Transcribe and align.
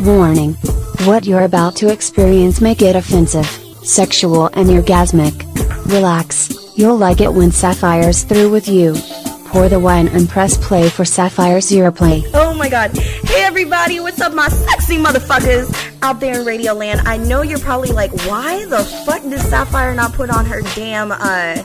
Warning. 0.00 0.54
What 1.04 1.26
you're 1.26 1.42
about 1.42 1.74
to 1.76 1.92
experience 1.92 2.60
may 2.60 2.76
get 2.76 2.94
offensive, 2.94 3.46
sexual 3.84 4.46
and 4.46 4.68
orgasmic. 4.68 5.44
Relax, 5.92 6.54
you'll 6.76 6.96
like 6.96 7.20
it 7.20 7.32
when 7.32 7.50
Sapphire's 7.50 8.22
through 8.22 8.50
with 8.50 8.68
you. 8.68 8.94
Pour 9.46 9.68
the 9.68 9.80
wine 9.80 10.06
and 10.08 10.28
press 10.28 10.56
play 10.56 10.88
for 10.88 11.04
Sapphire's 11.04 11.70
Earplay. 11.70 12.30
Oh 12.32 12.54
my 12.54 12.68
god. 12.68 12.96
Hey 12.96 13.42
everybody, 13.42 13.98
what's 13.98 14.20
up 14.20 14.34
my 14.34 14.48
sexy 14.48 14.98
motherfuckers 14.98 15.98
out 16.00 16.20
there 16.20 16.40
in 16.40 16.46
Radio 16.46 16.74
Land? 16.74 17.00
I 17.06 17.16
know 17.16 17.42
you're 17.42 17.58
probably 17.58 17.90
like, 17.90 18.12
why 18.26 18.66
the 18.66 18.84
fuck 19.04 19.22
did 19.22 19.40
Sapphire 19.40 19.94
not 19.94 20.12
put 20.12 20.30
on 20.30 20.46
her 20.46 20.62
damn 20.76 21.10
uh 21.10 21.62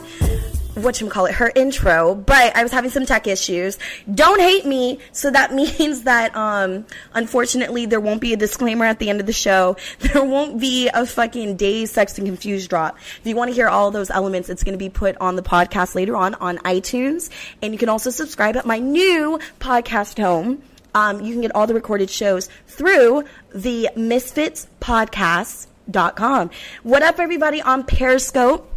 what 0.74 1.00
you 1.00 1.08
call 1.08 1.26
it 1.26 1.34
her 1.34 1.52
intro 1.54 2.14
but 2.14 2.54
i 2.56 2.62
was 2.62 2.72
having 2.72 2.90
some 2.90 3.06
tech 3.06 3.26
issues. 3.26 3.78
Don't 4.12 4.40
hate 4.40 4.66
me. 4.66 4.98
So 5.12 5.30
that 5.30 5.52
means 5.60 6.02
that 6.02 6.34
um 6.36 6.86
unfortunately 7.12 7.86
there 7.86 8.00
won't 8.00 8.20
be 8.20 8.32
a 8.32 8.36
disclaimer 8.36 8.84
at 8.84 8.98
the 8.98 9.10
end 9.10 9.20
of 9.20 9.26
the 9.26 9.32
show. 9.32 9.76
There 10.14 10.24
won't 10.24 10.60
be 10.60 10.88
a 10.88 11.06
fucking 11.06 11.56
days 11.56 11.90
sex 11.90 12.18
and 12.18 12.26
confused 12.26 12.70
drop. 12.70 12.96
If 13.20 13.26
you 13.26 13.34
want 13.34 13.50
to 13.50 13.54
hear 13.54 13.68
all 13.68 13.90
those 13.90 14.10
elements 14.10 14.48
it's 14.48 14.62
going 14.62 14.74
to 14.74 14.78
be 14.78 14.90
put 14.90 15.16
on 15.20 15.36
the 15.36 15.42
podcast 15.42 15.94
later 15.94 16.16
on 16.16 16.34
on 16.36 16.58
itunes. 16.58 17.30
And 17.62 17.72
you 17.72 17.78
can 17.78 17.88
also 17.88 18.10
subscribe 18.10 18.56
at 18.56 18.66
my 18.66 18.78
new 18.78 19.38
podcast 19.60 20.22
home. 20.22 20.62
Um, 20.94 21.20
you 21.20 21.32
can 21.32 21.42
get 21.42 21.54
all 21.54 21.66
the 21.66 21.74
recorded 21.74 22.10
shows 22.10 22.48
through 22.68 23.24
the 23.52 23.90
misfits 23.96 24.68
podcast.com 24.80 26.50
what 26.82 27.02
up 27.02 27.18
everybody? 27.18 27.60
On 27.60 27.84
periscope 27.84 28.73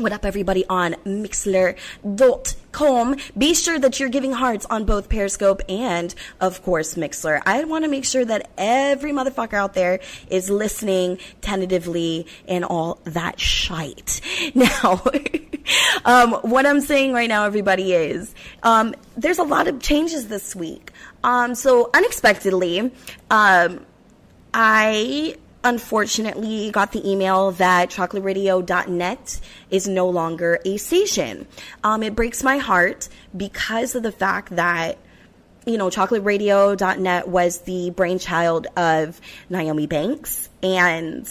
what 0.00 0.12
up, 0.12 0.24
everybody, 0.24 0.64
on 0.68 0.94
Mixlr.com? 1.04 1.76
Be 3.36 3.54
sure 3.54 3.78
that 3.78 4.00
you're 4.00 4.08
giving 4.08 4.32
hearts 4.32 4.64
on 4.66 4.86
both 4.86 5.10
Periscope 5.10 5.60
and, 5.68 6.14
of 6.40 6.62
course, 6.62 6.94
Mixlr. 6.94 7.42
I 7.44 7.64
want 7.64 7.84
to 7.84 7.90
make 7.90 8.06
sure 8.06 8.24
that 8.24 8.50
every 8.56 9.12
motherfucker 9.12 9.54
out 9.54 9.74
there 9.74 10.00
is 10.30 10.48
listening 10.48 11.18
tentatively 11.42 12.26
and 12.48 12.64
all 12.64 12.98
that 13.04 13.38
shite. 13.38 14.20
Now, 14.54 15.02
um, 16.04 16.32
what 16.42 16.66
I'm 16.66 16.80
saying 16.80 17.12
right 17.12 17.28
now, 17.28 17.44
everybody, 17.44 17.92
is 17.92 18.34
um, 18.62 18.94
there's 19.16 19.38
a 19.38 19.44
lot 19.44 19.68
of 19.68 19.80
changes 19.80 20.28
this 20.28 20.56
week. 20.56 20.92
Um, 21.22 21.54
so, 21.54 21.90
unexpectedly, 21.94 22.90
um, 23.30 23.84
I 24.54 25.36
unfortunately 25.62 26.70
got 26.70 26.92
the 26.92 27.08
email 27.08 27.52
that 27.52 27.90
chocolateradio.net 27.90 29.40
is 29.70 29.86
no 29.86 30.08
longer 30.08 30.58
a 30.64 30.76
station. 30.76 31.46
Um, 31.84 32.02
it 32.02 32.14
breaks 32.14 32.42
my 32.42 32.58
heart 32.58 33.08
because 33.36 33.94
of 33.94 34.02
the 34.02 34.12
fact 34.12 34.56
that 34.56 34.98
you 35.66 35.76
know, 35.76 35.88
chocolateradio.net 35.88 37.28
was 37.28 37.60
the 37.60 37.90
brainchild 37.90 38.66
of 38.76 39.20
Naomi 39.48 39.86
Banks. 39.86 40.48
And 40.62 41.28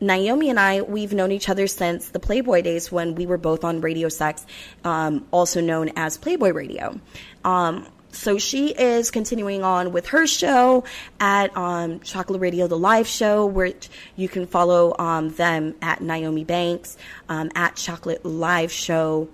Naomi 0.00 0.50
and 0.50 0.60
I, 0.60 0.82
we've 0.82 1.12
known 1.12 1.32
each 1.32 1.48
other 1.48 1.66
since 1.66 2.08
the 2.08 2.20
Playboy 2.20 2.62
days 2.62 2.92
when 2.92 3.14
we 3.14 3.26
were 3.26 3.38
both 3.38 3.64
on 3.64 3.80
Radio 3.80 4.08
Sex, 4.08 4.46
um, 4.84 5.26
also 5.30 5.60
known 5.60 5.90
as 5.96 6.16
Playboy 6.18 6.50
Radio. 6.50 7.00
Um, 7.44 7.86
so 8.14 8.38
she 8.38 8.68
is 8.68 9.10
continuing 9.10 9.62
on 9.62 9.92
with 9.92 10.08
her 10.08 10.26
show 10.26 10.84
at 11.20 11.54
um, 11.56 12.00
Chocolate 12.00 12.40
Radio, 12.40 12.66
the 12.66 12.78
live 12.78 13.06
show, 13.06 13.44
where 13.46 13.72
you 14.16 14.28
can 14.28 14.46
follow 14.46 14.94
um, 14.98 15.30
them 15.30 15.74
at 15.82 16.00
Naomi 16.00 16.44
Banks, 16.44 16.96
um, 17.28 17.50
at 17.54 17.76
Chocolate 17.76 18.24
Live 18.24 18.72
Show 18.72 19.28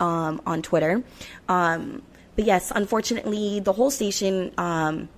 um, 0.00 0.40
on 0.46 0.62
Twitter. 0.62 1.02
Um, 1.48 2.02
but 2.36 2.44
yes, 2.44 2.72
unfortunately, 2.74 3.60
the 3.60 3.72
whole 3.72 3.90
station 3.90 4.52
um, 4.58 5.08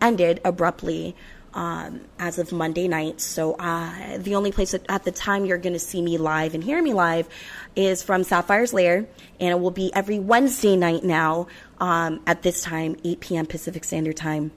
ended 0.00 0.40
abruptly 0.44 1.16
um, 1.54 2.02
as 2.18 2.38
of 2.38 2.52
Monday 2.52 2.88
night. 2.88 3.20
So 3.20 3.54
uh, 3.54 4.18
the 4.18 4.34
only 4.34 4.52
place 4.52 4.74
at 4.74 5.04
the 5.04 5.10
time 5.10 5.44
you're 5.44 5.58
going 5.58 5.72
to 5.72 5.78
see 5.78 6.00
me 6.02 6.18
live 6.18 6.54
and 6.54 6.62
hear 6.62 6.82
me 6.82 6.92
live 6.92 7.28
is 7.76 8.02
from 8.02 8.24
Sapphire's 8.24 8.72
Lair, 8.72 9.06
and 9.38 9.50
it 9.50 9.60
will 9.60 9.70
be 9.70 9.92
every 9.94 10.18
Wednesday 10.18 10.76
night 10.76 11.04
now 11.04 11.48
um, 11.80 12.20
at 12.26 12.42
this 12.42 12.62
time, 12.62 12.96
8 13.04 13.20
p.m. 13.20 13.46
Pacific 13.46 13.84
Standard 13.84 14.16
Time. 14.16 14.52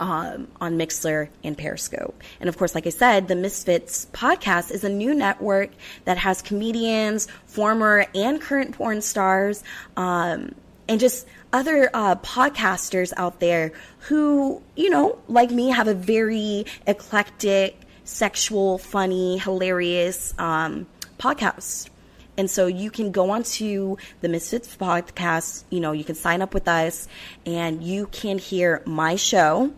Um, 0.00 0.46
on 0.60 0.78
Mixlr 0.78 1.28
and 1.42 1.58
Periscope. 1.58 2.22
And 2.38 2.48
of 2.48 2.56
course, 2.56 2.72
like 2.72 2.86
I 2.86 2.90
said, 2.90 3.26
the 3.26 3.34
Misfits 3.34 4.06
podcast 4.12 4.70
is 4.70 4.84
a 4.84 4.88
new 4.88 5.12
network 5.12 5.70
that 6.04 6.18
has 6.18 6.40
comedians, 6.40 7.26
former 7.46 8.06
and 8.14 8.40
current 8.40 8.76
porn 8.76 9.02
stars, 9.02 9.64
um, 9.96 10.54
and 10.88 11.00
just 11.00 11.26
other 11.52 11.90
uh, 11.94 12.16
podcasters 12.16 13.12
out 13.16 13.40
there 13.40 13.72
who, 14.00 14.62
you 14.76 14.90
know, 14.90 15.18
like 15.28 15.50
me, 15.50 15.70
have 15.70 15.88
a 15.88 15.94
very 15.94 16.66
eclectic, 16.86 17.78
sexual, 18.04 18.78
funny, 18.78 19.38
hilarious 19.38 20.34
um, 20.38 20.86
podcast. 21.18 21.88
And 22.36 22.48
so 22.48 22.66
you 22.66 22.90
can 22.90 23.10
go 23.10 23.30
onto 23.30 23.96
the 24.20 24.28
Misfits 24.28 24.76
podcast, 24.76 25.64
you 25.70 25.80
know, 25.80 25.92
you 25.92 26.04
can 26.04 26.14
sign 26.14 26.40
up 26.40 26.54
with 26.54 26.68
us 26.68 27.08
and 27.44 27.82
you 27.82 28.06
can 28.06 28.38
hear 28.38 28.80
my 28.86 29.16
show 29.16 29.72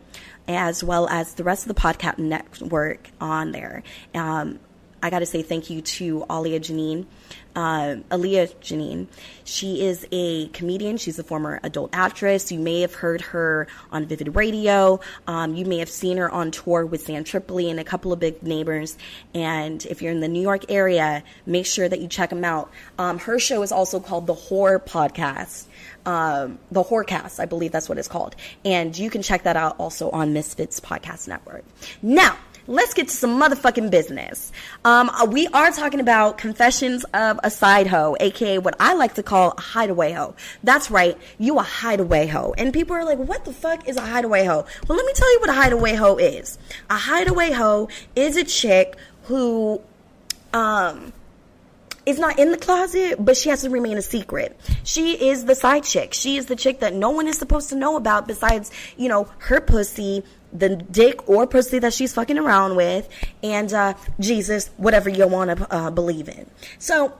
as 0.47 0.85
well 0.85 1.09
as 1.09 1.35
the 1.35 1.45
rest 1.45 1.67
of 1.67 1.75
the 1.75 1.81
podcast 1.81 2.19
network 2.19 3.09
on 3.21 3.53
there. 3.53 3.83
Um, 4.15 4.59
I 5.03 5.09
got 5.09 5.21
to 5.21 5.27
say 5.27 5.43
thank 5.43 5.71
you 5.71 5.81
to 5.81 6.27
Alia 6.31 6.61
Janine 6.61 7.07
uh, 7.55 7.97
Alia 8.13 8.47
Janine. 8.47 9.07
She 9.45 9.85
is 9.85 10.07
a 10.13 10.49
comedian. 10.49 10.97
She's 10.97 11.19
a 11.19 11.25
former 11.25 11.61
adult 11.63 11.91
actress. 11.93 12.53
You 12.53 12.59
may 12.59 12.83
have 12.83 12.95
heard 12.95 13.21
her 13.21 13.67
on 13.91 14.07
Vivid 14.07 14.37
Radio. 14.37 15.01
Um, 15.27 15.55
you 15.55 15.65
may 15.65 15.79
have 15.79 15.89
seen 15.89 16.19
her 16.19 16.31
on 16.31 16.51
tour 16.51 16.87
with 16.87 17.03
Sam 17.03 17.25
Tripoli 17.25 17.71
and 17.71 17.81
a 17.81 17.85
couple 17.85 18.13
of 18.13 18.21
big 18.21 18.43
neighbors. 18.43 18.97
And 19.35 19.85
if 19.87 20.03
you're 20.03 20.13
in 20.13 20.21
the 20.21 20.29
New 20.29 20.43
York 20.43 20.71
area, 20.71 21.23
make 21.47 21.67
sure 21.67 21.89
that 21.89 22.01
you 22.01 22.09
check 22.09 22.31
them 22.31 22.45
out. 22.45 22.71
Um, 22.99 23.19
her 23.19 23.39
show 23.39 23.63
is 23.63 23.73
also 23.73 24.01
called 24.01 24.27
The 24.27 24.35
Horror 24.35 24.79
Podcast. 24.79 25.67
Um, 26.07 26.59
the 26.71 26.83
Horrorcast, 26.83 27.41
I 27.41 27.47
believe 27.47 27.73
that's 27.73 27.89
what 27.89 27.99
it's 27.99 28.09
called. 28.09 28.35
And 28.65 28.97
you 28.97 29.11
can 29.11 29.23
check 29.23 29.43
that 29.43 29.57
out 29.57 29.77
also 29.79 30.11
on 30.11 30.33
Misfits 30.33 30.81
Podcast 30.81 31.29
Network. 31.29 31.65
Now, 32.01 32.37
let's 32.71 32.95
get 32.95 33.09
to 33.09 33.15
some 33.15 33.39
motherfucking 33.39 33.91
business. 33.91 34.53
Um, 34.85 35.11
uh, 35.11 35.27
we 35.27 35.49
are 35.49 35.73
talking 35.73 35.99
about 35.99 36.39
Confessions 36.39 37.05
of 37.13 37.41
a 37.43 37.51
Side 37.51 37.89
Hoe, 37.89 38.17
aka 38.21 38.59
what 38.59 38.77
I 38.79 38.95
like 38.95 39.15
to 39.15 39.25
call 39.25 39.55
a 39.59 39.61
hideaway 39.61 40.13
hoe. 40.13 40.37
That's 40.63 40.89
right, 40.89 41.19
you 41.37 41.59
a 41.59 41.63
hideaway 41.63 42.29
hoe. 42.29 42.55
And 42.57 42.73
people 42.73 42.95
are 42.95 43.05
like, 43.05 43.19
what 43.19 43.45
the 43.45 43.53
fuck 43.53 43.89
is 43.89 43.97
a 43.97 44.01
hideaway 44.01 44.45
hoe? 44.45 44.65
Well, 44.87 44.97
let 44.97 45.05
me 45.05 45.13
tell 45.15 45.33
you 45.33 45.41
what 45.41 45.51
a 45.51 45.55
hideaway 45.55 45.95
hoe 45.95 46.17
is. 46.17 46.59
A 46.89 46.97
hideaway 46.97 47.51
hoe 47.51 47.89
is 48.15 48.37
a 48.37 48.45
chick 48.45 48.97
who, 49.25 49.81
um, 50.53 51.13
is 52.07 52.19
not 52.19 52.39
in 52.39 52.51
the 52.51 52.59
closet, 52.59 53.17
but 53.19 53.37
she 53.37 53.49
has 53.51 53.63
to 53.63 53.71
remain 53.71 53.99
a 53.99 54.03
secret. 54.03 54.59
She 54.85 55.29
is 55.29 55.45
the 55.45 55.55
side 55.55 55.85
chick. 55.85 56.15
She 56.15 56.37
is 56.37 56.47
the 56.47 56.57
chick 56.57 56.81
that 56.81 56.95
no 56.95 57.11
one 57.11 57.27
is 57.27 57.39
supposed 57.39 57.69
to 57.71 57.77
know 57.77 57.97
about 57.97 58.27
besides, 58.27 58.71
you 58.97 59.09
know, 59.09 59.29
her 59.39 59.61
pussy 59.61 60.25
the 60.53 60.77
dick 60.77 61.29
or 61.29 61.47
pussy 61.47 61.79
that 61.79 61.93
she's 61.93 62.13
fucking 62.13 62.39
around 62.39 62.77
with, 62.77 63.09
and 63.43 63.73
uh, 63.73 63.95
Jesus, 64.19 64.71
whatever 64.77 65.09
you 65.09 65.27
want 65.27 65.57
to 65.57 65.73
uh, 65.75 65.91
believe 65.91 66.29
in. 66.29 66.49
So, 66.79 67.17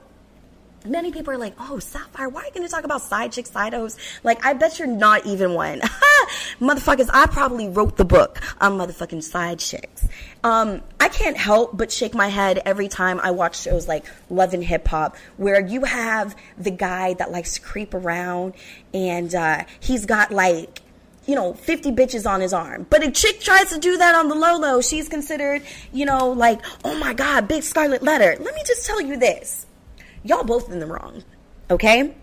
many 0.85 1.11
people 1.11 1.33
are 1.33 1.37
like, 1.37 1.53
oh, 1.59 1.79
Sapphire, 1.79 2.29
why 2.29 2.41
are 2.41 2.45
you 2.45 2.51
going 2.51 2.65
to 2.65 2.71
talk 2.71 2.83
about 2.83 3.01
side 3.01 3.31
chicks, 3.31 3.51
side 3.51 3.73
hoes? 3.73 3.97
Like, 4.23 4.45
I 4.45 4.53
bet 4.53 4.79
you're 4.79 4.87
not 4.87 5.25
even 5.25 5.53
one. 5.53 5.81
Motherfuckers, 6.59 7.09
I 7.11 7.27
probably 7.27 7.67
wrote 7.67 7.97
the 7.97 8.05
book 8.05 8.39
on 8.59 8.77
motherfucking 8.77 9.23
side 9.23 9.59
chicks. 9.59 10.07
Um, 10.43 10.81
I 10.99 11.09
can't 11.09 11.37
help 11.37 11.77
but 11.77 11.91
shake 11.91 12.13
my 12.13 12.27
head 12.27 12.61
every 12.65 12.87
time 12.87 13.19
I 13.19 13.31
watch 13.31 13.59
shows 13.59 13.87
like 13.87 14.05
Love 14.29 14.53
and 14.53 14.63
Hip 14.63 14.87
Hop, 14.87 15.15
where 15.37 15.65
you 15.65 15.83
have 15.83 16.35
the 16.57 16.71
guy 16.71 17.13
that 17.15 17.31
likes 17.31 17.55
to 17.55 17.61
creep 17.61 17.93
around 17.93 18.53
and 18.93 19.33
uh, 19.33 19.63
he's 19.79 20.05
got 20.05 20.31
like 20.31 20.81
you 21.27 21.35
know, 21.35 21.53
50 21.53 21.91
bitches 21.91 22.27
on 22.27 22.41
his 22.41 22.51
arm. 22.51 22.87
But 22.89 23.05
a 23.05 23.11
chick 23.11 23.41
tries 23.41 23.69
to 23.69 23.77
do 23.77 23.97
that 23.97 24.15
on 24.15 24.27
the 24.27 24.33
low 24.33 24.57
low, 24.57 24.81
she's 24.81 25.07
considered, 25.07 25.61
you 25.93 26.05
know, 26.05 26.31
like, 26.31 26.59
oh 26.83 26.97
my 26.97 27.13
God, 27.13 27.47
big 27.47 27.61
scarlet 27.61 28.01
letter. 28.01 28.35
Let 28.39 28.55
me 28.55 28.63
just 28.65 28.87
tell 28.87 28.99
you 28.99 29.17
this. 29.17 29.67
Y'all 30.23 30.43
both 30.43 30.71
in 30.71 30.79
the 30.79 30.85
wrong. 30.85 31.23
Okay? 31.69 32.13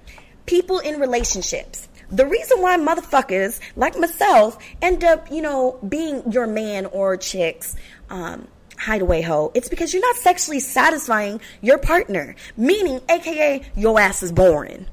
People 0.46 0.78
in 0.78 1.00
relationships. 1.00 1.88
The 2.10 2.26
reason 2.26 2.62
why 2.62 2.78
motherfuckers 2.78 3.60
like 3.76 3.98
myself 3.98 4.58
end 4.80 5.04
up, 5.04 5.30
you 5.30 5.42
know, 5.42 5.78
being 5.88 6.32
your 6.32 6.46
man 6.46 6.86
or 6.86 7.16
chick's 7.16 7.76
um, 8.08 8.48
hideaway 8.78 9.20
hoe, 9.20 9.52
it's 9.54 9.68
because 9.68 9.92
you're 9.92 10.02
not 10.02 10.16
sexually 10.16 10.60
satisfying 10.60 11.40
your 11.60 11.76
partner. 11.76 12.34
Meaning, 12.56 13.02
aka, 13.10 13.62
your 13.76 14.00
ass 14.00 14.22
is 14.22 14.32
boring. 14.32 14.86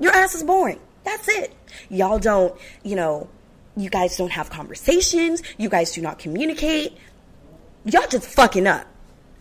Your 0.00 0.12
ass 0.12 0.34
is 0.34 0.42
boring. 0.42 0.80
That's 1.04 1.28
it. 1.28 1.54
Y'all 1.88 2.18
don't, 2.18 2.54
you 2.82 2.96
know, 2.96 3.28
you 3.76 3.88
guys 3.88 4.16
don't 4.16 4.32
have 4.32 4.50
conversations. 4.50 5.42
You 5.58 5.68
guys 5.68 5.92
do 5.92 6.00
not 6.00 6.18
communicate. 6.18 6.96
Y'all 7.84 8.06
just 8.08 8.26
fucking 8.26 8.66
up. 8.66 8.86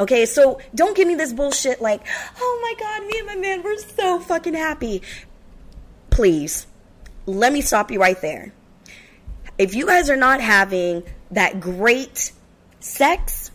Okay, 0.02 0.26
so 0.26 0.60
don't 0.74 0.98
give 0.98 1.08
me 1.08 1.14
this 1.14 1.32
bullshit 1.32 1.80
like, 1.80 2.02
oh 2.40 2.60
my 2.64 2.74
god, 2.80 3.06
me 3.06 3.20
and 3.20 3.28
my 3.28 3.36
man, 3.36 3.62
we're 3.62 3.78
so 3.78 4.20
fucking 4.20 4.56
happy. 4.56 5.04
Please, 6.10 6.66
let 7.28 7.54
me 7.54 7.62
stop 7.62 7.92
you 7.92 8.02
right 8.02 8.20
there. 8.20 8.52
If 9.60 9.76
you 9.76 9.86
guys 9.86 10.10
are 10.10 10.16
not 10.16 10.42
having 10.42 11.04
that 11.30 11.60
great 11.60 12.32
sex, 12.80 13.52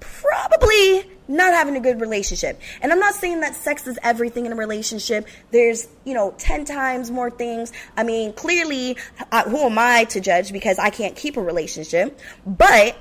probably 0.00 1.10
not 1.28 1.54
having 1.54 1.76
a 1.76 1.80
good 1.80 1.98
relationship. 1.98 2.60
And 2.82 2.92
I'm 2.92 3.00
not 3.00 3.14
saying 3.14 3.40
that 3.40 3.54
sex 3.54 3.86
is 3.86 3.98
everything 4.02 4.44
in 4.44 4.52
a 4.52 4.56
relationship. 4.56 5.26
There's, 5.50 5.88
you 6.04 6.12
know, 6.12 6.34
10 6.36 6.66
times 6.66 7.10
more 7.10 7.30
things. 7.30 7.72
I 7.96 8.02
mean, 8.04 8.34
clearly, 8.34 8.98
uh, 9.32 9.44
who 9.44 9.60
am 9.60 9.78
I 9.78 10.04
to 10.10 10.20
judge 10.20 10.52
because 10.52 10.78
I 10.78 10.90
can't 10.90 11.16
keep 11.16 11.38
a 11.38 11.42
relationship? 11.42 12.20
But 12.44 12.98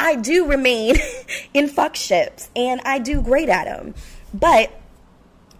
I 0.00 0.16
do 0.16 0.46
remain 0.46 0.96
in 1.54 1.68
fuck 1.68 1.94
ships 1.94 2.48
and 2.56 2.80
I 2.86 2.98
do 2.98 3.20
great 3.20 3.50
at 3.50 3.64
them. 3.64 3.94
But 4.32 4.72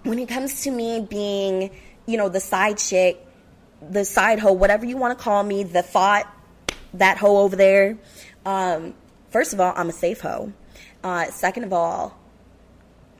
when 0.02 0.18
it 0.18 0.30
comes 0.30 0.62
to 0.62 0.70
me 0.70 1.06
being, 1.08 1.70
you 2.06 2.16
know, 2.16 2.30
the 2.30 2.40
side 2.40 2.78
chick, 2.78 3.24
the 3.86 4.04
side 4.04 4.38
hoe, 4.38 4.52
whatever 4.52 4.86
you 4.86 4.96
want 4.96 5.16
to 5.16 5.22
call 5.22 5.42
me, 5.42 5.62
the 5.62 5.82
thought, 5.82 6.26
that 6.94 7.18
hoe 7.18 7.36
over 7.36 7.54
there, 7.54 7.98
um, 8.46 8.94
first 9.30 9.52
of 9.52 9.60
all, 9.60 9.74
I'm 9.76 9.90
a 9.90 9.92
safe 9.92 10.22
hoe. 10.22 10.52
Uh, 11.04 11.26
second 11.26 11.64
of 11.64 11.72
all, 11.74 12.18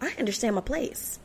I 0.01 0.15
understand 0.19 0.55
my 0.55 0.63
place. 0.63 1.19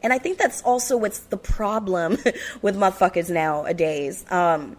And 0.00 0.12
I 0.12 0.18
think 0.18 0.38
that's 0.38 0.62
also 0.62 0.96
what's 0.96 1.18
the 1.18 1.36
problem 1.36 2.12
with 2.62 2.76
motherfuckers 2.76 3.30
nowadays. 3.30 4.24
Um, 4.30 4.76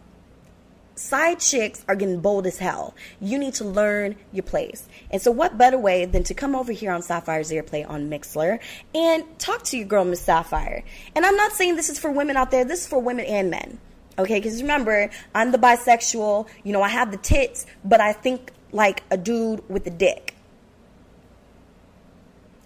side 1.00 1.40
chicks 1.40 1.84
are 1.88 1.96
getting 1.96 2.20
bold 2.20 2.46
as 2.46 2.58
hell. 2.58 2.96
You 3.20 3.38
need 3.38 3.56
to 3.56 3.66
learn 3.66 4.16
your 4.32 4.44
place. 4.44 4.88
And 5.12 5.22
so, 5.22 5.32
what 5.32 5.58
better 5.58 5.78
way 5.78 6.06
than 6.06 6.24
to 6.24 6.34
come 6.34 6.56
over 6.56 6.72
here 6.72 6.92
on 6.92 7.02
Sapphire's 7.02 7.52
Earplay 7.52 7.90
on 7.90 8.10
Mixlr 8.10 8.60
and 8.94 9.24
talk 9.40 9.64
to 9.66 9.78
your 9.78 9.88
girl, 9.88 10.06
Miss 10.06 10.22
Sapphire? 10.22 10.84
And 11.16 11.26
I'm 11.26 11.36
not 11.36 11.54
saying 11.54 11.76
this 11.76 11.90
is 11.90 12.00
for 12.00 12.12
women 12.12 12.38
out 12.38 12.52
there, 12.52 12.66
this 12.66 12.82
is 12.82 12.88
for 12.88 13.00
women 13.00 13.26
and 13.26 13.50
men. 13.50 13.80
Okay, 14.18 14.36
because 14.36 14.62
remember, 14.62 15.10
I'm 15.34 15.52
the 15.52 15.58
bisexual. 15.58 16.48
You 16.64 16.74
know, 16.74 16.82
I 16.82 16.90
have 16.90 17.12
the 17.12 17.18
tits, 17.18 17.66
but 17.86 18.02
I 18.02 18.14
think 18.14 18.52
like 18.72 19.04
a 19.10 19.18
dude 19.18 19.68
with 19.70 19.88
a 19.88 19.92
dick 19.92 20.36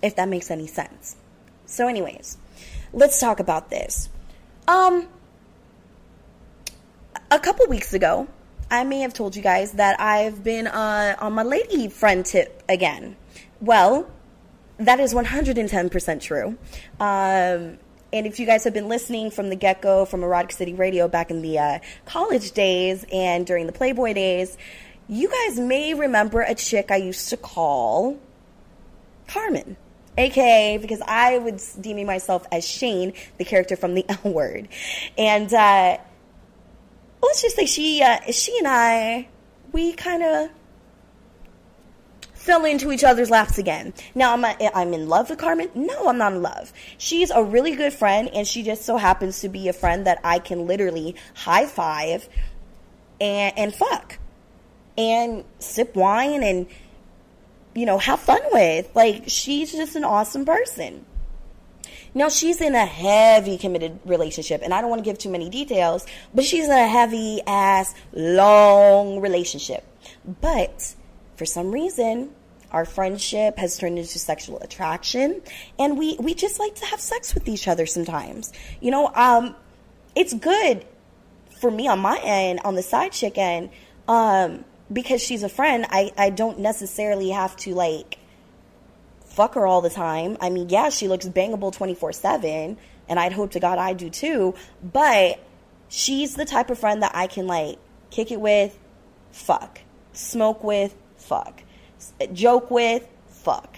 if 0.03 0.17
that 0.17 0.29
makes 0.29 0.51
any 0.51 0.67
sense. 0.67 1.15
So, 1.65 1.87
anyways, 1.87 2.37
let's 2.91 3.19
talk 3.19 3.39
about 3.39 3.71
this. 3.71 4.09
Um, 4.67 5.07
a 7.33 7.39
couple 7.39 7.65
weeks 7.65 7.93
ago, 7.95 8.27
I 8.69 8.83
may 8.83 8.99
have 8.99 9.13
told 9.13 9.35
you 9.35 9.41
guys 9.41 9.73
that 9.73 9.99
I've 9.99 10.43
been 10.43 10.67
uh, 10.67 11.15
on 11.19 11.33
my 11.33 11.41
lady 11.41 11.87
friend 11.87 12.23
tip 12.23 12.61
again. 12.69 13.15
Well, 13.59 14.07
that 14.77 14.99
is 14.99 15.15
110% 15.15 16.21
true. 16.21 16.57
Um, 16.99 17.79
and 18.11 18.27
if 18.27 18.39
you 18.39 18.45
guys 18.45 18.63
have 18.65 18.73
been 18.75 18.87
listening 18.87 19.31
from 19.31 19.49
the 19.49 19.55
get 19.55 19.81
go 19.81 20.05
from 20.05 20.23
Erotic 20.23 20.51
City 20.51 20.75
Radio 20.75 21.07
back 21.07 21.31
in 21.31 21.41
the 21.41 21.57
uh, 21.57 21.79
college 22.05 22.51
days 22.51 23.03
and 23.11 23.47
during 23.47 23.65
the 23.65 23.73
Playboy 23.73 24.13
days, 24.13 24.55
you 25.07 25.27
guys 25.27 25.59
may 25.59 25.95
remember 25.95 26.41
a 26.41 26.53
chick 26.53 26.91
I 26.91 26.97
used 26.97 27.29
to 27.29 27.37
call 27.37 28.19
Carmen 29.27 29.75
aka 30.15 30.77
because 30.77 31.01
I 31.01 31.39
would 31.39 31.59
deeming 31.81 32.05
myself 32.05 32.45
as 32.51 32.67
Shane, 32.67 33.13
the 33.39 33.45
character 33.45 33.75
from 33.75 33.95
the 33.95 34.05
L 34.23 34.31
Word, 34.31 34.67
and 35.17 35.51
uh, 35.51 35.97
let's 37.23 37.41
just 37.41 37.55
say 37.55 37.65
she 37.65 38.01
uh, 38.01 38.19
she 38.31 38.57
and 38.57 38.67
I 38.67 39.27
we 39.71 39.93
kind 39.93 40.23
of 40.23 40.49
fell 42.33 42.65
into 42.65 42.91
each 42.91 43.03
other's 43.03 43.29
laps 43.29 43.57
again. 43.57 43.93
Now 44.13 44.33
I'm 44.33 44.43
a, 44.43 44.55
I'm 44.75 44.93
in 44.93 45.07
love 45.07 45.29
with 45.29 45.39
Carmen. 45.39 45.69
No, 45.73 46.07
I'm 46.07 46.17
not 46.17 46.33
in 46.33 46.41
love. 46.41 46.73
She's 46.97 47.31
a 47.31 47.43
really 47.43 47.75
good 47.75 47.93
friend, 47.93 48.29
and 48.33 48.47
she 48.47 48.63
just 48.63 48.83
so 48.83 48.97
happens 48.97 49.41
to 49.41 49.49
be 49.49 49.67
a 49.69 49.73
friend 49.73 50.05
that 50.05 50.19
I 50.23 50.39
can 50.39 50.67
literally 50.67 51.15
high 51.35 51.65
five 51.65 52.27
and 53.21 53.57
and 53.57 53.73
fuck 53.73 54.19
and 54.97 55.43
sip 55.59 55.95
wine 55.95 56.43
and 56.43 56.67
you 57.75 57.85
know, 57.85 57.97
have 57.97 58.19
fun 58.19 58.41
with. 58.51 58.89
Like, 58.95 59.23
she's 59.27 59.71
just 59.71 59.95
an 59.95 60.03
awesome 60.03 60.45
person. 60.45 61.05
Now, 62.13 62.29
she's 62.29 62.61
in 62.61 62.75
a 62.75 62.85
heavy 62.85 63.57
committed 63.57 63.99
relationship, 64.05 64.61
and 64.63 64.73
I 64.73 64.81
don't 64.81 64.89
want 64.89 65.03
to 65.03 65.09
give 65.09 65.17
too 65.17 65.29
many 65.29 65.49
details, 65.49 66.05
but 66.33 66.45
she's 66.45 66.65
in 66.65 66.71
a 66.71 66.87
heavy 66.87 67.41
ass, 67.47 67.93
long 68.13 69.19
relationship. 69.19 69.83
But 70.41 70.93
for 71.35 71.45
some 71.45 71.71
reason, 71.71 72.29
our 72.71 72.85
friendship 72.85 73.57
has 73.57 73.77
turned 73.77 73.97
into 73.97 74.19
sexual 74.19 74.59
attraction, 74.59 75.41
and 75.79 75.97
we, 75.97 76.17
we 76.19 76.33
just 76.33 76.59
like 76.59 76.75
to 76.75 76.85
have 76.85 76.99
sex 76.99 77.33
with 77.33 77.47
each 77.47 77.67
other 77.67 77.85
sometimes. 77.85 78.51
You 78.79 78.91
know, 78.91 79.11
um, 79.13 79.55
it's 80.15 80.33
good 80.33 80.85
for 81.59 81.71
me 81.71 81.87
on 81.87 81.99
my 81.99 82.19
end, 82.23 82.59
on 82.63 82.75
the 82.75 82.83
side 82.83 83.11
chick 83.11 83.37
end. 83.37 83.69
Um, 84.07 84.65
because 84.91 85.23
she's 85.23 85.43
a 85.43 85.49
friend, 85.49 85.85
I, 85.89 86.11
I 86.17 86.29
don't 86.29 86.59
necessarily 86.59 87.29
have 87.29 87.55
to 87.57 87.73
like 87.73 88.17
fuck 89.33 89.55
her 89.55 89.65
all 89.65 89.81
the 89.81 89.89
time. 89.89 90.37
I 90.39 90.49
mean, 90.49 90.69
yeah, 90.69 90.89
she 90.89 91.07
looks 91.07 91.27
bangable 91.27 91.73
24 91.73 92.13
7, 92.13 92.77
and 93.09 93.19
I'd 93.19 93.33
hope 93.33 93.51
to 93.51 93.59
God 93.59 93.79
I 93.79 93.93
do 93.93 94.09
too, 94.09 94.53
but 94.81 95.43
she's 95.89 96.35
the 96.35 96.45
type 96.45 96.69
of 96.69 96.79
friend 96.79 97.03
that 97.03 97.11
I 97.15 97.27
can 97.27 97.47
like 97.47 97.79
kick 98.11 98.31
it 98.31 98.39
with, 98.39 98.77
fuck, 99.31 99.79
smoke 100.13 100.63
with, 100.63 100.95
fuck, 101.17 101.63
joke 102.31 102.69
with, 102.69 103.07
fuck. 103.27 103.77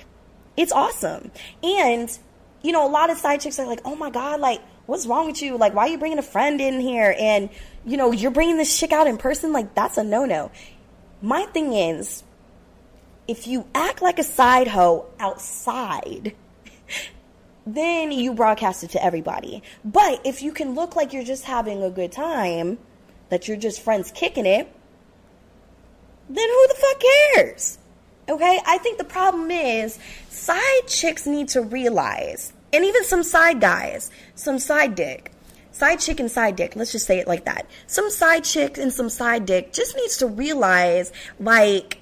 It's 0.58 0.72
awesome. 0.72 1.32
And, 1.64 2.18
you 2.62 2.72
know, 2.72 2.88
a 2.88 2.92
lot 2.92 3.10
of 3.10 3.18
side 3.18 3.42
chicks 3.42 3.60
are 3.60 3.66
like, 3.66 3.82
oh 3.86 3.96
my 3.96 4.10
God, 4.10 4.40
like, 4.40 4.62
what's 4.86 5.06
wrong 5.06 5.28
with 5.28 5.42
you? 5.42 5.58
Like, 5.58 5.74
why 5.74 5.84
are 5.84 5.90
you 5.90 5.98
bringing 5.98 6.20
a 6.20 6.24
friend 6.24 6.60
in 6.62 6.80
here? 6.80 7.16
And, 7.18 7.50
you 7.86 7.98
know, 7.98 8.12
you're 8.12 8.32
bringing 8.32 8.58
this 8.58 8.78
chick 8.78 8.92
out 8.92 9.08
in 9.08 9.18
person? 9.18 9.54
Like, 9.54 9.74
that's 9.74 9.98
a 9.98 10.04
no 10.04 10.26
no. 10.26 10.52
My 11.22 11.46
thing 11.48 11.74
is, 11.74 12.24
if 13.28 13.48
you 13.48 13.68
act 13.74 14.02
like 14.02 14.20
a 14.20 14.24
side 14.24 14.68
hoe 14.68 15.06
outside, 15.20 16.36
then 17.66 18.12
you 18.12 18.34
broadcast 18.34 18.84
it 18.84 18.92
to 18.92 19.04
everybody. 19.04 19.64
But 19.84 20.22
if 20.26 20.44
you 20.44 20.52
can 20.52 20.76
look 20.76 20.96
like 20.96 21.14
you're 21.14 21.24
just 21.24 21.46
having 21.46 21.84
a 21.84 21.90
good 21.90 22.12
time, 22.12 22.78
that 23.30 23.48
you're 23.48 23.58
just 23.58 23.82
friends 23.82 24.12
kicking 24.12 24.46
it, 24.46 24.72
then 26.30 26.50
who 26.50 26.68
the 26.68 26.76
fuck 26.76 27.02
cares? 27.36 27.78
Okay? 28.30 28.60
I 28.66 28.78
think 28.80 28.98
the 28.98 29.04
problem 29.04 29.50
is 29.52 29.98
side 30.30 30.88
chicks 30.88 31.26
need 31.26 31.50
to 31.50 31.62
realize, 31.62 32.54
and 32.72 32.86
even 32.86 33.04
some 33.04 33.24
side 33.24 33.62
guys, 33.62 34.12
some 34.36 34.60
side 34.60 34.96
dick, 34.96 35.32
side 35.72 36.00
chick 36.00 36.20
and 36.20 36.30
side 36.30 36.56
dick, 36.56 36.76
let's 36.76 36.92
just 36.92 37.06
say 37.06 37.20
it 37.20 37.28
like 37.28 37.46
that. 37.46 37.68
Some 37.88 38.10
side 38.10 38.44
chick 38.44 38.78
and 38.78 38.94
some 38.94 39.10
side 39.10 39.46
dick 39.46 39.74
just 39.74 39.96
needs 39.96 40.18
to 40.18 40.28
realize, 40.28 41.12
like, 41.40 42.00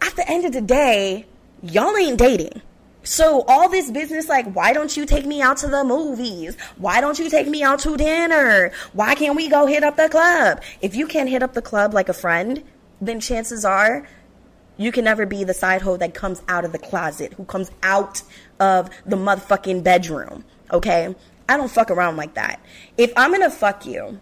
at 0.00 0.16
the 0.16 0.28
end 0.28 0.44
of 0.44 0.52
the 0.52 0.60
day, 0.60 1.26
y'all 1.62 1.96
ain't 1.96 2.18
dating. 2.18 2.62
So 3.02 3.44
all 3.46 3.68
this 3.68 3.90
business, 3.90 4.28
like, 4.28 4.52
why 4.52 4.72
don't 4.72 4.96
you 4.96 5.06
take 5.06 5.26
me 5.26 5.40
out 5.40 5.58
to 5.58 5.68
the 5.68 5.84
movies? 5.84 6.56
Why 6.76 7.00
don't 7.00 7.18
you 7.18 7.30
take 7.30 7.46
me 7.46 7.62
out 7.62 7.78
to 7.80 7.96
dinner? 7.96 8.72
Why 8.94 9.14
can't 9.14 9.36
we 9.36 9.48
go 9.48 9.66
hit 9.66 9.84
up 9.84 9.96
the 9.96 10.08
club? 10.08 10.60
If 10.80 10.96
you 10.96 11.06
can't 11.06 11.28
hit 11.28 11.42
up 11.42 11.54
the 11.54 11.62
club 11.62 11.94
like 11.94 12.08
a 12.08 12.12
friend, 12.12 12.64
then 13.00 13.20
chances 13.20 13.64
are 13.64 14.08
you 14.76 14.90
can 14.90 15.04
never 15.04 15.24
be 15.24 15.44
the 15.44 15.54
side 15.54 15.82
hoe 15.82 15.96
that 15.98 16.14
comes 16.14 16.42
out 16.48 16.64
of 16.64 16.72
the 16.72 16.78
closet, 16.78 17.32
who 17.34 17.44
comes 17.44 17.70
out 17.82 18.22
of 18.58 18.90
the 19.06 19.16
motherfucking 19.16 19.84
bedroom. 19.84 20.44
Okay? 20.72 21.14
I 21.48 21.56
don't 21.56 21.70
fuck 21.70 21.90
around 21.92 22.16
like 22.16 22.34
that. 22.34 22.60
If 22.98 23.12
I'm 23.16 23.30
gonna 23.30 23.50
fuck 23.50 23.86
you, 23.86 24.18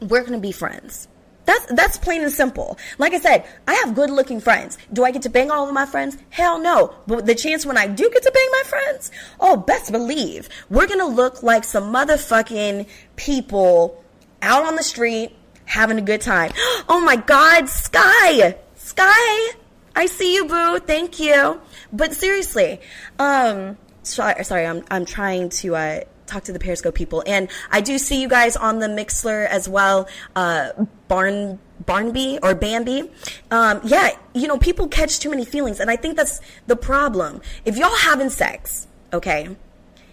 we're 0.00 0.24
gonna 0.24 0.38
be 0.38 0.52
friends. 0.52 1.06
That's 1.44 1.66
that's 1.66 1.96
plain 1.98 2.22
and 2.22 2.32
simple. 2.32 2.78
Like 2.98 3.14
I 3.14 3.18
said, 3.18 3.44
I 3.66 3.74
have 3.74 3.94
good 3.94 4.10
looking 4.10 4.40
friends. 4.40 4.78
Do 4.92 5.04
I 5.04 5.10
get 5.10 5.22
to 5.22 5.30
bang 5.30 5.50
all 5.50 5.66
of 5.66 5.74
my 5.74 5.86
friends? 5.86 6.16
Hell 6.30 6.58
no. 6.58 6.94
But 7.06 7.26
the 7.26 7.34
chance 7.34 7.66
when 7.66 7.76
I 7.76 7.86
do 7.86 8.08
get 8.10 8.22
to 8.22 8.32
bang 8.32 8.48
my 8.52 8.62
friends, 8.66 9.10
oh, 9.40 9.56
best 9.56 9.90
believe 9.90 10.48
we're 10.70 10.86
gonna 10.86 11.06
look 11.06 11.42
like 11.42 11.64
some 11.64 11.92
motherfucking 11.92 12.86
people 13.16 14.02
out 14.40 14.64
on 14.64 14.76
the 14.76 14.82
street 14.82 15.34
having 15.64 15.98
a 15.98 16.02
good 16.02 16.20
time. 16.20 16.52
Oh 16.88 17.00
my 17.00 17.16
God, 17.16 17.68
Sky, 17.68 18.56
Sky, 18.74 19.52
I 19.94 20.06
see 20.06 20.34
you, 20.34 20.46
boo. 20.46 20.78
Thank 20.80 21.20
you. 21.20 21.60
But 21.92 22.12
seriously, 22.12 22.80
um, 23.18 23.78
sorry, 24.02 24.44
sorry, 24.44 24.66
I'm 24.66 24.84
I'm 24.90 25.04
trying 25.04 25.48
to 25.60 25.76
uh 25.76 26.00
talk 26.26 26.44
to 26.44 26.52
the 26.52 26.58
Periscope 26.58 26.94
people. 26.94 27.22
And 27.26 27.48
I 27.70 27.80
do 27.80 27.98
see 27.98 28.20
you 28.20 28.28
guys 28.28 28.56
on 28.56 28.78
the 28.78 28.86
Mixlr 28.86 29.46
as 29.46 29.68
well. 29.68 30.08
Uh, 30.34 30.70
Barn 31.08 31.58
Barnby 31.84 32.38
or 32.42 32.54
Bambi. 32.54 33.10
Um, 33.50 33.80
yeah, 33.84 34.10
you 34.34 34.48
know, 34.48 34.58
people 34.58 34.88
catch 34.88 35.18
too 35.18 35.30
many 35.30 35.44
feelings, 35.44 35.80
and 35.80 35.90
I 35.90 35.96
think 35.96 36.16
that's 36.16 36.40
the 36.66 36.76
problem. 36.76 37.40
If 37.64 37.76
y'all 37.76 37.96
having 37.96 38.30
sex, 38.30 38.86
okay, 39.12 39.56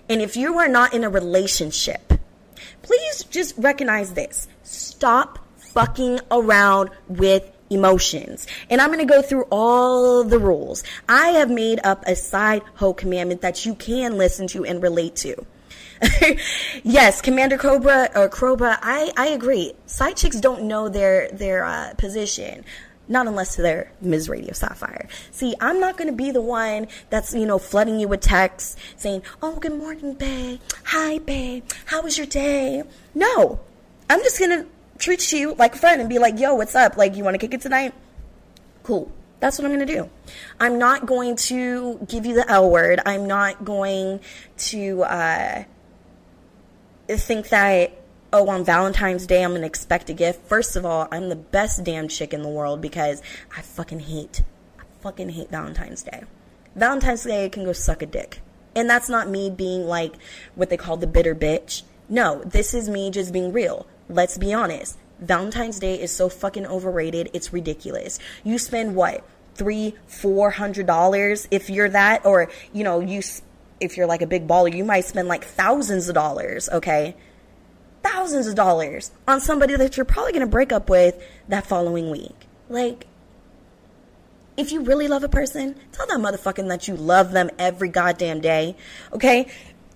and 0.09 0.21
if 0.21 0.35
you 0.35 0.57
are 0.57 0.67
not 0.67 0.93
in 0.93 1.03
a 1.03 1.09
relationship, 1.09 2.13
please 2.81 3.23
just 3.25 3.55
recognize 3.57 4.13
this. 4.13 4.47
Stop 4.63 5.39
fucking 5.57 6.19
around 6.31 6.89
with 7.07 7.49
emotions. 7.69 8.47
And 8.69 8.81
I'm 8.81 8.87
going 8.87 8.99
to 8.99 9.05
go 9.05 9.21
through 9.21 9.43
all 9.51 10.23
the 10.23 10.39
rules. 10.39 10.83
I 11.07 11.29
have 11.29 11.51
made 11.51 11.79
up 11.83 12.03
a 12.07 12.15
side 12.15 12.63
hoe 12.75 12.93
commandment 12.93 13.41
that 13.41 13.65
you 13.65 13.75
can 13.75 14.17
listen 14.17 14.47
to 14.47 14.65
and 14.65 14.81
relate 14.81 15.15
to. 15.17 15.45
yes, 16.83 17.21
Commander 17.21 17.57
Cobra 17.57 18.09
or 18.15 18.29
Cobra, 18.29 18.79
I, 18.81 19.11
I 19.17 19.27
agree. 19.27 19.73
Side 19.85 20.15
chicks 20.15 20.39
don't 20.39 20.63
know 20.63 20.87
their 20.89 21.29
their 21.31 21.65
uh, 21.65 21.93
position. 21.97 22.63
Not 23.09 23.25
unless 23.25 23.55
they're 23.55 23.91
Ms. 24.01 24.29
Radio 24.29 24.53
Sapphire. 24.53 25.07
See, 25.31 25.55
I'm 25.59 25.79
not 25.79 25.97
to 26.09 26.15
be 26.15 26.29
the 26.29 26.41
one 26.41 26.87
that's, 27.09 27.33
you 27.33 27.47
know, 27.47 27.57
flooding 27.57 27.99
you 27.99 28.07
with 28.07 28.21
texts 28.21 28.75
saying, 28.97 29.23
oh, 29.41 29.55
good 29.55 29.73
morning, 29.73 30.13
babe. 30.13 30.59
Hi, 30.85 31.17
babe. 31.17 31.63
How 31.85 32.03
was 32.03 32.19
your 32.19 32.27
day? 32.27 32.83
No. 33.15 33.59
I'm 34.11 34.19
just 34.19 34.37
to 34.51 34.67
treat 34.99 35.33
you 35.33 35.55
like 35.55 35.73
a 35.73 35.77
friend 35.79 35.99
and 35.99 36.07
be 36.07 36.19
like, 36.19 36.39
yo, 36.39 36.53
what's 36.53 36.75
up? 36.75 36.97
Like, 36.97 37.15
you 37.15 37.23
want 37.23 37.33
to 37.33 37.39
kick 37.39 37.55
it 37.55 37.61
tonight? 37.61 37.95
Cool. 38.83 39.11
That's 39.39 39.57
what 39.57 39.65
I'm 39.65 39.73
going 39.73 39.87
to 39.87 39.91
do. 39.91 40.09
I'm 40.59 40.77
not 40.77 41.07
going 41.07 41.35
to 41.37 42.05
give 42.07 42.27
you 42.27 42.35
the 42.35 42.47
L 42.47 42.69
word. 42.69 42.99
I'm 43.07 43.25
not 43.25 43.65
going 43.65 44.19
to 44.57 45.01
uh, 45.03 45.63
think 47.17 47.49
that 47.49 47.91
oh, 48.31 48.47
on 48.49 48.63
Valentine's 48.63 49.25
Day, 49.25 49.43
I'm 49.43 49.51
going 49.51 49.61
to 49.61 49.67
expect 49.67 50.09
a 50.09 50.13
gift. 50.13 50.45
First 50.47 50.75
of 50.75 50.85
all, 50.85 51.07
I'm 51.11 51.29
the 51.29 51.35
best 51.35 51.83
damn 51.83 52.07
chick 52.07 52.33
in 52.33 52.41
the 52.41 52.49
world 52.49 52.81
because 52.81 53.21
I 53.55 53.61
fucking 53.61 54.01
hate, 54.01 54.43
I 54.79 54.83
fucking 55.01 55.29
hate 55.29 55.49
Valentine's 55.49 56.03
Day. 56.03 56.23
Valentine's 56.75 57.23
Day 57.23 57.49
can 57.49 57.65
go 57.65 57.73
suck 57.73 58.01
a 58.01 58.05
dick. 58.05 58.41
And 58.75 58.89
that's 58.89 59.09
not 59.09 59.29
me 59.29 59.49
being 59.49 59.87
like 59.87 60.13
what 60.55 60.69
they 60.69 60.77
call 60.77 60.97
the 60.97 61.07
bitter 61.07 61.33
bitch. 61.33 61.83
No, 62.07 62.43
this 62.43 62.73
is 62.73 62.87
me 62.87 63.09
just 63.09 63.33
being 63.33 63.51
real. 63.51 63.87
Let's 64.07 64.37
be 64.37 64.53
honest. 64.53 64.97
Valentine's 65.19 65.79
Day 65.79 65.99
is 65.99 66.11
so 66.11 66.29
fucking 66.29 66.65
overrated. 66.65 67.29
It's 67.33 67.51
ridiculous. 67.51 68.19
You 68.43 68.57
spend 68.57 68.95
what? 68.95 69.27
Three, 69.55 69.95
four 70.07 70.51
hundred 70.51 70.85
dollars 70.85 71.47
if 71.51 71.69
you're 71.69 71.89
that, 71.89 72.25
or, 72.25 72.49
you 72.71 72.83
know, 72.83 73.01
you, 73.01 73.21
if 73.79 73.97
you're 73.97 74.07
like 74.07 74.21
a 74.21 74.27
big 74.27 74.47
baller, 74.47 74.73
you 74.73 74.83
might 74.83 75.05
spend 75.05 75.27
like 75.27 75.43
thousands 75.43 76.09
of 76.09 76.15
dollars, 76.15 76.69
okay? 76.69 77.15
thousands 78.03 78.47
of 78.47 78.55
dollars 78.55 79.11
on 79.27 79.41
somebody 79.41 79.75
that 79.75 79.97
you're 79.97 80.05
probably 80.05 80.31
going 80.31 80.41
to 80.41 80.47
break 80.47 80.71
up 80.71 80.89
with 80.89 81.21
that 81.47 81.65
following 81.65 82.09
week. 82.09 82.47
Like, 82.69 83.07
if 84.57 84.71
you 84.71 84.81
really 84.81 85.07
love 85.07 85.23
a 85.23 85.29
person, 85.29 85.75
tell 85.91 86.07
that 86.07 86.19
motherfucking 86.19 86.67
that 86.67 86.87
you 86.87 86.95
love 86.95 87.31
them 87.31 87.49
every 87.57 87.89
goddamn 87.89 88.41
day. 88.41 88.75
Okay? 89.13 89.47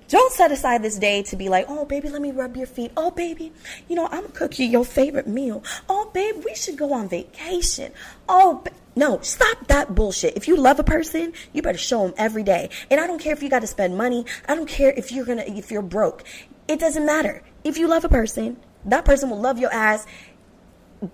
Don't 0.07 0.31
set 0.33 0.51
aside 0.51 0.83
this 0.83 0.97
day 0.97 1.23
to 1.23 1.35
be 1.35 1.49
like, 1.49 1.65
oh, 1.67 1.85
baby, 1.85 2.09
let 2.09 2.21
me 2.21 2.31
rub 2.31 2.55
your 2.55 2.67
feet. 2.67 2.91
Oh, 2.95 3.11
baby, 3.11 3.51
you 3.87 3.95
know, 3.95 4.05
I'm 4.05 4.21
going 4.21 4.27
to 4.27 4.31
cook 4.31 4.59
you 4.59 4.65
your 4.65 4.85
favorite 4.85 5.27
meal. 5.27 5.63
Oh, 5.89 6.11
babe, 6.13 6.43
we 6.45 6.55
should 6.55 6.77
go 6.77 6.93
on 6.93 7.09
vacation. 7.09 7.91
Oh, 8.29 8.61
ba- 8.63 8.71
no, 8.95 9.19
stop 9.21 9.67
that 9.67 9.95
bullshit. 9.95 10.37
If 10.37 10.47
you 10.47 10.55
love 10.55 10.79
a 10.79 10.83
person, 10.83 11.33
you 11.51 11.61
better 11.61 11.77
show 11.77 12.05
them 12.05 12.13
every 12.17 12.43
day. 12.43 12.69
And 12.91 12.99
I 12.99 13.07
don't 13.07 13.19
care 13.19 13.33
if 13.33 13.41
you 13.41 13.49
got 13.49 13.61
to 13.61 13.67
spend 13.67 13.97
money. 13.97 14.25
I 14.47 14.55
don't 14.55 14.69
care 14.69 14.91
if 14.91 15.11
you're 15.11 15.25
to, 15.25 15.49
if 15.51 15.71
you're 15.71 15.81
broke. 15.81 16.23
It 16.67 16.79
doesn't 16.79 17.05
matter. 17.05 17.41
If 17.63 17.77
you 17.77 17.87
love 17.87 18.05
a 18.05 18.09
person, 18.09 18.57
that 18.85 19.05
person 19.05 19.29
will 19.29 19.39
love 19.39 19.57
your 19.57 19.73
ass 19.73 20.05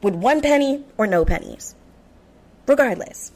with 0.01 0.15
one 0.15 0.41
penny 0.41 0.83
or 0.97 1.07
no 1.07 1.23
pennies. 1.23 1.75
Regardless. 2.67 3.31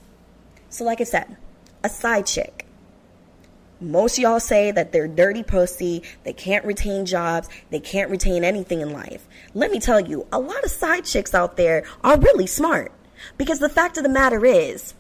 So, 0.70 0.84
like 0.84 1.00
I 1.00 1.06
said, 1.06 1.38
a 1.84 1.90
side 1.90 2.26
chick. 2.26 2.66
Most 3.80 4.18
y'all 4.18 4.40
say 4.40 4.72
that 4.72 4.92
they're 4.92 5.08
dirty 5.08 5.44
pussy, 5.44 6.04
they 6.24 6.32
can't 6.32 6.64
retain 6.64 7.06
jobs, 7.06 7.50
they 7.70 7.82
can't 7.82 8.10
retain 8.10 8.44
anything 8.44 8.80
in 8.80 8.94
life. 8.94 9.28
Let 9.54 9.72
me 9.72 9.80
tell 9.80 10.00
you, 10.00 10.26
a 10.32 10.40
lot 10.40 10.64
of 10.64 10.72
side 10.72 11.04
chicks 11.04 11.34
out 11.34 11.58
there 11.58 11.84
are 12.02 12.18
really 12.18 12.48
smart. 12.48 12.94
Because 13.38 13.60
the 13.60 13.70
fact 13.70 13.98
of 13.98 14.03
the 14.03 14.10
matter 14.10 14.46
is, 14.46 14.94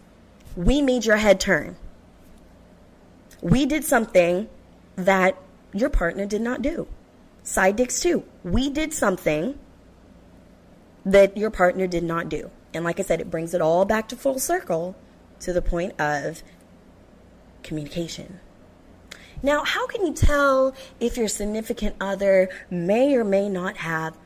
we 0.55 0.81
made 0.81 1.05
your 1.05 1.17
head 1.17 1.39
turn. 1.39 1.75
We 3.41 3.65
did 3.65 3.83
something 3.83 4.49
that 4.95 5.37
your 5.73 5.89
partner 5.89 6.25
did 6.25 6.41
not 6.41 6.61
do. 6.61 6.87
Side 7.43 7.75
dicks 7.75 7.99
too. 7.99 8.23
We 8.43 8.69
did 8.69 8.93
something 8.93 9.59
that 11.05 11.35
your 11.35 11.49
partner 11.49 11.87
did 11.87 12.03
not 12.03 12.29
do. 12.29 12.51
And 12.73 12.85
like 12.85 12.99
I 12.99 13.03
said, 13.03 13.19
it 13.19 13.29
brings 13.29 13.53
it 13.53 13.61
all 13.61 13.85
back 13.85 14.07
to 14.09 14.15
full 14.15 14.39
circle 14.39 14.95
to 15.41 15.51
the 15.51 15.61
point 15.61 15.99
of 15.99 16.41
communication. 17.63 18.39
Now, 19.41 19.65
how 19.65 19.87
can 19.87 20.05
you 20.05 20.13
tell 20.13 20.73
if 21.01 21.17
your 21.17 21.27
significant 21.27 21.97
other 21.99 22.49
may 22.69 23.15
or 23.15 23.25
may 23.25 23.49
not 23.49 23.77
have 23.77 24.17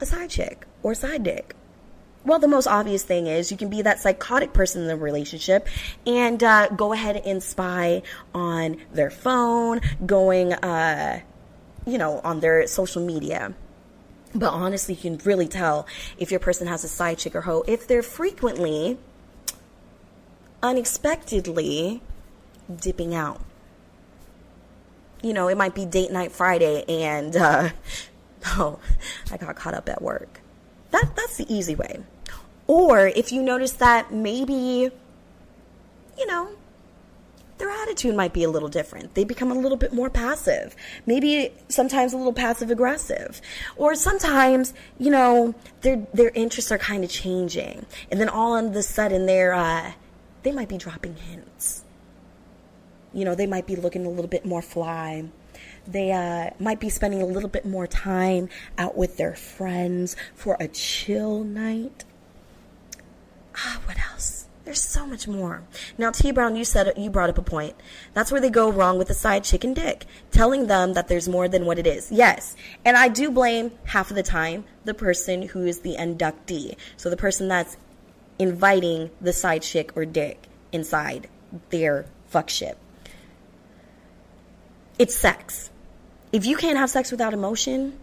a 0.00 0.06
side 0.06 0.30
chick 0.30 0.66
or 0.82 0.94
side 0.94 1.22
dick? 1.22 1.54
Well, 2.24 2.38
the 2.38 2.48
most 2.48 2.66
obvious 2.66 3.02
thing 3.02 3.26
is 3.26 3.50
you 3.50 3.58
can 3.58 3.68
be 3.68 3.82
that 3.82 4.00
psychotic 4.00 4.54
person 4.54 4.82
in 4.82 4.88
the 4.88 4.96
relationship 4.96 5.68
and 6.06 6.42
uh, 6.42 6.68
go 6.68 6.94
ahead 6.94 7.18
and 7.18 7.42
spy 7.42 8.02
on 8.34 8.78
their 8.94 9.10
phone, 9.10 9.82
going, 10.06 10.54
uh, 10.54 11.20
you 11.86 11.98
know, 11.98 12.20
on 12.24 12.40
their 12.40 12.66
social 12.66 13.04
media. 13.04 13.52
But 14.34 14.54
honestly, 14.54 14.94
you 14.94 15.00
can 15.02 15.18
really 15.26 15.46
tell 15.46 15.86
if 16.16 16.30
your 16.30 16.40
person 16.40 16.66
has 16.66 16.82
a 16.82 16.88
side 16.88 17.18
chick 17.18 17.36
or 17.36 17.42
hoe 17.42 17.62
if 17.68 17.86
they're 17.86 18.02
frequently, 18.02 18.96
unexpectedly 20.62 22.00
dipping 22.74 23.14
out. 23.14 23.38
You 25.22 25.34
know, 25.34 25.48
it 25.48 25.58
might 25.58 25.74
be 25.74 25.84
date 25.84 26.10
night 26.10 26.32
Friday 26.32 26.84
and, 26.88 27.36
uh, 27.36 27.68
oh, 28.46 28.78
I 29.30 29.36
got 29.36 29.56
caught 29.56 29.74
up 29.74 29.90
at 29.90 30.00
work. 30.00 30.40
That, 30.90 31.14
that's 31.14 31.36
the 31.36 31.54
easy 31.54 31.74
way. 31.74 32.02
Or 32.66 33.06
if 33.08 33.32
you 33.32 33.42
notice 33.42 33.72
that 33.72 34.12
maybe, 34.12 34.90
you 36.18 36.26
know, 36.26 36.50
their 37.58 37.70
attitude 37.70 38.16
might 38.16 38.32
be 38.32 38.42
a 38.42 38.50
little 38.50 38.68
different. 38.68 39.14
They 39.14 39.24
become 39.24 39.50
a 39.50 39.54
little 39.54 39.76
bit 39.76 39.92
more 39.92 40.10
passive. 40.10 40.74
Maybe 41.06 41.52
sometimes 41.68 42.12
a 42.12 42.16
little 42.16 42.32
passive 42.32 42.70
aggressive. 42.70 43.40
Or 43.76 43.94
sometimes, 43.94 44.74
you 44.98 45.10
know, 45.10 45.54
their 45.82 46.06
their 46.12 46.30
interests 46.30 46.72
are 46.72 46.78
kind 46.78 47.04
of 47.04 47.10
changing. 47.10 47.86
And 48.10 48.20
then 48.20 48.28
all 48.28 48.56
of 48.56 48.74
a 48.74 48.82
sudden 48.82 49.26
they're 49.26 49.54
uh, 49.54 49.92
they 50.42 50.52
might 50.52 50.68
be 50.68 50.78
dropping 50.78 51.16
hints. 51.16 51.84
You 53.12 53.24
know, 53.24 53.34
they 53.36 53.46
might 53.46 53.66
be 53.66 53.76
looking 53.76 54.04
a 54.04 54.10
little 54.10 54.28
bit 54.28 54.44
more 54.44 54.62
fly. 54.62 55.24
They 55.86 56.10
uh, 56.10 56.50
might 56.58 56.80
be 56.80 56.88
spending 56.88 57.22
a 57.22 57.26
little 57.26 57.48
bit 57.48 57.64
more 57.64 57.86
time 57.86 58.48
out 58.76 58.96
with 58.96 59.16
their 59.16 59.36
friends 59.36 60.16
for 60.34 60.56
a 60.58 60.66
chill 60.66 61.44
night. 61.44 62.04
Ah, 63.56 63.80
what 63.84 63.96
else? 64.12 64.46
There's 64.64 64.82
so 64.82 65.06
much 65.06 65.28
more. 65.28 65.62
Now, 65.98 66.10
T 66.10 66.32
Brown, 66.32 66.56
you 66.56 66.64
said 66.64 66.94
you 66.96 67.10
brought 67.10 67.28
up 67.28 67.36
a 67.36 67.42
point. 67.42 67.76
That's 68.14 68.32
where 68.32 68.40
they 68.40 68.48
go 68.48 68.72
wrong 68.72 68.96
with 68.96 69.08
the 69.08 69.14
side 69.14 69.44
chicken 69.44 69.74
dick, 69.74 70.06
telling 70.30 70.66
them 70.66 70.94
that 70.94 71.08
there's 71.08 71.28
more 71.28 71.48
than 71.48 71.66
what 71.66 71.78
it 71.78 71.86
is. 71.86 72.10
Yes, 72.10 72.56
and 72.84 72.96
I 72.96 73.08
do 73.08 73.30
blame 73.30 73.72
half 73.84 74.10
of 74.10 74.16
the 74.16 74.22
time 74.22 74.64
the 74.84 74.94
person 74.94 75.42
who 75.48 75.66
is 75.66 75.80
the 75.80 75.96
inductee, 75.96 76.76
so 76.96 77.10
the 77.10 77.16
person 77.16 77.48
that's 77.48 77.76
inviting 78.38 79.10
the 79.20 79.32
side 79.34 79.62
chick 79.62 79.94
or 79.96 80.06
dick 80.06 80.48
inside 80.72 81.28
their 81.68 82.06
fuck 82.28 82.48
ship. 82.48 82.78
It's 84.98 85.14
sex. 85.14 85.70
If 86.32 86.46
you 86.46 86.56
can't 86.56 86.78
have 86.78 86.88
sex 86.88 87.10
without 87.10 87.34
emotion, 87.34 87.98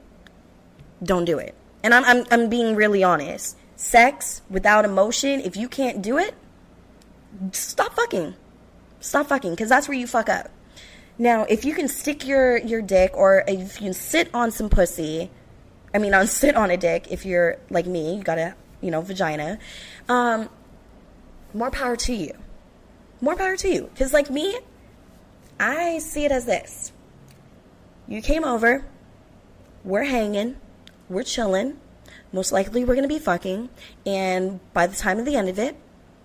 don't 1.04 1.26
do 1.26 1.40
it. 1.40 1.56
And 1.84 1.94
I'm 1.94 2.06
I'm, 2.06 2.26
I'm 2.30 2.50
being 2.50 2.76
really 2.76 3.04
honest. 3.04 3.58
Sex 3.82 4.44
without 4.48 4.86
emotion, 4.86 5.42
if 5.42 5.58
you 5.58 5.68
can't 5.68 6.04
do 6.04 6.20
it, 6.20 6.36
stop 7.52 7.96
fucking. 7.96 8.36
Stop 9.00 9.28
fucking, 9.28 9.52
because 9.52 9.70
that's 9.70 9.88
where 9.88 9.98
you 9.98 10.06
fuck 10.06 10.30
up. 10.30 10.52
Now, 11.18 11.46
if 11.46 11.66
you 11.66 11.74
can 11.74 11.88
stick 11.88 12.28
your, 12.28 12.58
your 12.58 12.84
dick 12.84 13.12
or 13.16 13.44
if 13.48 13.82
you 13.82 13.88
can 13.88 13.94
sit 13.94 14.30
on 14.36 14.52
some 14.52 14.70
pussy, 14.70 15.32
I 15.96 15.98
mean, 15.98 16.14
on 16.14 16.28
sit 16.42 16.56
on 16.56 16.70
a 16.70 16.78
dick, 16.78 17.08
if 17.10 17.26
you're 17.26 17.58
like 17.72 17.88
me, 17.88 18.16
you 18.18 18.24
got 18.24 18.38
a, 18.38 18.56
you 18.82 18.92
know, 18.92 19.02
vagina, 19.02 19.58
um, 20.08 20.48
more 21.54 21.72
power 21.72 21.96
to 21.96 22.14
you. 22.14 22.34
More 23.20 23.36
power 23.36 23.58
to 23.58 23.68
you. 23.68 23.90
Because, 23.92 24.14
like 24.14 24.30
me, 24.30 24.60
I 25.60 25.98
see 25.98 26.24
it 26.24 26.32
as 26.32 26.46
this 26.46 26.92
you 28.08 28.22
came 28.22 28.44
over, 28.44 28.86
we're 29.84 30.04
hanging, 30.04 30.58
we're 31.10 31.24
chilling, 31.24 31.80
most 32.32 32.52
likely 32.52 32.86
we're 32.86 32.96
going 32.96 33.08
to 33.08 33.14
be 33.14 33.20
fucking, 33.20 33.70
and 34.06 34.60
by 34.74 34.88
the 34.88 34.96
time 34.96 35.20
of 35.20 35.26
the 35.26 35.36
end 35.36 35.50
of 35.50 35.60
it, 35.60 35.76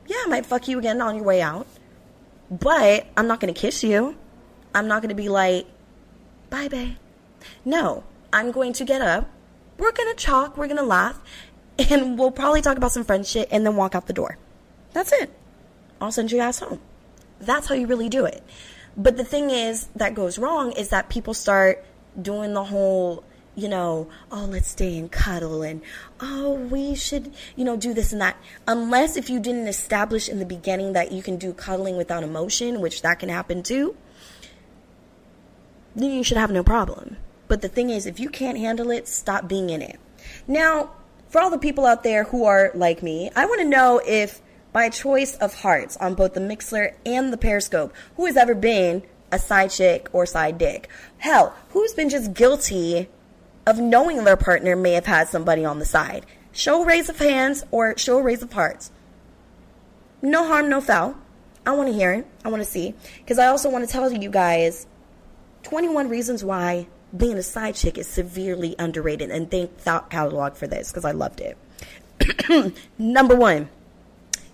yeah, 0.06 0.16
I 0.24 0.28
might 0.28 0.46
fuck 0.46 0.68
you 0.68 0.78
again 0.78 1.00
on 1.00 1.16
your 1.16 1.24
way 1.24 1.42
out. 1.42 1.66
But 2.50 3.06
I'm 3.16 3.26
not 3.26 3.40
going 3.40 3.52
to 3.52 3.60
kiss 3.60 3.82
you. 3.82 4.16
I'm 4.74 4.86
not 4.86 5.02
going 5.02 5.08
to 5.08 5.16
be 5.16 5.28
like, 5.28 5.66
bye, 6.48 6.68
babe. 6.68 6.96
No, 7.64 8.04
I'm 8.32 8.52
going 8.52 8.72
to 8.74 8.84
get 8.84 9.02
up. 9.02 9.28
We're 9.78 9.92
going 9.92 10.14
to 10.14 10.24
talk. 10.24 10.56
We're 10.56 10.68
going 10.68 10.76
to 10.78 10.84
laugh. 10.84 11.20
And 11.90 12.18
we'll 12.18 12.30
probably 12.30 12.62
talk 12.62 12.76
about 12.76 12.92
some 12.92 13.04
friend 13.04 13.26
shit 13.26 13.48
and 13.50 13.66
then 13.66 13.76
walk 13.76 13.94
out 13.94 14.06
the 14.06 14.12
door. 14.12 14.38
That's 14.92 15.12
it. 15.12 15.30
I'll 16.00 16.12
send 16.12 16.32
you 16.32 16.38
ass 16.38 16.60
home. 16.60 16.80
That's 17.40 17.66
how 17.66 17.74
you 17.74 17.86
really 17.86 18.08
do 18.08 18.24
it. 18.24 18.42
But 18.96 19.16
the 19.18 19.24
thing 19.24 19.50
is 19.50 19.88
that 19.96 20.14
goes 20.14 20.38
wrong 20.38 20.72
is 20.72 20.88
that 20.88 21.10
people 21.10 21.34
start 21.34 21.84
doing 22.20 22.54
the 22.54 22.64
whole 22.64 23.24
you 23.56 23.68
know, 23.68 24.06
oh, 24.30 24.44
let's 24.44 24.68
stay 24.68 24.98
and 24.98 25.10
cuddle 25.10 25.62
and, 25.62 25.80
oh, 26.20 26.54
we 26.54 26.94
should, 26.94 27.32
you 27.56 27.64
know, 27.64 27.76
do 27.76 27.94
this 27.94 28.12
and 28.12 28.20
that. 28.20 28.36
Unless 28.68 29.16
if 29.16 29.30
you 29.30 29.40
didn't 29.40 29.66
establish 29.66 30.28
in 30.28 30.38
the 30.38 30.44
beginning 30.44 30.92
that 30.92 31.10
you 31.10 31.22
can 31.22 31.36
do 31.38 31.52
cuddling 31.54 31.96
without 31.96 32.22
emotion, 32.22 32.80
which 32.80 33.02
that 33.02 33.18
can 33.18 33.30
happen 33.30 33.62
too, 33.62 33.96
then 35.96 36.10
you 36.10 36.22
should 36.22 36.36
have 36.36 36.52
no 36.52 36.62
problem. 36.62 37.16
But 37.48 37.62
the 37.62 37.68
thing 37.68 37.88
is, 37.88 38.04
if 38.04 38.20
you 38.20 38.28
can't 38.28 38.58
handle 38.58 38.90
it, 38.90 39.08
stop 39.08 39.48
being 39.48 39.70
in 39.70 39.80
it. 39.80 39.98
Now, 40.46 40.90
for 41.28 41.40
all 41.40 41.50
the 41.50 41.58
people 41.58 41.86
out 41.86 42.02
there 42.02 42.24
who 42.24 42.44
are 42.44 42.70
like 42.74 43.02
me, 43.02 43.30
I 43.34 43.46
want 43.46 43.62
to 43.62 43.68
know 43.68 44.02
if 44.06 44.42
by 44.72 44.90
choice 44.90 45.34
of 45.36 45.54
hearts 45.54 45.96
on 45.96 46.14
both 46.14 46.34
the 46.34 46.40
Mixlr 46.40 46.94
and 47.06 47.32
the 47.32 47.38
Periscope, 47.38 47.94
who 48.16 48.26
has 48.26 48.36
ever 48.36 48.54
been 48.54 49.02
a 49.32 49.38
side 49.38 49.70
chick 49.70 50.08
or 50.12 50.26
side 50.26 50.58
dick? 50.58 50.88
Hell, 51.18 51.54
who's 51.70 51.94
been 51.94 52.10
just 52.10 52.34
guilty 52.34 53.08
of 53.66 53.78
knowing 53.78 54.24
their 54.24 54.36
partner 54.36 54.76
may 54.76 54.92
have 54.92 55.06
had 55.06 55.28
somebody 55.28 55.64
on 55.64 55.78
the 55.78 55.84
side? 55.84 56.24
Show 56.52 56.82
a 56.82 56.86
raise 56.86 57.08
of 57.08 57.18
hands 57.18 57.64
or 57.70 57.96
show 57.98 58.18
a 58.18 58.22
raise 58.22 58.42
of 58.42 58.52
hearts. 58.52 58.90
No 60.22 60.46
harm, 60.46 60.68
no 60.68 60.80
foul. 60.80 61.16
I 61.66 61.72
want 61.72 61.88
to 61.88 61.94
hear 61.94 62.12
it. 62.12 62.26
I 62.44 62.48
want 62.48 62.62
to 62.62 62.68
see. 62.68 62.94
Because 63.18 63.38
I 63.38 63.48
also 63.48 63.68
want 63.68 63.86
to 63.86 63.92
tell 63.92 64.10
you 64.10 64.30
guys 64.30 64.86
21 65.64 66.08
reasons 66.08 66.44
why 66.44 66.86
being 67.16 67.36
a 67.36 67.42
side 67.42 67.74
chick 67.74 67.98
is 67.98 68.06
severely 68.06 68.74
underrated. 68.78 69.30
And 69.30 69.50
thank 69.50 69.76
Thought 69.78 70.10
Catalog 70.10 70.54
for 70.54 70.66
this 70.66 70.90
because 70.90 71.04
I 71.04 71.10
loved 71.12 71.40
it. 71.40 71.58
Number 72.98 73.34
one, 73.34 73.68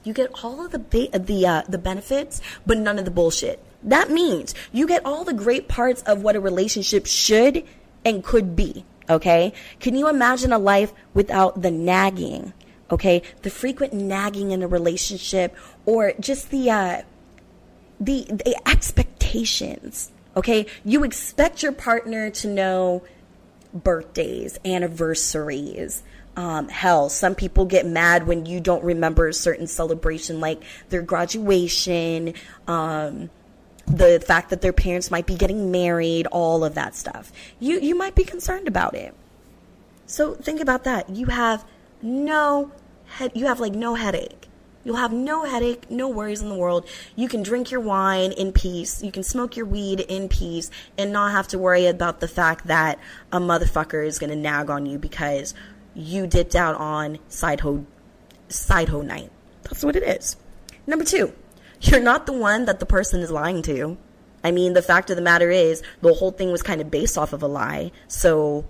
you 0.05 0.13
get 0.13 0.31
all 0.43 0.65
of 0.65 0.73
the 0.73 0.79
ba- 0.79 1.19
the 1.19 1.47
uh, 1.47 1.63
the 1.69 1.79
benefits, 1.79 2.41
but 2.67 2.79
none 2.79 2.99
of 2.99 3.05
the 3.05 3.11
bullshit. 3.11 3.63
That 3.83 4.11
means 4.11 4.55
you 4.73 4.87
get 4.87 5.05
all 5.05 5.25
the 5.25 5.33
great 5.33 5.69
parts 5.69 6.03
of 6.03 6.23
what 6.23 6.35
a 6.35 6.41
relationship 6.41 7.07
should 7.07 7.65
and 8.05 8.25
could 8.25 8.57
be. 8.57 8.85
Okay, 9.09 9.53
can 9.81 9.97
you 9.97 10.09
imagine 10.09 10.53
a 10.53 10.59
life 10.59 10.93
without 11.15 11.63
the 11.63 11.71
nagging? 11.71 12.53
Okay, 12.91 13.23
the 13.43 13.51
frequent 13.51 13.93
nagging 13.93 14.51
in 14.51 14.63
a 14.63 14.69
relationship, 14.69 15.57
or 15.87 16.13
just 16.21 16.51
the 16.51 16.71
uh, 16.71 17.03
the 18.01 18.27
the 18.29 18.57
expectations. 18.69 20.11
Okay, 20.37 20.67
you 20.85 21.05
expect 21.05 21.63
your 21.63 21.73
partner 21.73 22.31
to 22.31 22.49
know 22.49 23.03
birthdays, 23.75 24.59
anniversaries. 24.65 26.03
Um, 26.37 26.69
hell, 26.69 27.11
some 27.11 27.35
people 27.35 27.67
get 27.67 27.87
mad 27.87 28.27
when 28.27 28.47
you 28.47 28.61
don't 28.61 28.83
remember 28.83 29.29
a 29.29 29.35
certain 29.35 29.67
celebration, 29.67 30.41
like 30.41 30.63
their 30.89 31.03
graduation, 31.03 32.35
um, 32.67 33.29
the 33.87 34.23
fact 34.25 34.51
that 34.51 34.61
their 34.61 34.73
parents 34.73 35.11
might 35.11 35.27
be 35.27 35.37
getting 35.37 35.71
married, 35.71 36.27
all 36.29 36.65
of 36.65 36.75
that 36.75 36.95
stuff. 36.95 37.33
You 37.59 37.81
you 37.81 37.95
might 37.95 38.15
be 38.15 38.25
concerned 38.25 38.69
about 38.69 38.95
it. 38.95 39.15
So 40.07 40.35
think 40.35 40.61
about 40.61 40.85
that. 40.85 41.11
You 41.11 41.27
have 41.27 41.65
no 42.01 42.73
head. 43.07 43.33
You 43.35 43.47
have 43.47 43.61
like 43.61 43.75
no 43.75 43.95
headache. 43.95 44.49
You'll 44.85 44.97
have 44.97 45.13
no 45.13 45.45
headache, 45.45 45.91
no 45.91 46.09
worries 46.09 46.43
in 46.43 46.49
the 46.49 46.57
world. 46.57 46.89
You 47.15 47.29
can 47.29 47.43
drink 47.43 47.71
your 47.71 47.81
wine 47.81 48.33
in 48.33 48.53
peace. 48.53 49.03
You 49.03 49.13
can 49.13 49.23
smoke 49.23 49.57
your 49.57 49.67
weed 49.67 50.01
in 50.01 50.29
peace 50.29 50.71
and 50.99 51.13
not 51.13 51.31
have 51.33 51.47
to 51.49 51.59
worry 51.59 51.87
about 51.87 52.19
the 52.19 52.27
fact 52.27 52.67
that 52.67 52.99
a 53.31 53.39
motherfucker 53.39 54.05
is 54.05 54.19
going 54.19 54.31
to 54.31 54.37
nag 54.37 54.71
on 54.71 54.87
you 54.87 54.99
because 54.99 55.55
you 55.95 56.27
dipped 56.27 56.57
out 56.57 56.75
on 56.75 57.21
side 57.29 57.61
hoe, 57.61 57.87
side 58.49 58.89
hoe 58.89 59.03
night. 59.03 59.31
That's 59.63 59.85
what 59.85 59.95
it 59.95 60.03
is. 60.03 60.37
Number 60.85 61.05
two, 61.05 61.33
you're 61.83 62.01
not 62.01 62.27
the 62.27 62.33
one 62.33 62.65
that 62.67 62.81
the 62.81 62.87
person 62.87 63.21
is 63.21 63.31
lying 63.31 63.63
to. 63.63 63.97
I 64.45 64.51
mean, 64.51 64.73
the 64.73 64.83
fact 64.83 65.11
of 65.11 65.17
the 65.17 65.23
matter 65.23 65.51
is, 65.51 65.83
the 66.01 66.13
whole 66.15 66.33
thing 66.33 66.51
was 66.51 66.63
kind 66.63 66.81
of 66.81 66.91
based 66.91 67.17
off 67.17 67.33
of 67.33 67.43
a 67.43 67.47
lie. 67.47 67.93
So, 68.09 68.65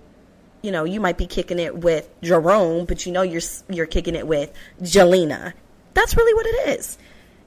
you 0.61 0.71
know, 0.71 0.83
you 0.83 0.99
might 0.99 1.17
be 1.17 1.25
kicking 1.25 1.59
it 1.59 1.77
with 1.77 2.09
Jerome, 2.21 2.85
but 2.85 3.05
you 3.05 3.11
know 3.11 3.21
you're 3.21 3.41
you're 3.69 3.85
kicking 3.85 4.15
it 4.15 4.27
with 4.27 4.51
Jelena. 4.81 5.53
That's 5.93 6.15
really 6.15 6.33
what 6.33 6.45
it 6.45 6.79
is. 6.79 6.97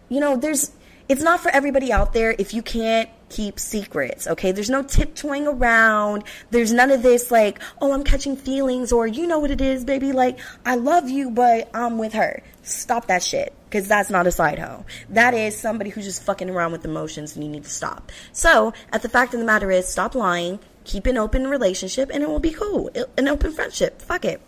You 0.08 0.20
know, 0.20 0.36
there's 0.36 0.72
it's 1.08 1.22
not 1.22 1.40
for 1.40 1.50
everybody 1.50 1.92
out 1.92 2.12
there 2.12 2.34
if 2.36 2.52
you 2.52 2.62
can't 2.62 3.08
keep 3.28 3.58
secrets, 3.58 4.26
okay? 4.26 4.52
There's 4.52 4.70
no 4.70 4.82
tiptoeing 4.82 5.46
around. 5.46 6.24
There's 6.50 6.72
none 6.72 6.90
of 6.90 7.02
this 7.02 7.30
like, 7.30 7.60
oh, 7.80 7.92
I'm 7.92 8.04
catching 8.04 8.36
feelings 8.36 8.92
or 8.92 9.06
you 9.06 9.26
know 9.26 9.38
what 9.38 9.50
it 9.50 9.60
is, 9.60 9.84
baby, 9.84 10.12
like 10.12 10.38
I 10.64 10.76
love 10.76 11.08
you 11.08 11.30
but 11.30 11.68
I'm 11.74 11.98
with 11.98 12.14
her. 12.14 12.42
Stop 12.62 13.06
that 13.06 13.22
shit 13.22 13.52
because 13.64 13.88
that's 13.88 14.10
not 14.10 14.26
a 14.26 14.32
side 14.32 14.58
hoe. 14.58 14.84
That 15.10 15.34
is 15.34 15.56
somebody 15.56 15.90
who's 15.90 16.04
just 16.04 16.22
fucking 16.22 16.50
around 16.50 16.72
with 16.72 16.84
emotions 16.84 17.34
and 17.34 17.44
you 17.44 17.50
need 17.50 17.64
to 17.64 17.70
stop. 17.70 18.10
So, 18.32 18.72
at 18.92 19.02
the 19.02 19.08
fact 19.08 19.34
of 19.34 19.40
the 19.40 19.46
matter 19.46 19.70
is, 19.70 19.86
stop 19.88 20.14
lying, 20.14 20.58
keep 20.84 21.06
an 21.06 21.18
open 21.18 21.46
relationship, 21.46 22.10
and 22.12 22.22
it 22.22 22.28
will 22.28 22.40
be 22.40 22.52
cool. 22.52 22.90
An 23.16 23.28
open 23.28 23.52
friendship. 23.52 24.00
Fuck 24.00 24.24
it. 24.24 24.40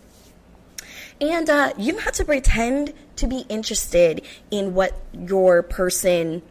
And 1.20 1.50
uh, 1.50 1.72
you 1.76 1.92
don't 1.92 2.02
have 2.02 2.14
to 2.14 2.24
pretend 2.24 2.94
to 3.16 3.26
be 3.26 3.44
interested 3.48 4.22
in 4.50 4.74
what 4.74 4.94
your 5.12 5.62
person 5.62 6.42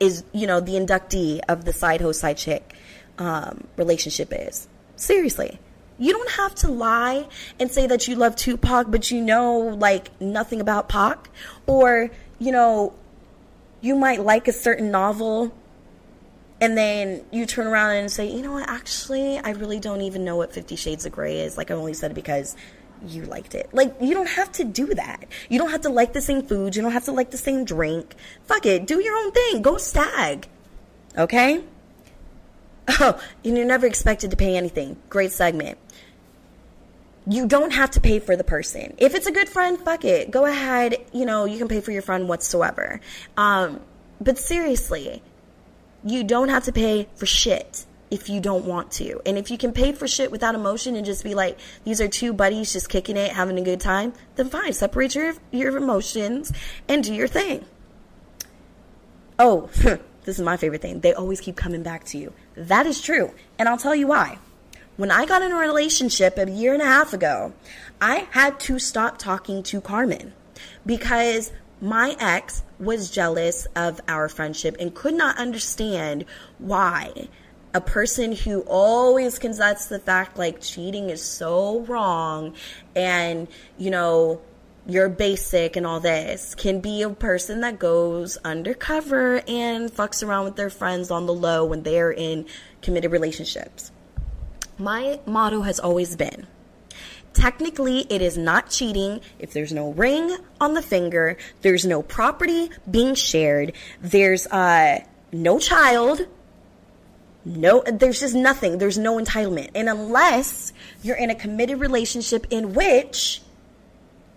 is, 0.00 0.24
you 0.32 0.46
know, 0.46 0.60
the 0.60 0.72
inductee 0.72 1.40
of 1.48 1.64
the 1.64 1.72
side 1.72 2.00
hoe 2.00 2.12
side 2.12 2.36
chick 2.36 2.74
um, 3.18 3.64
relationship 3.76 4.32
is. 4.32 4.68
Seriously. 4.96 5.58
You 5.98 6.12
don't 6.12 6.30
have 6.30 6.54
to 6.56 6.70
lie 6.70 7.26
and 7.58 7.70
say 7.72 7.86
that 7.88 8.06
you 8.06 8.14
love 8.14 8.36
Tupac, 8.36 8.90
but 8.90 9.10
you 9.10 9.20
know, 9.20 9.58
like, 9.58 10.20
nothing 10.20 10.60
about 10.60 10.88
Pac. 10.88 11.28
Or, 11.66 12.10
you 12.38 12.52
know, 12.52 12.92
you 13.80 13.96
might 13.96 14.22
like 14.22 14.46
a 14.46 14.52
certain 14.52 14.90
novel 14.90 15.52
and 16.60 16.76
then 16.76 17.24
you 17.30 17.46
turn 17.46 17.66
around 17.66 17.96
and 17.96 18.10
say, 18.10 18.28
you 18.28 18.42
know 18.42 18.52
what, 18.52 18.68
actually, 18.68 19.38
I 19.38 19.50
really 19.50 19.78
don't 19.78 20.00
even 20.00 20.24
know 20.24 20.36
what 20.36 20.52
Fifty 20.52 20.74
Shades 20.74 21.06
of 21.06 21.12
Grey 21.12 21.40
is. 21.40 21.56
Like, 21.56 21.70
I 21.70 21.74
only 21.74 21.94
said 21.94 22.10
it 22.10 22.14
because 22.14 22.56
you 23.06 23.24
liked 23.24 23.54
it. 23.54 23.68
Like, 23.72 23.94
you 24.00 24.14
don't 24.14 24.28
have 24.28 24.52
to 24.52 24.64
do 24.64 24.94
that. 24.94 25.26
You 25.48 25.58
don't 25.58 25.70
have 25.70 25.82
to 25.82 25.88
like 25.88 26.12
the 26.12 26.20
same 26.20 26.42
food. 26.42 26.76
You 26.76 26.82
don't 26.82 26.92
have 26.92 27.04
to 27.04 27.12
like 27.12 27.30
the 27.30 27.38
same 27.38 27.64
drink. 27.64 28.14
Fuck 28.44 28.66
it. 28.66 28.86
Do 28.86 29.02
your 29.02 29.16
own 29.16 29.32
thing. 29.32 29.62
Go 29.62 29.76
stag. 29.78 30.48
Okay? 31.16 31.64
Oh, 33.00 33.20
and 33.44 33.56
you're 33.56 33.66
never 33.66 33.86
expected 33.86 34.30
to 34.30 34.36
pay 34.36 34.56
anything. 34.56 34.96
Great 35.10 35.32
segment. 35.32 35.76
You 37.26 37.46
don't 37.46 37.72
have 37.72 37.90
to 37.92 38.00
pay 38.00 38.18
for 38.18 38.34
the 38.34 38.44
person. 38.44 38.94
If 38.96 39.14
it's 39.14 39.26
a 39.26 39.32
good 39.32 39.48
friend, 39.48 39.78
fuck 39.78 40.06
it. 40.06 40.30
Go 40.30 40.46
ahead. 40.46 40.96
You 41.12 41.26
know, 41.26 41.44
you 41.44 41.58
can 41.58 41.68
pay 41.68 41.82
for 41.82 41.92
your 41.92 42.00
friend 42.00 42.28
whatsoever. 42.28 43.00
Um, 43.36 43.80
but 44.20 44.38
seriously, 44.38 45.22
you 46.02 46.24
don't 46.24 46.48
have 46.48 46.64
to 46.64 46.72
pay 46.72 47.08
for 47.14 47.26
shit 47.26 47.84
if 48.10 48.28
you 48.28 48.40
don't 48.40 48.64
want 48.64 48.90
to. 48.92 49.20
And 49.26 49.38
if 49.38 49.50
you 49.50 49.58
can 49.58 49.72
pay 49.72 49.92
for 49.92 50.08
shit 50.08 50.30
without 50.30 50.54
emotion 50.54 50.96
and 50.96 51.04
just 51.04 51.24
be 51.24 51.34
like, 51.34 51.58
these 51.84 52.00
are 52.00 52.08
two 52.08 52.32
buddies 52.32 52.72
just 52.72 52.88
kicking 52.88 53.16
it, 53.16 53.32
having 53.32 53.58
a 53.58 53.62
good 53.62 53.80
time, 53.80 54.12
then 54.36 54.48
fine. 54.48 54.72
Separate 54.72 55.14
your, 55.14 55.34
your 55.50 55.76
emotions 55.76 56.52
and 56.88 57.04
do 57.04 57.14
your 57.14 57.28
thing. 57.28 57.64
Oh, 59.38 59.68
this 59.82 60.38
is 60.38 60.40
my 60.40 60.56
favorite 60.56 60.82
thing. 60.82 61.00
They 61.00 61.14
always 61.14 61.40
keep 61.40 61.56
coming 61.56 61.82
back 61.82 62.04
to 62.06 62.18
you. 62.18 62.32
That 62.56 62.86
is 62.86 63.00
true. 63.00 63.32
And 63.58 63.68
I'll 63.68 63.78
tell 63.78 63.94
you 63.94 64.06
why. 64.06 64.38
When 64.96 65.12
I 65.12 65.26
got 65.26 65.42
in 65.42 65.52
a 65.52 65.56
relationship 65.56 66.38
a 66.38 66.50
year 66.50 66.72
and 66.72 66.82
a 66.82 66.86
half 66.86 67.12
ago, 67.12 67.52
I 68.00 68.26
had 68.32 68.58
to 68.60 68.80
stop 68.80 69.16
talking 69.16 69.62
to 69.64 69.80
Carmen 69.80 70.32
because 70.84 71.52
my 71.80 72.16
ex 72.18 72.64
was 72.80 73.10
jealous 73.10 73.66
of 73.76 74.00
our 74.08 74.28
friendship 74.28 74.76
and 74.80 74.94
could 74.94 75.14
not 75.14 75.38
understand 75.38 76.24
why 76.58 77.28
a 77.74 77.80
person 77.80 78.32
who 78.32 78.60
always 78.62 79.38
concedes 79.38 79.88
the 79.88 79.98
fact 79.98 80.38
like 80.38 80.60
cheating 80.60 81.10
is 81.10 81.22
so 81.22 81.80
wrong 81.80 82.54
and 82.96 83.46
you 83.76 83.90
know 83.90 84.40
you're 84.86 85.10
basic 85.10 85.76
and 85.76 85.86
all 85.86 86.00
this 86.00 86.54
can 86.54 86.80
be 86.80 87.02
a 87.02 87.10
person 87.10 87.60
that 87.60 87.78
goes 87.78 88.38
undercover 88.38 89.42
and 89.46 89.90
fucks 89.90 90.26
around 90.26 90.46
with 90.46 90.56
their 90.56 90.70
friends 90.70 91.10
on 91.10 91.26
the 91.26 91.34
low 91.34 91.66
when 91.66 91.82
they're 91.82 92.10
in 92.10 92.46
committed 92.80 93.12
relationships. 93.12 93.92
My 94.78 95.20
motto 95.26 95.60
has 95.62 95.78
always 95.78 96.16
been 96.16 96.46
technically 97.34 98.00
it 98.10 98.22
is 98.22 98.38
not 98.38 98.70
cheating 98.70 99.20
if 99.38 99.52
there's 99.52 99.72
no 99.72 99.92
ring 99.92 100.34
on 100.60 100.72
the 100.74 100.82
finger, 100.82 101.36
there's 101.60 101.84
no 101.84 102.02
property 102.02 102.70
being 102.90 103.14
shared, 103.14 103.74
there's 104.00 104.46
uh 104.46 105.00
no 105.30 105.58
child 105.58 106.26
no, 107.44 107.82
there's 107.86 108.20
just 108.20 108.34
nothing. 108.34 108.78
There's 108.78 108.98
no 108.98 109.18
entitlement. 109.18 109.70
And 109.74 109.88
unless 109.88 110.72
you're 111.02 111.16
in 111.16 111.30
a 111.30 111.34
committed 111.34 111.80
relationship 111.80 112.46
in 112.50 112.74
which 112.74 113.42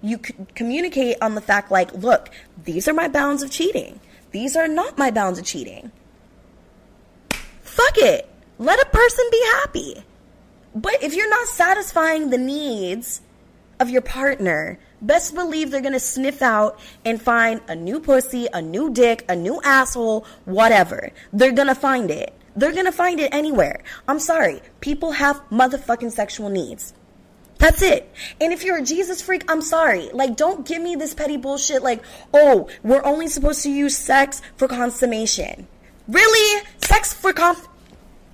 you 0.02 0.18
communicate 0.56 1.18
on 1.22 1.36
the 1.36 1.42
fact, 1.42 1.72
like, 1.72 1.94
look, 1.94 2.30
these 2.64 2.88
are 2.88 2.94
my 2.94 3.08
bounds 3.08 3.44
of 3.44 3.52
cheating. 3.52 4.00
These 4.32 4.56
are 4.56 4.68
not 4.68 4.98
my 4.98 5.12
bounds 5.12 5.40
of 5.40 5.46
cheating. 5.46 5.92
Fuck 7.62 7.98
it. 7.98 8.30
Let 8.58 8.80
a 8.82 8.90
person 8.90 9.26
be 9.32 9.44
happy. 9.54 10.04
But 10.74 11.04
if 11.04 11.14
you're 11.14 11.30
not 11.30 11.48
satisfying 11.48 12.30
the 12.30 12.38
needs 12.38 13.22
of 13.80 13.90
your 13.90 14.02
partner, 14.02 14.80
best 15.02 15.34
believe 15.34 15.72
they're 15.72 15.82
gonna 15.82 16.00
sniff 16.00 16.42
out 16.42 16.80
and 17.04 17.22
find 17.22 17.60
a 17.68 17.76
new 17.76 18.00
pussy, 18.00 18.48
a 18.54 18.62
new 18.62 18.92
dick, 18.92 19.26
a 19.28 19.36
new 19.36 19.60
asshole, 19.64 20.26
whatever. 20.46 21.12
They're 21.34 21.52
gonna 21.52 21.76
find 21.76 22.10
it. 22.10 22.34
They're 22.56 22.74
gonna 22.74 22.92
find 22.92 23.20
it 23.20 23.34
anywhere. 23.34 23.84
I'm 24.08 24.20
sorry. 24.20 24.62
People 24.82 25.12
have 25.12 25.42
motherfucking 25.50 26.12
sexual 26.12 26.50
needs. 26.50 26.94
That's 27.62 27.84
it. 27.84 28.12
And 28.42 28.52
if 28.52 28.64
you're 28.64 28.80
a 28.80 28.84
Jesus 28.84 29.22
freak, 29.22 29.44
I'm 29.48 29.62
sorry. 29.62 30.10
Like, 30.14 30.36
don't 30.36 30.66
give 30.66 30.82
me 30.82 30.96
this 30.96 31.14
petty 31.14 31.38
bullshit 31.38 31.84
like, 31.84 32.04
oh, 32.34 32.68
we're 32.82 33.04
only 33.06 33.28
supposed 33.28 33.62
to 33.64 33.70
use 33.70 33.96
sex 33.96 34.42
for 34.58 34.68
consummation. 34.68 35.68
Really? 36.08 36.66
Sex 36.80 37.14
for 37.14 37.32
conf. 37.34 37.68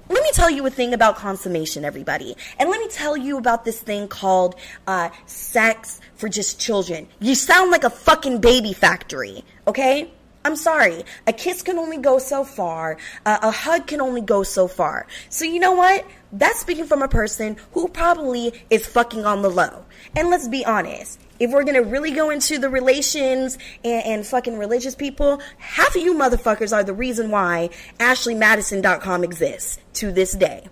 let 0.07 0.23
me 0.23 0.31
tell 0.31 0.49
you 0.49 0.65
a 0.65 0.69
thing 0.69 0.93
about 0.93 1.17
consummation, 1.17 1.83
everybody. 1.83 2.37
And 2.57 2.69
let 2.69 2.79
me 2.79 2.87
tell 2.87 3.17
you 3.17 3.37
about 3.37 3.65
this 3.65 3.81
thing 3.81 4.07
called 4.07 4.55
uh, 4.87 5.09
sex 5.25 5.99
for 6.15 6.29
just 6.29 6.57
children. 6.57 7.09
You 7.19 7.35
sound 7.35 7.69
like 7.69 7.83
a 7.83 7.89
fucking 7.89 8.39
baby 8.39 8.71
factory, 8.71 9.43
okay? 9.67 10.09
I'm 10.47 10.55
sorry. 10.55 11.03
A 11.27 11.33
kiss 11.33 11.61
can 11.61 11.77
only 11.77 11.97
go 11.97 12.19
so 12.19 12.45
far. 12.45 12.97
Uh, 13.25 13.37
a 13.41 13.51
hug 13.51 13.85
can 13.85 13.99
only 13.99 14.21
go 14.21 14.43
so 14.43 14.69
far. 14.69 15.05
So 15.27 15.43
you 15.43 15.59
know 15.59 15.73
what? 15.73 16.05
That's 16.31 16.61
speaking 16.61 16.85
from 16.85 17.01
a 17.01 17.09
person 17.09 17.57
who 17.73 17.89
probably 17.89 18.53
is 18.69 18.85
fucking 18.85 19.25
on 19.25 19.41
the 19.41 19.49
low. 19.49 19.83
And 20.15 20.29
let's 20.29 20.47
be 20.47 20.63
honest. 20.63 21.19
If 21.37 21.51
we're 21.51 21.65
gonna 21.65 21.83
really 21.83 22.11
go 22.11 22.29
into 22.29 22.59
the 22.59 22.69
relations 22.69 23.57
and, 23.83 24.05
and 24.05 24.25
fucking 24.25 24.57
religious 24.57 24.95
people, 24.95 25.41
half 25.57 25.97
of 25.97 26.01
you 26.01 26.13
motherfuckers 26.13 26.71
are 26.71 26.85
the 26.85 26.93
reason 26.93 27.29
why 27.29 27.69
AshleyMadison.com 27.99 29.25
exists 29.25 29.79
to 29.95 30.13
this 30.13 30.31
day. 30.31 30.69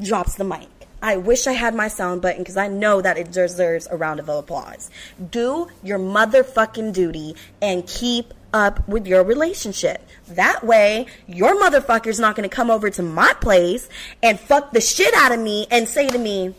Drops 0.00 0.34
the 0.34 0.44
mic. 0.44 0.71
I 1.02 1.16
wish 1.16 1.48
I 1.48 1.52
had 1.52 1.74
my 1.74 1.88
sound 1.88 2.22
button 2.22 2.42
because 2.42 2.56
I 2.56 2.68
know 2.68 3.02
that 3.02 3.18
it 3.18 3.32
deserves 3.32 3.88
a 3.90 3.96
round 3.96 4.20
of 4.20 4.28
applause. 4.28 4.88
Do 5.30 5.68
your 5.82 5.98
motherfucking 5.98 6.92
duty 6.92 7.34
and 7.60 7.86
keep 7.86 8.32
up 8.54 8.86
with 8.88 9.06
your 9.06 9.24
relationship. 9.24 10.06
That 10.28 10.64
way, 10.64 11.06
your 11.26 11.60
motherfucker's 11.60 12.20
not 12.20 12.36
going 12.36 12.48
to 12.48 12.54
come 12.54 12.70
over 12.70 12.88
to 12.90 13.02
my 13.02 13.32
place 13.40 13.88
and 14.22 14.38
fuck 14.38 14.72
the 14.72 14.80
shit 14.80 15.12
out 15.14 15.32
of 15.32 15.40
me 15.40 15.66
and 15.70 15.88
say 15.88 16.06
to 16.06 16.18
me, 16.18 16.54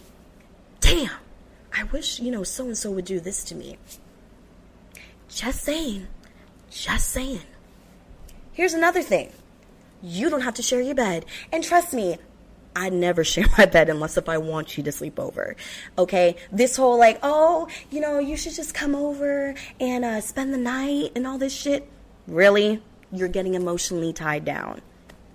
damn, 0.82 1.12
I 1.76 1.84
wish, 1.86 2.20
you 2.20 2.32
know, 2.32 2.44
so 2.44 2.66
and 2.66 2.78
so 2.78 2.92
would 2.92 3.06
do 3.06 3.20
this 3.20 3.44
to 3.46 3.56
me. 3.56 3.78
Just 5.30 5.62
saying. 5.62 6.08
Just 6.70 7.10
saying. 7.10 7.42
Here's 8.52 8.74
another 8.74 9.02
thing. 9.02 9.32
You 10.02 10.30
don't 10.30 10.42
have 10.42 10.56
to 10.56 10.62
share 10.62 10.82
your 10.82 10.96
bed. 10.96 11.26
And 11.52 11.64
trust 11.64 11.94
me, 11.94 12.18
I 12.76 12.90
never 12.90 13.24
share 13.24 13.46
my 13.58 13.66
bed 13.66 13.90
unless 13.90 14.18
if 14.18 14.30
I 14.30 14.38
want 14.38 14.78
you 14.78 14.84
to 14.84 14.92
sleep 14.92 15.20
over. 15.20 15.56
Okay? 15.98 16.36
This 16.52 16.76
whole 16.76 16.98
like, 16.98 17.20
oh, 17.24 17.68
you 17.92 18.00
know, 18.00 18.20
you 18.20 18.38
should 18.38 18.54
just 18.54 18.74
come 18.74 18.96
over 18.96 19.56
and 19.80 20.06
uh, 20.06 20.22
spend 20.22 20.54
the 20.54 20.58
night 20.58 21.12
and 21.16 21.28
all 21.28 21.38
this 21.38 21.54
shit. 21.54 21.90
Really? 22.28 22.82
You're 23.12 23.28
getting 23.28 23.54
emotionally 23.54 24.14
tied 24.14 24.46
down. 24.46 24.82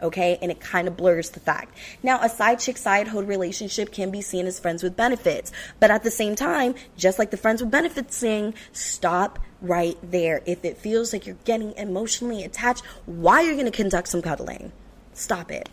Okay? 0.01 0.39
And 0.41 0.51
it 0.51 0.61
kind 0.61 0.89
of 0.89 0.97
blurs 0.97 1.31
the 1.31 1.41
fact. 1.41 1.77
Now, 2.03 2.21
a 2.23 2.29
side 2.29 2.61
chick 2.61 2.77
side 2.77 3.09
hoe 3.09 3.23
relationship 3.23 3.93
can 3.93 4.11
be 4.11 4.23
seen 4.23 4.47
as 4.47 4.61
friends 4.61 4.83
with 4.83 4.97
benefits. 4.97 5.53
But 5.81 5.91
at 5.91 6.05
the 6.05 6.11
same 6.11 6.37
time, 6.37 6.75
just 6.97 7.19
like 7.19 7.31
the 7.31 7.37
friends 7.37 7.61
with 7.61 7.71
benefits 7.71 8.19
thing, 8.19 8.55
stop 8.73 9.39
right 9.61 9.99
there. 10.03 10.41
If 10.47 10.65
it 10.65 10.79
feels 10.79 11.13
like 11.13 11.27
you're 11.27 11.37
getting 11.45 11.73
emotionally 11.77 12.45
attached, 12.45 12.85
why 13.07 13.43
are 13.43 13.47
you 13.49 13.55
going 13.55 13.65
to 13.67 13.73
conduct 13.73 14.09
some 14.09 14.23
cuddling? 14.23 14.71
Stop 15.15 15.51
it. 15.51 15.69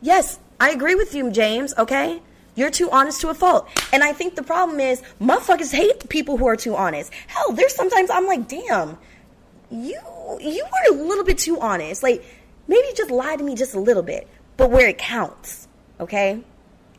Yes, 0.00 0.38
I 0.60 0.70
agree 0.70 0.94
with 0.94 1.14
you, 1.14 1.30
James, 1.30 1.74
okay? 1.76 2.22
You're 2.54 2.70
too 2.70 2.90
honest 2.90 3.20
to 3.22 3.28
a 3.28 3.34
fault. 3.34 3.68
And 3.92 4.04
I 4.04 4.12
think 4.12 4.36
the 4.36 4.42
problem 4.42 4.78
is 4.80 5.02
motherfuckers 5.20 5.72
hate 5.72 6.08
people 6.08 6.36
who 6.36 6.46
are 6.46 6.56
too 6.56 6.76
honest. 6.76 7.12
Hell, 7.26 7.52
there's 7.52 7.74
sometimes 7.74 8.10
I'm 8.10 8.26
like, 8.26 8.48
damn, 8.48 8.98
you 9.70 9.98
you 10.40 10.64
were 10.64 10.96
a 10.96 11.02
little 11.02 11.24
bit 11.24 11.38
too 11.38 11.58
honest. 11.60 12.02
Like, 12.02 12.24
maybe 12.68 12.88
just 12.96 13.10
lie 13.10 13.36
to 13.36 13.42
me 13.42 13.54
just 13.54 13.74
a 13.74 13.80
little 13.80 14.02
bit, 14.02 14.28
but 14.56 14.70
where 14.70 14.88
it 14.88 14.98
counts, 14.98 15.68
okay? 16.00 16.40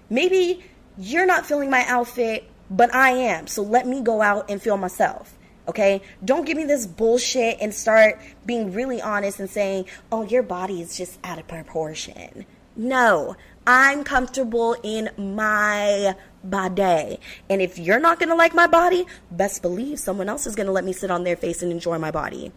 Maybe 0.09 0.63
you're 0.97 1.25
not 1.25 1.45
feeling 1.45 1.69
my 1.69 1.85
outfit, 1.87 2.49
but 2.69 2.93
I 2.93 3.11
am. 3.11 3.47
So 3.47 3.61
let 3.61 3.87
me 3.87 4.01
go 4.01 4.21
out 4.21 4.49
and 4.49 4.61
feel 4.61 4.77
myself. 4.77 5.37
Okay? 5.67 6.01
Don't 6.23 6.45
give 6.45 6.57
me 6.57 6.65
this 6.65 6.85
bullshit 6.85 7.57
and 7.59 7.73
start 7.73 8.19
being 8.45 8.73
really 8.73 9.01
honest 9.01 9.39
and 9.39 9.49
saying, 9.49 9.85
oh, 10.11 10.23
your 10.23 10.43
body 10.43 10.81
is 10.81 10.95
just 10.95 11.17
out 11.23 11.39
of 11.39 11.47
proportion. 11.47 12.45
No, 12.75 13.35
I'm 13.65 14.03
comfortable 14.03 14.75
in 14.83 15.09
my 15.17 16.15
body. 16.43 17.19
And 17.49 17.61
if 17.61 17.79
you're 17.79 17.99
not 17.99 18.19
going 18.19 18.29
to 18.29 18.35
like 18.35 18.53
my 18.53 18.67
body, 18.67 19.05
best 19.31 19.61
believe 19.61 19.99
someone 19.99 20.29
else 20.29 20.45
is 20.45 20.55
going 20.55 20.67
to 20.67 20.71
let 20.71 20.83
me 20.83 20.93
sit 20.93 21.09
on 21.09 21.23
their 21.23 21.35
face 21.37 21.63
and 21.63 21.71
enjoy 21.71 21.97
my 21.97 22.11
body. 22.11 22.51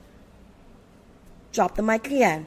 Drop 1.52 1.76
the 1.76 1.82
mic 1.82 2.06
again. 2.06 2.46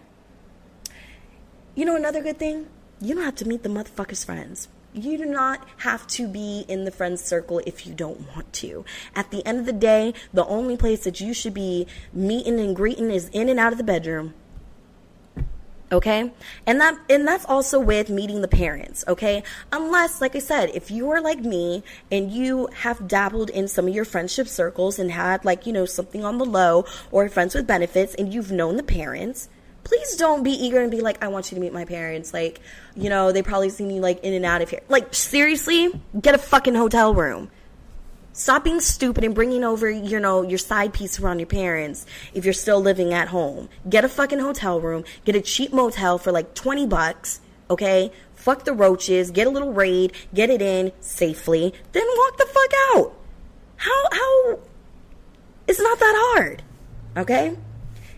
You 1.75 1.85
know 1.85 1.95
another 1.95 2.21
good 2.21 2.37
thing? 2.37 2.67
You 2.99 3.15
don't 3.15 3.23
have 3.23 3.35
to 3.35 3.47
meet 3.47 3.63
the 3.63 3.69
motherfucker's 3.69 4.23
friends. 4.23 4.67
You 4.93 5.17
do 5.17 5.25
not 5.25 5.65
have 5.77 6.05
to 6.07 6.27
be 6.27 6.65
in 6.67 6.83
the 6.83 6.91
friends 6.91 7.23
circle 7.23 7.61
if 7.65 7.87
you 7.87 7.93
don't 7.93 8.27
want 8.35 8.51
to. 8.53 8.83
At 9.15 9.31
the 9.31 9.45
end 9.45 9.59
of 9.59 9.65
the 9.65 9.71
day, 9.71 10.13
the 10.33 10.45
only 10.45 10.75
place 10.75 11.05
that 11.05 11.21
you 11.21 11.33
should 11.33 11.53
be 11.53 11.87
meeting 12.11 12.59
and 12.59 12.75
greeting 12.75 13.09
is 13.09 13.29
in 13.29 13.47
and 13.47 13.57
out 13.57 13.71
of 13.71 13.77
the 13.77 13.85
bedroom 13.85 14.33
okay? 15.91 16.31
And 16.65 16.79
that 16.79 16.97
and 17.09 17.27
that's 17.27 17.45
also 17.45 17.79
with 17.79 18.09
meeting 18.09 18.41
the 18.41 18.47
parents 18.47 19.03
okay? 19.07 19.43
Unless 19.71 20.21
like 20.21 20.35
i 20.35 20.39
said 20.39 20.71
if 20.73 20.91
you 20.91 21.09
are 21.11 21.21
like 21.21 21.39
me 21.39 21.83
and 22.11 22.31
you 22.31 22.67
have 22.73 23.07
dabbled 23.07 23.49
in 23.49 23.67
some 23.67 23.87
of 23.87 23.93
your 23.93 24.05
friendship 24.05 24.47
circles 24.47 24.99
and 24.99 25.11
had 25.11 25.45
like 25.45 25.65
you 25.65 25.73
know 25.73 25.85
something 25.85 26.23
on 26.23 26.37
the 26.37 26.45
low 26.45 26.85
or 27.11 27.27
friends 27.29 27.55
with 27.55 27.67
benefits 27.67 28.15
and 28.15 28.33
you've 28.33 28.51
known 28.51 28.77
the 28.77 28.83
parents 28.83 29.49
please 29.83 30.15
don't 30.15 30.43
be 30.43 30.51
eager 30.51 30.79
and 30.81 30.91
be 30.91 31.01
like 31.01 31.21
i 31.23 31.27
want 31.27 31.51
you 31.51 31.55
to 31.55 31.61
meet 31.61 31.73
my 31.73 31.85
parents. 31.85 32.33
Like 32.33 32.61
you 32.95 33.09
know 33.09 33.31
they 33.31 33.41
probably 33.41 33.69
see 33.69 33.85
me 33.85 33.99
like 33.99 34.23
in 34.23 34.33
and 34.33 34.45
out 34.45 34.61
of 34.61 34.69
here. 34.69 34.81
Like 34.89 35.13
seriously 35.13 35.91
get 36.19 36.35
a 36.35 36.37
fucking 36.37 36.75
hotel 36.75 37.13
room 37.13 37.49
Stop 38.41 38.63
being 38.63 38.79
stupid 38.79 39.23
and 39.23 39.35
bringing 39.35 39.63
over, 39.63 39.87
you 39.87 40.19
know, 40.19 40.41
your 40.41 40.57
side 40.57 40.93
piece 40.93 41.19
around 41.19 41.37
your 41.37 41.45
parents 41.45 42.07
if 42.33 42.43
you're 42.43 42.55
still 42.55 42.81
living 42.81 43.13
at 43.13 43.27
home. 43.27 43.69
Get 43.87 44.03
a 44.03 44.09
fucking 44.09 44.39
hotel 44.39 44.81
room. 44.81 45.03
Get 45.25 45.35
a 45.35 45.41
cheap 45.41 45.71
motel 45.71 46.17
for 46.17 46.31
like 46.31 46.55
20 46.55 46.87
bucks, 46.87 47.39
okay? 47.69 48.11
Fuck 48.33 48.65
the 48.65 48.73
roaches. 48.73 49.29
Get 49.29 49.45
a 49.45 49.51
little 49.51 49.73
raid. 49.73 50.13
Get 50.33 50.49
it 50.49 50.59
in 50.59 50.91
safely. 51.01 51.71
Then 51.91 52.03
walk 52.17 52.37
the 52.37 52.47
fuck 52.47 52.71
out. 52.95 53.13
How, 53.75 54.03
how, 54.11 54.59
it's 55.67 55.79
not 55.79 55.99
that 55.99 56.15
hard, 56.33 56.63
okay? 57.17 57.55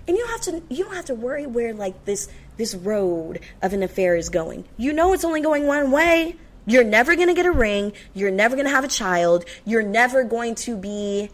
And 0.07 0.17
you 0.17 0.25
have 0.27 0.39
to, 0.43 0.63
you 0.69 0.85
don't 0.85 0.95
have 0.95 1.05
to 1.05 1.15
worry 1.15 1.45
where 1.47 1.73
like 1.73 2.05
this, 2.05 2.29
this 2.55 2.73
road 2.73 3.41
of 3.61 3.73
an 3.73 3.83
affair 3.83 4.15
is 4.15 4.29
going. 4.29 4.63
You 4.77 4.93
know 4.93 5.11
it's 5.11 5.25
only 5.25 5.41
going 5.41 5.67
one 5.67 5.91
way. 5.91 6.37
You're 6.65 6.83
never 6.83 7.15
going 7.15 7.27
to 7.27 7.33
get 7.33 7.45
a 7.45 7.51
ring. 7.51 7.93
You're 8.13 8.31
never 8.31 8.55
going 8.55 8.67
to 8.67 8.71
have 8.71 8.83
a 8.83 8.89
child. 8.89 9.45
You're 9.65 9.83
never 9.83 10.23
going 10.23 10.55
to 10.55 10.77
be 10.77 11.29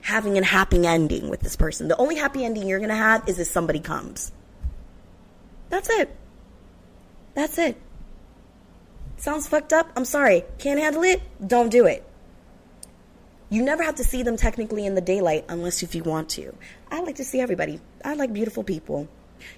having 0.00 0.38
a 0.38 0.44
happy 0.44 0.86
ending 0.86 1.28
with 1.28 1.40
this 1.40 1.56
person. 1.56 1.88
The 1.88 1.96
only 1.96 2.16
happy 2.16 2.44
ending 2.44 2.66
you're 2.66 2.78
going 2.78 2.88
to 2.88 2.94
have 2.94 3.28
is 3.28 3.38
if 3.38 3.48
somebody 3.48 3.80
comes. 3.80 4.32
That's 5.68 5.90
it. 5.90 6.14
That's 7.34 7.58
it. 7.58 7.76
Sounds 9.18 9.46
fucked 9.48 9.72
up? 9.72 9.90
I'm 9.96 10.04
sorry. 10.04 10.44
Can't 10.58 10.80
handle 10.80 11.02
it? 11.02 11.20
Don't 11.46 11.70
do 11.70 11.86
it. 11.86 12.04
You 13.50 13.62
never 13.62 13.82
have 13.82 13.96
to 13.96 14.04
see 14.04 14.22
them 14.22 14.36
technically 14.36 14.86
in 14.86 14.94
the 14.94 15.00
daylight 15.00 15.44
unless 15.48 15.82
if 15.82 15.94
you 15.94 16.02
want 16.02 16.28
to. 16.30 16.54
I 16.90 17.00
like 17.00 17.16
to 17.16 17.24
see 17.24 17.40
everybody. 17.40 17.80
I 18.04 18.14
like 18.14 18.32
beautiful 18.32 18.62
people. 18.62 19.08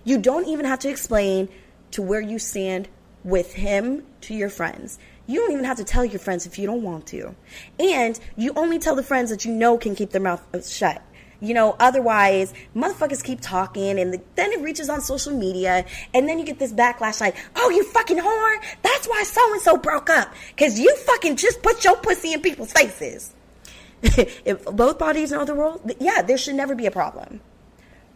You 0.04 0.18
don't 0.18 0.46
even 0.46 0.64
have 0.64 0.78
to 0.80 0.88
explain 0.88 1.48
to 1.92 2.02
where 2.02 2.20
you 2.20 2.38
stand 2.38 2.88
with 3.24 3.54
him 3.54 4.04
to 4.22 4.34
your 4.34 4.48
friends. 4.48 4.98
You 5.26 5.40
don't 5.40 5.52
even 5.52 5.64
have 5.64 5.76
to 5.76 5.84
tell 5.84 6.04
your 6.04 6.18
friends 6.18 6.46
if 6.46 6.58
you 6.58 6.66
don't 6.66 6.82
want 6.82 7.06
to. 7.08 7.34
And 7.78 8.18
you 8.36 8.52
only 8.56 8.78
tell 8.78 8.96
the 8.96 9.02
friends 9.02 9.30
that 9.30 9.44
you 9.44 9.52
know 9.52 9.78
can 9.78 9.94
keep 9.94 10.10
their 10.10 10.20
mouth 10.20 10.42
shut. 10.68 11.02
You 11.40 11.54
know, 11.54 11.74
otherwise, 11.80 12.52
motherfuckers 12.76 13.24
keep 13.24 13.40
talking 13.40 13.98
and 13.98 14.12
the, 14.12 14.20
then 14.34 14.52
it 14.52 14.60
reaches 14.60 14.90
on 14.90 15.00
social 15.00 15.32
media 15.32 15.86
and 16.12 16.28
then 16.28 16.38
you 16.38 16.44
get 16.44 16.58
this 16.58 16.72
backlash 16.72 17.20
like, 17.20 17.36
oh, 17.56 17.70
you 17.70 17.82
fucking 17.84 18.18
whore. 18.18 18.56
That's 18.82 19.06
why 19.06 19.22
so 19.22 19.52
and 19.52 19.62
so 19.62 19.76
broke 19.78 20.10
up. 20.10 20.32
Cause 20.58 20.78
you 20.78 20.94
fucking 20.96 21.36
just 21.36 21.62
put 21.62 21.82
your 21.82 21.96
pussy 21.96 22.34
in 22.34 22.42
people's 22.42 22.72
faces. 22.72 23.34
if 24.02 24.64
both 24.64 24.98
bodies 24.98 25.30
know 25.32 25.44
the 25.44 25.54
rule, 25.54 25.80
yeah, 25.98 26.22
there 26.22 26.36
should 26.36 26.56
never 26.56 26.74
be 26.74 26.86
a 26.86 26.90
problem. 26.90 27.40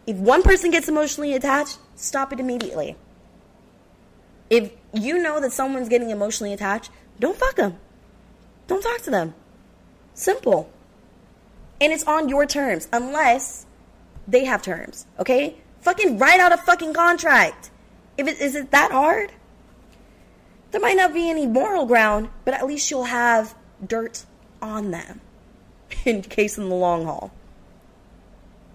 If 0.06 0.16
one 0.16 0.42
person 0.42 0.70
gets 0.70 0.88
emotionally 0.88 1.34
attached, 1.34 1.78
stop 1.94 2.32
it 2.32 2.40
immediately. 2.40 2.96
If 4.50 4.72
you 4.92 5.18
know 5.18 5.40
that 5.40 5.52
someone's 5.52 5.88
getting 5.88 6.10
emotionally 6.10 6.52
attached, 6.52 6.90
don't 7.18 7.36
fuck 7.36 7.56
them. 7.56 7.78
Don't 8.66 8.82
talk 8.82 9.02
to 9.02 9.10
them. 9.10 9.34
Simple. 10.14 10.70
And 11.80 11.92
it's 11.92 12.04
on 12.04 12.28
your 12.28 12.46
terms, 12.46 12.88
unless 12.92 13.66
they 14.26 14.44
have 14.44 14.62
terms, 14.62 15.06
okay? 15.18 15.56
Fucking 15.80 16.18
write 16.18 16.40
out 16.40 16.52
a 16.52 16.56
fucking 16.56 16.94
contract. 16.94 17.70
If 18.16 18.28
it 18.28 18.40
is 18.40 18.54
it 18.54 18.70
that 18.70 18.92
hard? 18.92 19.32
There 20.70 20.80
might 20.80 20.96
not 20.96 21.12
be 21.12 21.28
any 21.28 21.46
moral 21.46 21.86
ground, 21.86 22.30
but 22.44 22.54
at 22.54 22.66
least 22.66 22.90
you'll 22.90 23.04
have 23.04 23.54
dirt 23.84 24.24
on 24.62 24.90
them 24.90 25.20
in 26.04 26.22
case 26.22 26.58
in 26.58 26.68
the 26.68 26.74
long 26.74 27.04
haul. 27.04 27.32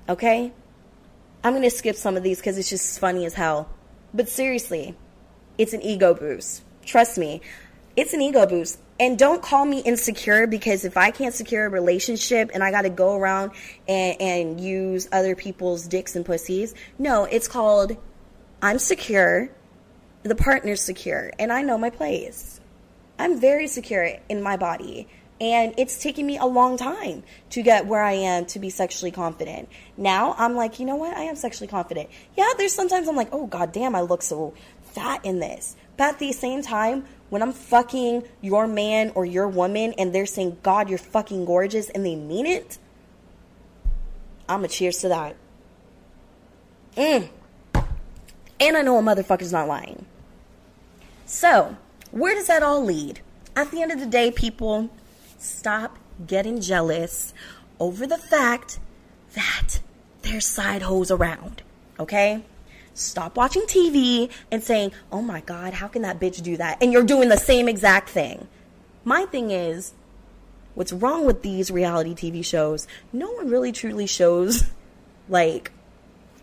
Okay? 0.08 0.52
I'm 1.44 1.54
going 1.54 1.64
to 1.64 1.70
skip 1.70 1.96
some 1.96 2.18
of 2.18 2.24
these 2.24 2.38
because 2.38 2.58
it's 2.58 2.70
just 2.70 3.00
funny 3.00 3.26
as 3.26 3.34
hell. 3.34 3.70
But 4.14 4.28
seriously, 4.30 4.96
it's 5.60 5.74
an 5.74 5.84
ego 5.84 6.16
boost. 6.16 6.64
Trust 6.84 7.20
me, 7.20 7.42
it's 7.96 8.14
an 8.14 8.22
ego 8.22 8.48
boost. 8.48 8.80
And 9.00 9.18
don't 9.18 9.42
call 9.42 9.66
me 9.66 9.80
insecure 9.80 10.48
because 10.48 10.84
if 10.84 10.98
I 10.98 11.12
can't 11.12 11.34
secure 11.34 11.66
a 11.66 11.70
relationship 11.70 12.52
and 12.54 12.64
I 12.64 12.72
got 12.72 12.82
to 12.82 12.90
go 12.90 13.16
around 13.16 13.52
and, 13.88 14.22
and 14.22 14.62
use 14.62 15.08
other 15.12 15.36
people's 15.36 15.88
dicks 15.88 16.16
and 16.16 16.26
pussies, 16.26 16.74
no, 16.98 17.26
it's 17.26 17.48
called 17.48 17.96
I'm 18.62 18.80
secure 18.80 19.50
the 20.24 20.36
partner's 20.36 20.82
secure 20.82 21.32
and 21.40 21.52
I 21.52 21.62
know 21.62 21.78
my 21.78 21.90
place. 21.90 22.60
I'm 23.18 23.40
very 23.40 23.68
secure 23.68 24.10
in 24.28 24.42
my 24.42 24.58
body. 24.58 25.08
And 25.42 25.74
it's 25.78 26.02
taken 26.04 26.26
me 26.26 26.38
a 26.38 26.46
long 26.46 26.76
time 26.76 27.24
to 27.52 27.62
get 27.62 27.86
where 27.86 28.04
I 28.04 28.12
am 28.12 28.46
to 28.48 28.60
be 28.60 28.70
sexually 28.70 29.12
confident. 29.12 29.70
Now 29.96 30.36
I'm 30.38 30.56
like, 30.56 30.80
you 30.80 30.86
know 30.86 30.98
what? 30.98 31.16
I 31.16 31.24
am 31.24 31.38
sexually 31.38 31.70
confident. 31.70 32.10
Yeah, 32.36 32.50
there's 32.58 32.74
sometimes 32.74 33.08
I'm 33.08 33.16
like, 33.16 33.30
oh, 33.32 33.48
god 33.48 33.72
damn, 33.72 33.96
I 33.96 34.02
look 34.02 34.22
so 34.22 34.54
fat 34.92 35.24
in 35.26 35.40
this. 35.40 35.76
But 35.98 36.14
at 36.14 36.20
the 36.20 36.32
same 36.32 36.62
time, 36.62 37.06
when 37.30 37.42
I'm 37.42 37.54
fucking 37.54 38.24
your 38.42 38.68
man 38.68 39.12
or 39.16 39.26
your 39.26 39.48
woman 39.48 39.94
and 39.98 40.14
they're 40.14 40.26
saying, 40.26 40.58
God, 40.64 40.90
you're 40.90 40.98
fucking 40.98 41.46
gorgeous, 41.46 41.90
and 41.90 42.06
they 42.06 42.16
mean 42.16 42.46
it, 42.46 42.80
I'm 44.48 44.64
a 44.64 44.68
cheers 44.68 45.00
to 45.00 45.10
that. 45.10 45.36
Mm. 46.98 47.30
And 48.60 48.78
I 48.78 48.82
know 48.82 48.98
a 48.98 49.02
motherfucker's 49.02 49.52
not 49.52 49.68
lying. 49.68 50.06
So, 51.26 51.78
where 52.12 52.34
does 52.34 52.48
that 52.48 52.64
all 52.64 52.84
lead? 52.84 53.22
At 53.56 53.72
the 53.72 53.82
end 53.82 53.92
of 53.92 54.00
the 54.00 54.06
day, 54.06 54.32
people, 54.32 54.90
stop 55.38 55.98
getting 56.26 56.60
jealous 56.60 57.34
over 57.80 58.08
the 58.08 58.18
fact 58.18 58.80
that 59.36 59.80
there's 60.24 60.48
side 60.48 60.82
hoes 60.82 61.12
around. 61.12 61.62
Okay? 62.00 62.44
Stop 63.00 63.38
watching 63.38 63.64
TV 63.64 64.30
and 64.52 64.64
saying, 64.64 64.92
oh 65.12 65.22
my 65.22 65.42
God, 65.42 65.74
how 65.74 65.88
can 65.88 66.02
that 66.02 66.20
bitch 66.20 66.42
do 66.42 66.58
that? 66.58 66.82
And 66.82 66.92
you're 66.92 67.04
doing 67.04 67.30
the 67.30 67.38
same 67.38 67.70
exact 67.70 68.10
thing. 68.10 68.48
My 69.04 69.26
thing 69.26 69.52
is, 69.52 69.94
what's 70.76 70.92
wrong 70.92 71.26
with 71.26 71.42
these 71.42 71.72
reality 71.72 72.14
TV 72.14 72.44
shows? 72.44 72.88
No 73.14 73.32
one 73.32 73.50
really 73.50 73.72
truly 73.72 74.06
shows, 74.06 74.66
like, 75.30 75.72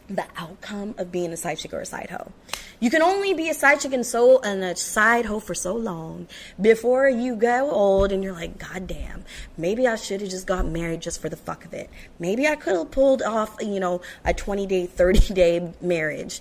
the 0.09 0.27
outcome 0.37 0.95
of 0.99 1.11
being 1.11 1.33
a 1.33 1.37
side 1.37 1.59
chick 1.59 1.73
or 1.73 1.81
a 1.81 1.87
side 1.87 2.11
hoe. 2.11 2.31
You 2.79 2.91
can 2.91 3.03
only 3.03 3.35
be 3.35 3.49
a 3.49 3.55
side 3.55 3.81
chick 3.81 3.93
and 3.93 4.07
so 4.07 4.41
and 4.41 4.63
a 4.63 4.77
side 4.77 5.27
hoe 5.27 5.41
for 5.41 5.55
so 5.55 5.75
long 5.75 6.29
before 6.61 7.09
you 7.09 7.35
go 7.35 7.71
old 7.71 8.13
and 8.13 8.23
you're 8.23 8.33
like, 8.33 8.59
God 8.59 8.87
damn, 8.87 9.25
maybe 9.57 9.87
I 9.87 9.97
should 9.97 10.21
have 10.21 10.31
just 10.31 10.47
got 10.47 10.67
married 10.67 11.01
just 11.01 11.21
for 11.21 11.29
the 11.29 11.37
fuck 11.37 11.65
of 11.65 11.75
it. 11.75 11.91
Maybe 12.19 12.47
I 12.47 12.57
could 12.57 12.77
have 12.77 12.91
pulled 12.91 13.23
off, 13.23 13.57
you 13.61 13.81
know, 13.81 14.01
a 14.25 14.33
20 14.33 14.67
day, 14.67 14.87
30 14.87 15.35
day 15.35 15.73
marriage. 15.81 16.41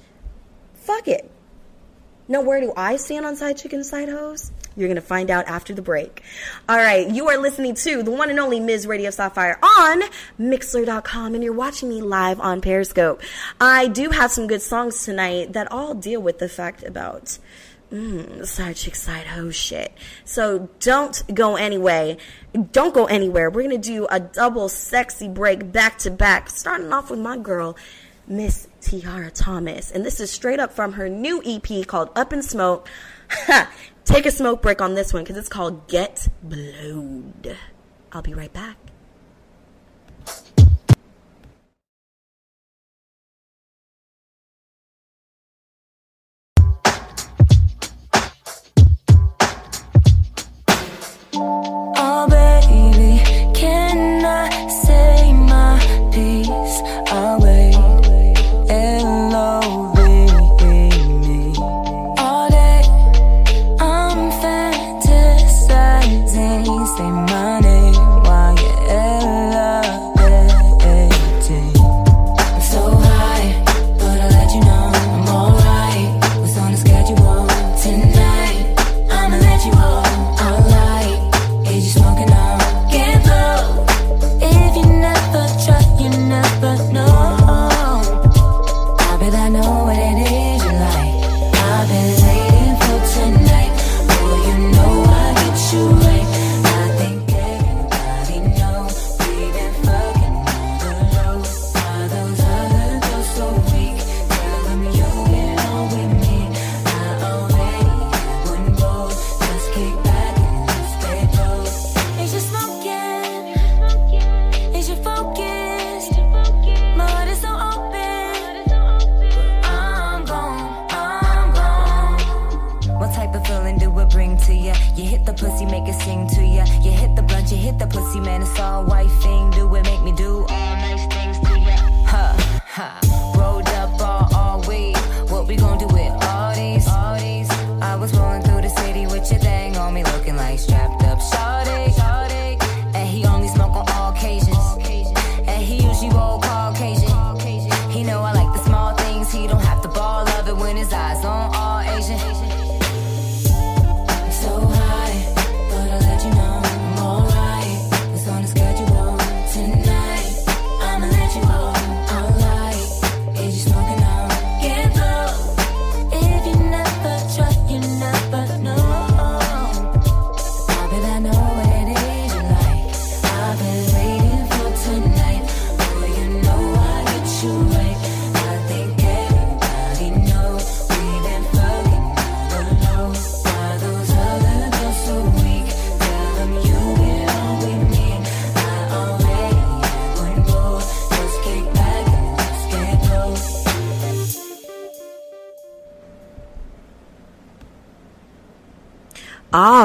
Fuck 0.75 1.07
it. 1.07 1.31
Now, 2.27 2.41
where 2.41 2.59
do 2.59 2.73
I 2.75 2.95
stand 2.95 3.25
on 3.25 3.35
side 3.35 3.57
chick 3.57 3.73
and 3.73 3.85
side 3.85 4.09
hoes? 4.09 4.51
You're 4.75 4.87
going 4.87 4.95
to 4.95 5.01
find 5.01 5.31
out 5.31 5.47
after 5.47 5.73
the 5.73 5.81
break. 5.81 6.21
All 6.67 6.77
right, 6.77 7.09
you 7.09 7.29
are 7.29 7.37
listening 7.37 7.75
to 7.75 8.03
the 8.03 8.11
one 8.11 8.29
and 8.29 8.39
only 8.39 8.59
Ms. 8.59 8.87
Radio 8.87 9.09
Sapphire 9.09 9.57
on 9.63 10.03
Mixlr.com, 10.39 11.33
and 11.33 11.43
you're 11.43 11.53
watching 11.53 11.87
me 11.87 12.01
live 12.01 12.39
on 12.41 12.59
Periscope. 12.61 13.21
I 13.61 13.87
do 13.87 14.09
have 14.09 14.31
some 14.31 14.47
good 14.47 14.61
songs 14.61 15.05
tonight 15.05 15.53
that 15.53 15.71
all 15.71 15.93
deal 15.93 16.21
with 16.21 16.39
the 16.39 16.49
fact 16.49 16.83
about 16.83 17.37
mm, 17.91 18.45
side 18.45 18.75
chick, 18.75 18.95
side 18.95 19.27
hoe 19.27 19.51
shit. 19.51 19.93
So 20.25 20.69
don't 20.79 21.23
go 21.33 21.55
anyway. 21.55 22.17
Don't 22.71 22.93
go 22.93 23.05
anywhere. 23.05 23.49
We're 23.49 23.63
going 23.63 23.81
to 23.81 23.89
do 23.89 24.07
a 24.09 24.19
double 24.19 24.69
sexy 24.69 25.27
break 25.27 25.71
back 25.71 25.99
to 25.99 26.11
back, 26.11 26.49
starting 26.49 26.91
off 26.91 27.09
with 27.09 27.19
my 27.19 27.37
girl, 27.37 27.77
Miss 28.27 28.67
Tiara 28.81 29.31
Thomas. 29.31 29.91
And 29.91 30.05
this 30.05 30.19
is 30.19 30.31
straight 30.31 30.59
up 30.59 30.73
from 30.73 30.93
her 30.93 31.07
new 31.07 31.41
EP 31.45 31.87
called 31.87 32.09
Up 32.15 32.33
in 32.33 32.41
Smoke. 32.41 32.89
Take 34.05 34.27
a 34.27 34.31
smoke 34.31 34.61
break 34.61 34.81
on 34.81 34.93
this 34.93 35.13
one 35.13 35.23
because 35.23 35.35
it's 35.35 35.49
called 35.49 35.87
Get 35.87 36.27
Blowed. 36.43 37.57
I'll 38.11 38.21
be 38.21 38.33
right 38.33 38.53
back. 38.53 38.77
Oh, 51.97 52.27
baby, 52.29 53.21
can 53.53 54.23
I 54.23 54.67
say 54.69 55.33
my 55.33 55.79
piece? 56.13 56.81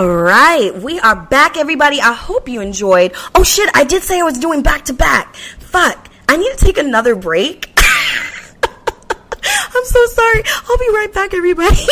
All 0.00 0.08
right, 0.08 0.74
we 0.74 0.98
are 0.98 1.14
back, 1.14 1.58
everybody. 1.58 2.00
I 2.00 2.14
hope 2.14 2.48
you 2.48 2.62
enjoyed. 2.62 3.12
Oh 3.34 3.44
shit, 3.44 3.68
I 3.74 3.84
did 3.84 4.02
say 4.02 4.18
I 4.18 4.22
was 4.22 4.38
doing 4.38 4.62
back 4.62 4.86
to 4.86 4.94
back. 4.94 5.36
Fuck, 5.36 6.08
I 6.26 6.38
need 6.38 6.50
to 6.56 6.56
take 6.56 6.78
another 6.78 7.14
break. 7.14 7.70
I'm 8.64 9.84
so 9.84 10.06
sorry. 10.06 10.42
I'll 10.46 10.78
be 10.78 10.88
right 10.94 11.10
back, 11.12 11.34
everybody. 11.34 11.86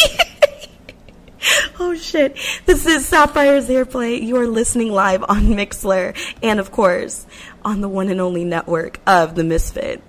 oh 1.80 1.94
shit, 1.96 2.38
this 2.64 2.86
is 2.86 3.04
Sapphire's 3.04 3.68
Earplay. 3.68 4.22
You 4.22 4.38
are 4.38 4.46
listening 4.46 4.90
live 4.90 5.22
on 5.28 5.42
Mixlr 5.42 6.16
and, 6.42 6.60
of 6.60 6.72
course, 6.72 7.26
on 7.62 7.82
the 7.82 7.90
one 7.90 8.08
and 8.08 8.22
only 8.22 8.44
network 8.44 9.00
of 9.06 9.34
the 9.34 9.44
Misfits. 9.44 10.07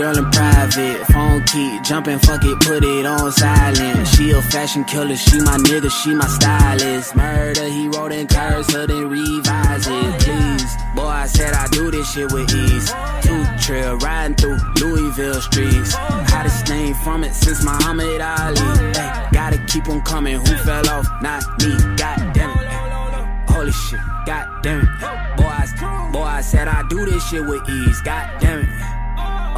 Girl 0.00 0.16
in 0.16 0.30
private. 0.30 1.06
Phone 1.12 1.44
keep 1.44 1.82
jumping, 1.82 2.18
fuck 2.20 2.42
it, 2.42 2.58
put 2.60 2.82
it 2.82 3.04
on 3.04 3.30
silent. 3.32 4.08
She 4.08 4.30
a 4.30 4.40
fashion 4.40 4.84
killer, 4.84 5.16
she 5.16 5.38
my 5.40 5.58
nigga, 5.58 5.90
she 5.90 6.14
my 6.14 6.26
stylist. 6.26 7.14
Murder, 7.14 7.66
he 7.68 7.88
wrote 7.88 8.12
in 8.12 8.26
cursive, 8.26 8.88
then 8.88 9.08
revise 9.08 9.86
it, 9.86 10.20
please. 10.20 10.74
Boy, 10.94 11.06
I 11.06 11.26
said 11.26 11.52
I 11.52 11.66
do 11.68 11.90
this 11.90 12.10
shit 12.12 12.32
with 12.32 12.52
ease. 12.54 12.90
Two 13.22 13.44
trail, 13.58 13.98
riding 13.98 14.36
through 14.36 14.58
Louisville 14.80 15.40
streets. 15.42 15.92
Hottest 15.94 16.68
name 16.68 16.94
from 16.94 17.22
it 17.22 17.34
since 17.34 17.62
Muhammad 17.62 18.22
Ali. 18.22 18.60
Ay, 18.96 19.28
gotta 19.32 19.58
keep 19.66 19.86
on 19.88 20.00
coming, 20.02 20.36
who 20.36 20.56
fell 20.64 20.88
off? 20.88 21.06
Not 21.20 21.42
me, 21.60 21.76
god 21.96 22.32
damn 22.32 22.58
it. 22.58 23.50
Holy 23.50 23.72
shit, 23.72 24.00
god 24.24 24.62
damn 24.62 24.80
it. 24.80 25.36
Boy, 25.36 25.44
I, 25.44 26.10
boy, 26.10 26.22
I 26.22 26.40
said 26.40 26.68
I 26.68 26.88
do 26.88 27.04
this 27.04 27.22
shit 27.28 27.44
with 27.44 27.68
ease, 27.68 28.00
god 28.00 28.40
damn 28.40 28.60
it. 28.60 28.99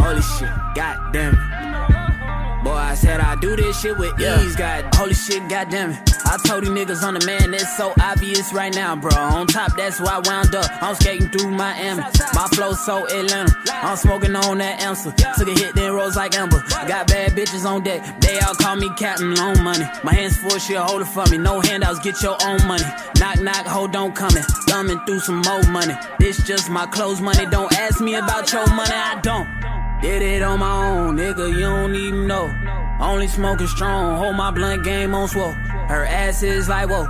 Holy 0.02 0.22
shit, 0.22 0.50
god 0.74 1.12
damn 1.12 1.34
it. 1.34 2.64
Boy, 2.64 2.74
I 2.74 2.94
said 2.94 3.20
I 3.20 3.34
do 3.36 3.56
this 3.56 3.80
shit 3.80 3.98
with 3.98 4.18
ease, 4.20 4.54
god. 4.54 4.94
Holy 4.94 5.14
shit, 5.14 5.48
god 5.48 5.70
damn 5.70 5.90
it. 5.90 6.12
I 6.24 6.36
told 6.46 6.64
you 6.64 6.70
niggas 6.70 7.02
on 7.02 7.14
the 7.14 7.26
man, 7.26 7.52
it's 7.52 7.76
so 7.76 7.92
obvious 8.00 8.52
right 8.52 8.72
now, 8.72 8.94
bro. 8.94 9.10
On 9.14 9.46
top, 9.46 9.76
that's 9.76 10.00
why 10.00 10.20
I 10.20 10.20
wound 10.24 10.54
up. 10.54 10.70
I'm 10.80 10.94
skating 10.94 11.28
through 11.28 11.50
Miami. 11.50 12.02
My 12.34 12.46
flow 12.54 12.72
so 12.72 13.04
Atlanta. 13.06 13.52
I'm 13.68 13.96
smoking 13.96 14.34
on 14.36 14.58
that 14.58 14.80
answer. 14.80 15.10
Took 15.12 15.48
a 15.48 15.50
hit, 15.50 15.74
then 15.74 15.92
rose 15.92 16.16
like 16.16 16.36
Amber. 16.36 16.62
Got 16.86 17.08
bad 17.08 17.32
bitches 17.32 17.64
on 17.64 17.82
deck. 17.82 18.20
They 18.20 18.38
all 18.40 18.54
call 18.54 18.76
me 18.76 18.90
Captain 18.96 19.34
Loan 19.34 19.62
Money. 19.62 19.84
My 20.04 20.14
hands 20.14 20.36
full, 20.36 20.58
shit, 20.58 20.76
hold 20.76 21.02
it 21.02 21.06
for 21.06 21.26
me. 21.26 21.38
No 21.38 21.60
handouts, 21.60 21.98
get 21.98 22.22
your 22.22 22.36
own 22.44 22.66
money. 22.66 22.84
Knock, 23.18 23.40
knock, 23.40 23.66
hold 23.66 23.92
don't 23.92 24.14
come 24.14 24.30
coming. 24.30 24.44
Thumbing 24.68 25.00
through 25.04 25.20
some 25.20 25.42
more 25.42 25.62
money. 25.64 25.94
This 26.18 26.42
just 26.44 26.70
my 26.70 26.86
clothes 26.86 27.20
money. 27.20 27.44
Don't 27.46 27.72
ask 27.74 28.00
me 28.00 28.14
about 28.14 28.52
your 28.52 28.66
money, 28.68 28.94
I 28.94 29.20
don't. 29.20 29.61
Did 30.02 30.20
it 30.20 30.42
on 30.42 30.58
my 30.58 30.88
own, 30.88 31.16
nigga, 31.16 31.48
you 31.48 31.60
don't 31.60 31.94
even 31.94 32.26
know. 32.26 32.52
Only 33.00 33.28
smoking 33.28 33.68
strong, 33.68 34.18
hold 34.18 34.34
my 34.34 34.50
blunt 34.50 34.82
game 34.82 35.14
on 35.14 35.28
swole. 35.28 35.52
Her 35.52 36.04
ass 36.04 36.42
is 36.42 36.68
like, 36.68 36.90
whoa, 36.90 37.06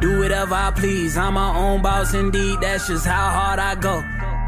do 0.00 0.18
whatever 0.18 0.54
I 0.54 0.70
please. 0.70 1.16
I'm 1.16 1.34
my 1.34 1.56
own 1.56 1.80
boss 1.80 2.12
indeed, 2.12 2.60
that's 2.60 2.86
just 2.86 3.06
how 3.06 3.30
hard 3.30 3.58
I 3.58 3.74
go. 3.76 4.02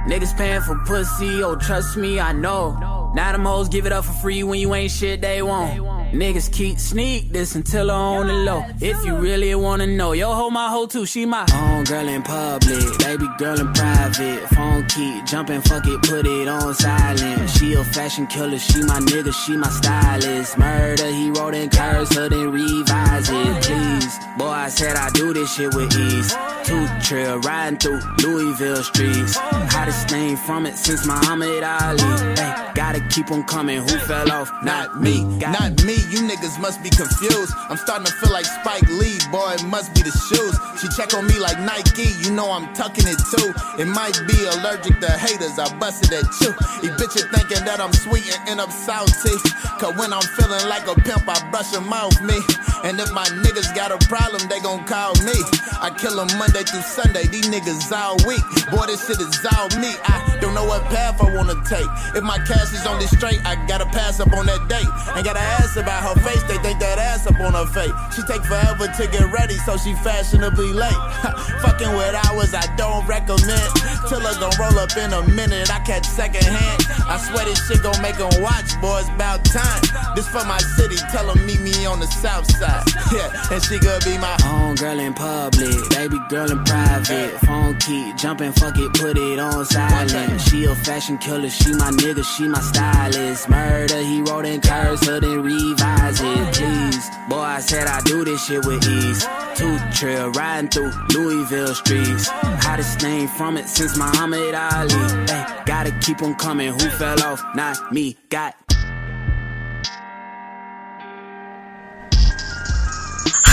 Niggas 0.07 0.37
paying 0.37 0.61
for 0.61 0.79
pussy, 0.85 1.43
oh, 1.43 1.57
trust 1.57 1.97
me, 1.97 2.21
I 2.21 2.33
know. 2.33 3.13
Now 3.15 3.33
them 3.33 3.47
hoes 3.47 3.71
give 3.71 3.87
it 3.87 3.93
up 3.93 4.05
for 4.05 4.13
free 4.13 4.43
when 4.43 4.61
you 4.61 4.75
ain't 4.75 4.91
shit 4.91 5.23
they 5.23 5.41
want. 5.41 5.81
Niggas 6.13 6.53
keep 6.53 6.79
sneak 6.79 7.33
this 7.33 7.55
until 7.57 7.91
I'm 7.91 8.21
on 8.21 8.27
the 8.29 8.33
low. 8.33 8.65
If 8.81 9.05
you 9.05 9.17
really 9.17 9.55
wanna 9.55 9.87
know, 9.87 10.13
yo, 10.13 10.33
hold 10.33 10.53
my 10.53 10.69
hoe 10.71 10.87
too, 10.87 11.05
she 11.05 11.27
my 11.27 11.45
own 11.53 11.85
girl 11.85 12.09
in 12.09 12.23
public, 12.23 12.99
baby 12.99 13.27
girl 13.39 13.59
in 13.61 13.73
private. 13.73 14.49
Phone 14.51 14.87
keep 14.87 15.27
jumping, 15.27 15.61
fuck 15.63 15.87
it, 15.87 16.01
put 16.03 16.27
it 16.27 16.49
on 16.49 16.75
silent. 16.75 17.51
She 17.51 17.75
a 17.75 17.85
fashion 17.85 18.27
killer, 18.29 18.59
she 18.59 18.83
my 18.85 19.01
nigga, 19.01 19.33
she 19.33 19.57
my 19.57 19.69
stylist. 19.69 20.57
Murder, 20.57 21.11
he 21.11 21.31
wrote 21.31 21.55
in 21.55 21.69
cursive, 21.71 22.31
then 22.31 22.51
revise 22.51 23.29
it, 23.29 23.65
please. 23.65 24.19
Boy, 24.39 24.49
I 24.49 24.69
said 24.69 24.97
I 24.97 25.11
do 25.11 25.35
this 25.35 25.53
shit 25.55 25.75
with 25.75 25.95
ease. 25.97 26.35
Two 26.65 26.87
trail, 27.03 27.39
riding 27.41 27.79
through 27.79 28.01
Louisville 28.23 28.83
streets. 28.83 29.37
Hottest 29.37 30.11
name 30.13 30.37
from 30.37 30.67
it 30.67 30.77
since 30.77 31.07
Muhammad 31.07 31.63
Ali. 31.63 32.03
Ay, 32.39 32.73
gotta 32.75 33.01
keep 33.09 33.31
on 33.31 33.45
coming, 33.45 33.79
who 33.79 33.99
fell 34.07 34.31
off? 34.31 34.51
Not 34.63 35.01
me, 35.01 35.23
got 35.39 35.59
Not 35.61 35.85
me, 35.85 35.96
you 36.11 36.21
niggas 36.27 36.61
must 36.61 36.83
be 36.83 36.91
confused. 36.91 37.53
I'm 37.69 37.77
starting 37.77 38.07
to 38.07 38.13
feel 38.13 38.33
like 38.33 38.45
Spike 38.45 38.89
Lee, 38.89 39.19
boy, 39.31 39.57
it 39.57 39.65
must 39.65 39.95
be 39.95 40.03
the 40.03 40.13
shoes. 40.13 40.55
She 40.81 40.89
check 40.97 41.15
on 41.15 41.27
me 41.27 41.39
like 41.39 41.59
Nike, 41.61 42.13
you 42.23 42.33
know 42.33 42.51
I'm 42.53 42.73
tucking 42.75 43.07
it 43.07 43.21
too. 43.33 43.51
It 43.81 43.89
might 43.89 44.17
be 44.27 44.37
allergic 44.57 45.01
to 45.01 45.11
haters, 45.11 45.59
I 45.59 45.73
busted 45.79 46.13
at 46.13 46.29
you. 46.41 46.53
These 46.83 46.97
bitches 47.01 47.27
thinking 47.33 47.65
that 47.65 47.81
I'm 47.81 47.93
sweet 47.93 48.27
and 48.29 48.49
end 48.49 48.61
up 48.61 48.71
salty. 48.71 49.37
Cause 49.79 49.97
when 49.97 50.13
I'm 50.13 50.25
feeling 50.37 50.65
like 50.69 50.87
a 50.89 50.95
pimp, 50.95 51.29
I 51.29 51.37
brush 51.51 51.71
them 51.71 51.93
off 51.93 52.21
me. 52.23 52.39
And 52.85 53.01
if 53.01 53.13
my 53.13 53.25
niggas 53.43 53.75
got 53.75 53.91
a 53.91 53.99
problem, 54.07 54.49
they 54.49 54.61
gon' 54.61 54.85
call 54.85 55.13
me. 55.25 55.37
I 55.81 55.91
kill 55.91 56.17
them 56.17 56.29
Monday 56.39 56.63
through 56.65 56.83
Sunday, 56.83 57.27
these 57.27 57.49
niggas 57.49 57.91
all 57.93 58.17
week. 58.27 58.45
Boy, 58.71 58.87
this 58.87 59.07
shit 59.07 59.21
is 59.21 59.37
all 59.57 59.69
me. 59.81 59.93
I 60.05 60.39
don't 60.41 60.55
know 60.55 60.65
what 60.65 60.85
path 60.93 61.21
I 61.21 61.35
wanna 61.35 61.57
take. 61.65 61.89
If 62.15 62.23
my 62.23 62.39
cash 62.47 62.73
is 62.73 62.87
on 62.87 62.99
this 62.99 63.11
straight, 63.11 63.41
I 63.45 63.57
gotta 63.67 63.87
pass 63.87 64.21
up 64.21 64.33
on 64.33 64.47
that 64.47 64.69
date. 64.69 64.89
Ain't 65.17 65.25
gotta 65.25 65.41
ask 65.41 65.75
about 65.87 66.03
her 66.03 66.21
face, 66.27 66.43
they 66.51 66.59
think 66.59 66.81
that 66.81 66.99
ass 66.99 67.29
up 67.31 67.39
on 67.39 67.55
her 67.55 67.67
face. 67.71 67.95
She 68.11 68.23
take 68.27 68.43
forever 68.43 68.91
to 68.91 69.07
get 69.07 69.31
ready, 69.31 69.55
so 69.63 69.77
she 69.77 69.95
fashionably 70.03 70.73
late. 70.73 70.99
Fucking 71.63 71.95
with 71.95 72.15
hours 72.27 72.55
I 72.55 72.67
don't 72.75 73.07
recommend. 73.07 73.71
Till 74.11 74.19
I 74.19 74.35
gon' 74.43 74.51
roll 74.59 74.79
up 74.83 74.91
in 74.99 75.15
a 75.15 75.23
minute, 75.31 75.71
I 75.71 75.79
catch 75.87 76.05
second 76.05 76.43
hand. 76.43 76.83
I 77.07 77.23
swear 77.23 77.45
this 77.45 77.63
shit 77.69 77.83
gon' 77.83 78.03
make 78.03 78.19
them 78.19 78.35
watch, 78.43 78.75
boy, 78.83 78.99
it's 78.99 79.09
about 79.15 79.45
time. 79.47 79.83
This 80.17 80.27
for 80.27 80.45
my 80.45 80.59
city, 80.75 80.97
tell 81.15 81.33
them 81.33 81.47
meet 81.47 81.61
me 81.61 81.87
on 81.87 82.01
the 82.01 82.11
south 82.11 82.51
side. 82.59 82.83
Yeah, 83.15 83.31
and 83.53 83.63
she 83.63 83.79
could 83.79 84.05
be 84.05 84.19
my 84.19 84.37
Home 84.43 84.75
girl 84.75 84.99
in 84.99 85.15
public, 85.15 85.89
baby 85.91 86.19
girl 86.29 86.51
in 86.51 86.65
private. 86.65 87.39
Phone 87.47 87.79
keep 87.79 88.17
jumping, 88.17 88.53
fuck 88.53 88.77
it, 88.77 88.93
put 88.95 89.17
it 89.17 89.39
on 89.39 89.65
silent. 89.65 90.41
She 90.41 90.65
a 90.65 90.75
fashion 90.75 91.17
killer, 91.19 91.49
she 91.49 91.73
my 91.75 91.91
nigga, 91.93 92.25
she 92.25 92.49
my 92.49 92.61
stylist. 92.61 93.49
Murder, 93.49 94.03
he 94.03 94.23
wrote 94.23 94.45
in 94.45 94.61
cursive, 94.61 95.23
then 95.23 95.43
it, 95.81 96.55
please. 96.55 97.11
Boy, 97.29 97.39
I 97.39 97.61
said 97.61 97.87
I 97.87 98.01
do 98.03 98.25
this 98.25 98.47
shit 98.47 98.65
with 98.65 98.87
ease. 98.87 99.27
Two 99.55 99.79
trail, 99.93 100.31
riding 100.33 100.71
through 100.71 100.93
Louisville 101.15 101.75
streets. 101.75 102.29
Hottest 102.29 103.03
name 103.03 103.29
from 103.29 103.57
it 103.57 103.69
since 103.69 103.97
Muhammad 103.97 104.55
Ali. 104.55 104.95
Ay, 104.95 105.63
gotta 105.67 105.93
keep 106.01 106.23
on 106.23 106.35
coming, 106.37 106.73
who 106.73 106.91
fell 106.91 107.23
off? 107.23 107.43
Not 107.55 107.93
me, 107.93 108.17
got 108.29 108.55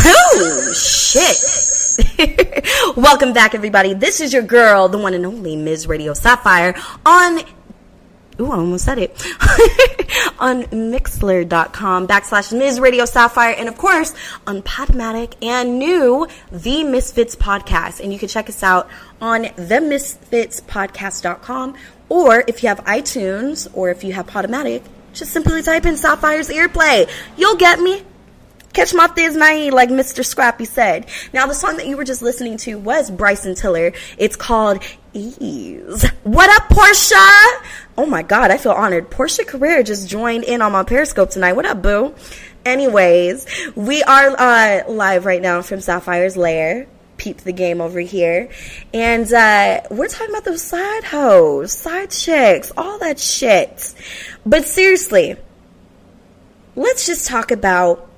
Oh, 0.05 0.73
shit. 0.75 1.37
Welcome 2.97 3.33
back, 3.33 3.55
everybody. 3.55 3.93
This 3.93 4.19
is 4.19 4.33
your 4.33 4.41
girl, 4.41 4.89
the 4.89 4.97
one 4.97 5.13
and 5.13 5.25
only 5.25 5.55
Ms. 5.55 5.87
Radio 5.87 6.13
Sapphire 6.13 6.75
on. 7.05 7.39
Ooh, 8.39 8.51
I 8.51 8.57
almost 8.57 8.85
said 8.85 8.97
it. 8.97 9.11
on 10.39 10.63
Mixlr.com 10.63 12.07
backslash 12.07 12.57
Ms. 12.57 12.79
Radio 12.79 13.05
Sapphire. 13.05 13.53
And 13.57 13.69
of 13.69 13.77
course, 13.77 14.11
on 14.47 14.63
Podomatic 14.63 15.35
and 15.41 15.77
new 15.79 16.27
The 16.51 16.83
Misfits 16.83 17.35
Podcast. 17.35 17.99
And 17.99 18.11
you 18.11 18.17
can 18.19 18.27
check 18.27 18.49
us 18.49 18.63
out 18.63 18.89
on 19.21 19.43
themisfitspodcast.com. 19.45 21.75
Or 22.09 22.43
if 22.47 22.63
you 22.63 22.69
have 22.69 22.83
iTunes 22.85 23.67
or 23.73 23.89
if 23.89 24.03
you 24.03 24.13
have 24.13 24.25
Podomatic, 24.27 24.83
just 25.13 25.31
simply 25.31 25.61
type 25.61 25.85
in 25.85 25.95
Sapphire's 25.95 26.49
Earplay. 26.49 27.07
You'll 27.37 27.57
get 27.57 27.79
me. 27.79 28.01
Catch 28.73 28.93
my 28.95 29.05
thiz 29.07 29.35
nine, 29.35 29.71
like 29.71 29.89
Mr. 29.89 30.25
Scrappy 30.25 30.65
said. 30.65 31.05
Now, 31.31 31.45
the 31.45 31.53
song 31.53 31.77
that 31.77 31.85
you 31.85 31.95
were 31.95 32.03
just 32.03 32.23
listening 32.23 32.57
to 32.57 32.79
was 32.79 33.11
Bryson 33.11 33.53
Tiller. 33.53 33.93
It's 34.17 34.35
called 34.35 34.81
Ease. 35.13 36.09
What 36.23 36.49
up, 36.49 36.69
Portia? 36.69 37.15
Oh 37.95 38.07
my 38.07 38.23
God, 38.23 38.49
I 38.49 38.57
feel 38.57 38.71
honored. 38.71 39.11
Portia 39.11 39.45
Career 39.45 39.83
just 39.83 40.09
joined 40.09 40.45
in 40.45 40.63
on 40.63 40.71
my 40.71 40.83
Periscope 40.83 41.29
tonight. 41.29 41.53
What 41.53 41.67
up, 41.67 41.83
boo? 41.83 42.15
Anyways, 42.65 43.45
we 43.75 44.01
are 44.01 44.29
uh, 44.31 44.89
live 44.89 45.25
right 45.25 45.41
now 45.41 45.61
from 45.61 45.79
Sapphire's 45.79 46.35
Lair. 46.35 46.87
Peep 47.17 47.37
the 47.41 47.51
game 47.51 47.81
over 47.81 47.99
here. 47.99 48.49
And 48.95 49.31
uh, 49.31 49.81
we're 49.91 50.07
talking 50.07 50.31
about 50.31 50.43
those 50.43 50.63
side 50.63 51.03
hoes, 51.03 51.71
side 51.71 52.09
chicks, 52.09 52.71
all 52.75 52.97
that 52.97 53.19
shit. 53.19 53.93
But 54.43 54.65
seriously, 54.65 55.35
let's 56.75 57.05
just 57.05 57.27
talk 57.27 57.51
about 57.51 58.09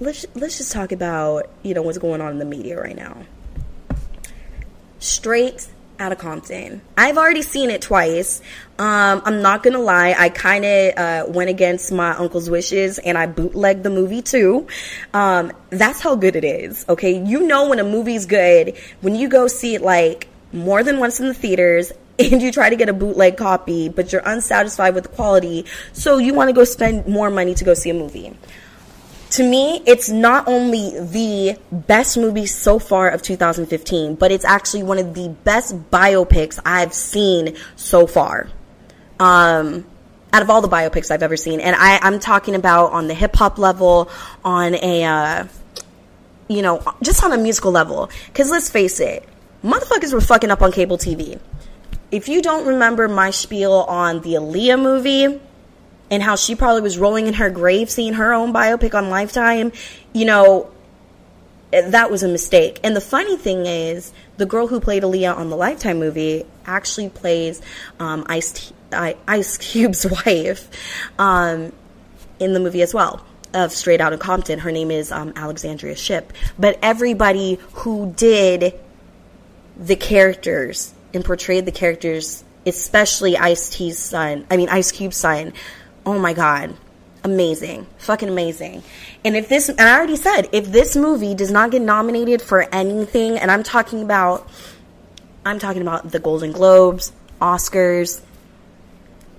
let's 0.00 0.24
let's 0.34 0.56
just 0.56 0.72
talk 0.72 0.92
about 0.92 1.50
you 1.62 1.74
know 1.74 1.82
what's 1.82 1.98
going 1.98 2.22
on 2.22 2.32
in 2.32 2.38
the 2.38 2.46
media 2.46 2.80
right 2.80 2.96
now. 2.96 3.18
Straight 4.98 5.68
out 6.00 6.12
of 6.12 6.18
Compton. 6.18 6.80
I've 6.96 7.18
already 7.18 7.42
seen 7.42 7.70
it 7.70 7.82
twice. 7.82 8.40
Um, 8.78 9.22
I'm 9.24 9.42
not 9.42 9.62
gonna 9.62 9.78
lie, 9.78 10.14
I 10.18 10.30
kind 10.30 10.64
of 10.64 10.96
uh, 10.96 11.24
went 11.28 11.50
against 11.50 11.92
my 11.92 12.16
uncle's 12.16 12.48
wishes 12.48 12.98
and 12.98 13.18
I 13.18 13.26
bootlegged 13.26 13.82
the 13.82 13.90
movie 13.90 14.22
too. 14.22 14.66
Um, 15.12 15.52
that's 15.68 16.00
how 16.00 16.16
good 16.16 16.34
it 16.34 16.44
is. 16.44 16.86
Okay, 16.88 17.22
you 17.22 17.46
know 17.46 17.68
when 17.68 17.78
a 17.78 17.84
movie's 17.84 18.26
good 18.26 18.76
when 19.02 19.14
you 19.14 19.28
go 19.28 19.46
see 19.46 19.74
it 19.74 19.82
like 19.82 20.28
more 20.52 20.82
than 20.82 20.98
once 20.98 21.20
in 21.20 21.28
the 21.28 21.34
theaters 21.34 21.92
and 22.18 22.42
you 22.42 22.50
try 22.50 22.70
to 22.70 22.76
get 22.76 22.88
a 22.88 22.92
bootleg 22.94 23.36
copy, 23.36 23.88
but 23.88 24.12
you're 24.12 24.22
unsatisfied 24.24 24.94
with 24.94 25.04
the 25.04 25.10
quality, 25.10 25.66
so 25.92 26.18
you 26.18 26.34
want 26.34 26.48
to 26.48 26.52
go 26.52 26.64
spend 26.64 27.06
more 27.06 27.30
money 27.30 27.54
to 27.54 27.64
go 27.64 27.74
see 27.74 27.90
a 27.90 27.94
movie 27.94 28.34
to 29.30 29.44
me, 29.44 29.80
it's 29.86 30.08
not 30.08 30.48
only 30.48 30.98
the 30.98 31.58
best 31.70 32.16
movie 32.16 32.46
so 32.46 32.78
far 32.78 33.08
of 33.08 33.22
2015, 33.22 34.16
but 34.16 34.32
it's 34.32 34.44
actually 34.44 34.82
one 34.82 34.98
of 34.98 35.14
the 35.14 35.28
best 35.44 35.74
biopics 35.90 36.58
I've 36.64 36.92
seen 36.92 37.56
so 37.76 38.06
far. 38.06 38.48
Um, 39.20 39.86
out 40.32 40.42
of 40.42 40.50
all 40.50 40.62
the 40.62 40.68
biopics 40.68 41.10
I've 41.10 41.22
ever 41.22 41.36
seen, 41.36 41.60
and 41.60 41.76
I, 41.78 41.98
I'm 42.02 42.18
talking 42.18 42.54
about 42.56 42.92
on 42.92 43.06
the 43.06 43.14
hip 43.14 43.36
hop 43.36 43.58
level, 43.58 44.10
on 44.44 44.74
a, 44.74 45.04
uh, 45.04 45.44
you 46.48 46.62
know, 46.62 46.82
just 47.02 47.22
on 47.22 47.32
a 47.32 47.38
musical 47.38 47.70
level. 47.70 48.10
Because 48.26 48.50
let's 48.50 48.68
face 48.68 48.98
it, 48.98 49.28
motherfuckers 49.62 50.12
were 50.12 50.20
fucking 50.20 50.50
up 50.50 50.62
on 50.62 50.72
cable 50.72 50.98
TV. 50.98 51.38
if 52.10 52.28
you 52.28 52.42
don't 52.42 52.66
remember 52.66 53.06
my 53.06 53.30
spiel 53.30 53.72
on 53.72 54.20
the 54.22 54.34
Aaliyah 54.34 54.80
movie 54.80 55.40
and 56.10 56.22
how 56.22 56.36
she 56.36 56.54
probably 56.54 56.82
was 56.82 56.98
rolling 56.98 57.26
in 57.26 57.34
her 57.34 57.50
grave 57.50 57.90
seeing 57.90 58.14
her 58.14 58.32
own 58.32 58.52
biopic 58.52 58.94
on 58.94 59.10
Lifetime, 59.10 59.72
you 60.12 60.24
know, 60.24 60.70
that 61.70 62.10
was 62.10 62.22
a 62.22 62.28
mistake. 62.28 62.80
And 62.82 62.96
the 62.96 63.00
funny 63.00 63.36
thing 63.36 63.66
is, 63.66 64.12
the 64.36 64.46
girl 64.46 64.66
who 64.66 64.80
played 64.80 65.02
Aaliyah 65.02 65.36
on 65.36 65.50
the 65.50 65.56
Lifetime 65.56 65.98
movie 65.98 66.44
actually 66.66 67.08
plays 67.10 67.62
um, 68.00 68.24
Ice, 68.28 68.72
Ice 68.92 69.56
Cube's 69.58 70.06
wife 70.26 70.68
um, 71.18 71.72
in 72.38 72.54
the 72.54 72.60
movie 72.60 72.82
as 72.82 72.92
well 72.92 73.24
of 73.52 73.72
Straight 73.72 74.00
Outta 74.00 74.18
Compton. 74.18 74.60
Her 74.60 74.72
name 74.72 74.90
is 74.90 75.12
um, 75.12 75.32
Alexandra 75.36 75.94
Shipp. 75.94 76.32
But 76.58 76.78
everybody 76.82 77.58
who 77.72 78.12
did 78.16 78.74
the 79.76 79.96
characters 79.96 80.92
and 81.14 81.24
portrayed 81.24 81.66
the 81.66 81.72
characters, 81.72 82.44
especially 82.66 83.36
Ice 83.36 83.68
T's 83.70 83.98
son, 83.98 84.46
I 84.50 84.56
mean 84.56 84.68
Ice 84.68 84.92
Cube's 84.92 85.16
son, 85.16 85.52
oh 86.06 86.18
my 86.18 86.32
god, 86.32 86.74
amazing, 87.24 87.86
fucking 87.98 88.28
amazing. 88.28 88.82
And 89.24 89.36
if 89.36 89.48
this, 89.48 89.68
and 89.68 89.80
I 89.80 89.96
already 89.96 90.16
said, 90.16 90.48
if 90.52 90.70
this 90.70 90.96
movie 90.96 91.34
does 91.34 91.50
not 91.50 91.70
get 91.70 91.82
nominated 91.82 92.42
for 92.42 92.62
anything, 92.74 93.38
and 93.38 93.50
I'm 93.50 93.62
talking 93.62 94.02
about, 94.02 94.48
I'm 95.44 95.58
talking 95.58 95.82
about 95.82 96.10
the 96.10 96.18
Golden 96.18 96.52
Globes, 96.52 97.12
Oscars, 97.40 98.20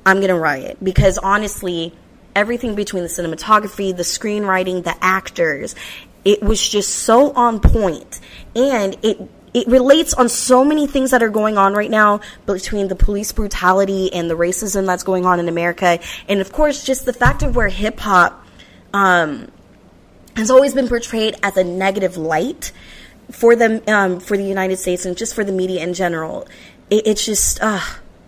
I'm 0.06 0.22
gonna 0.22 0.38
riot. 0.38 0.78
Because 0.84 1.18
honestly, 1.18 1.94
everything 2.36 2.76
between 2.76 3.04
the 3.04 3.10
cinematography, 3.10 3.96
the 3.96 4.04
screenwriting, 4.04 4.84
the 4.84 4.96
actors, 5.02 5.76
it 6.24 6.42
was 6.42 6.68
just 6.68 6.90
so 6.90 7.32
on 7.34 7.60
point, 7.60 8.20
and 8.56 8.96
it 9.02 9.20
it 9.54 9.68
relates 9.68 10.14
on 10.14 10.30
so 10.30 10.64
many 10.64 10.88
things 10.88 11.12
that 11.12 11.22
are 11.22 11.30
going 11.30 11.58
on 11.58 11.74
right 11.74 11.92
now 11.92 12.22
between 12.46 12.88
the 12.88 12.96
police 12.96 13.32
brutality 13.32 14.12
and 14.14 14.30
the 14.30 14.36
racism 14.36 14.86
that's 14.86 15.04
going 15.04 15.26
on 15.26 15.40
in 15.40 15.50
America, 15.50 16.00
and 16.28 16.40
of 16.40 16.52
course, 16.52 16.84
just 16.84 17.06
the 17.06 17.14
fact 17.14 17.44
of 17.44 17.56
where 17.56 17.70
hip 17.70 18.00
hop 18.00 18.46
um, 18.94 19.52
has 20.36 20.50
always 20.50 20.74
been 20.74 20.88
portrayed 20.88 21.36
as 21.44 21.58
a 21.58 21.64
negative 21.64 22.18
light 22.18 22.72
for 23.32 23.56
the 23.56 23.82
um, 23.92 24.20
for 24.20 24.38
the 24.38 24.44
United 24.44 24.78
States 24.78 25.06
and 25.06 25.18
just 25.18 25.36
for 25.36 25.44
the 25.44 25.52
media 25.52 25.84
in 25.84 25.94
general. 25.94 26.48
It, 26.90 27.08
it's 27.08 27.26
just. 27.26 27.60
Uh, 27.62 27.82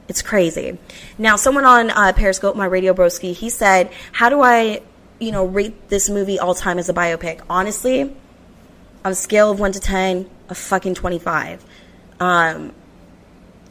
it's 0.08 0.22
crazy. 0.22 0.78
Now, 1.18 1.38
someone 1.38 1.66
on 1.66 1.90
uh, 1.90 2.12
Periscope, 2.14 2.56
my 2.56 2.66
radio 2.66 2.94
broski, 2.94 3.34
he 3.34 3.50
said, 3.50 3.90
"How 4.12 4.30
do 4.30 4.42
I, 4.42 4.82
you 5.20 5.32
know, 5.32 5.46
rate 5.46 5.90
this 5.90 6.10
movie 6.10 6.40
all 6.40 6.54
time 6.54 6.78
as 6.78 6.90
a 6.90 6.94
biopic?" 6.94 7.40
Honestly, 7.50 8.14
on 9.06 9.12
a 9.12 9.16
scale 9.16 9.50
of 9.50 9.60
one 9.60 9.72
to 9.72 9.80
ten, 9.80 10.30
a 10.54 10.56
fucking 10.56 10.94
twenty-five. 10.94 11.66
Um, 12.20 12.74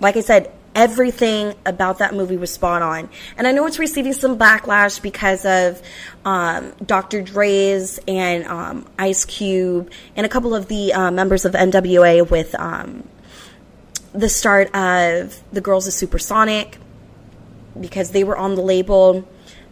like 0.00 0.16
I 0.16 0.20
said, 0.20 0.52
everything 0.74 1.54
about 1.64 1.98
that 1.98 2.12
movie 2.12 2.36
was 2.36 2.52
spot 2.52 2.82
on, 2.82 3.08
and 3.36 3.46
I 3.46 3.52
know 3.52 3.64
it's 3.66 3.78
receiving 3.78 4.12
some 4.12 4.36
backlash 4.36 5.00
because 5.00 5.46
of 5.46 5.80
um, 6.24 6.72
Dr. 6.84 7.22
Dre's 7.22 8.00
and 8.08 8.44
um, 8.44 8.86
Ice 8.98 9.24
Cube 9.24 9.92
and 10.16 10.26
a 10.26 10.28
couple 10.28 10.54
of 10.56 10.66
the 10.66 10.92
uh, 10.92 11.10
members 11.10 11.44
of 11.44 11.52
NWA 11.52 12.28
with. 12.28 12.54
Um, 12.58 13.08
the 14.14 14.28
start 14.28 14.74
of 14.74 15.42
the 15.54 15.62
Girls 15.62 15.86
of 15.86 15.94
Supersonic 15.94 16.76
because 17.80 18.10
they 18.10 18.24
were 18.24 18.36
on 18.36 18.56
the 18.56 18.60
label 18.60 19.26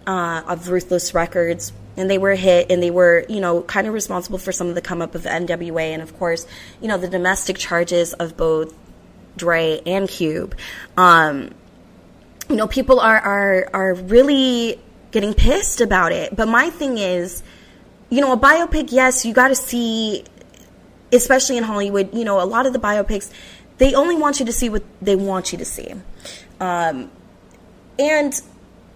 uh, 0.07 0.43
of 0.47 0.69
Ruthless 0.69 1.13
Records 1.13 1.75
and 2.01 2.11
they 2.11 2.17
were 2.17 2.35
hit 2.35 2.71
and 2.71 2.83
they 2.83 2.91
were, 2.91 3.27
you 3.29 3.41
know, 3.41 3.61
kind 3.63 3.87
of 3.87 3.93
responsible 3.93 4.39
for 4.39 4.53
some 4.53 4.69
of 4.69 4.75
the 4.75 4.81
come 4.81 5.03
up 5.03 5.15
of 5.15 5.25
NWA 5.25 5.93
and, 5.93 6.01
of 6.01 6.19
course, 6.19 6.47
you 6.81 6.89
know, 6.89 6.97
the 6.97 7.09
domestic 7.09 7.59
charges 7.59 8.15
of 8.15 8.39
both 8.39 8.75
Dre 9.37 9.83
and 9.85 10.09
Cube. 10.09 10.57
Um, 10.97 11.51
you 12.49 12.57
know, 12.57 12.67
people 12.67 13.01
are, 13.01 13.19
are, 13.19 13.71
are 13.75 13.95
really 13.95 14.81
getting 15.11 15.35
pissed 15.35 15.83
about 15.83 16.13
it. 16.13 16.35
But 16.35 16.49
my 16.49 16.71
thing 16.71 16.97
is, 16.97 17.43
you 18.09 18.23
know, 18.23 18.33
a 18.33 18.39
biopic, 18.39 18.91
yes, 18.93 19.27
you 19.27 19.35
got 19.35 19.49
to 19.49 19.55
see, 19.55 20.25
especially 21.13 21.59
in 21.59 21.65
Hollywood, 21.65 22.15
you 22.15 22.25
know, 22.25 22.41
a 22.41 22.47
lot 22.47 22.65
of 22.65 22.73
the 22.73 22.79
biopics, 22.79 23.31
they 23.77 23.95
only 23.95 24.17
want 24.17 24.41
you 24.41 24.47
to 24.47 24.53
see 24.53 24.71
what 24.71 24.83
they 25.03 25.17
want 25.17 25.53
you 25.53 25.59
to 25.59 25.67
see. 25.67 25.93
Um, 26.61 27.11
and 27.99 28.41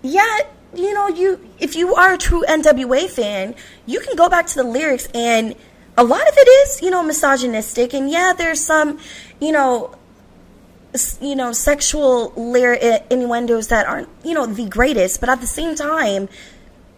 yeah, 0.02 0.40
you 0.76 0.94
know, 0.94 1.08
you 1.08 1.40
if 1.58 1.76
you 1.76 1.94
are 1.94 2.14
a 2.14 2.18
true 2.18 2.44
NWA 2.48 3.08
fan, 3.08 3.54
you 3.86 4.00
can 4.00 4.16
go 4.16 4.28
back 4.28 4.46
to 4.48 4.54
the 4.56 4.64
lyrics 4.64 5.06
and 5.14 5.54
a 5.96 6.04
lot 6.04 6.22
of 6.22 6.34
it 6.36 6.48
is, 6.48 6.82
you 6.82 6.90
know, 6.90 7.02
misogynistic 7.02 7.94
and 7.94 8.10
yeah, 8.10 8.32
there's 8.36 8.60
some, 8.60 8.98
you 9.40 9.52
know, 9.52 9.94
you 11.20 11.34
know, 11.34 11.52
sexual 11.52 12.32
lyric 12.36 13.04
innuendos 13.10 13.68
that 13.68 13.86
aren't, 13.86 14.08
you 14.24 14.34
know, 14.34 14.46
the 14.46 14.68
greatest, 14.68 15.20
but 15.20 15.28
at 15.28 15.40
the 15.40 15.46
same 15.46 15.74
time, 15.74 16.28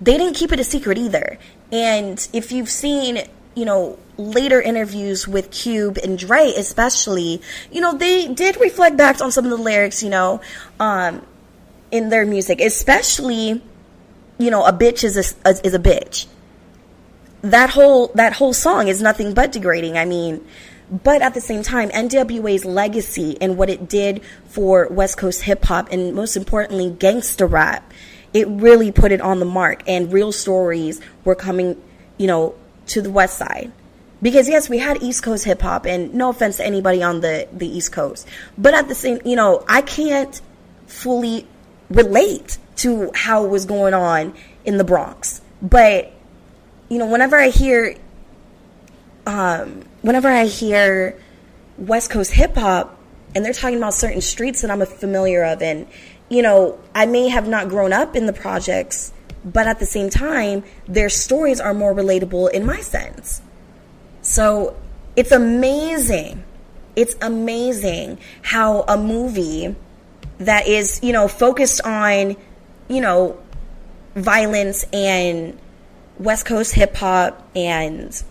they 0.01 0.19
didn't 0.19 0.35
keep 0.35 0.53
it 0.53 0.61
a 0.61 0.65
secret 0.65 0.99
either. 0.99 1.39
And 1.73 2.27
if 2.33 2.53
you've 2.53 2.69
seen, 2.69 3.21
you 3.55 3.65
know, 3.65 3.99
later 4.19 4.61
interviews 4.61 5.27
with 5.27 5.51
Cube 5.51 5.99
and 6.03 6.19
Dre, 6.19 6.53
especially, 6.57 7.41
you 7.71 7.81
know, 7.81 7.97
they 7.97 8.29
did 8.29 8.61
reflect 8.61 8.97
back 8.97 9.21
on 9.21 9.33
some 9.33 9.45
of 9.45 9.51
the 9.51 9.57
lyrics, 9.57 10.03
you 10.03 10.11
know, 10.11 10.41
um, 10.79 11.23
in 11.97 12.11
their 12.11 12.27
music, 12.27 12.61
especially, 12.61 13.63
you 14.39 14.51
know, 14.51 14.65
a 14.65 14.73
bitch 14.73 15.05
is 15.05 15.17
a, 15.17 15.51
is 15.67 15.75
a 15.75 15.79
bitch. 15.79 16.27
That 17.43 17.71
whole 17.71 18.09
that 18.15 18.33
whole 18.33 18.53
song 18.53 18.89
is 18.89 19.01
nothing 19.01 19.35
but 19.35 19.53
degrading. 19.53 19.97
I 19.97 20.05
mean, 20.05 20.47
but 20.91 21.23
at 21.23 21.35
the 21.35 21.41
same 21.41 21.63
time, 21.63 21.91
NWA's 21.91 22.65
legacy 22.65 23.37
and 23.41 23.57
what 23.57 23.71
it 23.71 23.89
did 23.89 24.23
for 24.47 24.89
West 24.89 25.17
Coast 25.17 25.43
hip 25.43 25.65
hop 25.65 25.91
and 25.93 26.15
most 26.15 26.37
importantly, 26.37 26.91
gangster 26.91 27.47
rap, 27.47 27.93
it 28.33 28.49
really 28.49 28.91
put 28.91 29.13
it 29.13 29.21
on 29.21 29.39
the 29.39 29.45
mark. 29.45 29.83
And 29.87 30.13
real 30.13 30.33
stories 30.33 31.01
were 31.25 31.35
coming, 31.35 31.81
you 32.19 32.27
know, 32.27 32.55
to 32.89 33.01
the 33.03 33.11
West 33.11 33.39
Side 33.39 33.73
because 34.23 34.49
yes, 34.49 34.69
we 34.69 34.79
had 34.79 35.03
East 35.03 35.23
Coast 35.23 35.45
hip 35.45 35.61
hop, 35.63 35.87
and 35.87 36.15
no 36.15 36.31
offense 36.31 36.57
to 36.57 36.67
anybody 36.67 37.03
on 37.03 37.21
the 37.21 37.49
the 37.53 37.67
East 37.67 37.93
Coast, 37.93 38.27
but 38.57 38.75
at 38.75 38.89
the 38.89 38.95
same, 38.95 39.21
you 39.25 39.37
know, 39.37 39.65
I 39.69 39.83
can't 39.83 40.41
fully 40.87 41.47
relate 41.91 42.59
to 42.77 43.11
how 43.15 43.45
it 43.45 43.49
was 43.49 43.65
going 43.65 43.95
on 43.95 44.35
in 44.65 44.79
the 44.79 44.85
Bronx. 44.85 45.41
But 45.63 46.13
you 46.89 46.99
know, 46.99 47.07
whenever 47.07 47.37
I 47.37 47.49
hear, 47.49 47.97
um, 49.27 49.85
whenever 50.03 50.29
I 50.29 50.45
hear 50.45 51.19
West 51.79 52.11
Coast 52.11 52.33
hip 52.33 52.55
hop, 52.55 52.99
and 53.35 53.45
they're 53.45 53.53
talking 53.53 53.79
about 53.79 53.95
certain 53.95 54.21
streets 54.21 54.63
that 54.63 54.71
I'm 54.71 54.85
familiar 54.87 55.45
of, 55.45 55.63
and 55.63 55.87
you 56.29 56.43
know, 56.43 56.79
I 56.95 57.07
may 57.07 57.29
have 57.29 57.49
not 57.49 57.69
grown 57.69 57.93
up 57.93 58.17
in 58.17 58.27
the 58.27 58.33
projects, 58.33 59.13
but 59.45 59.67
at 59.67 59.79
the 59.79 59.87
same 59.87 60.11
time, 60.11 60.65
their 60.87 61.09
stories 61.09 61.61
are 61.61 61.75
more 61.75 61.95
relatable 61.95 62.51
in 62.51 62.67
my 62.67 62.81
sense. 62.81 63.43
So 64.23 64.77
it's 65.15 65.31
amazing. 65.31 66.43
It's 66.97 67.15
amazing 67.21 68.19
how 68.43 68.83
a 68.83 68.97
movie 68.97 69.77
that 70.39 70.67
is, 70.67 71.01
you 71.03 71.13
know, 71.13 71.29
focused 71.29 71.81
on, 71.83 72.37
you 72.89 73.01
know, 73.01 73.41
violence 74.15 74.85
and 74.93 75.59
West 76.19 76.47
Coast 76.47 76.75
hip 76.75 76.95
hop 76.97 77.49
and, 77.55 78.23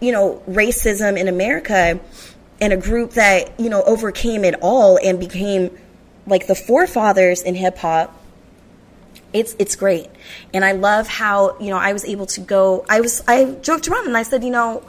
you 0.00 0.12
know, 0.12 0.42
racism 0.48 1.18
in 1.18 1.28
America 1.28 2.00
and 2.60 2.72
a 2.72 2.76
group 2.76 3.12
that, 3.12 3.58
you 3.60 3.68
know, 3.68 3.82
overcame 3.82 4.44
it 4.44 4.54
all 4.60 4.98
and 5.02 5.20
became 5.20 5.76
like 6.26 6.46
the 6.46 6.54
forefathers 6.54 7.42
in 7.42 7.54
hip 7.54 7.78
hop 7.78 8.12
it's 9.36 9.54
it's 9.58 9.76
great. 9.76 10.08
And 10.54 10.64
i 10.64 10.72
love 10.72 11.06
how 11.06 11.58
you 11.58 11.68
know 11.68 11.76
i 11.76 11.92
was 11.92 12.04
able 12.04 12.26
to 12.26 12.40
go 12.40 12.84
i 12.88 13.00
was 13.00 13.22
i 13.28 13.44
joked 13.62 13.88
around 13.88 14.06
and 14.06 14.16
i 14.16 14.22
said 14.22 14.42
you 14.42 14.50
know 14.50 14.82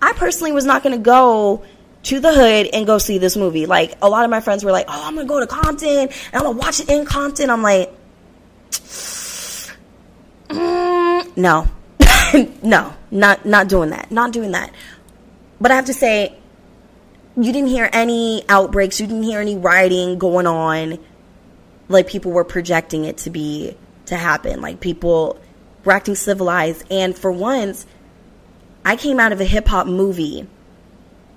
i 0.00 0.12
personally 0.12 0.52
was 0.52 0.64
not 0.64 0.82
going 0.82 0.96
to 0.96 1.02
go 1.02 1.64
to 2.02 2.20
the 2.20 2.32
hood 2.32 2.68
and 2.72 2.86
go 2.86 2.98
see 2.98 3.18
this 3.18 3.36
movie. 3.36 3.66
Like 3.66 3.96
a 4.02 4.08
lot 4.08 4.24
of 4.24 4.30
my 4.30 4.40
friends 4.40 4.64
were 4.64 4.72
like 4.72 4.86
oh 4.88 5.02
i'm 5.06 5.16
to 5.16 5.24
go 5.24 5.40
to 5.40 5.46
compton 5.46 6.08
and 6.08 6.34
i'm 6.34 6.44
to 6.44 6.50
watch 6.50 6.80
it 6.80 6.88
in 6.88 7.04
compton. 7.04 7.50
I'm 7.50 7.62
like 7.62 7.92
mm, 10.48 11.36
no. 11.36 11.66
No 12.62 12.94
not 13.10 13.44
not 13.44 13.68
doing 13.68 13.90
that 13.90 14.10
not 14.10 14.32
doing 14.32 14.52
that. 14.52 14.72
But 15.60 15.70
i 15.70 15.74
have 15.74 15.86
to 15.86 15.94
say 15.94 16.36
you 17.36 17.52
didn't 17.52 17.68
hear 17.68 17.88
any 17.92 18.44
outbreaks 18.48 19.00
you 19.00 19.06
didn't 19.06 19.24
hear 19.24 19.40
any 19.40 19.56
rioting 19.56 20.18
going 20.18 20.46
on. 20.46 20.98
Like 21.88 22.06
people 22.06 22.32
were 22.32 22.44
projecting 22.44 23.04
it 23.04 23.18
to 23.18 23.30
be 23.30 23.76
to 24.06 24.16
happen. 24.16 24.60
Like 24.60 24.80
people 24.80 25.40
were 25.84 25.92
acting 25.92 26.14
civilized. 26.14 26.84
And 26.90 27.16
for 27.16 27.32
once, 27.32 27.86
I 28.84 28.96
came 28.96 29.18
out 29.18 29.32
of 29.32 29.40
a 29.40 29.44
hip 29.44 29.66
hop 29.66 29.86
movie 29.86 30.46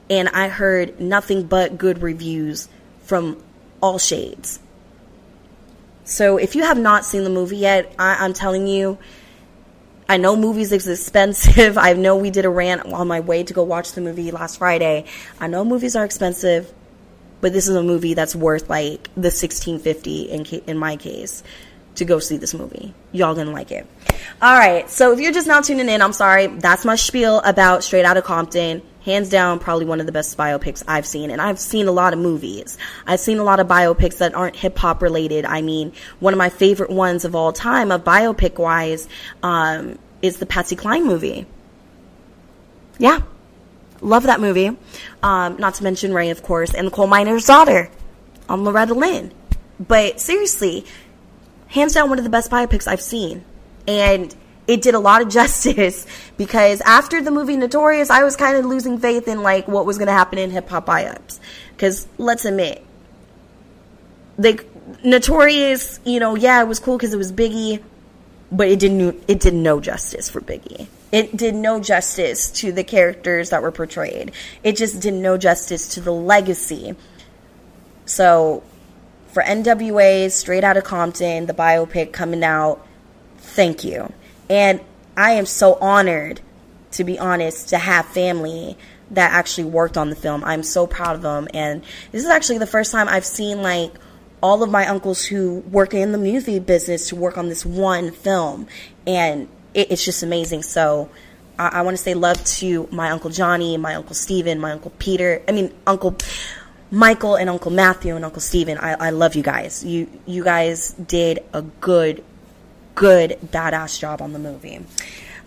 and 0.10 0.30
I 0.30 0.48
heard 0.48 1.00
nothing 1.00 1.44
but 1.44 1.78
good 1.78 2.02
reviews 2.02 2.68
from 3.04 3.42
all 3.82 3.98
shades. 3.98 4.60
So 6.04 6.38
if 6.38 6.56
you 6.56 6.64
have 6.64 6.78
not 6.78 7.06
seen 7.06 7.24
the 7.24 7.30
movie 7.30 7.58
yet, 7.58 7.94
I, 7.98 8.26
am 8.26 8.34
telling 8.34 8.68
you, 8.68 8.98
I 10.08 10.18
know 10.18 10.36
movies 10.36 10.72
is 10.72 10.88
expensive. 11.00 11.78
I 11.78 11.94
know 11.94 12.18
we 12.18 12.30
did 12.30 12.46
a 12.46 12.50
rant 12.50 12.86
on 12.86 13.08
my 13.08 13.22
way 13.22 13.44
to 13.44 13.54
go 13.54 13.64
watch 13.64 13.94
the 13.94 14.02
movie 14.02 14.32
last 14.32 14.58
Friday. 14.58 15.06
I 15.40 15.48
know 15.48 15.64
movies 15.64 15.96
are 15.96 16.06
expensive. 16.06 16.74
but 17.42 17.52
this 17.52 17.68
is 17.68 17.76
a 17.76 17.84
movie 17.84 18.14
that's 18.14 18.36
worth 18.36 18.70
like 18.70 19.04
the 19.16 19.32
1650 19.32 20.24
in 20.24 20.46
in 20.66 20.78
my 20.78 20.96
case 20.96 21.44
to 21.96 22.06
go 22.06 22.20
see 22.20 22.38
this 22.38 22.54
movie. 22.54 22.94
Y'all 23.12 23.36
gonna 23.36 23.52
like 23.52 23.72
it. 23.72 23.86
All 24.42 24.58
right, 24.58 24.90
so 24.90 25.12
if 25.12 25.20
you're 25.20 25.32
just 25.32 25.48
now 25.48 25.62
tuning 25.62 25.90
in, 25.90 26.02
I'm 26.02 26.14
sorry. 26.14 26.48
That's 26.48 26.86
my 26.86 26.96
spiel 26.96 27.40
about 27.40 27.84
Straight 27.84 28.06
Outta 28.06 28.22
Compton. 28.22 28.82
Hands 29.06 29.28
down, 29.28 29.60
probably 29.60 29.86
one 29.86 30.00
of 30.00 30.06
the 30.06 30.12
best 30.12 30.38
biopics 30.38 30.82
I've 30.88 31.06
seen. 31.06 31.30
And 31.30 31.42
I've 31.42 31.60
seen 31.60 31.88
a 31.88 31.92
lot 31.92 32.14
of 32.14 32.20
movies. 32.20 32.78
I've 33.06 33.20
seen 33.20 33.38
a 33.38 33.44
lot 33.44 33.60
of 33.60 33.68
biopics 33.68 34.20
that 34.20 34.34
aren't 34.34 34.56
hip 34.56 34.78
hop 34.78 35.02
related. 35.02 35.44
I 35.46 35.62
mean, 35.62 35.92
one 36.20 36.34
of 36.34 36.38
my 36.38 36.50
favorite 36.50 36.90
ones 36.90 37.26
of 37.26 37.36
all 37.36 37.52
time, 37.52 37.92
of 37.92 38.04
biopic 38.04 38.58
wise, 38.58 39.10
um, 39.42 40.00
is 40.22 40.38
the 40.38 40.46
Patsy 40.46 40.78
Cline 40.78 41.06
movie. 41.06 41.46
Yeah. 42.98 43.22
Love 44.00 44.24
that 44.24 44.40
movie. 44.40 44.78
Um, 45.22 45.58
not 45.58 45.76
to 45.76 45.84
mention 45.84 46.14
Ray, 46.14 46.30
of 46.30 46.44
course, 46.44 46.74
and 46.74 46.88
the 46.88 46.92
coal 46.92 47.08
miner's 47.08 47.46
daughter 47.46 47.90
on 48.48 48.64
Loretta 48.64 48.94
Lynn. 48.94 49.34
But 49.80 50.22
seriously, 50.22 50.86
hands 51.68 51.94
down 51.94 52.10
one 52.10 52.20
of 52.20 52.24
the 52.24 52.30
best 52.30 52.50
biopics 52.50 52.88
I've 52.88 53.02
seen. 53.02 53.44
And 53.86 54.34
it 54.68 54.82
did 54.82 54.96
a 54.96 55.00
lot 55.00 55.22
of 55.22 55.30
justice 55.30 56.06
because 56.38 56.82
after 56.82 57.22
the 57.22 57.32
movie 57.32 57.58
Notorious, 57.58 58.10
I 58.10 58.24
was 58.24 58.36
kind 58.36 58.58
of 58.58 58.66
losing 58.66 59.00
faith 59.00 59.28
in 59.28 59.44
like 59.44 59.68
what 59.68 59.86
was 59.86 59.98
going 59.98 60.08
to 60.08 60.14
happen 60.14 60.40
in 60.40 60.52
hip 60.52 60.70
hop 60.70 60.86
biopics. 60.86 61.40
Because 61.72 62.08
let's 62.18 62.46
admit, 62.46 62.86
they 64.38 64.58
Notorious, 65.04 66.00
you 66.06 66.20
know, 66.20 66.36
yeah, 66.36 66.62
it 66.62 66.68
was 66.68 66.80
cool 66.80 66.98
because 66.98 67.14
it 67.14 67.18
was 67.18 67.32
Biggie, 67.32 67.82
but 68.52 68.68
it 68.68 68.80
didn't 68.80 69.24
it 69.28 69.40
did 69.40 69.54
no 69.54 69.80
justice 69.80 70.30
for 70.30 70.42
Biggie. 70.42 70.88
It 71.12 71.38
did 71.38 71.54
no 71.54 71.80
justice 71.80 72.50
to 72.62 72.72
the 72.72 72.84
characters 72.84 73.52
that 73.52 73.62
were 73.62 73.72
portrayed. 73.72 74.32
It 74.64 74.76
just 74.76 75.00
did 75.00 75.14
no 75.14 75.38
justice 75.38 75.90
to 75.90 76.02
the 76.02 76.12
legacy. 76.12 76.96
So, 78.06 78.64
for 79.28 79.44
NWA, 79.44 80.32
Straight 80.32 80.64
Outta 80.64 80.82
Compton, 80.82 81.46
the 81.46 81.54
biopic 81.54 82.14
coming 82.14 82.44
out, 82.44 82.86
thank 83.38 83.84
you. 83.84 84.12
And 84.54 84.82
I 85.18 85.32
am 85.32 85.48
so 85.48 85.80
honored, 85.82 86.40
to 86.92 87.04
be 87.04 87.18
honest, 87.18 87.70
to 87.70 87.80
have 87.80 88.06
family 88.06 88.78
that 89.10 89.32
actually 89.32 89.64
worked 89.64 89.98
on 89.98 90.12
the 90.12 90.16
film. 90.16 90.44
I'm 90.44 90.62
so 90.62 90.86
proud 90.86 91.16
of 91.16 91.24
them. 91.24 91.48
And 91.56 91.82
this 92.12 92.24
is 92.24 92.30
actually 92.30 92.60
the 92.60 92.68
first 92.68 92.92
time 92.92 93.08
I've 93.10 93.26
seen 93.26 93.64
like 93.64 93.92
all 94.44 94.62
of 94.62 94.70
my 94.70 94.88
uncles 94.88 95.26
who 95.26 95.62
work 95.72 95.96
in 95.96 96.12
the 96.12 96.20
movie 96.20 96.60
business 96.60 97.10
to 97.10 97.16
work 97.16 97.36
on 97.36 97.50
this 97.50 97.66
one 97.66 98.12
film. 98.12 98.68
And 99.08 99.48
it, 99.74 99.92
it's 99.92 100.06
just 100.06 100.22
amazing. 100.22 100.62
So 100.62 101.10
I, 101.58 101.70
I 101.70 101.82
want 101.82 101.98
to 101.98 102.04
say 102.04 102.14
love 102.14 102.44
to 102.58 102.88
my 102.92 103.10
uncle 103.10 103.32
Johnny, 103.32 103.76
my 103.78 103.96
uncle 103.96 104.14
Steven, 104.14 104.60
my 104.60 104.74
uncle 104.74 104.92
Peter. 105.00 105.42
I 105.48 105.52
mean, 105.52 105.74
Uncle 105.88 106.16
Michael 106.92 107.38
and 107.38 107.50
Uncle 107.50 107.72
Matthew 107.72 108.16
and 108.16 108.24
Uncle 108.24 108.42
Steven. 108.42 108.78
I, 108.78 109.08
I 109.08 109.10
love 109.10 109.34
you 109.34 109.42
guys. 109.42 109.84
You 109.84 110.08
you 110.28 110.44
guys 110.44 110.92
did 110.92 111.40
a 111.54 111.64
good, 111.64 112.24
good 112.96 113.38
badass 113.46 114.00
job 114.00 114.22
on 114.22 114.34
the 114.34 114.40
movie. 114.40 114.80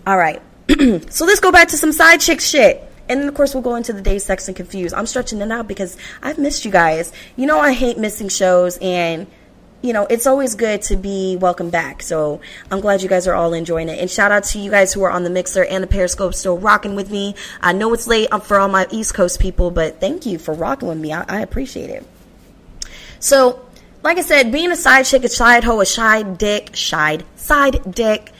All 0.05 0.17
right. 0.17 0.41
so 1.09 1.25
let's 1.25 1.39
go 1.39 1.51
back 1.51 1.69
to 1.69 1.77
some 1.77 1.91
side 1.91 2.19
chick 2.21 2.41
shit. 2.41 2.83
And 3.09 3.21
then, 3.21 3.27
of 3.27 3.35
course, 3.35 3.53
we'll 3.53 3.63
go 3.63 3.75
into 3.75 3.93
the 3.93 4.01
day 4.01 4.19
sex 4.19 4.47
and 4.47 4.57
confused. 4.57 4.93
I'm 4.93 5.05
stretching 5.05 5.39
it 5.39 5.51
out 5.51 5.67
because 5.67 5.95
I've 6.21 6.37
missed 6.37 6.65
you 6.65 6.71
guys. 6.71 7.13
You 7.37 7.45
know, 7.45 7.59
I 7.59 7.71
hate 7.71 7.97
missing 7.97 8.27
shows, 8.27 8.77
and 8.81 9.27
you 9.81 9.93
know, 9.93 10.05
it's 10.09 10.25
always 10.25 10.55
good 10.55 10.81
to 10.83 10.95
be 10.95 11.37
welcome 11.37 11.69
back. 11.69 12.01
So 12.01 12.41
I'm 12.71 12.81
glad 12.81 13.01
you 13.01 13.09
guys 13.09 13.27
are 13.27 13.35
all 13.35 13.53
enjoying 13.53 13.89
it. 13.89 13.99
And 13.99 14.09
shout 14.09 14.31
out 14.31 14.43
to 14.45 14.59
you 14.59 14.71
guys 14.71 14.91
who 14.91 15.03
are 15.03 15.11
on 15.11 15.23
the 15.23 15.29
Mixlr 15.29 15.65
and 15.69 15.83
the 15.83 15.87
Periscope 15.87 16.33
still 16.33 16.57
rocking 16.57 16.95
with 16.95 17.11
me. 17.11 17.35
I 17.61 17.73
know 17.73 17.93
it's 17.93 18.07
late 18.07 18.27
uh, 18.31 18.39
for 18.39 18.59
all 18.59 18.67
my 18.67 18.87
East 18.91 19.13
Coast 19.13 19.39
people, 19.39 19.71
but 19.71 19.99
thank 20.01 20.25
you 20.25 20.39
for 20.39 20.53
rocking 20.53 20.89
with 20.89 20.97
me. 20.97 21.13
I, 21.13 21.23
I 21.27 21.41
appreciate 21.41 21.89
it. 21.89 22.05
So, 23.19 23.66
like 24.07 24.19
I 24.19 24.21
said, 24.21 24.53
being 24.53 24.71
a 24.71 24.75
side 24.77 25.03
chick, 25.03 25.25
a 25.25 25.27
side 25.27 25.65
hoe, 25.65 25.81
a 25.81 25.85
shy 25.85 26.23
dick, 26.23 26.77
side, 26.77 27.25
side 27.35 27.93
dick, 27.93 28.31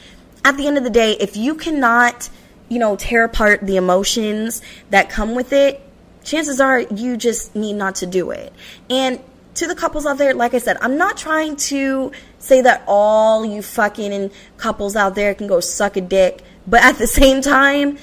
at 0.42 0.56
the 0.56 0.66
end 0.66 0.78
of 0.78 0.82
the 0.82 0.88
day, 0.88 1.12
if 1.20 1.36
you 1.36 1.56
cannot, 1.56 2.30
you 2.70 2.78
know, 2.78 2.96
tear 2.96 3.24
apart 3.24 3.60
the 3.60 3.76
emotions 3.76 4.62
that 4.88 5.10
come 5.10 5.34
with 5.34 5.52
it, 5.52 5.82
chances 6.24 6.58
are 6.58 6.80
you 6.80 7.18
just 7.18 7.54
need 7.54 7.74
not 7.74 7.96
to 7.96 8.06
do 8.06 8.30
it. 8.30 8.50
And 8.88 9.20
to 9.56 9.66
the 9.66 9.74
couples 9.74 10.06
out 10.06 10.16
there, 10.16 10.32
like 10.32 10.54
I 10.54 10.58
said, 10.58 10.78
I'm 10.80 10.96
not 10.96 11.18
trying 11.18 11.56
to 11.56 12.12
say 12.38 12.62
that 12.62 12.82
all 12.86 13.44
you 13.44 13.60
fucking 13.60 14.30
couples 14.56 14.96
out 14.96 15.16
there 15.16 15.34
can 15.34 15.48
go 15.48 15.60
suck 15.60 15.98
a 15.98 16.00
dick, 16.00 16.40
but 16.66 16.82
at 16.82 16.96
the 16.96 17.06
same 17.20 17.42
time, 17.42 17.98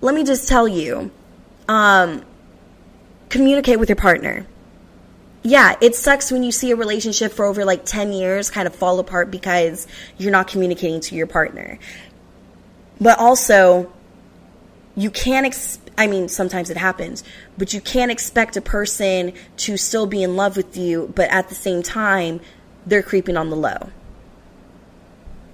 let 0.00 0.14
me 0.14 0.22
just 0.22 0.46
tell 0.46 0.68
you, 0.68 1.10
um, 1.66 2.22
communicate 3.30 3.80
with 3.80 3.88
your 3.88 3.96
partner. 3.96 4.46
Yeah, 5.42 5.76
it 5.80 5.94
sucks 5.94 6.30
when 6.30 6.42
you 6.42 6.52
see 6.52 6.70
a 6.70 6.76
relationship 6.76 7.32
for 7.32 7.46
over 7.46 7.64
like 7.64 7.86
10 7.86 8.12
years 8.12 8.50
kind 8.50 8.66
of 8.66 8.74
fall 8.74 8.98
apart 8.98 9.30
because 9.30 9.86
you're 10.18 10.32
not 10.32 10.48
communicating 10.48 11.00
to 11.00 11.14
your 11.14 11.26
partner. 11.26 11.78
But 13.00 13.18
also, 13.18 13.90
you 14.96 15.10
can't 15.10 15.46
ex- 15.46 15.78
I 15.96 16.06
mean 16.06 16.28
sometimes 16.28 16.68
it 16.68 16.76
happens, 16.76 17.24
but 17.56 17.72
you 17.72 17.80
can't 17.80 18.10
expect 18.10 18.56
a 18.56 18.60
person 18.60 19.32
to 19.58 19.76
still 19.78 20.06
be 20.06 20.22
in 20.22 20.36
love 20.36 20.56
with 20.56 20.76
you 20.76 21.12
but 21.14 21.30
at 21.30 21.48
the 21.48 21.54
same 21.54 21.82
time 21.82 22.40
they're 22.86 23.02
creeping 23.02 23.36
on 23.36 23.50
the 23.50 23.56
low. 23.56 23.90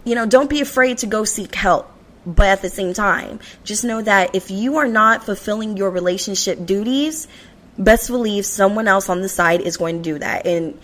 You 0.05 0.15
know, 0.15 0.27
don't 0.27 0.51
be 0.51 0.61
afraid 0.61 0.99
to 0.99 1.07
go 1.07 1.25
seek 1.25 1.55
help, 1.55 1.91
but 2.25 2.47
at 2.47 2.63
the 2.63 2.71
same 2.71 2.93
time, 2.93 3.41
just 3.65 3.85
know 3.85 4.03
that 4.03 4.35
if 4.35 4.51
you 4.51 4.77
are 4.77 4.89
not 4.89 5.25
fulfilling 5.25 5.77
your 5.77 5.91
relationship 5.91 6.65
duties, 6.65 7.27
best 7.79 8.09
believe 8.09 8.47
someone 8.47 8.89
else 8.89 9.09
on 9.09 9.21
the 9.21 9.29
side 9.29 9.61
is 9.61 9.77
going 9.77 9.97
to 9.99 10.03
do 10.03 10.19
that 10.19 10.47
and 10.47 10.79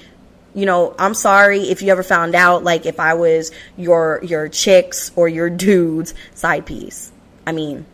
you 0.54 0.66
know, 0.66 0.94
I'm 0.98 1.14
sorry 1.14 1.60
if 1.60 1.82
you 1.82 1.90
ever 1.92 2.02
found 2.02 2.34
out 2.34 2.62
like 2.62 2.84
if 2.86 3.00
I 3.00 3.14
was 3.14 3.52
your 3.76 4.20
your 4.22 4.48
chicks 4.48 5.10
or 5.16 5.28
your 5.28 5.48
dude's 5.48 6.14
side 6.34 6.66
piece. 6.66 7.10
I 7.46 7.52
mean, 7.52 7.86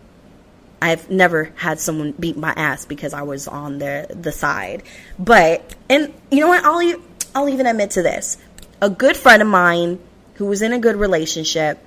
I've 0.81 1.11
never 1.11 1.53
had 1.57 1.81
someone 1.81 2.13
beat 2.13 2.37
my 2.37 2.53
ass 2.57 2.85
because 2.85 3.15
I 3.15 3.23
was 3.23 3.49
on 3.49 3.79
the 3.79 4.07
the 4.11 4.33
side. 4.33 4.83
But 5.19 5.75
and 5.89 6.13
you 6.31 6.41
know 6.41 6.49
what? 6.49 6.65
I'll 6.65 7.03
I'll 7.35 7.49
even 7.49 7.67
admit 7.67 7.93
to 7.93 8.03
this. 8.03 8.39
A 8.81 8.91
good 8.91 9.17
friend 9.17 9.43
of 9.43 9.49
mine 9.49 10.01
who 10.35 10.47
was 10.47 10.63
in 10.63 10.73
a 10.73 10.79
good 10.79 10.97
relationship, 10.97 11.79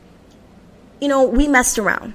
you 0.99 1.07
know, 1.07 1.23
we 1.23 1.47
messed 1.47 1.79
around. 1.79 2.13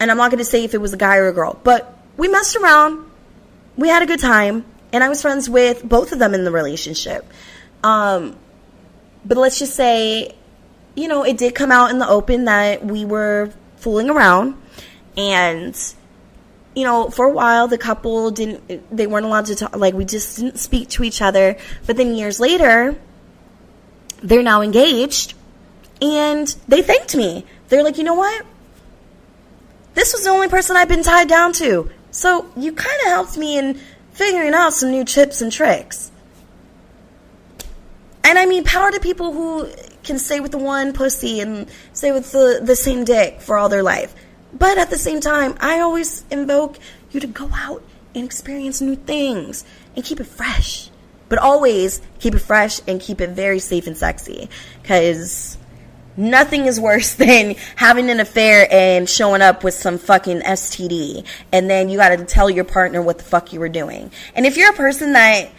And 0.00 0.12
I'm 0.12 0.16
not 0.16 0.30
going 0.30 0.38
to 0.38 0.44
say 0.44 0.62
if 0.62 0.74
it 0.74 0.78
was 0.78 0.92
a 0.92 0.96
guy 0.96 1.16
or 1.16 1.26
a 1.26 1.32
girl, 1.32 1.58
but 1.64 1.98
we 2.16 2.28
messed 2.28 2.54
around. 2.54 3.04
We 3.78 3.88
had 3.88 4.02
a 4.02 4.06
good 4.06 4.20
time, 4.20 4.66
and 4.92 5.02
I 5.02 5.08
was 5.08 5.22
friends 5.22 5.48
with 5.48 5.88
both 5.88 6.12
of 6.12 6.18
them 6.18 6.34
in 6.34 6.44
the 6.44 6.50
relationship. 6.50 7.24
Um, 7.82 8.36
but 9.24 9.38
let's 9.38 9.58
just 9.58 9.74
say, 9.74 10.34
you 10.96 11.08
know, 11.08 11.22
it 11.22 11.38
did 11.38 11.54
come 11.54 11.70
out 11.70 11.90
in 11.90 11.98
the 11.98 12.08
open 12.08 12.46
that 12.46 12.84
we 12.84 13.04
were 13.04 13.52
fooling 13.76 14.10
around 14.10 14.60
and 15.16 15.94
you 16.74 16.84
know 16.84 17.10
for 17.10 17.26
a 17.26 17.32
while 17.32 17.68
the 17.68 17.78
couple 17.78 18.30
didn't 18.30 18.96
they 18.96 19.06
weren't 19.06 19.24
allowed 19.24 19.46
to 19.46 19.54
talk 19.54 19.76
like 19.76 19.94
we 19.94 20.04
just 20.04 20.38
didn't 20.38 20.58
speak 20.58 20.88
to 20.88 21.04
each 21.04 21.22
other. 21.22 21.56
But 21.86 21.96
then 21.96 22.14
years 22.14 22.40
later 22.40 22.96
they're 24.22 24.42
now 24.42 24.62
engaged 24.62 25.34
and 26.02 26.46
they 26.66 26.82
thanked 26.82 27.14
me. 27.14 27.44
They're 27.68 27.84
like 27.84 27.98
you 27.98 28.04
know 28.04 28.14
what? 28.14 28.44
This 29.94 30.12
was 30.12 30.24
the 30.24 30.30
only 30.30 30.48
person 30.48 30.76
i've 30.76 30.88
been 30.88 31.02
tied 31.02 31.28
down 31.28 31.52
to 31.54 31.90
so 32.10 32.50
you 32.56 32.72
kind 32.72 33.00
of 33.02 33.08
helped 33.08 33.36
me 33.36 33.58
in 33.58 33.80
figuring 34.12 34.54
out 34.54 34.72
some 34.72 34.90
new 34.90 35.04
tips 35.04 35.40
and 35.40 35.52
tricks 35.52 36.10
and 38.28 38.38
I 38.38 38.44
mean, 38.44 38.62
power 38.62 38.90
to 38.90 39.00
people 39.00 39.32
who 39.32 39.70
can 40.02 40.18
stay 40.18 40.38
with 40.38 40.52
the 40.52 40.58
one 40.58 40.92
pussy 40.92 41.40
and 41.40 41.66
stay 41.92 42.12
with 42.12 42.30
the, 42.32 42.60
the 42.62 42.76
same 42.76 43.04
dick 43.04 43.40
for 43.40 43.56
all 43.56 43.68
their 43.68 43.82
life. 43.82 44.14
But 44.52 44.78
at 44.78 44.90
the 44.90 44.98
same 44.98 45.20
time, 45.20 45.54
I 45.60 45.80
always 45.80 46.24
invoke 46.30 46.78
you 47.10 47.20
to 47.20 47.26
go 47.26 47.50
out 47.54 47.82
and 48.14 48.24
experience 48.24 48.80
new 48.80 48.96
things 48.96 49.64
and 49.96 50.04
keep 50.04 50.20
it 50.20 50.26
fresh. 50.26 50.90
But 51.28 51.38
always 51.38 52.00
keep 52.20 52.34
it 52.34 52.40
fresh 52.40 52.80
and 52.86 53.00
keep 53.00 53.20
it 53.20 53.30
very 53.30 53.58
safe 53.58 53.86
and 53.86 53.96
sexy. 53.96 54.48
Because 54.82 55.57
nothing 56.18 56.66
is 56.66 56.78
worse 56.78 57.14
than 57.24 57.54
having 57.76 58.10
an 58.10 58.20
affair 58.20 58.68
and 58.70 59.08
showing 59.08 59.40
up 59.40 59.64
with 59.64 59.74
some 59.74 59.96
fucking 59.96 60.40
STD. 60.40 61.24
And 61.52 61.70
then 61.70 61.88
you 61.88 61.96
gotta 61.96 62.24
tell 62.24 62.50
your 62.50 62.64
partner 62.64 63.00
what 63.00 63.18
the 63.18 63.24
fuck 63.24 63.52
you 63.52 63.60
were 63.60 63.68
doing. 63.68 64.10
And 64.34 64.44
if 64.44 64.56
you're 64.56 64.70
a 64.70 64.76
person 64.76 65.12
that 65.14 65.50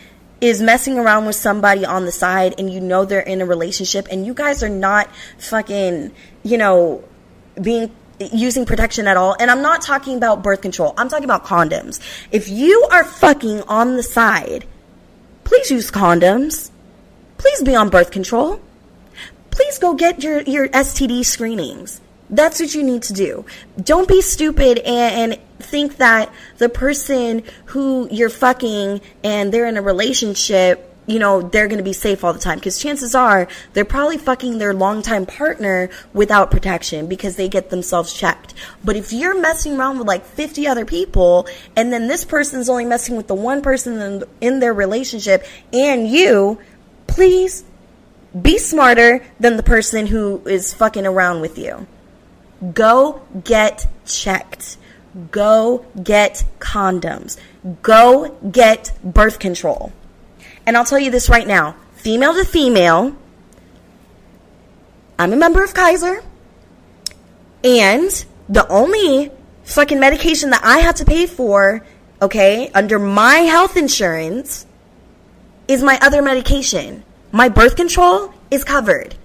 is 0.42 0.62
messing 0.62 0.98
around 0.98 1.26
with 1.26 1.36
somebody 1.36 1.86
on 1.86 2.06
the 2.06 2.12
side 2.12 2.56
and 2.58 2.72
you 2.72 2.80
know 2.80 3.04
they're 3.06 3.20
in 3.20 3.42
a 3.42 3.46
relationship 3.46 4.08
and 4.10 4.26
you 4.26 4.34
guys 4.34 4.64
are 4.64 4.70
not 4.70 5.10
fucking, 5.38 6.12
you 6.44 6.58
know, 6.58 7.04
being 7.62 7.92
using 8.34 8.66
protection 8.66 9.08
at 9.08 9.18
all. 9.18 9.36
And 9.40 9.50
I'm 9.50 9.62
not 9.62 9.82
talking 9.82 10.18
about 10.18 10.44
birth 10.44 10.62
control. 10.62 10.94
I'm 10.98 11.10
talking 11.10 11.26
about 11.26 11.46
condoms. 11.46 12.00
If 12.32 12.50
you 12.50 12.88
are 12.92 13.04
fucking 13.04 13.62
on 13.64 13.96
the 13.96 14.04
side, 14.04 14.66
please 15.44 15.72
use 15.72 15.92
condoms. 15.92 16.72
Please 17.38 17.62
be 17.64 17.76
on 17.76 17.90
birth 17.90 18.12
control. 18.12 18.62
Please 19.60 19.78
go 19.78 19.94
get 19.94 20.24
your, 20.24 20.40
your 20.44 20.70
STD 20.70 21.26
screenings. 21.26 22.00
That's 22.30 22.62
what 22.62 22.74
you 22.74 22.82
need 22.82 23.04
to 23.04 23.14
do. 23.14 23.46
Don't 23.84 24.08
be 24.08 24.22
stupid 24.22 24.78
and, 24.78 25.34
and 25.34 25.42
think 25.60 25.98
that 25.98 26.32
the 26.60 26.70
person 26.70 27.44
who 27.66 28.08
you're 28.10 28.30
fucking 28.30 29.02
and 29.22 29.54
they're 29.54 29.66
in 29.66 29.76
a 29.76 29.82
relationship 29.82 30.86
you 31.08 31.18
know, 31.18 31.42
they're 31.42 31.68
going 31.68 31.80
to 31.80 31.84
be 31.84 31.92
safe 31.92 32.24
all 32.24 32.34
the 32.34 32.40
time. 32.40 32.60
Because 32.60 32.80
chances 32.80 33.16
are 33.16 33.48
they're 33.74 33.84
probably 33.84 34.18
fucking 34.20 34.60
their 34.60 34.76
longtime 34.76 35.26
partner 35.26 35.90
without 36.14 36.52
protection 36.52 37.08
because 37.08 37.36
they 37.36 37.50
get 37.50 37.72
themselves 37.72 38.14
checked. 38.14 38.54
But 38.86 38.96
if 38.96 39.12
you're 39.12 39.42
messing 39.42 39.78
around 39.78 39.98
with 39.98 40.08
like 40.08 40.24
50 40.24 40.68
other 40.68 40.86
people 40.86 41.48
and 41.76 41.92
then 41.92 42.08
this 42.08 42.24
person's 42.24 42.70
only 42.70 42.86
messing 42.86 43.18
with 43.18 43.28
the 43.28 43.36
one 43.36 43.62
person 43.62 44.00
in, 44.00 44.24
in 44.40 44.60
their 44.60 44.74
relationship 44.74 45.44
and 45.74 46.08
you, 46.08 46.60
please 47.08 47.66
be 48.40 48.58
smarter 48.58 49.24
than 49.40 49.58
the 49.58 49.64
person 49.64 50.08
who 50.08 50.42
is 50.46 50.74
fucking 50.74 51.06
around 51.06 51.42
with 51.42 51.58
you. 51.58 51.88
Go 52.74 53.22
get 53.44 53.88
checked. 54.06 54.78
Go 55.32 55.86
get 56.02 56.44
condoms. 56.60 57.38
Go 57.82 58.38
get 58.52 58.92
birth 59.04 59.40
control. 59.40 59.92
And 60.66 60.78
I'll 60.78 60.86
tell 60.86 61.00
you 61.00 61.12
this 61.12 61.30
right 61.30 61.48
now 61.48 61.76
female 61.94 62.34
to 62.34 62.46
female, 62.46 63.16
I'm 65.18 65.34
a 65.34 65.36
member 65.36 65.64
of 65.64 65.74
Kaiser. 65.74 66.24
And 67.64 68.26
the 68.48 68.68
only 68.70 69.32
fucking 69.64 70.00
medication 70.00 70.52
that 70.52 70.64
I 70.64 70.80
have 70.80 70.96
to 70.96 71.06
pay 71.06 71.28
for, 71.28 71.86
okay, 72.22 72.72
under 72.74 73.00
my 73.00 73.36
health 73.40 73.76
insurance 73.76 74.66
is 75.68 75.84
my 75.84 76.00
other 76.02 76.22
medication. 76.22 77.04
My 77.32 77.50
birth 77.50 77.76
control 77.76 78.34
is 78.52 78.64
covered. 78.64 79.16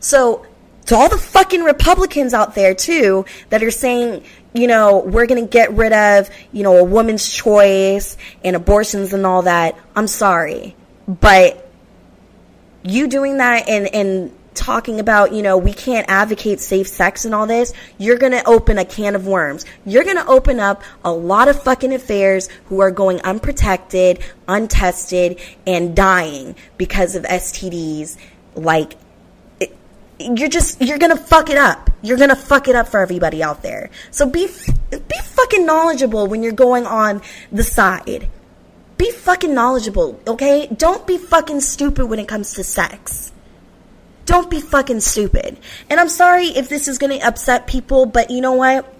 So, 0.00 0.46
to 0.86 0.96
all 0.96 1.08
the 1.08 1.18
fucking 1.18 1.62
Republicans 1.62 2.34
out 2.34 2.54
there, 2.54 2.74
too, 2.74 3.24
that 3.50 3.62
are 3.62 3.70
saying, 3.70 4.24
you 4.52 4.66
know, 4.66 4.98
we're 4.98 5.26
going 5.26 5.42
to 5.42 5.48
get 5.48 5.72
rid 5.72 5.92
of, 5.92 6.28
you 6.52 6.62
know, 6.62 6.76
a 6.78 6.84
woman's 6.84 7.32
choice 7.32 8.16
and 8.42 8.56
abortions 8.56 9.12
and 9.12 9.24
all 9.24 9.42
that, 9.42 9.76
I'm 9.94 10.08
sorry. 10.08 10.74
But 11.06 11.70
you 12.82 13.06
doing 13.06 13.38
that 13.38 13.68
and, 13.68 13.94
and 13.94 14.36
talking 14.54 15.00
about, 15.00 15.32
you 15.32 15.42
know, 15.42 15.56
we 15.56 15.72
can't 15.72 16.08
advocate 16.08 16.60
safe 16.60 16.88
sex 16.88 17.24
and 17.24 17.34
all 17.34 17.46
this, 17.46 17.72
you're 17.98 18.18
going 18.18 18.32
to 18.32 18.44
open 18.46 18.78
a 18.78 18.84
can 18.84 19.14
of 19.14 19.26
worms. 19.26 19.64
You're 19.84 20.04
going 20.04 20.16
to 20.16 20.26
open 20.26 20.60
up 20.60 20.82
a 21.04 21.12
lot 21.12 21.48
of 21.48 21.62
fucking 21.62 21.92
affairs 21.92 22.48
who 22.66 22.80
are 22.80 22.90
going 22.90 23.20
unprotected, 23.22 24.20
untested, 24.48 25.40
and 25.66 25.96
dying 25.96 26.56
because 26.76 27.16
of 27.16 27.24
STDs. 27.24 28.16
Like, 28.54 28.94
you're 30.18 30.48
just, 30.48 30.80
you're 30.80 30.98
going 30.98 31.16
to 31.16 31.22
fuck 31.22 31.50
it 31.50 31.56
up. 31.56 31.90
You're 32.02 32.18
going 32.18 32.30
to 32.30 32.36
fuck 32.36 32.68
it 32.68 32.76
up 32.76 32.88
for 32.88 33.00
everybody 33.00 33.42
out 33.42 33.62
there. 33.62 33.90
So 34.10 34.28
be, 34.28 34.48
be 34.90 35.18
fucking 35.24 35.66
knowledgeable 35.66 36.26
when 36.26 36.42
you're 36.42 36.52
going 36.52 36.86
on 36.86 37.22
the 37.50 37.62
side. 37.62 38.28
Be 38.98 39.10
fucking 39.10 39.54
knowledgeable, 39.54 40.20
okay? 40.26 40.68
Don't 40.68 41.06
be 41.06 41.18
fucking 41.18 41.60
stupid 41.60 42.06
when 42.06 42.18
it 42.18 42.28
comes 42.28 42.54
to 42.54 42.64
sex. 42.64 43.31
Don't 44.32 44.48
be 44.48 44.62
fucking 44.62 45.00
stupid. 45.00 45.58
And 45.90 46.00
I'm 46.00 46.08
sorry 46.08 46.46
if 46.46 46.70
this 46.70 46.88
is 46.88 46.96
going 46.96 47.20
to 47.20 47.26
upset 47.26 47.66
people, 47.66 48.06
but 48.06 48.30
you 48.30 48.40
know 48.40 48.54
what? 48.54 48.90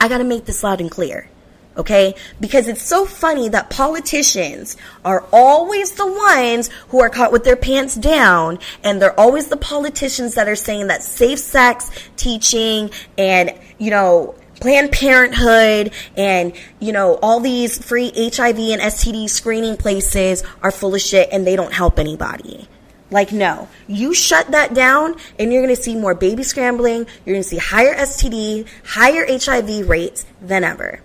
I 0.00 0.08
got 0.08 0.18
to 0.18 0.24
make 0.24 0.46
this 0.46 0.64
loud 0.64 0.80
and 0.80 0.90
clear. 0.90 1.30
Okay? 1.76 2.16
Because 2.40 2.66
it's 2.66 2.82
so 2.82 3.06
funny 3.06 3.48
that 3.50 3.70
politicians 3.70 4.76
are 5.04 5.24
always 5.32 5.92
the 5.92 6.08
ones 6.08 6.70
who 6.88 7.00
are 7.00 7.08
caught 7.08 7.30
with 7.30 7.44
their 7.44 7.54
pants 7.54 7.94
down, 7.94 8.58
and 8.82 9.00
they're 9.00 9.18
always 9.18 9.46
the 9.46 9.56
politicians 9.56 10.34
that 10.34 10.48
are 10.48 10.56
saying 10.56 10.88
that 10.88 11.04
safe 11.04 11.38
sex 11.38 11.88
teaching 12.16 12.90
and, 13.16 13.54
you 13.78 13.92
know, 13.92 14.34
Planned 14.56 14.90
Parenthood 14.90 15.92
and, 16.16 16.52
you 16.80 16.90
know, 16.90 17.14
all 17.22 17.38
these 17.38 17.78
free 17.78 18.08
HIV 18.08 18.58
and 18.58 18.82
STD 18.82 19.30
screening 19.30 19.76
places 19.76 20.42
are 20.64 20.72
full 20.72 20.96
of 20.96 21.00
shit 21.00 21.28
and 21.30 21.46
they 21.46 21.54
don't 21.54 21.72
help 21.72 22.00
anybody. 22.00 22.68
Like, 23.12 23.30
no. 23.30 23.68
You 23.86 24.14
shut 24.14 24.50
that 24.50 24.72
down 24.72 25.14
and 25.38 25.52
you're 25.52 25.62
going 25.62 25.76
to 25.76 25.80
see 25.80 25.94
more 25.94 26.14
baby 26.14 26.42
scrambling. 26.42 27.06
You're 27.24 27.34
going 27.34 27.42
to 27.42 27.48
see 27.48 27.58
higher 27.58 27.94
STD, 27.94 28.66
higher 28.86 29.26
HIV 29.28 29.88
rates 29.88 30.24
than 30.40 30.64
ever. 30.64 31.00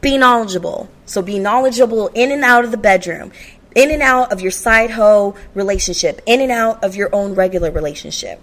Be 0.00 0.18
knowledgeable. 0.18 0.90
So 1.06 1.22
be 1.22 1.38
knowledgeable 1.38 2.08
in 2.08 2.32
and 2.32 2.44
out 2.44 2.64
of 2.64 2.72
the 2.72 2.76
bedroom, 2.76 3.30
in 3.74 3.90
and 3.90 4.02
out 4.02 4.32
of 4.32 4.40
your 4.40 4.50
side 4.50 4.90
hoe 4.90 5.36
relationship, 5.54 6.20
in 6.26 6.40
and 6.40 6.50
out 6.50 6.82
of 6.82 6.96
your 6.96 7.14
own 7.14 7.34
regular 7.34 7.70
relationship. 7.70 8.40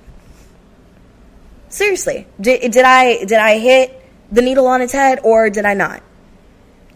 Seriously, 1.67 2.27
did, 2.39 2.71
did 2.71 2.85
I 2.85 3.25
did 3.25 3.33
I 3.37 3.59
hit 3.59 4.01
the 4.31 4.41
needle 4.41 4.67
on 4.67 4.81
its 4.81 4.93
head 4.93 5.19
or 5.23 5.49
did 5.49 5.65
I 5.65 5.73
not? 5.73 6.01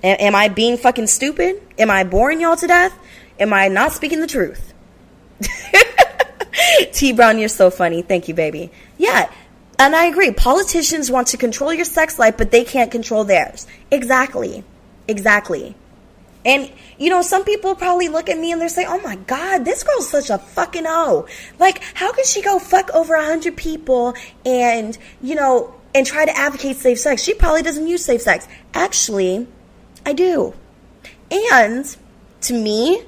Am 0.03 0.35
I 0.35 0.49
being 0.49 0.77
fucking 0.77 1.07
stupid? 1.07 1.61
Am 1.77 1.89
I 1.89 2.03
boring 2.03 2.41
y'all 2.41 2.55
to 2.55 2.67
death? 2.67 2.97
Am 3.39 3.53
I 3.53 3.67
not 3.67 3.91
speaking 3.91 4.21
the 4.21 4.27
truth? 4.27 4.73
T 6.93 7.11
Brown, 7.11 7.37
you're 7.37 7.49
so 7.49 7.69
funny. 7.69 8.01
Thank 8.01 8.27
you, 8.27 8.33
baby. 8.33 8.71
Yeah, 8.97 9.29
and 9.77 9.95
I 9.95 10.05
agree. 10.05 10.31
Politicians 10.31 11.11
want 11.11 11.27
to 11.27 11.37
control 11.37 11.73
your 11.73 11.85
sex 11.85 12.17
life, 12.17 12.37
but 12.37 12.51
they 12.51 12.63
can't 12.63 12.91
control 12.91 13.23
theirs. 13.23 13.67
Exactly. 13.91 14.63
Exactly. 15.07 15.75
And, 16.45 16.71
you 16.97 17.09
know, 17.09 17.21
some 17.21 17.43
people 17.43 17.75
probably 17.75 18.07
look 18.07 18.29
at 18.29 18.37
me 18.37 18.51
and 18.51 18.61
they're 18.61 18.69
saying, 18.69 18.87
oh 18.89 19.01
my 19.01 19.15
God, 19.15 19.65
this 19.65 19.83
girl's 19.83 20.07
such 20.07 20.29
a 20.29 20.37
fucking 20.37 20.85
hoe. 20.85 21.27
Like, 21.59 21.81
how 21.95 22.13
can 22.13 22.23
she 22.23 22.41
go 22.41 22.59
fuck 22.59 22.89
over 22.93 23.15
a 23.15 23.25
hundred 23.25 23.57
people 23.57 24.13
and, 24.45 24.97
you 25.21 25.35
know, 25.35 25.73
and 25.93 26.05
try 26.05 26.23
to 26.23 26.37
advocate 26.37 26.77
safe 26.77 26.99
sex? 26.99 27.23
She 27.23 27.33
probably 27.33 27.63
doesn't 27.63 27.87
use 27.87 28.05
safe 28.05 28.21
sex. 28.21 28.47
Actually, 28.73 29.47
I 30.05 30.13
do. 30.13 30.53
And 31.31 31.97
to 32.41 32.53
me, 32.53 33.03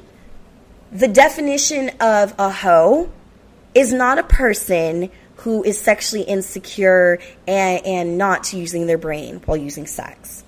the 0.91 1.07
definition 1.07 1.89
of 1.99 2.33
a 2.39 2.49
hoe 2.49 3.09
is 3.75 3.91
not 3.91 4.17
a 4.17 4.23
person 4.23 5.11
who 5.37 5.63
is 5.63 5.79
sexually 5.79 6.23
insecure 6.23 7.19
and, 7.47 7.85
and 7.85 8.17
not 8.17 8.53
using 8.53 8.87
their 8.87 8.97
brain 8.97 9.41
while 9.45 9.57
using 9.57 9.85
sex. 9.85 10.43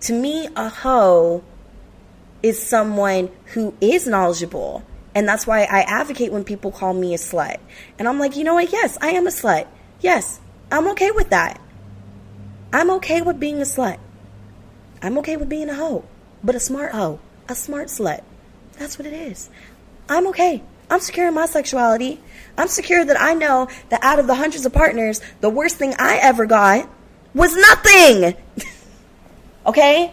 To 0.00 0.12
me, 0.12 0.48
a 0.56 0.68
hoe 0.68 1.42
is 2.42 2.60
someone 2.60 3.30
who 3.46 3.74
is 3.80 4.06
knowledgeable. 4.06 4.84
And 5.14 5.28
that's 5.28 5.46
why 5.46 5.60
I 5.62 5.82
advocate 5.82 6.32
when 6.32 6.44
people 6.44 6.72
call 6.72 6.92
me 6.92 7.14
a 7.14 7.18
slut. 7.18 7.58
And 7.98 8.08
I'm 8.08 8.18
like, 8.18 8.36
you 8.36 8.44
know 8.44 8.54
what? 8.54 8.72
Yes, 8.72 8.98
I 9.00 9.10
am 9.10 9.26
a 9.26 9.30
slut. 9.30 9.66
Yes, 10.00 10.40
I'm 10.70 10.88
okay 10.88 11.10
with 11.10 11.30
that. 11.30 11.60
I'm 12.72 12.90
okay 12.92 13.20
with 13.22 13.38
being 13.38 13.58
a 13.58 13.64
slut. 13.64 13.98
I'm 15.02 15.18
okay 15.18 15.36
with 15.36 15.48
being 15.48 15.68
a 15.68 15.74
hoe, 15.74 16.04
but 16.42 16.54
a 16.54 16.60
smart 16.60 16.92
hoe, 16.92 17.20
a 17.48 17.54
smart 17.54 17.88
slut. 17.88 18.22
That's 18.78 18.98
what 18.98 19.06
it 19.06 19.12
is. 19.12 19.50
I'm 20.08 20.26
okay. 20.28 20.62
I'm 20.90 21.00
secure 21.00 21.28
in 21.28 21.34
my 21.34 21.46
sexuality. 21.46 22.20
I'm 22.58 22.68
secure 22.68 23.04
that 23.04 23.20
I 23.20 23.34
know 23.34 23.68
that 23.88 24.02
out 24.02 24.18
of 24.18 24.26
the 24.26 24.34
hundreds 24.34 24.66
of 24.66 24.72
partners, 24.72 25.20
the 25.40 25.48
worst 25.48 25.76
thing 25.76 25.94
I 25.98 26.18
ever 26.22 26.44
got 26.46 26.88
was 27.34 27.56
nothing. 27.56 28.34
okay? 29.66 30.12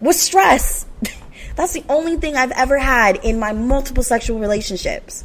Was 0.00 0.20
stress. 0.20 0.86
That's 1.56 1.72
the 1.72 1.84
only 1.88 2.16
thing 2.16 2.36
I've 2.36 2.52
ever 2.52 2.78
had 2.78 3.16
in 3.16 3.38
my 3.38 3.52
multiple 3.52 4.02
sexual 4.02 4.38
relationships. 4.38 5.24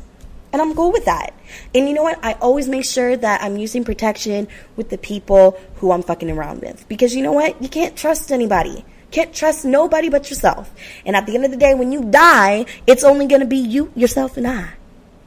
And 0.51 0.61
I'm 0.61 0.75
cool 0.75 0.91
with 0.91 1.05
that. 1.05 1.33
And 1.73 1.87
you 1.87 1.93
know 1.93 2.03
what? 2.03 2.19
I 2.23 2.33
always 2.33 2.67
make 2.67 2.85
sure 2.85 3.15
that 3.15 3.43
I'm 3.43 3.57
using 3.57 3.83
protection 3.83 4.47
with 4.75 4.89
the 4.89 4.97
people 4.97 5.59
who 5.75 5.91
I'm 5.91 6.01
fucking 6.01 6.29
around 6.29 6.61
with. 6.61 6.87
Because 6.89 7.15
you 7.15 7.23
know 7.23 7.31
what? 7.31 7.61
You 7.61 7.69
can't 7.69 7.95
trust 7.95 8.31
anybody. 8.31 8.83
Can't 9.11 9.33
trust 9.33 9.65
nobody 9.65 10.09
but 10.09 10.29
yourself. 10.29 10.71
And 11.05 11.15
at 11.15 11.25
the 11.25 11.35
end 11.35 11.45
of 11.45 11.51
the 11.51 11.57
day, 11.57 11.73
when 11.73 11.91
you 11.91 12.03
die, 12.03 12.65
it's 12.85 13.03
only 13.03 13.25
going 13.25 13.41
to 13.41 13.47
be 13.47 13.57
you, 13.57 13.91
yourself, 13.95 14.37
and 14.37 14.47
I. 14.47 14.69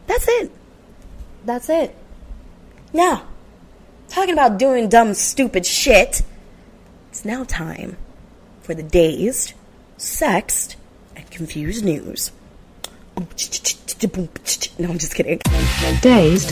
That's 0.06 0.26
it. 0.28 0.50
That's 1.44 1.68
it. 1.68 1.94
Now, 2.92 3.26
talking 4.08 4.34
about 4.34 4.58
doing 4.58 4.88
dumb, 4.88 5.14
stupid 5.14 5.66
shit, 5.66 6.22
it's 7.10 7.24
now 7.24 7.44
time 7.44 7.96
for 8.60 8.74
the 8.74 8.82
dazed, 8.82 9.54
sexed, 9.96 10.76
and 11.16 11.28
confused 11.30 11.84
news. 11.84 12.30
No, 13.16 13.26
I'm 14.88 14.98
just 14.98 15.14
kidding. 15.14 15.40
Dazed, 16.00 16.50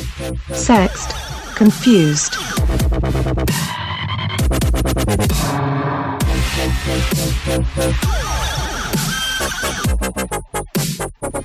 sexed, 0.52 1.14
confused. 1.56 2.36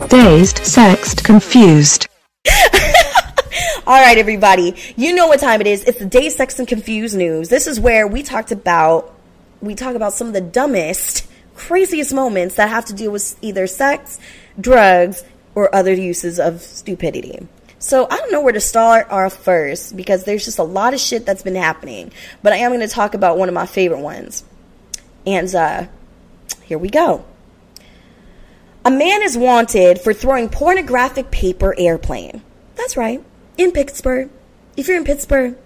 Dazed, 0.08 0.60
sexed, 0.66 1.26
confused. 1.26 2.08
All 3.86 4.02
right, 4.02 4.18
everybody. 4.18 4.76
You 4.96 5.14
know 5.14 5.28
what 5.28 5.42
time 5.42 5.60
it 5.60 5.68
is. 5.68 5.84
It's 5.84 6.00
the 6.00 6.06
Day 6.06 6.30
Sex 6.30 6.58
and 6.60 6.68
Confused 6.68 7.18
news. 7.18 7.50
This 7.50 7.68
is 7.68 7.82
where 7.82 8.08
we 8.08 8.24
talked 8.24 8.54
about 8.54 9.14
we 9.62 9.76
talk 9.76 9.96
about 9.96 10.14
some 10.14 10.28
of 10.28 10.34
the 10.34 10.40
dumbest, 10.42 11.28
craziest 11.56 12.14
moments 12.14 12.56
that 12.56 12.70
have 12.70 12.86
to 12.86 12.94
do 12.94 13.12
with 13.12 13.38
either 13.42 13.68
sex, 13.68 14.20
drugs, 14.60 15.22
or 15.54 15.74
other 15.76 15.94
uses 15.94 16.40
of 16.40 16.62
stupidity. 16.62 17.46
So 17.78 18.08
I 18.10 18.18
don't 18.18 18.32
know 18.32 18.42
where 18.42 18.54
to 18.54 18.62
start 18.62 19.12
off 19.12 19.34
first 19.34 19.98
because 19.98 20.24
there's 20.24 20.46
just 20.46 20.60
a 20.60 20.64
lot 20.64 20.94
of 20.94 21.02
shit 21.02 21.26
that's 21.26 21.44
been 21.44 21.56
happening. 21.56 22.14
But 22.42 22.54
I 22.54 22.58
am 22.58 22.72
going 22.72 22.80
to 22.80 22.88
talk 22.88 23.16
about 23.16 23.38
one 23.38 23.50
of 23.50 23.54
my 23.54 23.66
favorite 23.66 24.00
ones. 24.00 24.46
And 25.26 25.54
uh, 25.54 25.88
here 26.64 26.78
we 26.78 26.90
go. 26.90 27.26
A 28.84 28.92
man 28.92 29.24
is 29.24 29.38
wanted 29.38 30.00
for 30.00 30.14
throwing 30.14 30.50
pornographic 30.50 31.32
paper 31.32 31.74
airplane. 31.78 32.44
That's 32.76 32.96
right. 32.96 33.24
In 33.58 33.72
Pittsburgh. 33.72 34.30
If 34.78 34.88
you're 34.88 34.98
in 34.98 35.06
Pittsburgh, 35.06 35.58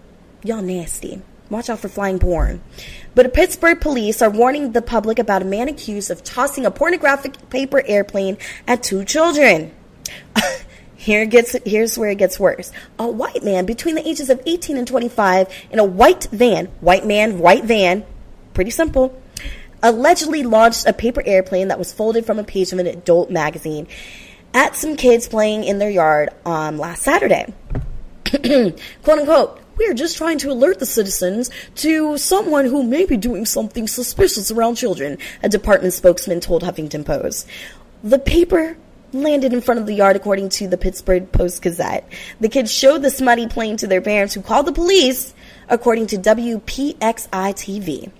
y'all 0.43 0.61
nasty. 0.61 1.21
Watch 1.49 1.69
out 1.69 1.79
for 1.79 1.89
flying 1.89 2.19
porn. 2.19 2.61
But 3.15 3.33
Pittsburgh 3.33 3.81
police 3.81 4.21
are 4.21 4.29
warning 4.29 4.71
the 4.71 4.81
public 4.81 5.19
about 5.19 5.41
a 5.41 5.45
man 5.45 5.67
accused 5.67 6.11
of 6.11 6.23
tossing 6.23 6.65
a 6.65 6.71
pornographic 6.71 7.49
paper 7.49 7.81
airplane 7.85 8.37
at 8.67 8.83
two 8.83 9.03
children. 9.03 9.73
Here 10.95 11.25
gets 11.25 11.55
here's 11.65 11.97
where 11.97 12.09
it 12.09 12.17
gets 12.17 12.39
worse. 12.39 12.71
A 12.99 13.07
white 13.07 13.43
man 13.43 13.65
between 13.65 13.95
the 13.95 14.07
ages 14.07 14.29
of 14.29 14.41
18 14.45 14.77
and 14.77 14.87
25 14.87 15.47
in 15.71 15.79
a 15.79 15.83
white 15.83 16.27
van, 16.31 16.67
white 16.81 17.05
man, 17.05 17.39
white 17.39 17.63
van, 17.63 18.05
pretty 18.53 18.69
simple, 18.69 19.19
allegedly 19.81 20.43
launched 20.43 20.85
a 20.87 20.93
paper 20.93 21.23
airplane 21.25 21.69
that 21.69 21.79
was 21.79 21.93
folded 21.93 22.25
from 22.25 22.39
a 22.39 22.43
page 22.43 22.71
of 22.71 22.79
an 22.79 22.87
adult 22.87 23.29
magazine 23.29 23.87
at 24.53 24.75
some 24.75 24.95
kids 24.95 25.27
playing 25.27 25.63
in 25.63 25.79
their 25.79 25.89
yard 25.89 26.29
on 26.45 26.77
last 26.77 27.03
Saturday. 27.03 27.53
Quote 28.31 29.19
unquote, 29.19 29.59
we 29.77 29.87
are 29.87 29.93
just 29.93 30.17
trying 30.17 30.37
to 30.39 30.51
alert 30.51 30.79
the 30.79 30.85
citizens 30.85 31.49
to 31.75 32.17
someone 32.17 32.65
who 32.65 32.83
may 32.83 33.05
be 33.05 33.15
doing 33.15 33.45
something 33.45 33.87
suspicious 33.87 34.51
around 34.51 34.75
children, 34.75 35.17
a 35.41 35.49
department 35.49 35.93
spokesman 35.93 36.41
told 36.41 36.63
Huffington 36.63 37.05
Post. 37.05 37.47
The 38.03 38.19
paper 38.19 38.77
landed 39.13 39.53
in 39.53 39.61
front 39.61 39.79
of 39.79 39.87
the 39.87 39.93
yard, 39.93 40.15
according 40.15 40.49
to 40.49 40.67
the 40.67 40.77
Pittsburgh 40.77 41.31
Post 41.31 41.61
Gazette. 41.61 42.07
The 42.39 42.49
kids 42.49 42.71
showed 42.71 43.01
the 43.01 43.09
smutty 43.09 43.47
plane 43.47 43.77
to 43.77 43.87
their 43.87 44.01
parents, 44.01 44.33
who 44.33 44.41
called 44.41 44.65
the 44.65 44.71
police, 44.71 45.33
according 45.67 46.07
to 46.07 46.17
WPXI 46.17 47.29
TV. 47.29 48.11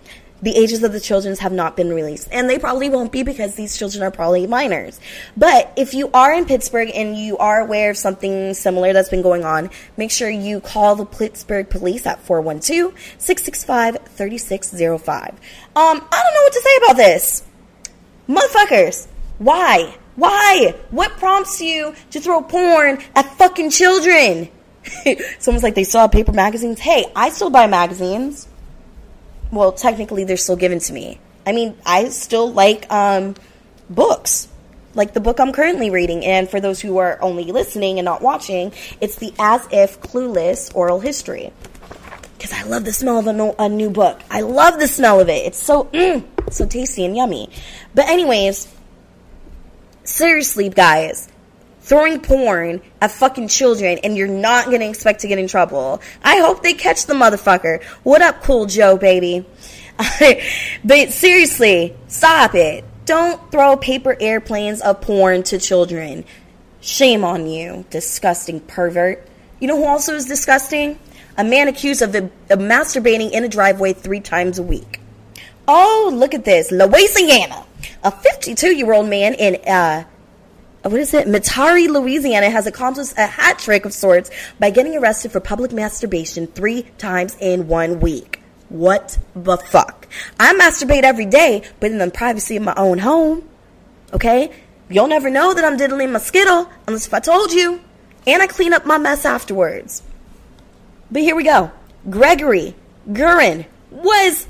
The 0.41 0.55
ages 0.55 0.83
of 0.83 0.93
the 0.93 0.99
children 0.99 1.35
have 1.37 1.51
not 1.51 1.75
been 1.75 1.91
released, 1.91 2.29
and 2.31 2.49
they 2.49 2.57
probably 2.57 2.89
won't 2.89 3.11
be 3.11 3.23
because 3.23 3.55
these 3.55 3.77
children 3.77 4.03
are 4.03 4.11
probably 4.11 4.47
minors. 4.47 4.99
But 5.35 5.73
if 5.75 5.93
you 5.93 6.09
are 6.13 6.33
in 6.33 6.45
Pittsburgh 6.45 6.91
and 6.93 7.17
you 7.17 7.37
are 7.37 7.59
aware 7.59 7.89
of 7.89 7.97
something 7.97 8.53
similar 8.53 8.93
that's 8.93 9.09
been 9.09 9.21
going 9.21 9.43
on, 9.43 9.69
make 9.97 10.11
sure 10.11 10.29
you 10.29 10.61
call 10.61 10.95
the 10.95 11.05
Pittsburgh 11.05 11.69
police 11.69 12.05
at 12.05 12.19
412 12.21 12.93
665 13.17 13.97
3605. 14.07 15.29
Um, 15.31 15.37
I 15.75 15.93
don't 15.95 16.01
know 16.01 16.43
what 16.43 16.53
to 16.53 16.61
say 16.61 16.77
about 16.77 16.97
this. 16.97 17.43
Motherfuckers, 18.27 19.07
why? 19.39 19.95
Why? 20.19 20.75
What 20.91 21.11
prompts 21.13 21.61
you 21.61 21.95
to 22.11 22.19
throw 22.19 22.41
porn 22.41 23.01
at 23.15 23.37
fucking 23.37 23.69
children? 23.69 24.49
Someone's 25.39 25.63
like, 25.63 25.75
they 25.75 25.85
have 25.93 26.11
paper 26.11 26.33
magazines. 26.33 26.79
Hey, 26.79 27.05
I 27.15 27.29
still 27.29 27.49
buy 27.49 27.67
magazines. 27.67 28.48
Well, 29.51 29.71
technically, 29.71 30.23
they're 30.25 30.37
still 30.37 30.55
given 30.55 30.79
to 30.79 30.93
me. 30.93 31.19
I 31.45 31.51
mean, 31.51 31.75
I 31.85 32.09
still 32.09 32.51
like 32.51 32.91
um, 32.91 33.35
books, 33.89 34.47
like 34.93 35.13
the 35.13 35.19
book 35.19 35.39
I'm 35.39 35.51
currently 35.51 35.89
reading. 35.89 36.25
And 36.25 36.49
for 36.49 36.59
those 36.59 36.79
who 36.79 36.97
are 36.97 37.19
only 37.21 37.45
listening 37.45 37.97
and 37.97 38.05
not 38.05 38.21
watching, 38.21 38.73
it's 39.01 39.15
the 39.15 39.33
As 39.39 39.67
If 39.71 40.01
Clueless 40.01 40.73
Oral 40.75 40.99
History. 40.99 41.51
Because 42.37 42.53
I 42.53 42.63
love 42.63 42.85
the 42.85 42.93
smell 42.93 43.17
of 43.17 43.27
a, 43.27 43.33
no- 43.33 43.55
a 43.57 43.67
new 43.67 43.89
book. 43.89 44.19
I 44.29 44.41
love 44.41 44.79
the 44.79 44.87
smell 44.87 45.19
of 45.19 45.29
it. 45.29 45.45
It's 45.47 45.57
so, 45.57 45.85
mm, 45.85 46.23
so 46.51 46.65
tasty 46.65 47.03
and 47.03 47.15
yummy. 47.15 47.49
But, 47.95 48.07
anyways, 48.07 48.67
seriously, 50.03 50.69
guys, 50.69 51.28
throwing 51.89 52.21
porn 52.21 52.81
at 53.01 53.11
fucking 53.11 53.47
children 53.47 53.97
and 54.03 54.15
you're 54.15 54.27
not 54.27 54.65
going 54.65 54.79
to 54.79 54.87
expect 54.87 55.21
to 55.21 55.27
get 55.27 55.39
in 55.39 55.47
trouble. 55.47 56.01
I 56.23 56.37
hope 56.37 56.61
they 56.61 56.75
catch 56.75 57.07
the 57.07 57.15
motherfucker. 57.15 57.83
What 58.03 58.21
up, 58.21 58.43
cool 58.43 58.67
Joe, 58.67 58.95
baby? 58.95 59.45
but 60.85 61.09
seriously, 61.09 61.95
stop 62.07 62.53
it. 62.53 62.85
Don't 63.05 63.51
throw 63.51 63.75
paper 63.75 64.15
airplanes 64.19 64.81
of 64.81 65.01
porn 65.01 65.41
to 65.43 65.57
children. 65.57 66.25
Shame 66.79 67.25
on 67.25 67.47
you, 67.47 67.85
disgusting 67.89 68.59
pervert. 68.61 69.27
You 69.59 69.67
know 69.67 69.75
who 69.75 69.85
also 69.85 70.13
is 70.13 70.27
disgusting? 70.27 70.99
A 71.37 71.43
man 71.43 71.67
accused 71.67 72.03
of, 72.03 72.13
of 72.13 72.29
masturbating 72.59 73.31
in 73.31 73.43
a 73.43 73.49
driveway 73.49 73.93
three 73.93 74.19
times 74.19 74.59
a 74.59 74.63
week. 74.63 75.01
Oh, 75.67 76.11
look 76.13 76.35
at 76.35 76.45
this. 76.45 76.71
Louisiana. 76.71 77.65
A 78.03 78.11
52 78.11 78.75
year 78.75 78.93
old 78.93 79.09
man 79.09 79.33
in, 79.33 79.55
uh, 79.67 80.03
what 80.89 80.99
is 80.99 81.13
it? 81.13 81.27
Metairie, 81.27 81.87
Louisiana 81.87 82.49
has 82.49 82.65
accomplished 82.65 83.13
a 83.17 83.27
hat 83.27 83.59
trick 83.59 83.85
of 83.85 83.93
sorts 83.93 84.31
by 84.59 84.71
getting 84.71 84.97
arrested 84.97 85.31
for 85.31 85.39
public 85.39 85.71
masturbation 85.71 86.47
three 86.47 86.83
times 86.97 87.37
in 87.39 87.67
one 87.67 87.99
week. 87.99 88.41
What 88.69 89.19
the 89.35 89.57
fuck? 89.57 90.07
I 90.39 90.53
masturbate 90.53 91.03
every 91.03 91.25
day, 91.25 91.63
but 91.79 91.91
in 91.91 91.99
the 91.99 92.09
privacy 92.09 92.57
of 92.57 92.63
my 92.63 92.73
own 92.75 92.99
home. 92.99 93.47
Okay? 94.13 94.51
You'll 94.89 95.07
never 95.07 95.29
know 95.29 95.53
that 95.53 95.63
I'm 95.63 95.77
diddling 95.77 96.11
my 96.11 96.19
skittle 96.19 96.69
unless 96.87 97.05
if 97.05 97.13
I 97.13 97.19
told 97.19 97.51
you. 97.51 97.81
And 98.25 98.41
I 98.41 98.47
clean 98.47 98.73
up 98.73 98.85
my 98.85 98.97
mess 98.97 99.25
afterwards. 99.25 100.01
But 101.11 101.21
here 101.21 101.35
we 101.35 101.43
go. 101.43 101.71
Gregory 102.09 102.75
Gurin 103.07 103.65
was 103.91 104.47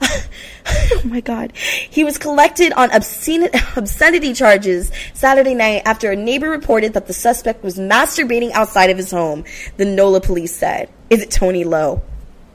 oh 0.92 1.02
my 1.04 1.20
god. 1.20 1.52
He 1.56 2.04
was 2.04 2.18
collected 2.18 2.72
on 2.72 2.90
obscene, 2.92 3.48
obscenity 3.76 4.32
charges 4.32 4.90
Saturday 5.14 5.54
night 5.54 5.82
after 5.84 6.10
a 6.10 6.16
neighbor 6.16 6.48
reported 6.48 6.94
that 6.94 7.06
the 7.06 7.12
suspect 7.12 7.62
was 7.62 7.78
masturbating 7.78 8.52
outside 8.52 8.90
of 8.90 8.96
his 8.96 9.10
home, 9.10 9.44
the 9.76 9.84
NOLA 9.84 10.20
police 10.20 10.54
said. 10.54 10.88
Is 11.08 11.22
it 11.22 11.30
Tony 11.30 11.64
Lowe? 11.64 12.02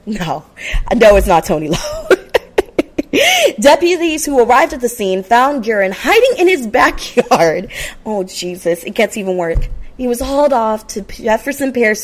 No. 0.05 0.45
No, 0.95 1.16
it's 1.16 1.28
not 1.28 1.45
Tony 1.45 1.70
Lowe. 1.70 2.07
Deputies 3.59 4.26
who 4.26 4.39
arrived 4.39 4.74
at 4.74 4.82
the 4.82 4.89
scene 4.89 5.24
found 5.24 5.63
Gurin 5.63 5.91
hiding 5.93 6.39
in 6.39 6.47
his 6.47 6.68
backyard. 6.68 7.72
Oh, 8.05 8.24
Jesus. 8.24 8.84
It 8.84 8.91
gets 8.91 9.18
even 9.18 9.38
worse. 9.38 9.66
He 9.97 10.07
was 10.07 10.20
hauled 10.20 10.53
off 10.53 10.88
to 10.88 11.01
Jefferson 11.01 11.72
Parish, 11.72 12.03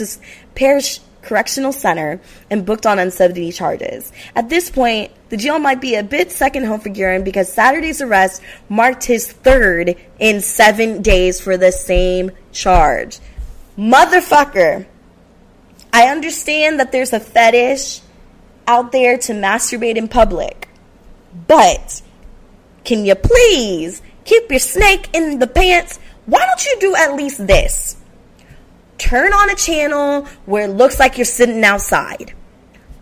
Parish 0.55 0.99
Correctional 1.21 1.71
Center 1.71 2.19
and 2.49 2.65
booked 2.65 2.85
on 2.85 2.99
unseventy 2.99 3.51
charges. 3.51 4.11
At 4.35 4.49
this 4.49 4.69
point, 4.69 5.11
the 5.29 5.37
jail 5.37 5.59
might 5.59 5.81
be 5.81 5.95
a 5.95 6.03
bit 6.03 6.31
second 6.31 6.65
home 6.65 6.79
for 6.79 6.89
Gurin 6.89 7.23
because 7.23 7.51
Saturday's 7.51 8.01
arrest 8.01 8.41
marked 8.69 9.05
his 9.05 9.31
third 9.31 9.95
in 10.19 10.41
seven 10.41 11.01
days 11.01 11.39
for 11.39 11.57
the 11.57 11.71
same 11.71 12.31
charge. 12.51 13.19
Motherfucker. 13.77 14.85
I 15.93 16.07
understand 16.07 16.79
that 16.79 16.91
there's 16.91 17.13
a 17.13 17.19
fetish 17.19 18.01
out 18.65 18.91
there 18.91 19.17
to 19.17 19.33
masturbate 19.33 19.97
in 19.97 20.07
public, 20.07 20.69
but 21.47 22.01
can 22.85 23.05
you 23.05 23.15
please 23.15 24.01
keep 24.23 24.49
your 24.49 24.59
snake 24.59 25.09
in 25.13 25.39
the 25.39 25.47
pants? 25.47 25.99
Why 26.25 26.45
don't 26.45 26.65
you 26.65 26.77
do 26.79 26.95
at 26.95 27.15
least 27.15 27.45
this? 27.45 27.97
Turn 29.01 29.33
on 29.33 29.49
a 29.49 29.55
channel 29.55 30.25
where 30.45 30.65
it 30.65 30.73
looks 30.73 30.99
like 30.99 31.17
you're 31.17 31.25
sitting 31.25 31.63
outside. 31.63 32.33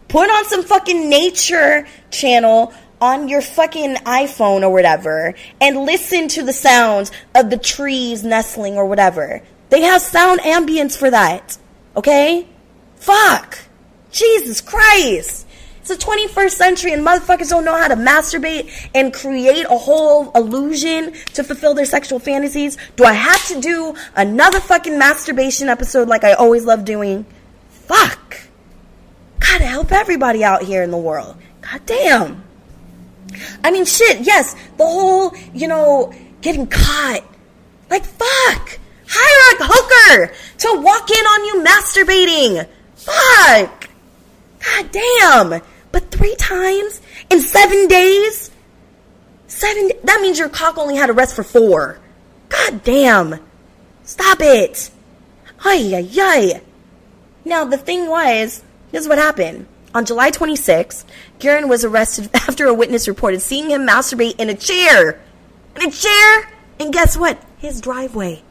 Put 0.08 0.30
on 0.30 0.46
some 0.46 0.64
fucking 0.64 1.10
nature 1.10 1.86
channel 2.10 2.74
on 3.02 3.28
your 3.28 3.42
fucking 3.42 3.96
iPhone 3.96 4.64
or 4.64 4.72
whatever 4.72 5.36
and 5.60 5.86
listen 5.86 6.30
to 6.30 6.44
the 6.44 6.54
sounds 6.54 7.12
of 7.36 7.50
the 7.50 7.58
trees 7.58 8.24
nestling 8.24 8.76
or 8.76 8.86
whatever. 8.86 9.42
They 9.70 9.82
have 9.82 10.02
sound 10.02 10.40
ambience 10.40 10.98
for 10.98 11.12
that. 11.12 11.58
Okay? 11.96 12.48
Fuck. 12.96 13.60
Jesus 14.10 14.62
Christ. 14.62 15.46
It's 15.90 16.06
the 16.06 16.12
21st 16.12 16.52
century 16.52 16.94
and 16.94 17.04
motherfuckers 17.04 17.50
don't 17.50 17.66
know 17.66 17.76
how 17.76 17.88
to 17.88 17.96
masturbate 17.96 18.90
and 18.94 19.12
create 19.12 19.66
a 19.66 19.78
whole 19.78 20.32
illusion 20.34 21.14
to 21.34 21.44
fulfill 21.44 21.74
their 21.74 21.86
sexual 21.86 22.20
fantasies. 22.20 22.78
Do 22.96 23.06
I 23.06 23.14
have 23.14 23.48
to 23.48 23.60
do 23.60 23.96
another 24.16 24.60
fucking 24.60 25.00
masturbation 25.00 25.68
episode 25.68 26.08
like 26.08 26.24
I 26.24 26.34
always 26.34 26.64
love 26.64 26.86
doing? 26.86 27.26
Fuck. 27.70 28.38
Gotta 29.40 29.64
help 29.64 29.92
everybody 29.92 30.44
out 30.44 30.62
here 30.62 30.84
in 30.84 30.92
the 30.92 30.98
world. 30.98 31.36
God 31.62 31.82
damn. 31.88 32.44
I 33.64 33.72
mean, 33.72 33.86
shit, 33.86 34.20
yes, 34.22 34.56
the 34.78 34.86
whole, 34.86 35.34
you 35.56 35.68
know, 35.68 36.14
getting 36.42 36.68
caught. 36.68 37.24
Like, 37.90 38.06
fuck. 38.06 38.80
Hire 39.08 39.58
a 39.60 39.64
hooker 39.64 40.34
to 40.60 40.82
walk 40.82 41.10
in 41.10 41.26
on 41.26 41.46
you 41.46 41.64
masturbating. 41.66 42.68
Fuck. 42.96 43.90
God 44.64 44.92
damn. 44.92 45.62
But 45.92 46.12
three 46.12 46.36
times 46.36 47.02
in 47.30 47.42
seven 47.42 47.88
days? 47.88 48.52
Seven, 49.48 49.92
that 50.04 50.22
means 50.22 50.38
your 50.38 50.50
cock 50.50 50.78
only 50.78 50.96
had 50.96 51.10
a 51.10 51.14
rest 51.14 51.36
for 51.36 51.44
four. 51.44 52.00
God 52.50 52.84
damn. 52.84 53.40
Stop 54.04 54.40
it. 54.42 54.92
Ay, 55.64 55.92
ay, 55.96 56.10
ay. 56.20 56.62
Now, 57.46 57.66
the 57.66 57.78
thing 57.78 58.08
was, 58.08 58.64
this 58.92 59.02
is 59.02 59.08
what 59.08 59.18
happened. 59.18 59.68
On 59.94 60.06
July 60.06 60.30
26th, 60.30 61.04
Gurin 61.40 61.68
was 61.68 61.84
arrested 61.84 62.30
after 62.34 62.68
a 62.68 62.74
witness 62.74 63.08
reported 63.08 63.42
seeing 63.42 63.70
him 63.70 63.88
masturbate 63.88 64.40
in 64.40 64.50
a 64.50 64.56
chair. 64.56 65.20
In 65.76 65.88
a 65.88 65.92
chair? 65.92 66.52
And 66.80 66.94
guess 66.94 67.18
what? 67.18 67.44
His 67.58 67.82
driveway. 67.82 68.44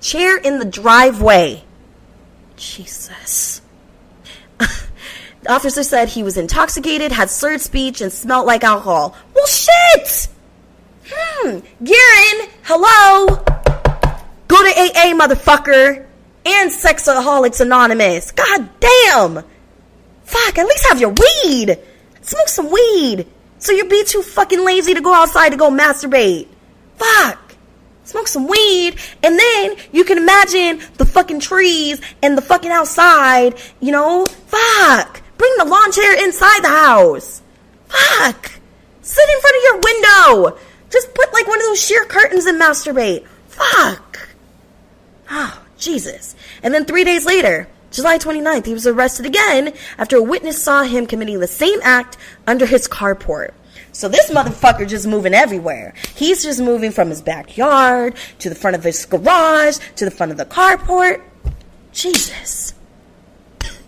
Chair 0.00 0.38
in 0.38 0.58
the 0.58 0.64
driveway. 0.64 1.64
Jesus. 2.56 3.60
officer 5.48 5.82
said 5.82 6.08
he 6.08 6.22
was 6.22 6.36
intoxicated, 6.36 7.12
had 7.12 7.30
slurred 7.30 7.60
speech, 7.60 8.00
and 8.00 8.12
smelled 8.12 8.46
like 8.46 8.64
alcohol. 8.64 9.16
Well, 9.34 9.46
shit! 9.46 10.28
Hmm. 11.10 11.58
Garen, 11.82 12.48
hello? 12.62 13.36
Go 14.46 14.56
to 14.62 14.80
AA, 14.80 15.14
motherfucker. 15.14 16.04
And 16.44 16.70
Sexaholics 16.70 17.60
Anonymous. 17.60 18.30
God 18.30 18.68
damn. 18.80 19.44
Fuck, 20.24 20.58
at 20.58 20.66
least 20.66 20.86
have 20.88 21.00
your 21.00 21.14
weed. 21.14 21.78
Smoke 22.22 22.48
some 22.48 22.70
weed. 22.70 23.26
So 23.58 23.72
you'll 23.72 23.88
be 23.88 24.04
too 24.04 24.22
fucking 24.22 24.64
lazy 24.64 24.94
to 24.94 25.00
go 25.00 25.12
outside 25.12 25.50
to 25.50 25.56
go 25.56 25.70
masturbate. 25.70 26.48
Fuck. 26.96 27.54
Smoke 28.04 28.28
some 28.28 28.46
weed, 28.46 28.98
and 29.22 29.38
then 29.38 29.76
you 29.92 30.04
can 30.04 30.16
imagine 30.16 30.80
the 30.96 31.04
fucking 31.04 31.40
trees 31.40 32.00
and 32.22 32.38
the 32.38 32.42
fucking 32.42 32.70
outside, 32.70 33.60
you 33.80 33.92
know? 33.92 34.24
Fuck. 34.46 35.20
Bring 35.38 35.54
the 35.56 35.64
lawn 35.64 35.92
chair 35.92 36.24
inside 36.24 36.62
the 36.62 36.68
house. 36.68 37.42
Fuck. 37.88 38.52
Sit 39.00 39.28
in 39.28 39.40
front 39.40 39.56
of 39.56 39.62
your 39.62 39.80
window. 39.80 40.58
Just 40.90 41.14
put 41.14 41.32
like 41.32 41.46
one 41.46 41.58
of 41.60 41.66
those 41.66 41.82
sheer 41.82 42.04
curtains 42.04 42.44
and 42.44 42.60
masturbate. 42.60 43.26
Fuck. 43.46 44.28
Oh, 45.30 45.62
Jesus. 45.78 46.36
And 46.62 46.74
then 46.74 46.84
three 46.84 47.04
days 47.04 47.24
later, 47.24 47.68
July 47.90 48.18
29th, 48.18 48.66
he 48.66 48.74
was 48.74 48.86
arrested 48.86 49.26
again 49.26 49.72
after 49.96 50.16
a 50.16 50.22
witness 50.22 50.62
saw 50.62 50.82
him 50.82 51.06
committing 51.06 51.40
the 51.40 51.46
same 51.46 51.78
act 51.82 52.16
under 52.46 52.66
his 52.66 52.86
carport. 52.86 53.52
So 53.92 54.08
this 54.08 54.30
motherfucker 54.30 54.88
just 54.88 55.06
moving 55.06 55.34
everywhere. 55.34 55.94
He's 56.14 56.42
just 56.42 56.60
moving 56.60 56.90
from 56.90 57.08
his 57.08 57.22
backyard 57.22 58.14
to 58.40 58.48
the 58.48 58.54
front 58.54 58.76
of 58.76 58.84
his 58.84 59.04
garage 59.06 59.78
to 59.96 60.04
the 60.04 60.10
front 60.10 60.32
of 60.32 60.38
the 60.38 60.44
carport. 60.44 61.22
Jesus. 61.92 62.74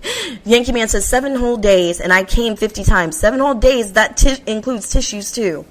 Yankee 0.45 0.73
Man 0.73 0.89
says 0.89 1.07
seven 1.07 1.35
whole 1.35 1.57
days, 1.57 2.01
and 2.01 2.13
I 2.13 2.25
came 2.25 2.57
50 2.57 2.85
times. 2.85 3.17
Seven 3.17 3.41
whole 3.41 3.55
days, 3.55 3.93
that 3.95 4.17
ti- 4.17 4.43
includes 4.47 4.91
tissues 4.91 5.33
too. 5.33 5.65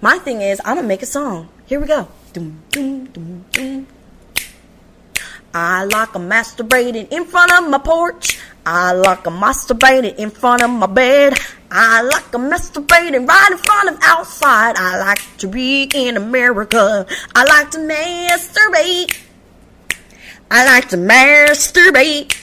My 0.00 0.18
thing 0.18 0.40
is, 0.42 0.60
I'm 0.64 0.76
gonna 0.76 0.88
make 0.88 1.02
a 1.02 1.06
song. 1.06 1.48
Here 1.66 1.80
we 1.80 1.86
go. 1.86 2.08
Doom, 2.32 2.62
doom, 2.70 3.04
doom, 3.06 3.44
doom. 3.52 3.86
I 5.54 5.84
like 5.84 6.14
a 6.14 6.18
masturbating 6.18 7.12
in 7.12 7.24
front 7.26 7.52
of 7.52 7.68
my 7.68 7.78
porch. 7.78 8.40
I 8.64 8.92
like 8.92 9.26
a 9.26 9.30
masturbating 9.30 10.16
in 10.16 10.30
front 10.30 10.62
of 10.62 10.70
my 10.70 10.86
bed. 10.86 11.34
I 11.70 12.02
like 12.02 12.26
a 12.34 12.38
masturbating 12.38 13.28
right 13.28 13.48
in 13.50 13.58
front 13.58 13.90
of 13.90 13.98
outside. 14.02 14.76
I 14.76 14.98
like 14.98 15.20
to 15.38 15.48
be 15.48 15.90
in 15.94 16.16
America. 16.16 17.06
I 17.34 17.44
like 17.44 17.70
to 17.72 17.78
masturbate. 17.78 19.18
I 20.50 20.64
like 20.64 20.88
to 20.90 20.96
masturbate. 20.96 22.41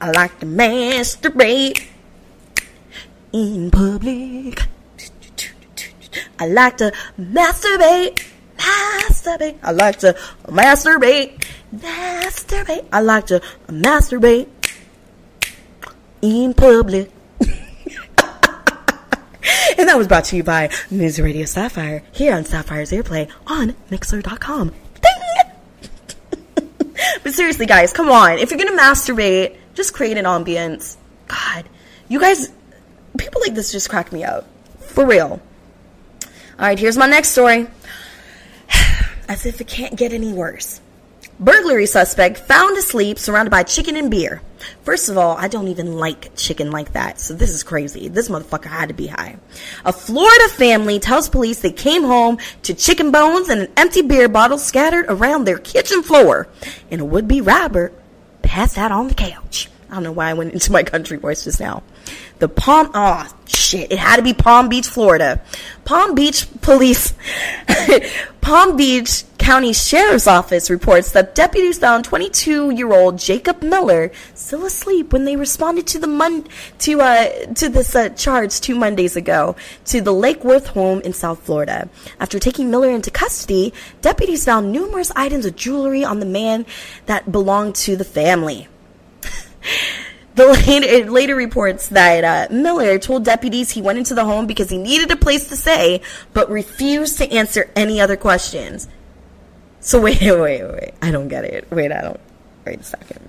I 0.00 0.12
like 0.12 0.38
to 0.40 0.46
masturbate 0.46 1.84
in 3.32 3.70
public. 3.70 4.62
I 6.38 6.46
like 6.46 6.76
to 6.76 6.92
masturbate, 7.20 8.24
masturbate. 8.56 9.58
I 9.62 9.72
like 9.72 9.98
to 10.00 10.16
masturbate, 10.46 11.44
masturbate. 11.74 12.86
I 12.92 13.00
like 13.00 13.26
to 13.26 13.42
masturbate 13.66 14.46
in 16.22 16.54
public. 16.54 17.10
and 17.40 17.48
that 19.88 19.98
was 19.98 20.06
brought 20.06 20.26
to 20.26 20.36
you 20.36 20.44
by 20.44 20.70
News 20.92 21.20
Radio 21.20 21.44
Sapphire 21.44 22.04
here 22.12 22.36
on 22.36 22.44
Sapphire's 22.44 22.92
Earplay 22.92 23.28
on 23.48 23.74
Mixlr.com. 23.90 24.70
Ding! 25.02 25.92
but 27.24 27.32
seriously, 27.34 27.66
guys, 27.66 27.92
come 27.92 28.10
on. 28.10 28.38
If 28.38 28.52
you're 28.52 28.58
gonna 28.58 28.80
masturbate, 28.80 29.56
just 29.78 29.94
create 29.94 30.18
an 30.18 30.24
ambience. 30.24 30.96
God, 31.28 31.64
you 32.08 32.18
guys, 32.18 32.50
people 33.16 33.40
like 33.40 33.54
this 33.54 33.70
just 33.70 33.88
crack 33.88 34.12
me 34.12 34.24
up. 34.24 34.44
For 34.80 35.06
real. 35.06 35.40
All 36.20 36.28
right, 36.58 36.76
here's 36.76 36.98
my 36.98 37.06
next 37.06 37.28
story. 37.28 37.68
As 39.28 39.46
if 39.46 39.60
it 39.60 39.68
can't 39.68 39.94
get 39.94 40.12
any 40.12 40.32
worse. 40.32 40.80
Burglary 41.38 41.86
suspect 41.86 42.38
found 42.38 42.76
asleep 42.76 43.20
surrounded 43.20 43.52
by 43.52 43.62
chicken 43.62 43.94
and 43.94 44.10
beer. 44.10 44.42
First 44.82 45.08
of 45.08 45.16
all, 45.16 45.36
I 45.36 45.46
don't 45.46 45.68
even 45.68 45.96
like 45.96 46.34
chicken 46.34 46.72
like 46.72 46.94
that, 46.94 47.20
so 47.20 47.34
this 47.34 47.50
is 47.50 47.62
crazy. 47.62 48.08
This 48.08 48.28
motherfucker 48.28 48.66
had 48.66 48.88
to 48.88 48.94
be 48.94 49.06
high. 49.06 49.36
A 49.84 49.92
Florida 49.92 50.48
family 50.48 50.98
tells 50.98 51.28
police 51.28 51.60
they 51.60 51.70
came 51.70 52.02
home 52.02 52.38
to 52.62 52.74
chicken 52.74 53.12
bones 53.12 53.48
and 53.48 53.60
an 53.60 53.72
empty 53.76 54.02
beer 54.02 54.28
bottle 54.28 54.58
scattered 54.58 55.06
around 55.08 55.44
their 55.44 55.58
kitchen 55.58 56.02
floor, 56.02 56.48
and 56.90 57.00
a 57.00 57.04
would-be 57.04 57.40
robber 57.40 57.92
passed 58.48 58.78
out 58.78 58.90
on 58.90 59.08
the 59.08 59.14
couch. 59.14 59.68
I 59.90 59.94
don't 59.94 60.02
know 60.02 60.12
why 60.12 60.30
I 60.30 60.34
went 60.34 60.54
into 60.54 60.72
my 60.72 60.82
country 60.82 61.18
voice 61.18 61.44
just 61.44 61.60
now. 61.60 61.82
The 62.38 62.48
Palm, 62.48 62.90
oh 62.94 63.26
shit, 63.46 63.90
it 63.90 63.98
had 63.98 64.16
to 64.16 64.22
be 64.22 64.32
Palm 64.32 64.68
Beach, 64.68 64.86
Florida. 64.86 65.40
Palm 65.84 66.14
Beach 66.14 66.46
police, 66.60 67.14
Palm 68.40 68.76
Beach 68.76 69.24
County 69.38 69.72
Sheriff's 69.72 70.26
Office 70.26 70.70
reports 70.70 71.12
that 71.12 71.34
deputies 71.34 71.78
found 71.78 72.06
22-year-old 72.06 73.18
Jacob 73.18 73.62
Miller 73.62 74.12
still 74.34 74.66
asleep 74.66 75.12
when 75.12 75.24
they 75.24 75.36
responded 75.36 75.86
to 75.88 75.98
the 75.98 76.06
mon- 76.06 76.46
to 76.80 77.00
uh 77.00 77.46
to 77.54 77.68
this 77.68 77.96
uh, 77.96 78.10
charge 78.10 78.60
two 78.60 78.74
Mondays 78.74 79.16
ago 79.16 79.56
to 79.86 80.00
the 80.00 80.12
Lake 80.12 80.44
Worth 80.44 80.68
home 80.68 81.00
in 81.00 81.12
South 81.12 81.40
Florida. 81.40 81.88
After 82.20 82.38
taking 82.38 82.70
Miller 82.70 82.90
into 82.90 83.10
custody, 83.10 83.72
deputies 84.00 84.44
found 84.44 84.70
numerous 84.70 85.10
items 85.16 85.46
of 85.46 85.56
jewelry 85.56 86.04
on 86.04 86.20
the 86.20 86.26
man 86.26 86.66
that 87.06 87.32
belonged 87.32 87.74
to 87.76 87.96
the 87.96 88.04
family. 88.04 88.68
The 90.38 90.46
later, 90.46 90.86
it 90.86 91.10
later 91.10 91.34
reports 91.34 91.88
that 91.88 92.22
uh, 92.22 92.54
Miller 92.54 92.96
told 93.00 93.24
deputies 93.24 93.72
he 93.72 93.82
went 93.82 93.98
into 93.98 94.14
the 94.14 94.24
home 94.24 94.46
because 94.46 94.70
he 94.70 94.78
needed 94.78 95.10
a 95.10 95.16
place 95.16 95.48
to 95.48 95.56
stay, 95.56 96.00
but 96.32 96.48
refused 96.48 97.18
to 97.18 97.28
answer 97.28 97.68
any 97.74 98.00
other 98.00 98.16
questions. 98.16 98.86
So 99.80 100.00
wait, 100.04 100.20
wait, 100.20 100.62
wait. 100.62 100.94
I 101.02 101.10
don't 101.10 101.26
get 101.26 101.42
it. 101.42 101.68
Wait, 101.72 101.90
I 101.90 102.02
don't. 102.02 102.20
Wait 102.64 102.78
a 102.78 102.82
second. 102.84 103.28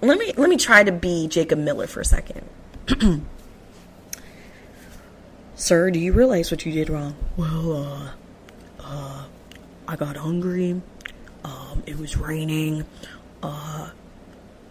Let 0.00 0.18
me 0.18 0.32
let 0.38 0.48
me 0.48 0.56
try 0.56 0.82
to 0.82 0.92
be 0.92 1.28
Jacob 1.28 1.58
Miller 1.58 1.86
for 1.86 2.00
a 2.00 2.06
second. 2.06 2.48
Sir, 5.56 5.90
do 5.90 5.98
you 5.98 6.14
realize 6.14 6.50
what 6.50 6.64
you 6.64 6.72
did 6.72 6.88
wrong? 6.88 7.14
Well, 7.36 7.84
uh, 7.84 8.10
uh, 8.80 9.24
I 9.86 9.96
got 9.96 10.16
hungry. 10.16 10.80
Um, 11.44 11.82
it 11.84 11.98
was 11.98 12.16
raining. 12.16 12.86
Uh, 13.42 13.90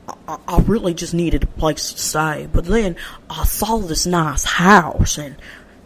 I, 0.07 0.37
I 0.47 0.59
really 0.61 0.93
just 0.93 1.13
needed 1.13 1.43
a 1.43 1.47
place 1.47 1.93
to 1.93 1.99
stay. 1.99 2.47
But 2.51 2.65
then 2.65 2.95
I 3.29 3.43
saw 3.45 3.77
this 3.77 4.05
nice 4.05 4.43
house 4.43 5.17
and 5.17 5.35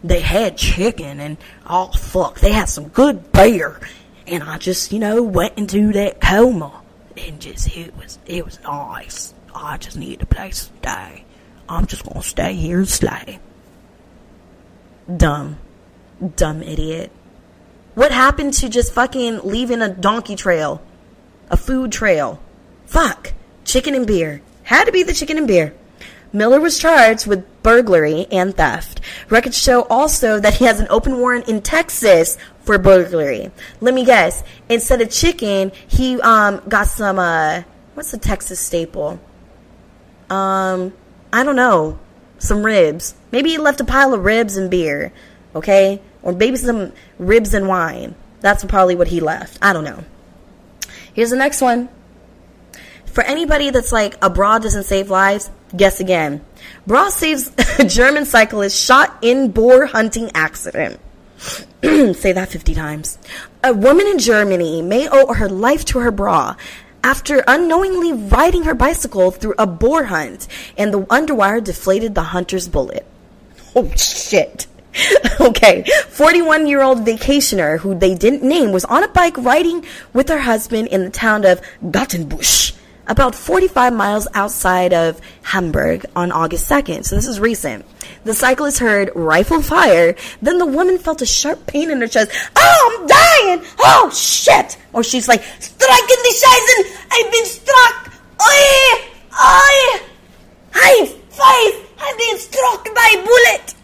they 0.02 0.20
had 0.20 0.56
chicken 0.56 1.20
and 1.20 1.36
oh 1.66 1.88
fuck, 1.92 2.40
they 2.40 2.52
had 2.52 2.68
some 2.68 2.88
good 2.88 3.32
beer. 3.32 3.80
And 4.26 4.42
I 4.42 4.58
just, 4.58 4.92
you 4.92 4.98
know, 4.98 5.22
went 5.22 5.58
into 5.58 5.92
that 5.92 6.20
coma 6.20 6.82
and 7.16 7.40
just 7.40 7.76
it 7.76 7.96
was 7.96 8.18
it 8.26 8.44
was 8.44 8.60
nice. 8.62 9.34
I 9.54 9.76
just 9.76 9.96
needed 9.96 10.22
a 10.22 10.26
place 10.26 10.66
to 10.68 10.76
stay. 10.78 11.24
I'm 11.68 11.86
just 11.86 12.04
gonna 12.04 12.22
stay 12.22 12.54
here 12.54 12.78
and 12.78 12.88
slay. 12.88 13.40
Dumb. 15.14 15.58
Dumb 16.36 16.62
idiot. 16.62 17.10
What 17.94 18.12
happened 18.12 18.54
to 18.54 18.68
just 18.68 18.92
fucking 18.92 19.40
leaving 19.42 19.82
a 19.82 19.88
donkey 19.88 20.36
trail? 20.36 20.80
A 21.50 21.56
food 21.56 21.90
trail? 21.90 22.40
Fuck 22.86 23.32
chicken 23.64 23.94
and 23.94 24.06
beer. 24.06 24.42
Had 24.64 24.84
to 24.84 24.92
be 24.92 25.02
the 25.02 25.12
chicken 25.12 25.38
and 25.38 25.48
beer. 25.48 25.74
Miller 26.32 26.60
was 26.60 26.78
charged 26.78 27.26
with 27.26 27.44
burglary 27.62 28.26
and 28.30 28.56
theft. 28.56 29.00
Records 29.28 29.58
show 29.58 29.82
also 29.84 30.38
that 30.38 30.54
he 30.54 30.64
has 30.64 30.78
an 30.78 30.86
open 30.88 31.18
warrant 31.18 31.48
in 31.48 31.60
Texas 31.60 32.38
for 32.60 32.78
burglary. 32.78 33.50
Let 33.80 33.94
me 33.94 34.04
guess. 34.04 34.44
Instead 34.68 35.00
of 35.00 35.10
chicken, 35.10 35.72
he 35.88 36.20
um 36.20 36.62
got 36.68 36.86
some 36.86 37.18
uh 37.18 37.62
what's 37.94 38.12
the 38.12 38.18
Texas 38.18 38.60
staple? 38.60 39.20
Um 40.28 40.92
I 41.32 41.42
don't 41.42 41.56
know. 41.56 41.98
Some 42.38 42.64
ribs. 42.64 43.14
Maybe 43.32 43.50
he 43.50 43.58
left 43.58 43.80
a 43.80 43.84
pile 43.84 44.14
of 44.14 44.24
ribs 44.24 44.56
and 44.56 44.70
beer. 44.70 45.12
Okay? 45.54 46.00
Or 46.22 46.32
maybe 46.32 46.56
some 46.56 46.92
ribs 47.18 47.54
and 47.54 47.66
wine. 47.66 48.14
That's 48.40 48.64
probably 48.64 48.94
what 48.94 49.08
he 49.08 49.20
left. 49.20 49.58
I 49.60 49.72
don't 49.72 49.84
know. 49.84 50.04
Here's 51.12 51.30
the 51.30 51.36
next 51.36 51.60
one. 51.60 51.88
For 53.12 53.22
anybody 53.24 53.70
that's 53.70 53.92
like, 53.92 54.16
a 54.22 54.30
bra 54.30 54.58
doesn't 54.58 54.84
save 54.84 55.10
lives, 55.10 55.50
guess 55.76 56.00
again. 56.00 56.44
Bra 56.86 57.08
saves 57.08 57.52
a 57.78 57.84
German 57.86 58.24
cyclist 58.24 58.82
shot 58.82 59.18
in 59.22 59.50
boar 59.50 59.86
hunting 59.86 60.30
accident. 60.34 61.00
Say 61.82 62.32
that 62.32 62.48
50 62.50 62.74
times. 62.74 63.18
A 63.64 63.72
woman 63.72 64.06
in 64.06 64.18
Germany 64.18 64.82
may 64.82 65.08
owe 65.08 65.34
her 65.34 65.48
life 65.48 65.84
to 65.86 65.98
her 65.98 66.10
bra 66.10 66.56
after 67.02 67.42
unknowingly 67.46 68.12
riding 68.12 68.64
her 68.64 68.74
bicycle 68.74 69.30
through 69.30 69.54
a 69.58 69.66
boar 69.66 70.04
hunt 70.04 70.46
and 70.76 70.92
the 70.92 71.00
underwire 71.06 71.62
deflated 71.62 72.14
the 72.14 72.22
hunter's 72.22 72.68
bullet. 72.68 73.06
Oh 73.74 73.90
shit. 73.96 74.66
okay, 75.40 75.84
41 76.08 76.66
year 76.66 76.82
old 76.82 77.06
vacationer 77.06 77.78
who 77.78 77.94
they 77.94 78.14
didn't 78.14 78.42
name 78.42 78.72
was 78.72 78.84
on 78.86 79.04
a 79.04 79.08
bike 79.08 79.38
riding 79.38 79.84
with 80.12 80.28
her 80.28 80.40
husband 80.40 80.88
in 80.88 81.04
the 81.04 81.10
town 81.10 81.44
of 81.44 81.60
Gadebusch, 81.82 82.72
about 83.10 83.34
45 83.34 83.92
miles 83.92 84.28
outside 84.34 84.94
of 84.94 85.20
Hamburg 85.42 86.06
on 86.14 86.30
August 86.30 86.70
2nd. 86.70 87.04
So 87.04 87.16
this 87.16 87.26
is 87.26 87.40
recent. 87.40 87.84
The 88.22 88.32
cyclist 88.32 88.78
heard 88.78 89.10
rifle 89.16 89.60
fire, 89.62 90.14
then 90.40 90.58
the 90.58 90.66
woman 90.66 90.96
felt 90.96 91.20
a 91.20 91.26
sharp 91.26 91.66
pain 91.66 91.90
in 91.90 92.00
her 92.00 92.06
chest. 92.06 92.30
Oh, 92.54 92.98
I'm 93.00 93.06
dying! 93.06 93.64
Oh, 93.80 94.10
shit! 94.14 94.78
Or 94.92 95.02
she's 95.02 95.26
like, 95.26 95.42
Strike 95.42 96.10
in 96.10 96.22
the 96.22 96.34
Scheißen! 96.40 96.96
I've 97.10 97.32
been 97.32 97.46
struck! 97.46 98.12
Oi! 98.40 98.94
Oi! 99.32 100.00
Hi, 100.72 101.06
five! 101.30 101.74
I've 101.98 102.16
been 102.16 102.38
struck 102.38 102.94
by 102.94 103.14
a 103.16 103.22
bullet! 103.26 103.74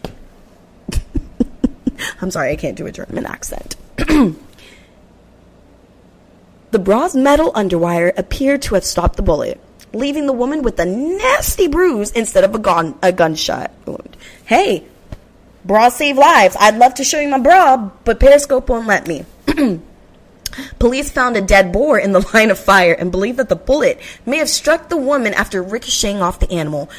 I'm 2.21 2.31
sorry, 2.31 2.51
I 2.51 2.55
can't 2.55 2.77
do 2.77 2.87
a 2.87 2.91
German 2.93 3.25
accent. 3.25 3.75
the 6.77 6.83
bra's 6.83 7.15
metal 7.15 7.51
underwire 7.53 8.15
appeared 8.19 8.61
to 8.61 8.75
have 8.75 8.83
stopped 8.83 9.15
the 9.15 9.23
bullet, 9.23 9.59
leaving 9.93 10.27
the 10.27 10.31
woman 10.31 10.61
with 10.61 10.79
a 10.79 10.85
nasty 10.85 11.67
bruise 11.67 12.11
instead 12.11 12.43
of 12.43 12.53
a, 12.53 12.59
gun, 12.59 12.93
a 13.01 13.11
gunshot 13.11 13.71
wound. 13.87 14.15
Hey, 14.45 14.85
bras 15.65 15.95
save 15.95 16.19
lives. 16.19 16.55
I'd 16.59 16.77
love 16.77 16.93
to 16.93 17.03
show 17.03 17.19
you 17.19 17.29
my 17.29 17.39
bra, 17.39 17.77
but 18.03 18.19
Periscope 18.19 18.69
won't 18.69 18.85
let 18.85 19.07
me. 19.07 19.25
Police 20.77 21.09
found 21.09 21.35
a 21.35 21.41
dead 21.41 21.71
boar 21.73 21.97
in 21.97 22.11
the 22.11 22.19
line 22.35 22.51
of 22.51 22.59
fire 22.59 22.93
and 22.93 23.11
believe 23.11 23.37
that 23.37 23.49
the 23.49 23.55
bullet 23.55 23.99
may 24.27 24.37
have 24.37 24.47
struck 24.47 24.87
the 24.87 24.97
woman 24.97 25.33
after 25.33 25.63
ricocheting 25.63 26.21
off 26.21 26.37
the 26.39 26.51
animal. 26.51 26.91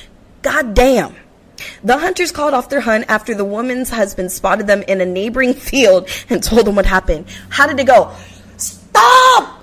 God 0.42 0.74
damn. 0.74 1.14
The 1.84 1.98
hunters 1.98 2.32
called 2.32 2.52
off 2.52 2.68
their 2.68 2.80
hunt 2.80 3.04
after 3.06 3.32
the 3.32 3.44
woman's 3.44 3.90
husband 3.90 4.32
spotted 4.32 4.66
them 4.66 4.82
in 4.88 5.00
a 5.00 5.06
neighboring 5.06 5.54
field 5.70 6.08
and 6.28 6.42
told 6.42 6.66
them 6.66 6.74
what 6.74 6.86
happened. 6.86 7.26
How 7.48 7.68
did 7.68 7.78
it 7.78 7.86
go? 7.86 8.12
Stop! 8.56 9.57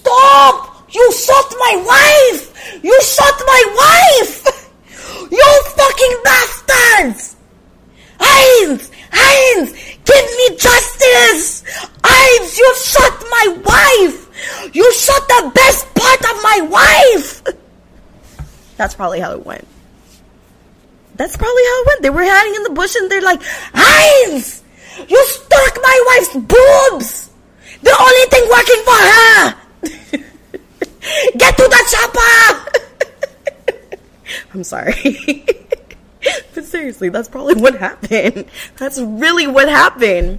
Stop! 0.00 0.88
You 0.92 1.12
shot 1.12 1.48
my 1.58 1.74
wife! 1.86 2.82
You 2.82 2.96
shot 3.02 3.36
my 3.46 3.62
wife! 3.82 4.46
You 5.30 5.62
fucking 5.76 6.16
bastards! 6.24 7.36
Heinz! 8.18 8.90
Heinz! 9.12 9.70
Give 10.04 10.26
me 10.38 10.56
justice! 10.56 11.62
Heinz, 12.02 12.58
you 12.58 12.74
shot 12.74 13.22
my 13.30 13.46
wife! 13.62 14.74
You 14.74 14.92
shot 14.92 15.28
the 15.28 15.52
best 15.54 15.86
part 15.94 16.20
of 16.20 16.42
my 16.42 16.58
wife! 16.68 17.44
That's 18.76 18.94
probably 18.94 19.20
how 19.20 19.32
it 19.32 19.46
went. 19.46 19.68
That's 21.14 21.36
probably 21.36 21.62
how 21.62 21.82
it 21.82 21.86
went. 21.86 22.02
They 22.02 22.10
were 22.10 22.24
hiding 22.24 22.54
in 22.56 22.62
the 22.64 22.70
bush 22.70 22.96
and 22.96 23.08
they're 23.08 23.22
like, 23.22 23.40
Heinz! 23.72 24.64
You 25.08 25.24
stuck 25.26 25.78
my 25.80 25.96
wife's 26.08 26.34
boobs! 26.34 27.30
The 27.82 27.94
only 27.94 28.26
thing 28.30 28.48
working 28.50 28.82
for 28.84 28.98
her! 28.98 29.59
Get 31.36 31.56
to 31.56 31.62
the 31.62 31.84
chopper! 31.90 32.70
I'm 34.54 34.64
sorry. 34.64 35.44
but 36.54 36.64
seriously, 36.64 37.08
that's 37.08 37.28
probably 37.28 37.54
what 37.54 37.76
happened. 37.76 38.46
That's 38.76 38.98
really 38.98 39.46
what 39.46 39.68
happened. 39.68 40.38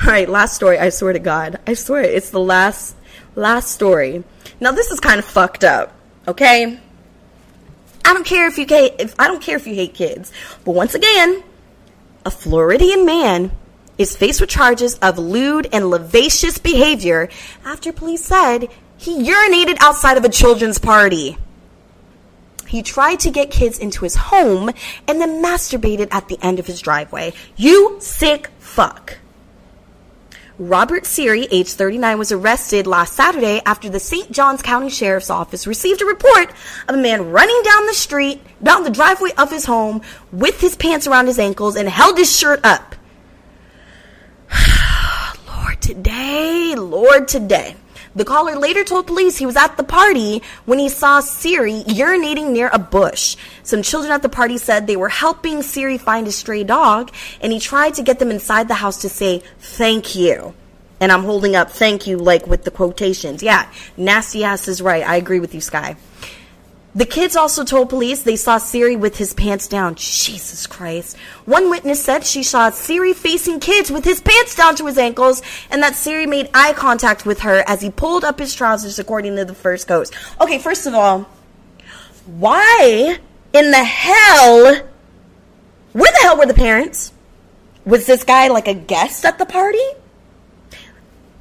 All 0.00 0.08
right, 0.08 0.28
last 0.28 0.54
story. 0.54 0.78
I 0.78 0.90
swear 0.90 1.12
to 1.12 1.18
God. 1.18 1.58
I 1.66 1.74
swear 1.74 2.02
it's 2.02 2.30
the 2.30 2.40
last 2.40 2.96
last 3.34 3.72
story. 3.72 4.24
Now 4.60 4.72
this 4.72 4.90
is 4.90 5.00
kind 5.00 5.18
of 5.18 5.24
fucked 5.24 5.64
up, 5.64 5.92
okay? 6.26 6.78
I 8.04 8.14
don't 8.14 8.24
care 8.24 8.46
if 8.46 8.58
you 8.58 8.66
hate 8.66 8.94
if 8.98 9.14
I 9.18 9.26
don't 9.26 9.42
care 9.42 9.56
if 9.56 9.66
you 9.66 9.74
hate 9.74 9.94
kids. 9.94 10.32
But 10.64 10.72
once 10.72 10.94
again, 10.94 11.42
a 12.24 12.30
Floridian 12.30 13.04
man 13.04 13.50
is 13.98 14.16
faced 14.16 14.40
with 14.40 14.50
charges 14.50 14.94
of 14.98 15.18
lewd 15.18 15.68
and 15.72 15.90
lascivious 15.90 16.58
behavior 16.58 17.28
after 17.64 17.92
police 17.92 18.24
said 18.24 18.68
he 18.98 19.22
urinated 19.22 19.76
outside 19.80 20.16
of 20.18 20.24
a 20.24 20.28
children's 20.28 20.78
party. 20.78 21.38
He 22.66 22.82
tried 22.82 23.20
to 23.20 23.30
get 23.30 23.50
kids 23.50 23.78
into 23.78 24.04
his 24.04 24.16
home 24.16 24.70
and 25.06 25.20
then 25.20 25.42
masturbated 25.42 26.08
at 26.10 26.28
the 26.28 26.38
end 26.42 26.58
of 26.58 26.66
his 26.66 26.82
driveway. 26.82 27.32
You 27.56 27.96
sick 28.00 28.50
fuck. 28.58 29.18
Robert 30.58 31.06
Siri, 31.06 31.46
age 31.52 31.70
39, 31.70 32.18
was 32.18 32.32
arrested 32.32 32.88
last 32.88 33.12
Saturday 33.12 33.62
after 33.64 33.88
the 33.88 34.00
St. 34.00 34.32
Johns 34.32 34.60
County 34.60 34.90
Sheriff's 34.90 35.30
Office 35.30 35.68
received 35.68 36.02
a 36.02 36.04
report 36.04 36.50
of 36.88 36.96
a 36.96 36.98
man 36.98 37.30
running 37.30 37.62
down 37.62 37.86
the 37.86 37.94
street, 37.94 38.42
down 38.60 38.82
the 38.82 38.90
driveway 38.90 39.30
of 39.38 39.52
his 39.52 39.66
home, 39.66 40.02
with 40.32 40.60
his 40.60 40.74
pants 40.74 41.06
around 41.06 41.26
his 41.26 41.38
ankles 41.38 41.76
and 41.76 41.88
held 41.88 42.18
his 42.18 42.36
shirt 42.36 42.60
up. 42.64 42.96
Lord, 45.46 45.80
today, 45.80 46.74
Lord, 46.76 47.28
today. 47.28 47.76
The 48.18 48.24
caller 48.24 48.56
later 48.56 48.82
told 48.82 49.06
police 49.06 49.36
he 49.36 49.46
was 49.46 49.54
at 49.54 49.76
the 49.76 49.84
party 49.84 50.42
when 50.64 50.80
he 50.80 50.88
saw 50.88 51.20
Siri 51.20 51.84
urinating 51.86 52.50
near 52.50 52.68
a 52.72 52.78
bush. 52.78 53.36
Some 53.62 53.80
children 53.80 54.12
at 54.12 54.22
the 54.22 54.28
party 54.28 54.58
said 54.58 54.88
they 54.88 54.96
were 54.96 55.08
helping 55.08 55.62
Siri 55.62 55.98
find 55.98 56.26
a 56.26 56.32
stray 56.32 56.64
dog, 56.64 57.12
and 57.40 57.52
he 57.52 57.60
tried 57.60 57.94
to 57.94 58.02
get 58.02 58.18
them 58.18 58.32
inside 58.32 58.66
the 58.66 58.74
house 58.74 59.02
to 59.02 59.08
say 59.08 59.44
thank 59.60 60.16
you. 60.16 60.52
And 60.98 61.12
I'm 61.12 61.22
holding 61.22 61.54
up 61.54 61.70
thank 61.70 62.08
you 62.08 62.16
like 62.16 62.48
with 62.48 62.64
the 62.64 62.72
quotations. 62.72 63.40
Yeah, 63.40 63.70
nasty 63.96 64.42
ass 64.42 64.66
is 64.66 64.82
right. 64.82 65.06
I 65.06 65.14
agree 65.14 65.38
with 65.38 65.54
you, 65.54 65.60
Sky. 65.60 65.94
The 66.94 67.04
kids 67.04 67.36
also 67.36 67.64
told 67.64 67.90
police 67.90 68.22
they 68.22 68.36
saw 68.36 68.58
Siri 68.58 68.96
with 68.96 69.18
his 69.18 69.34
pants 69.34 69.68
down. 69.68 69.94
Jesus 69.94 70.66
Christ. 70.66 71.16
One 71.44 71.70
witness 71.70 72.02
said 72.02 72.24
she 72.24 72.42
saw 72.42 72.70
Siri 72.70 73.12
facing 73.12 73.60
kids 73.60 73.90
with 73.90 74.04
his 74.04 74.20
pants 74.20 74.54
down 74.54 74.74
to 74.76 74.86
his 74.86 74.98
ankles 74.98 75.42
and 75.70 75.82
that 75.82 75.94
Siri 75.94 76.26
made 76.26 76.48
eye 76.54 76.72
contact 76.72 77.26
with 77.26 77.40
her 77.40 77.62
as 77.66 77.82
he 77.82 77.90
pulled 77.90 78.24
up 78.24 78.38
his 78.38 78.54
trousers, 78.54 78.98
according 78.98 79.36
to 79.36 79.44
the 79.44 79.54
First 79.54 79.86
Coast. 79.86 80.14
Okay, 80.40 80.58
first 80.58 80.86
of 80.86 80.94
all, 80.94 81.28
why 82.26 83.18
in 83.52 83.70
the 83.70 83.84
hell, 83.84 84.82
where 85.92 86.12
the 86.12 86.18
hell 86.22 86.38
were 86.38 86.46
the 86.46 86.54
parents? 86.54 87.12
Was 87.84 88.06
this 88.06 88.24
guy 88.24 88.48
like 88.48 88.66
a 88.66 88.74
guest 88.74 89.24
at 89.24 89.38
the 89.38 89.46
party? 89.46 89.78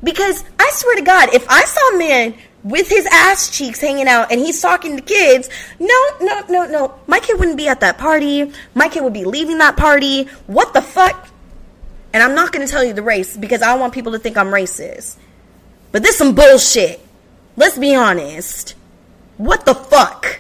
Because 0.04 0.44
I 0.60 0.70
swear 0.74 0.96
to 0.98 1.02
God, 1.02 1.34
if 1.34 1.50
I 1.50 1.64
saw 1.66 1.96
a 1.96 1.98
man 1.98 2.36
with 2.64 2.90
his 2.90 3.08
ass 3.12 3.50
cheeks 3.50 3.80
hanging 3.80 4.08
out 4.08 4.32
and 4.32 4.40
he's 4.40 4.62
talking 4.62 4.98
to 4.98 5.02
kids, 5.02 5.50
no, 5.80 5.96
no, 6.22 6.42
no, 6.50 6.66
no. 6.68 7.00
My 7.08 7.20
kid 7.20 7.40
wouldn't 7.40 7.58
be 7.58 7.68
at 7.68 7.80
that 7.82 7.98
party. 7.98 8.52
My 8.74 8.90
kid 8.90 9.04
would 9.04 9.14
be 9.14 9.26
leaving 9.26 9.58
that 9.60 9.78
party. 9.78 10.24
What 10.48 10.74
the 10.74 10.82
fuck? 10.82 11.30
And 12.14 12.24
I'm 12.24 12.36
not 12.36 12.52
going 12.52 12.66
to 12.66 12.72
tell 12.72 12.84
you 12.84 12.94
the 12.94 13.04
race 13.04 13.38
because 13.38 13.62
I 13.62 13.68
don't 13.68 13.80
want 13.80 13.94
people 13.94 14.12
to 14.14 14.20
think 14.20 14.38
I'm 14.38 14.48
racist. 14.48 15.18
But 15.92 16.04
this 16.04 16.18
some 16.18 16.36
bullshit. 16.36 17.00
Let's 17.56 17.78
be 17.78 17.96
honest. 17.96 18.76
What 19.38 19.66
the 19.66 19.76
fuck? 19.76 20.40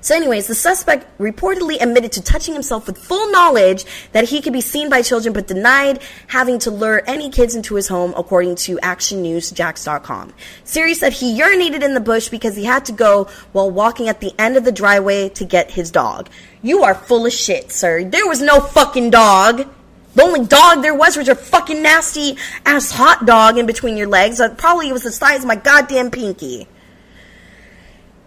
So, 0.00 0.14
anyways, 0.14 0.46
the 0.46 0.54
suspect 0.54 1.06
reportedly 1.18 1.82
admitted 1.82 2.12
to 2.12 2.22
touching 2.22 2.54
himself 2.54 2.86
with 2.86 2.96
full 2.96 3.32
knowledge 3.32 3.84
that 4.12 4.28
he 4.28 4.40
could 4.40 4.52
be 4.52 4.60
seen 4.60 4.88
by 4.88 5.02
children, 5.02 5.32
but 5.34 5.48
denied 5.48 6.00
having 6.28 6.60
to 6.60 6.70
lure 6.70 7.02
any 7.06 7.30
kids 7.30 7.56
into 7.56 7.74
his 7.74 7.88
home, 7.88 8.14
according 8.16 8.54
to 8.56 8.76
ActionNewsJax.com. 8.76 10.34
Siri 10.62 10.94
said 10.94 11.14
he 11.14 11.38
urinated 11.38 11.82
in 11.82 11.94
the 11.94 12.00
bush 12.00 12.28
because 12.28 12.54
he 12.54 12.64
had 12.64 12.84
to 12.84 12.92
go 12.92 13.24
while 13.50 13.70
walking 13.70 14.08
at 14.08 14.20
the 14.20 14.32
end 14.38 14.56
of 14.56 14.64
the 14.64 14.70
driveway 14.70 15.30
to 15.30 15.44
get 15.44 15.72
his 15.72 15.90
dog. 15.90 16.28
You 16.62 16.84
are 16.84 16.94
full 16.94 17.26
of 17.26 17.32
shit, 17.32 17.72
sir. 17.72 18.04
There 18.04 18.26
was 18.26 18.40
no 18.40 18.60
fucking 18.60 19.10
dog. 19.10 19.66
The 20.14 20.22
only 20.22 20.46
dog 20.46 20.82
there 20.82 20.94
was 20.94 21.16
was 21.16 21.26
your 21.26 21.36
fucking 21.36 21.82
nasty 21.82 22.36
ass 22.64 22.92
hot 22.92 23.26
dog 23.26 23.58
in 23.58 23.66
between 23.66 23.96
your 23.96 24.08
legs. 24.08 24.40
Probably 24.58 24.88
it 24.88 24.92
was 24.92 25.02
the 25.02 25.12
size 25.12 25.40
of 25.40 25.46
my 25.46 25.56
goddamn 25.56 26.12
pinky. 26.12 26.68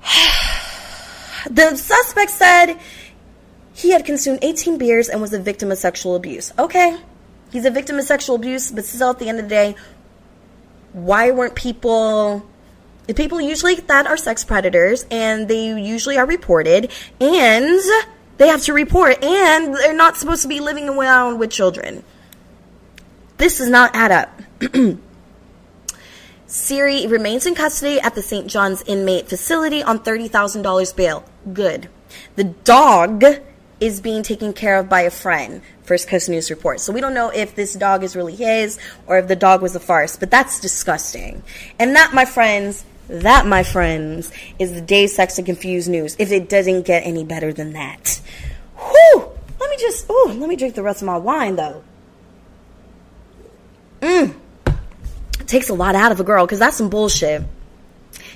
The 1.50 1.76
suspect 1.76 2.32
said 2.32 2.76
he 3.74 3.92
had 3.92 4.06
consumed 4.06 4.40
18 4.42 4.78
beers 4.78 5.10
and 5.10 5.22
was 5.22 5.34
a 5.34 5.40
victim 5.40 5.72
of 5.72 5.78
sexual 5.78 6.16
abuse. 6.16 6.54
Okay, 6.58 6.98
he's 7.52 7.66
a 7.66 7.72
victim 7.72 7.98
of 7.98 8.06
sexual 8.06 8.36
abuse, 8.36 8.72
but 8.72 8.86
still 8.86 9.12
at 9.12 9.20
the 9.20 9.30
end 9.30 9.40
of 9.40 9.46
the 9.46 9.50
day, 9.50 9.76
why 10.94 11.32
weren't 11.32 11.56
people. 11.56 12.46
The 13.08 13.16
people 13.16 13.42
usually 13.42 13.76
that 13.76 14.06
are 14.06 14.16
sex 14.16 14.44
predators 14.44 15.06
and 15.10 15.48
they 15.48 15.68
usually 15.82 16.18
are 16.18 16.26
reported 16.26 16.92
and 17.20 17.80
they 18.38 18.48
have 18.48 18.62
to 18.64 18.74
report 18.74 19.22
and 19.24 19.76
they're 19.76 19.94
not 19.94 20.18
supposed 20.18 20.44
to 20.44 20.48
be 20.48 20.60
living 20.60 20.88
around 20.88 21.40
with 21.40 21.50
children. 21.50 22.04
This 23.38 23.58
does 23.58 23.70
not 23.70 23.96
add 23.96 24.12
up. 24.12 24.42
Siri 26.52 27.08
remains 27.08 27.46
in 27.46 27.56
custody 27.56 28.02
at 28.02 28.14
the 28.14 28.22
St. 28.22 28.46
John's 28.46 28.82
inmate 28.82 29.30
facility 29.30 29.82
on 29.82 30.00
$30,000 30.00 30.94
bail. 30.98 31.24
Good. 31.54 31.88
The 32.36 32.44
dog 32.44 33.24
is 33.80 34.02
being 34.02 34.22
taken 34.22 34.52
care 34.52 34.76
of 34.78 34.90
by 34.90 35.04
a 35.04 35.12
friend, 35.12 35.62
First 35.84 36.10
Coast 36.10 36.28
News 36.28 36.50
reports. 36.50 36.84
So 36.84 36.92
we 36.92 37.00
don't 37.00 37.14
know 37.14 37.30
if 37.30 37.56
this 37.56 37.74
dog 37.74 38.04
is 38.04 38.18
really 38.18 38.36
his 38.36 38.78
or 39.08 39.18
if 39.18 39.30
the 39.30 39.36
dog 39.38 39.62
was 39.62 39.78
a 39.78 39.80
farce, 39.80 40.18
but 40.18 40.30
that's 40.30 40.60
disgusting. 40.60 41.42
And 41.80 41.96
that, 41.96 42.14
my 42.14 42.26
friends, 42.26 42.84
that, 43.08 43.46
my 43.46 43.64
friends, 43.64 44.30
is 44.60 44.74
the 44.74 44.82
Dazed 44.82 45.16
Sex 45.16 45.38
and 45.38 45.46
Confused 45.46 45.90
news, 45.90 46.18
if 46.20 46.34
it 46.34 46.50
doesn't 46.50 46.82
get 46.82 47.06
any 47.06 47.24
better 47.24 47.54
than 47.54 47.72
that. 47.72 48.20
Whew! 48.76 49.32
Let 49.58 49.70
me 49.70 49.78
just, 49.80 50.06
oh, 50.10 50.36
let 50.38 50.50
me 50.50 50.58
drink 50.58 50.76
the 50.76 50.84
rest 50.84 51.02
of 51.02 51.06
my 51.06 51.18
wine 51.18 51.56
though. 51.56 51.82
Mmm. 54.02 54.36
Takes 55.52 55.68
a 55.68 55.74
lot 55.74 55.96
out 55.96 56.14
of 56.14 56.20
a 56.22 56.24
girl 56.24 56.46
because 56.46 56.60
that's 56.60 56.78
some 56.78 56.90
bullshit. 56.90 57.44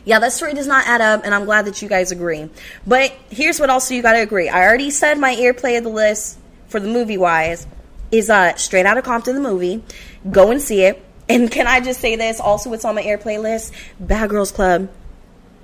Yeah, 0.03 0.19
that 0.19 0.33
story 0.33 0.53
does 0.53 0.67
not 0.67 0.85
add 0.85 0.99
up, 0.99 1.21
and 1.23 1.33
I'm 1.33 1.45
glad 1.45 1.63
that 1.63 1.81
you 1.81 1.87
guys 1.87 2.11
agree. 2.11 2.49
But 2.85 3.13
here's 3.29 3.57
what 3.57 3.69
also 3.69 3.93
you 3.93 4.01
gotta 4.01 4.21
agree. 4.21 4.49
I 4.49 4.65
already 4.67 4.91
said 4.91 5.17
my 5.17 5.33
Earplay 5.33 5.77
of 5.77 5.85
the 5.85 5.89
list 5.89 6.37
for 6.67 6.81
the 6.81 6.89
movie 6.89 7.17
wise 7.17 7.67
is 8.11 8.29
uh 8.29 8.53
straight 8.57 8.85
out 8.85 8.97
of 8.97 9.05
Compton 9.05 9.33
the 9.33 9.39
movie. 9.39 9.81
Go 10.29 10.51
and 10.51 10.61
see 10.61 10.81
it. 10.81 11.01
And 11.29 11.49
can 11.57 11.67
I 11.67 11.79
just 11.79 12.01
say 12.01 12.17
this? 12.17 12.41
Also, 12.41 12.73
it's 12.73 12.83
on 12.83 12.95
my 12.95 13.03
Earplay 13.03 13.41
list. 13.41 13.71
Bad 13.97 14.29
Girls 14.29 14.51
Club, 14.51 14.89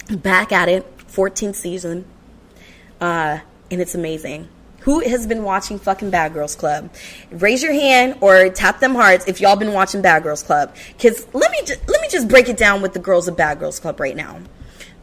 back 0.08 0.54
at 0.54 0.70
it, 0.70 0.86
14th 1.10 1.56
season, 1.56 2.06
uh, 3.02 3.40
and 3.70 3.82
it's 3.82 3.94
amazing. 3.94 4.48
Who 4.82 5.00
has 5.02 5.28
been 5.28 5.44
watching 5.44 5.78
fucking 5.78 6.10
Bad 6.10 6.34
Girls 6.34 6.56
Club? 6.56 6.92
Raise 7.30 7.62
your 7.62 7.74
hand 7.74 8.18
or 8.20 8.50
tap 8.50 8.80
them 8.80 8.96
hearts 8.96 9.26
if 9.28 9.40
y'all 9.40 9.56
been 9.56 9.74
watching 9.74 10.02
Bad 10.02 10.24
Girls 10.24 10.42
Club. 10.42 10.76
Cause 11.00 11.28
let 11.34 11.52
me 11.52 11.60
ju- 11.66 11.82
let 11.88 12.02
me 12.02 12.08
just 12.10 12.28
break 12.28 12.50
it 12.50 12.58
down 12.58 12.82
with 12.82 12.94
the 12.94 13.00
girls 13.00 13.28
of 13.28 13.38
Bad 13.38 13.60
Girls 13.60 13.80
Club 13.80 14.00
right 14.00 14.16
now. 14.16 14.40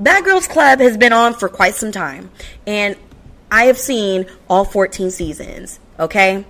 Bad 0.01 0.25
Girls 0.25 0.49
Club 0.49 0.81
has 0.81 0.97
been 0.97 1.13
on 1.13 1.35
for 1.35 1.49
quite 1.49 1.75
some 1.75 1.93
time, 1.93 2.31
and 2.67 2.97
I 3.51 3.65
have 3.65 3.79
seen 3.79 4.27
all 4.49 4.65
14 4.65 5.11
seasons. 5.11 5.79
Okay, 5.99 6.45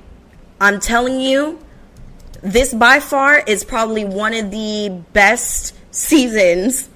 I'm 0.61 0.81
telling 0.81 1.21
you, 1.21 1.59
this 2.43 2.73
by 2.73 3.01
far 3.01 3.39
is 3.39 3.63
probably 3.63 4.05
one 4.05 4.35
of 4.35 4.51
the 4.51 5.03
best 5.13 5.75
seasons 5.91 6.89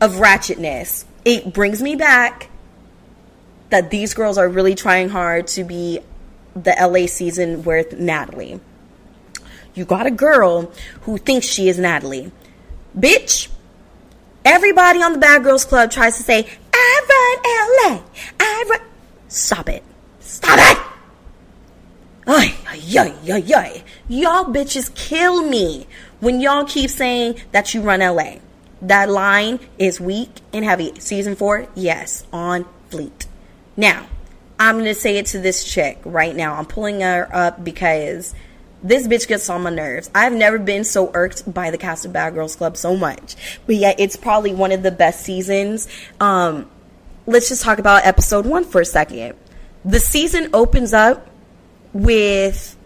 of 0.00 0.14
ratchetness. 0.14 1.04
It 1.24 1.52
brings 1.52 1.82
me 1.82 1.96
back 1.96 2.49
that 3.70 3.90
these 3.90 4.14
girls 4.14 4.38
are 4.38 4.48
really 4.48 4.74
trying 4.74 5.08
hard 5.08 5.46
to 5.48 5.64
be 5.64 6.00
the 6.54 6.74
LA 6.78 7.06
season 7.06 7.62
with 7.62 7.98
Natalie. 7.98 8.60
You 9.74 9.84
got 9.84 10.06
a 10.06 10.10
girl 10.10 10.72
who 11.02 11.16
thinks 11.16 11.46
she 11.46 11.68
is 11.68 11.78
Natalie. 11.78 12.32
Bitch, 12.96 13.48
everybody 14.44 15.00
on 15.02 15.12
the 15.12 15.18
Bad 15.18 15.44
Girls 15.44 15.64
Club 15.64 15.90
tries 15.90 16.16
to 16.16 16.22
say, 16.22 16.46
I 16.74 17.80
run 17.86 17.98
LA. 17.98 18.02
I 18.40 18.64
run. 18.68 18.80
Stop 19.28 19.68
it. 19.68 19.84
Stop 20.18 20.58
it! 20.58 20.90
Ay, 22.26 22.54
ay, 22.68 23.14
ay, 23.28 23.52
ay. 23.54 23.84
Y'all 24.08 24.44
bitches 24.44 24.94
kill 24.94 25.42
me 25.42 25.86
when 26.20 26.40
y'all 26.40 26.64
keep 26.64 26.90
saying 26.90 27.36
that 27.52 27.72
you 27.74 27.80
run 27.80 28.00
LA. 28.00 28.34
That 28.82 29.08
line 29.08 29.60
is 29.78 30.00
weak 30.00 30.30
and 30.52 30.64
heavy. 30.64 30.98
Season 30.98 31.36
four, 31.36 31.68
yes, 31.74 32.24
on 32.32 32.66
fleet. 32.88 33.26
Now, 33.80 34.06
I'm 34.58 34.76
gonna 34.76 34.92
say 34.92 35.16
it 35.16 35.24
to 35.28 35.38
this 35.38 35.64
chick 35.64 35.98
right 36.04 36.36
now. 36.36 36.52
I'm 36.52 36.66
pulling 36.66 37.00
her 37.00 37.26
up 37.32 37.64
because 37.64 38.34
this 38.82 39.08
bitch 39.08 39.26
gets 39.26 39.48
on 39.48 39.62
my 39.62 39.70
nerves. 39.70 40.10
I've 40.14 40.34
never 40.34 40.58
been 40.58 40.84
so 40.84 41.10
irked 41.14 41.50
by 41.50 41.70
the 41.70 41.78
cast 41.78 42.04
of 42.04 42.12
Bad 42.12 42.34
Girls 42.34 42.56
Club 42.56 42.76
so 42.76 42.94
much. 42.94 43.36
But 43.64 43.76
yet 43.76 43.98
it's 43.98 44.16
probably 44.16 44.52
one 44.52 44.70
of 44.70 44.82
the 44.82 44.90
best 44.90 45.24
seasons. 45.24 45.88
Um, 46.20 46.70
let's 47.24 47.48
just 47.48 47.62
talk 47.62 47.78
about 47.78 48.04
episode 48.04 48.44
one 48.44 48.64
for 48.64 48.82
a 48.82 48.84
second. 48.84 49.34
The 49.82 49.98
season 49.98 50.50
opens 50.52 50.92
up 50.92 51.30
with 51.94 52.76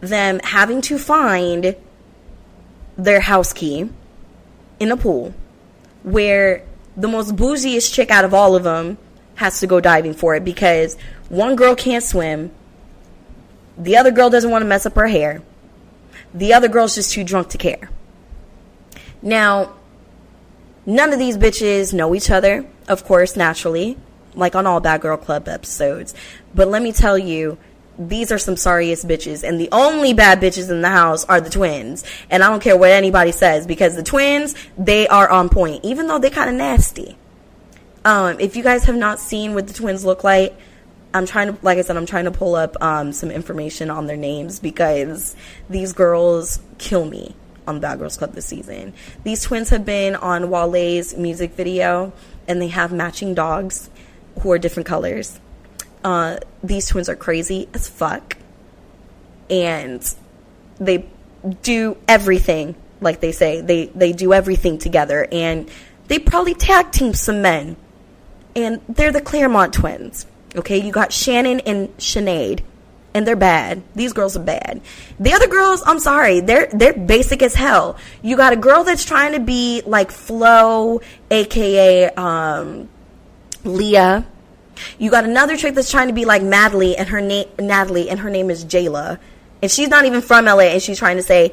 them 0.00 0.38
having 0.44 0.82
to 0.82 0.98
find 0.98 1.76
their 2.98 3.20
house 3.20 3.54
key 3.54 3.88
in 4.78 4.92
a 4.92 4.98
pool 4.98 5.32
where 6.02 6.62
the 6.94 7.08
most 7.08 7.36
bougiest 7.36 7.94
chick 7.94 8.10
out 8.10 8.26
of 8.26 8.34
all 8.34 8.54
of 8.54 8.64
them 8.64 8.98
has 9.40 9.58
to 9.58 9.66
go 9.66 9.80
diving 9.80 10.12
for 10.12 10.34
it 10.34 10.44
because 10.44 10.98
one 11.30 11.56
girl 11.56 11.74
can't 11.74 12.04
swim, 12.04 12.50
the 13.78 13.96
other 13.96 14.10
girl 14.10 14.28
doesn't 14.28 14.50
want 14.50 14.60
to 14.60 14.68
mess 14.68 14.84
up 14.84 14.94
her 14.94 15.06
hair, 15.06 15.40
the 16.34 16.52
other 16.52 16.68
girl's 16.68 16.94
just 16.94 17.12
too 17.12 17.24
drunk 17.24 17.48
to 17.48 17.56
care. 17.56 17.88
Now, 19.22 19.76
none 20.84 21.14
of 21.14 21.18
these 21.18 21.38
bitches 21.38 21.94
know 21.94 22.14
each 22.14 22.30
other, 22.30 22.66
of 22.86 23.04
course, 23.04 23.34
naturally, 23.34 23.96
like 24.34 24.54
on 24.54 24.66
all 24.66 24.78
Bad 24.78 25.00
Girl 25.00 25.16
Club 25.16 25.48
episodes. 25.48 26.14
But 26.54 26.68
let 26.68 26.82
me 26.82 26.92
tell 26.92 27.16
you, 27.16 27.56
these 27.98 28.30
are 28.30 28.38
some 28.38 28.58
sorriest 28.58 29.08
bitches, 29.08 29.42
and 29.42 29.58
the 29.58 29.70
only 29.72 30.12
bad 30.12 30.42
bitches 30.42 30.68
in 30.68 30.82
the 30.82 30.90
house 30.90 31.24
are 31.24 31.40
the 31.40 31.48
twins. 31.48 32.04
And 32.28 32.44
I 32.44 32.50
don't 32.50 32.62
care 32.62 32.76
what 32.76 32.90
anybody 32.90 33.32
says 33.32 33.66
because 33.66 33.96
the 33.96 34.02
twins, 34.02 34.54
they 34.76 35.08
are 35.08 35.30
on 35.30 35.48
point, 35.48 35.82
even 35.82 36.08
though 36.08 36.18
they're 36.18 36.28
kind 36.28 36.50
of 36.50 36.56
nasty. 36.56 37.16
Um, 38.04 38.40
if 38.40 38.56
you 38.56 38.62
guys 38.62 38.84
have 38.84 38.96
not 38.96 39.18
seen 39.18 39.54
what 39.54 39.66
the 39.66 39.74
twins 39.74 40.04
look 40.04 40.24
like, 40.24 40.56
I'm 41.12 41.26
trying 41.26 41.48
to, 41.48 41.58
like 41.64 41.78
I 41.78 41.82
said, 41.82 41.96
I'm 41.96 42.06
trying 42.06 42.24
to 42.26 42.30
pull 42.30 42.54
up 42.54 42.76
um, 42.80 43.12
some 43.12 43.30
information 43.30 43.90
on 43.90 44.06
their 44.06 44.16
names 44.16 44.60
because 44.60 45.34
these 45.68 45.92
girls 45.92 46.60
kill 46.78 47.04
me 47.04 47.34
on 47.66 47.80
Bad 47.80 47.98
Girls 47.98 48.16
Club 48.16 48.32
this 48.32 48.46
season. 48.46 48.94
These 49.24 49.42
twins 49.42 49.70
have 49.70 49.84
been 49.84 50.14
on 50.14 50.50
Wale's 50.50 51.16
music 51.16 51.52
video, 51.54 52.12
and 52.48 52.62
they 52.62 52.68
have 52.68 52.92
matching 52.92 53.34
dogs 53.34 53.90
who 54.40 54.50
are 54.52 54.58
different 54.58 54.86
colors. 54.86 55.38
Uh, 56.02 56.38
these 56.62 56.86
twins 56.86 57.08
are 57.08 57.16
crazy 57.16 57.68
as 57.74 57.88
fuck, 57.88 58.36
and 59.50 60.14
they 60.78 61.06
do 61.62 61.96
everything 62.08 62.74
like 63.00 63.20
they 63.20 63.32
say. 63.32 63.60
They 63.60 63.86
they 63.86 64.12
do 64.12 64.32
everything 64.32 64.78
together, 64.78 65.26
and 65.30 65.68
they 66.08 66.18
probably 66.18 66.54
tag 66.54 66.92
team 66.92 67.14
some 67.14 67.42
men, 67.42 67.76
and 68.56 68.80
they're 68.88 69.12
the 69.12 69.20
Claremont 69.20 69.74
twins. 69.74 70.26
Okay, 70.56 70.78
you 70.78 70.92
got 70.92 71.12
Shannon 71.12 71.60
and 71.60 71.88
Sinead, 71.98 72.60
and 73.14 73.26
they're 73.26 73.36
bad. 73.36 73.82
These 73.94 74.12
girls 74.12 74.36
are 74.36 74.42
bad. 74.42 74.80
The 75.18 75.32
other 75.32 75.46
girls, 75.46 75.82
I'm 75.86 76.00
sorry, 76.00 76.40
they're 76.40 76.68
they're 76.72 76.92
basic 76.92 77.42
as 77.42 77.54
hell. 77.54 77.96
You 78.22 78.36
got 78.36 78.52
a 78.52 78.56
girl 78.56 78.84
that's 78.84 79.04
trying 79.04 79.32
to 79.32 79.40
be 79.40 79.82
like 79.86 80.10
Flo, 80.10 81.00
aka 81.30 82.10
um, 82.14 82.88
Leah. 83.64 84.26
You 84.98 85.10
got 85.10 85.24
another 85.24 85.56
chick 85.56 85.74
that's 85.74 85.90
trying 85.90 86.08
to 86.08 86.14
be 86.14 86.24
like 86.24 86.42
Natalie, 86.42 86.96
and 86.96 87.08
her 87.08 87.20
name 87.20 87.48
Natalie, 87.58 88.10
and 88.10 88.18
her 88.20 88.30
name 88.30 88.50
is 88.50 88.64
Jayla, 88.64 89.18
and 89.62 89.70
she's 89.70 89.88
not 89.88 90.04
even 90.04 90.20
from 90.20 90.46
LA, 90.46 90.70
and 90.74 90.82
she's 90.82 90.98
trying 90.98 91.16
to 91.16 91.22
say, 91.22 91.52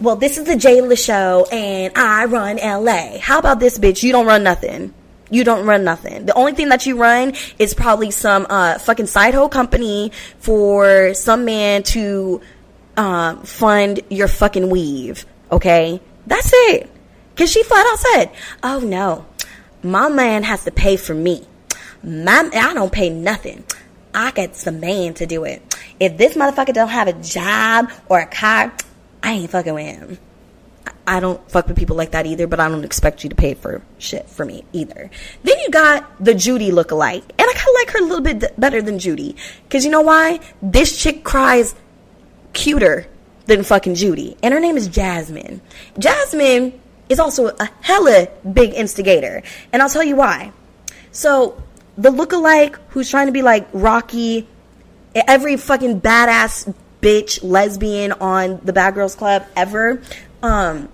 "Well, 0.00 0.16
this 0.16 0.38
is 0.38 0.44
the 0.44 0.54
Jayla 0.54 0.96
show, 0.96 1.46
and 1.52 1.92
I 1.96 2.24
run 2.24 2.58
LA." 2.58 3.18
How 3.18 3.38
about 3.38 3.60
this, 3.60 3.78
bitch? 3.78 4.02
You 4.02 4.12
don't 4.12 4.26
run 4.26 4.42
nothing. 4.42 4.94
You 5.30 5.44
don't 5.44 5.66
run 5.66 5.84
nothing. 5.84 6.26
The 6.26 6.34
only 6.34 6.52
thing 6.52 6.70
that 6.70 6.86
you 6.86 6.96
run 6.96 7.34
is 7.58 7.74
probably 7.74 8.10
some 8.10 8.46
uh, 8.48 8.78
fucking 8.78 9.06
side 9.06 9.34
hoe 9.34 9.48
company 9.48 10.12
for 10.38 11.14
some 11.14 11.44
man 11.44 11.82
to 11.84 12.40
uh, 12.96 13.36
fund 13.36 14.00
your 14.08 14.28
fucking 14.28 14.70
weave. 14.70 15.26
Okay, 15.50 16.00
that's 16.26 16.50
it. 16.52 16.90
Cause 17.36 17.52
she 17.52 17.62
flat 17.62 17.86
out 17.86 17.98
said, 17.98 18.30
"Oh 18.62 18.80
no, 18.80 19.24
my 19.82 20.08
man 20.08 20.42
has 20.42 20.64
to 20.64 20.72
pay 20.72 20.96
for 20.96 21.14
me. 21.14 21.46
My 22.02 22.50
I 22.52 22.74
don't 22.74 22.92
pay 22.92 23.10
nothing. 23.10 23.64
I 24.12 24.32
get 24.32 24.56
some 24.56 24.80
man 24.80 25.14
to 25.14 25.26
do 25.26 25.44
it. 25.44 25.62
If 26.00 26.16
this 26.16 26.34
motherfucker 26.34 26.74
don't 26.74 26.88
have 26.88 27.06
a 27.06 27.12
job 27.12 27.90
or 28.08 28.18
a 28.18 28.26
car, 28.26 28.72
I 29.22 29.32
ain't 29.32 29.50
fucking 29.50 29.74
with 29.74 29.86
him." 29.86 30.18
I 31.08 31.20
don't 31.20 31.50
fuck 31.50 31.66
with 31.68 31.78
people 31.78 31.96
like 31.96 32.10
that 32.10 32.26
either, 32.26 32.46
but 32.46 32.60
I 32.60 32.68
don't 32.68 32.84
expect 32.84 33.24
you 33.24 33.30
to 33.30 33.34
pay 33.34 33.54
for 33.54 33.80
shit 33.96 34.28
for 34.28 34.44
me 34.44 34.64
either. 34.74 35.10
Then 35.42 35.58
you 35.60 35.70
got 35.70 36.22
the 36.22 36.34
Judy 36.34 36.70
lookalike, 36.70 37.22
and 37.22 37.40
I 37.40 37.52
kind 37.54 37.68
of 37.68 37.74
like 37.74 37.90
her 37.92 37.98
a 38.00 38.02
little 38.02 38.20
bit 38.20 38.60
better 38.60 38.82
than 38.82 38.98
Judy, 38.98 39.34
because 39.64 39.86
you 39.86 39.90
know 39.90 40.02
why? 40.02 40.40
This 40.60 41.00
chick 41.00 41.24
cries 41.24 41.74
cuter 42.52 43.06
than 43.46 43.62
fucking 43.62 43.94
Judy, 43.94 44.36
and 44.42 44.52
her 44.52 44.60
name 44.60 44.76
is 44.76 44.86
Jasmine. 44.86 45.62
Jasmine 45.98 46.78
is 47.08 47.18
also 47.18 47.48
a 47.48 47.70
hella 47.80 48.28
big 48.52 48.74
instigator, 48.74 49.42
and 49.72 49.82
I'll 49.82 49.88
tell 49.88 50.04
you 50.04 50.16
why. 50.16 50.52
So 51.10 51.60
the 51.96 52.10
lookalike 52.10 52.76
who's 52.90 53.10
trying 53.10 53.26
to 53.26 53.32
be 53.32 53.40
like 53.40 53.66
Rocky, 53.72 54.46
every 55.14 55.56
fucking 55.56 56.02
badass 56.02 56.74
bitch 57.00 57.42
lesbian 57.42 58.12
on 58.12 58.60
the 58.62 58.74
Bad 58.74 58.94
Girls 58.94 59.14
Club 59.14 59.46
ever. 59.56 60.02
Um, 60.42 60.90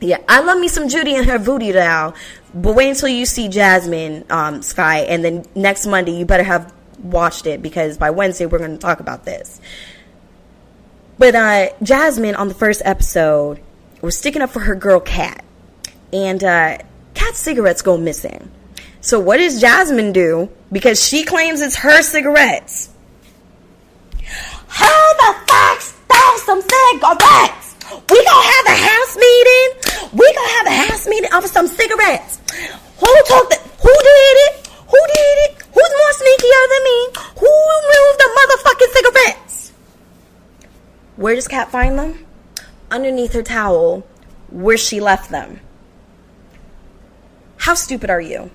yeah, 0.00 0.18
I 0.28 0.40
love 0.40 0.58
me 0.58 0.68
some 0.68 0.88
Judy 0.88 1.14
and 1.14 1.26
her 1.26 1.38
voodoo 1.38 1.72
now. 1.72 2.14
But 2.54 2.74
wait 2.74 2.90
until 2.90 3.08
you 3.08 3.26
see 3.26 3.48
Jasmine, 3.48 4.24
um, 4.30 4.62
Sky, 4.62 5.00
and 5.00 5.24
then 5.24 5.44
next 5.54 5.86
Monday 5.86 6.12
you 6.18 6.24
better 6.24 6.42
have 6.42 6.72
watched 6.98 7.46
it 7.46 7.62
because 7.62 7.98
by 7.98 8.10
Wednesday 8.10 8.46
we're 8.46 8.58
going 8.58 8.72
to 8.72 8.78
talk 8.78 9.00
about 9.00 9.24
this. 9.24 9.60
But 11.18 11.34
uh, 11.34 11.68
Jasmine 11.82 12.34
on 12.34 12.48
the 12.48 12.54
first 12.54 12.82
episode 12.84 13.60
was 14.02 14.16
sticking 14.16 14.42
up 14.42 14.50
for 14.50 14.60
her 14.60 14.74
girl 14.74 15.00
Cat, 15.00 15.44
and 16.12 16.42
uh, 16.44 16.78
Kat's 17.14 17.38
cigarettes 17.38 17.82
go 17.82 17.96
missing. 17.96 18.50
So 19.00 19.20
what 19.20 19.38
does 19.38 19.60
Jasmine 19.60 20.12
do? 20.12 20.50
Because 20.70 21.02
she 21.02 21.24
claims 21.24 21.60
it's 21.60 21.76
her 21.76 22.02
cigarettes. 22.02 22.90
Who 24.20 24.84
the 24.84 25.34
fuck 25.46 25.80
stole 25.80 26.38
some 26.38 26.60
cigarettes? 26.60 27.76
We 28.10 28.24
gonna 28.24 28.46
have 28.46 28.66
a 28.66 28.76
house 28.76 29.16
meeting. 29.16 29.85
We 30.12 30.32
gonna 30.34 30.48
have 30.48 30.66
a 30.66 30.88
house 30.88 31.06
meeting 31.06 31.32
over 31.32 31.48
some 31.48 31.66
cigarettes. 31.66 32.38
Who 32.98 33.12
took 33.26 33.50
the? 33.50 33.58
Who 33.82 33.92
did 33.92 34.36
it? 34.46 34.66
Who 34.88 35.00
did 35.14 35.36
it? 35.46 35.62
Who's 35.74 35.92
more 36.00 36.14
sneakier 36.20 36.64
than 36.72 36.84
me? 36.84 36.98
Who 37.40 37.50
removed 37.74 38.18
the 38.20 38.28
motherfucking 38.38 38.92
cigarettes? 38.92 39.72
Where 41.16 41.34
does 41.34 41.48
Kat 41.48 41.70
find 41.70 41.98
them? 41.98 42.24
Underneath 42.90 43.32
her 43.32 43.42
towel, 43.42 44.06
where 44.48 44.76
she 44.76 45.00
left 45.00 45.30
them. 45.30 45.60
How 47.58 47.74
stupid 47.74 48.10
are 48.10 48.20
you? 48.20 48.50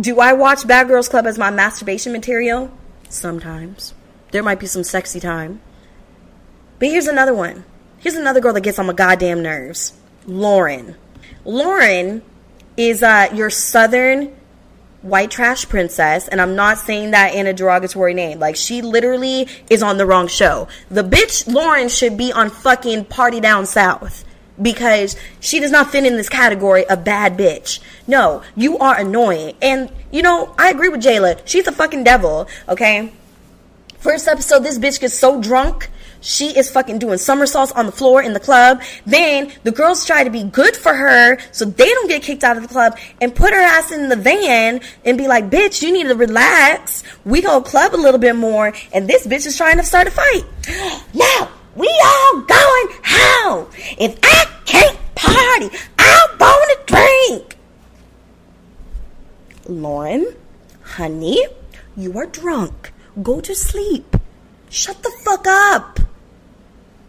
Do 0.00 0.20
I 0.20 0.32
watch 0.32 0.66
Bad 0.66 0.88
Girls 0.88 1.08
Club 1.08 1.26
as 1.26 1.38
my 1.38 1.50
masturbation 1.50 2.12
material? 2.12 2.76
Sometimes. 3.08 3.94
There 4.30 4.42
might 4.42 4.58
be 4.58 4.66
some 4.66 4.84
sexy 4.84 5.20
time. 5.20 5.60
But 6.78 6.88
here's 6.88 7.06
another 7.06 7.34
one. 7.34 7.64
Here's 7.98 8.16
another 8.16 8.40
girl 8.40 8.52
that 8.54 8.62
gets 8.62 8.78
on 8.78 8.86
my 8.86 8.92
goddamn 8.92 9.42
nerves. 9.42 9.92
Lauren. 10.26 10.96
Lauren 11.44 12.22
is 12.76 13.02
uh, 13.02 13.28
your 13.32 13.50
southern 13.50 14.34
white 15.02 15.30
trash 15.30 15.68
princess, 15.68 16.28
and 16.28 16.40
I'm 16.40 16.56
not 16.56 16.78
saying 16.78 17.10
that 17.10 17.34
in 17.34 17.46
a 17.46 17.52
derogatory 17.52 18.14
name. 18.14 18.38
Like, 18.38 18.56
she 18.56 18.80
literally 18.80 19.46
is 19.68 19.82
on 19.82 19.98
the 19.98 20.06
wrong 20.06 20.26
show. 20.28 20.66
The 20.90 21.04
bitch 21.04 21.46
Lauren 21.46 21.88
should 21.88 22.16
be 22.16 22.32
on 22.32 22.48
fucking 22.48 23.04
Party 23.06 23.38
Down 23.38 23.66
South 23.66 24.24
because 24.60 25.16
she 25.40 25.60
does 25.60 25.70
not 25.70 25.90
fit 25.90 26.06
in 26.06 26.16
this 26.16 26.28
category 26.28 26.86
of 26.86 27.04
bad 27.04 27.36
bitch. 27.36 27.80
No, 28.06 28.42
you 28.56 28.78
are 28.78 28.98
annoying. 28.98 29.56
And, 29.60 29.90
you 30.10 30.22
know, 30.22 30.54
I 30.56 30.70
agree 30.70 30.88
with 30.88 31.02
Jayla. 31.02 31.40
She's 31.44 31.66
a 31.66 31.72
fucking 31.72 32.04
devil, 32.04 32.48
okay? 32.68 33.12
First 33.98 34.28
episode, 34.28 34.60
this 34.60 34.78
bitch 34.78 35.00
gets 35.00 35.14
so 35.14 35.40
drunk. 35.40 35.90
She 36.24 36.56
is 36.56 36.70
fucking 36.70 37.00
doing 37.00 37.18
somersaults 37.18 37.70
on 37.72 37.84
the 37.84 37.92
floor 37.92 38.22
in 38.22 38.32
the 38.32 38.40
club. 38.40 38.82
Then 39.04 39.52
the 39.62 39.70
girls 39.70 40.06
try 40.06 40.24
to 40.24 40.30
be 40.30 40.42
good 40.42 40.74
for 40.74 40.94
her 40.94 41.38
so 41.52 41.66
they 41.66 41.86
don't 41.86 42.08
get 42.08 42.22
kicked 42.22 42.42
out 42.42 42.56
of 42.56 42.62
the 42.62 42.68
club 42.68 42.98
and 43.20 43.34
put 43.34 43.52
her 43.52 43.60
ass 43.60 43.92
in 43.92 44.08
the 44.08 44.16
van 44.16 44.80
and 45.04 45.18
be 45.18 45.28
like, 45.28 45.50
bitch, 45.50 45.82
you 45.82 45.92
need 45.92 46.08
to 46.08 46.14
relax. 46.14 47.04
We 47.26 47.42
go 47.42 47.60
club 47.60 47.94
a 47.94 48.00
little 48.00 48.18
bit 48.18 48.36
more. 48.36 48.72
And 48.94 49.06
this 49.06 49.26
bitch 49.26 49.44
is 49.44 49.54
trying 49.58 49.76
to 49.76 49.84
start 49.84 50.08
a 50.08 50.10
fight. 50.10 50.44
Now, 51.14 51.50
we 51.76 51.88
all 52.04 52.40
going 52.40 52.88
home. 53.04 53.68
If 53.98 54.18
I 54.22 54.46
can't 54.64 54.98
party, 55.14 55.68
I'm 55.98 56.38
going 56.38 56.68
to 56.68 56.78
drink. 56.86 57.56
Lauren, 59.66 60.34
honey, 60.82 61.44
you 61.96 62.16
are 62.18 62.26
drunk. 62.26 62.92
Go 63.22 63.42
to 63.42 63.54
sleep. 63.54 64.16
Shut 64.70 65.02
the 65.02 65.12
fuck 65.22 65.46
up. 65.46 66.00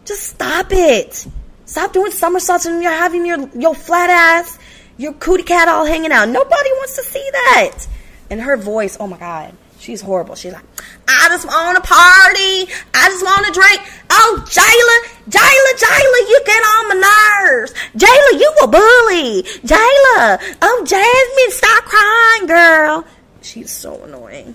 Just 0.06 0.22
stop 0.22 0.68
it. 0.70 1.26
Stop 1.64 1.92
doing 1.92 2.12
somersaults 2.12 2.64
and 2.64 2.80
you're 2.80 2.92
having 2.92 3.26
your, 3.26 3.48
your 3.48 3.74
flat 3.74 4.08
ass, 4.08 4.56
your 4.96 5.12
cootie 5.14 5.42
cat 5.42 5.66
all 5.66 5.84
hanging 5.84 6.12
out. 6.12 6.28
Nobody 6.28 6.70
wants 6.74 6.94
to 6.96 7.02
see 7.02 7.28
that. 7.32 7.86
And 8.30 8.40
her 8.40 8.56
voice, 8.56 8.96
oh 9.00 9.08
my 9.08 9.18
God, 9.18 9.52
she's 9.80 10.00
horrible. 10.00 10.36
She's 10.36 10.52
like, 10.52 10.64
I 11.08 11.26
just 11.28 11.44
want 11.44 11.76
to 11.76 11.82
party. 11.82 12.72
I 12.94 13.08
just 13.08 13.24
want 13.24 13.46
to 13.46 13.52
drink. 13.52 13.82
Oh, 14.10 14.44
Jayla, 14.46 15.28
Jayla, 15.28 15.72
Jayla, 15.76 16.28
you 16.28 16.40
get 16.46 16.62
on 16.62 16.88
my 16.88 17.50
nerves. 17.50 17.74
Jayla, 17.96 18.40
you 18.40 18.54
a 18.62 18.66
bully. 18.68 19.42
Jayla, 19.66 20.56
oh, 20.62 20.84
Jasmine, 20.86 21.50
stop 21.50 21.84
crying, 21.84 22.46
girl. 22.46 23.04
She's 23.42 23.70
so 23.70 24.04
annoying 24.04 24.54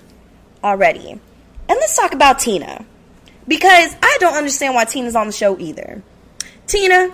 already. 0.64 1.10
And 1.10 1.20
let's 1.68 1.96
talk 1.96 2.14
about 2.14 2.38
Tina. 2.38 2.86
Because 3.46 3.94
I 4.02 4.16
don't 4.20 4.34
understand 4.34 4.74
why 4.74 4.84
Tina's 4.84 5.16
on 5.16 5.26
the 5.26 5.32
show 5.32 5.58
either. 5.58 6.02
Tina, 6.66 7.12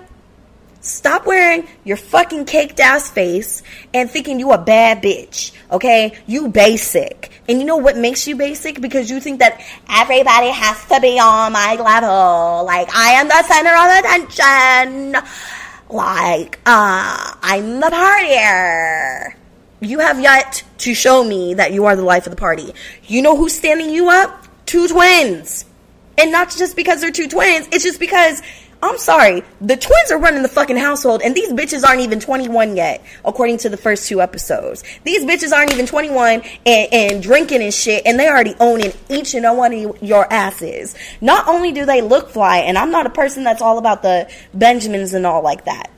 stop 0.81 1.27
wearing 1.27 1.67
your 1.85 1.97
fucking 1.97 2.45
caked 2.45 2.81
ass 2.81 3.11
face 3.11 3.63
and 3.95 4.11
thinking 4.11 4.39
you 4.39 4.53
a 4.53 4.59
bad 4.59 5.03
bitch. 5.03 5.53
Okay? 5.71 6.19
You 6.27 6.49
basic. 6.49 7.31
And 7.49 7.59
you 7.59 7.65
know 7.65 7.77
what 7.77 7.97
makes 7.97 8.29
you 8.29 8.37
basic? 8.37 8.81
Because 8.81 9.11
you 9.11 9.21
think 9.21 9.41
that 9.41 9.61
everybody 9.89 10.51
has 10.51 10.85
to 10.87 11.01
be 11.01 11.19
on 11.19 11.53
my 11.53 11.75
level. 11.75 12.65
Like 12.65 12.95
I 12.95 13.13
am 13.13 13.29
the 13.29 13.43
center 13.43 13.75
of 13.75 13.99
attention. 14.05 15.23
Like, 15.91 16.61
uh, 16.67 17.35
I'm 17.41 17.81
the 17.81 17.87
partier. 17.87 19.35
You 19.81 20.01
have 20.01 20.21
yet 20.21 20.63
to 20.79 20.93
show 20.93 21.25
me 21.25 21.55
that 21.55 21.73
you 21.73 21.87
are 21.87 21.97
the 21.97 22.03
life 22.03 22.27
of 22.27 22.31
the 22.31 22.37
party. 22.37 22.75
You 23.05 23.23
know 23.23 23.37
who's 23.37 23.57
standing 23.57 23.91
you 23.91 24.11
up? 24.11 24.47
Two 24.67 24.87
twins. 24.89 25.65
And 26.19 26.33
not 26.33 26.51
just 26.51 26.75
because 26.75 27.01
they're 27.01 27.13
two 27.13 27.29
twins, 27.29 27.69
it's 27.71 27.85
just 27.85 28.01
because, 28.01 28.43
I'm 28.83 28.99
sorry, 28.99 29.45
the 29.61 29.77
twins 29.77 30.11
are 30.11 30.19
running 30.19 30.43
the 30.43 30.49
fucking 30.49 30.77
household 30.77 31.23
and 31.23 31.35
these 31.35 31.53
bitches 31.53 31.87
aren't 31.87 32.01
even 32.01 32.19
21 32.19 32.77
yet, 32.77 33.05
according 33.25 33.59
to 33.59 33.69
the 33.69 33.77
first 33.77 34.09
two 34.09 34.21
episodes. 34.21 34.83
These 35.05 35.25
bitches 35.25 35.53
aren't 35.53 35.73
even 35.73 35.87
21 35.87 36.43
and, 36.67 36.93
and 36.93 37.23
drinking 37.23 37.63
and 37.63 37.73
shit, 37.73 38.03
and 38.05 38.19
they 38.19 38.29
already 38.29 38.57
owning 38.59 38.93
each 39.09 39.35
and 39.35 39.45
every 39.47 39.59
one 39.59 39.73
of 39.73 40.03
your 40.03 40.31
asses. 40.33 40.97
Not 41.21 41.47
only 41.47 41.71
do 41.71 41.87
they 41.87 42.03
look 42.03 42.31
fly, 42.31 42.59
and 42.59 42.77
I'm 42.77 42.91
not 42.91 43.07
a 43.07 43.11
person 43.11 43.45
that's 43.45 43.63
all 43.63 43.79
about 43.79 44.03
the 44.03 44.29
Benjamins 44.53 45.15
and 45.15 45.25
all 45.25 45.43
like 45.43 45.67
that. 45.67 45.91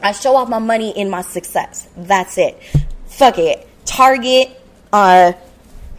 I 0.00 0.12
show 0.12 0.36
off 0.36 0.48
my 0.48 0.58
money 0.60 0.96
in 0.96 1.10
my 1.10 1.22
success. 1.22 1.88
That's 1.96 2.38
it. 2.38 2.60
Fuck 3.06 3.38
it. 3.38 3.68
Target, 3.84 4.50
uh, 4.92 5.32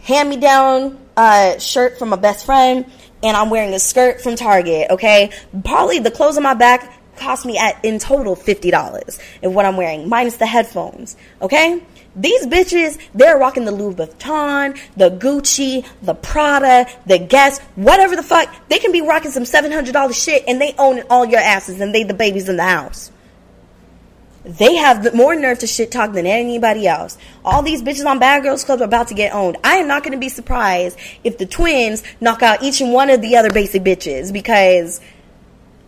hand 0.00 0.30
me 0.30 0.36
down 0.36 0.98
uh, 1.16 1.58
shirt 1.58 1.98
from 1.98 2.10
my 2.10 2.16
best 2.16 2.44
friend, 2.44 2.90
and 3.24 3.36
I'm 3.36 3.50
wearing 3.50 3.74
a 3.74 3.80
skirt 3.80 4.20
from 4.20 4.36
Target. 4.36 4.90
Okay, 4.90 5.32
probably 5.64 5.98
the 5.98 6.10
clothes 6.10 6.36
on 6.36 6.42
my 6.42 6.54
back 6.54 7.00
cost 7.16 7.46
me 7.46 7.56
at 7.58 7.82
in 7.84 7.98
total 7.98 8.36
fifty 8.36 8.70
dollars 8.70 9.18
of 9.42 9.54
what 9.54 9.64
I'm 9.64 9.76
wearing, 9.76 10.08
minus 10.08 10.36
the 10.36 10.46
headphones. 10.46 11.16
Okay. 11.42 11.82
These 12.16 12.46
bitches, 12.46 12.96
they're 13.12 13.36
rocking 13.38 13.64
the 13.64 13.72
Louis 13.72 13.94
Vuitton, 13.94 14.78
the 14.96 15.10
Gucci, 15.10 15.84
the 16.00 16.14
Prada, 16.14 16.88
the 17.06 17.18
Guess, 17.18 17.58
whatever 17.74 18.14
the 18.14 18.22
fuck. 18.22 18.54
They 18.68 18.78
can 18.78 18.92
be 18.92 19.00
rocking 19.00 19.32
some 19.32 19.42
$700 19.42 20.14
shit 20.14 20.44
and 20.46 20.60
they 20.60 20.76
own 20.78 21.02
all 21.10 21.24
your 21.24 21.40
asses 21.40 21.80
and 21.80 21.92
they 21.92 22.04
the 22.04 22.14
babies 22.14 22.48
in 22.48 22.56
the 22.56 22.62
house. 22.62 23.10
They 24.44 24.74
have 24.76 25.14
more 25.14 25.34
nerve 25.34 25.60
to 25.60 25.66
shit 25.66 25.90
talk 25.90 26.12
than 26.12 26.26
anybody 26.26 26.86
else. 26.86 27.16
All 27.44 27.62
these 27.62 27.82
bitches 27.82 28.04
on 28.04 28.18
Bad 28.18 28.42
Girls 28.42 28.62
Club 28.62 28.82
are 28.82 28.84
about 28.84 29.08
to 29.08 29.14
get 29.14 29.32
owned. 29.32 29.56
I 29.64 29.76
am 29.76 29.88
not 29.88 30.02
going 30.02 30.12
to 30.12 30.18
be 30.18 30.28
surprised 30.28 30.98
if 31.24 31.38
the 31.38 31.46
twins 31.46 32.02
knock 32.20 32.42
out 32.42 32.62
each 32.62 32.82
and 32.82 32.92
one 32.92 33.08
of 33.08 33.22
the 33.22 33.36
other 33.36 33.50
basic 33.50 33.82
bitches 33.82 34.32
because 34.32 35.00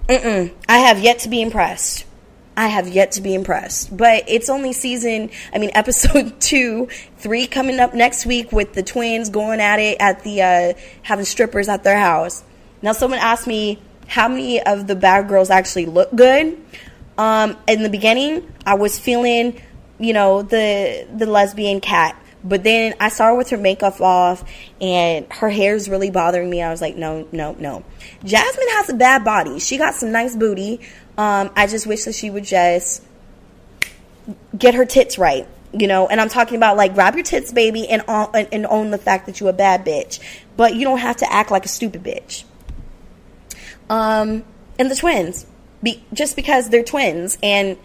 I 0.08 0.52
have 0.68 1.00
yet 1.00 1.18
to 1.20 1.28
be 1.28 1.42
impressed. 1.42 2.06
I 2.56 2.68
have 2.68 2.88
yet 2.88 3.12
to 3.12 3.20
be 3.20 3.34
impressed. 3.34 3.94
But 3.94 4.24
it's 4.26 4.48
only 4.48 4.72
season, 4.72 5.30
I 5.52 5.58
mean, 5.58 5.70
episode 5.74 6.40
two, 6.40 6.88
three 7.18 7.46
coming 7.46 7.78
up 7.78 7.92
next 7.92 8.24
week 8.24 8.52
with 8.52 8.72
the 8.72 8.82
twins 8.82 9.28
going 9.28 9.60
at 9.60 9.78
it 9.78 9.98
at 10.00 10.22
the, 10.22 10.42
uh, 10.42 10.72
having 11.02 11.26
strippers 11.26 11.68
at 11.68 11.84
their 11.84 11.98
house. 11.98 12.42
Now, 12.80 12.92
someone 12.92 13.20
asked 13.20 13.46
me 13.46 13.80
how 14.06 14.28
many 14.28 14.62
of 14.62 14.86
the 14.86 14.94
bad 14.94 15.28
girls 15.28 15.50
actually 15.50 15.86
look 15.86 16.14
good. 16.14 16.58
Um, 17.18 17.56
in 17.66 17.82
the 17.82 17.88
beginning, 17.88 18.52
I 18.64 18.74
was 18.74 18.98
feeling, 18.98 19.60
you 19.98 20.12
know, 20.12 20.42
the 20.42 21.06
the 21.14 21.26
lesbian 21.26 21.80
cat. 21.80 22.20
But 22.44 22.62
then 22.62 22.94
I 23.00 23.08
saw 23.08 23.26
her 23.26 23.34
with 23.34 23.50
her 23.50 23.56
makeup 23.56 24.00
off 24.00 24.44
and 24.80 25.26
her 25.32 25.50
hair's 25.50 25.88
really 25.88 26.10
bothering 26.10 26.48
me. 26.48 26.62
I 26.62 26.70
was 26.70 26.80
like, 26.80 26.94
no, 26.94 27.26
no, 27.32 27.56
no. 27.58 27.82
Jasmine 28.24 28.68
has 28.70 28.88
a 28.88 28.94
bad 28.94 29.24
body. 29.24 29.58
She 29.58 29.78
got 29.78 29.94
some 29.94 30.12
nice 30.12 30.36
booty. 30.36 30.80
Um, 31.18 31.50
I 31.56 31.66
just 31.66 31.88
wish 31.88 32.04
that 32.04 32.14
she 32.14 32.30
would 32.30 32.44
just 32.44 33.02
get 34.56 34.74
her 34.74 34.84
tits 34.84 35.18
right. 35.18 35.48
You 35.72 35.88
know, 35.88 36.06
and 36.06 36.20
I'm 36.20 36.28
talking 36.28 36.56
about 36.56 36.76
like 36.76 36.94
grab 36.94 37.16
your 37.16 37.24
tits, 37.24 37.52
baby, 37.52 37.88
and, 37.88 38.02
own- 38.06 38.30
and 38.34 38.64
own 38.66 38.90
the 38.92 38.98
fact 38.98 39.26
that 39.26 39.40
you're 39.40 39.50
a 39.50 39.52
bad 39.52 39.84
bitch. 39.84 40.20
But 40.56 40.74
you 40.74 40.84
don't 40.84 40.98
have 40.98 41.16
to 41.18 41.32
act 41.32 41.50
like 41.50 41.64
a 41.64 41.68
stupid 41.68 42.04
bitch. 42.04 42.44
Um, 43.90 44.44
and 44.78 44.90
the 44.90 44.94
twins, 44.94 45.46
be, 45.82 46.02
just 46.12 46.36
because 46.36 46.68
they're 46.68 46.84
twins, 46.84 47.38
and 47.42 47.76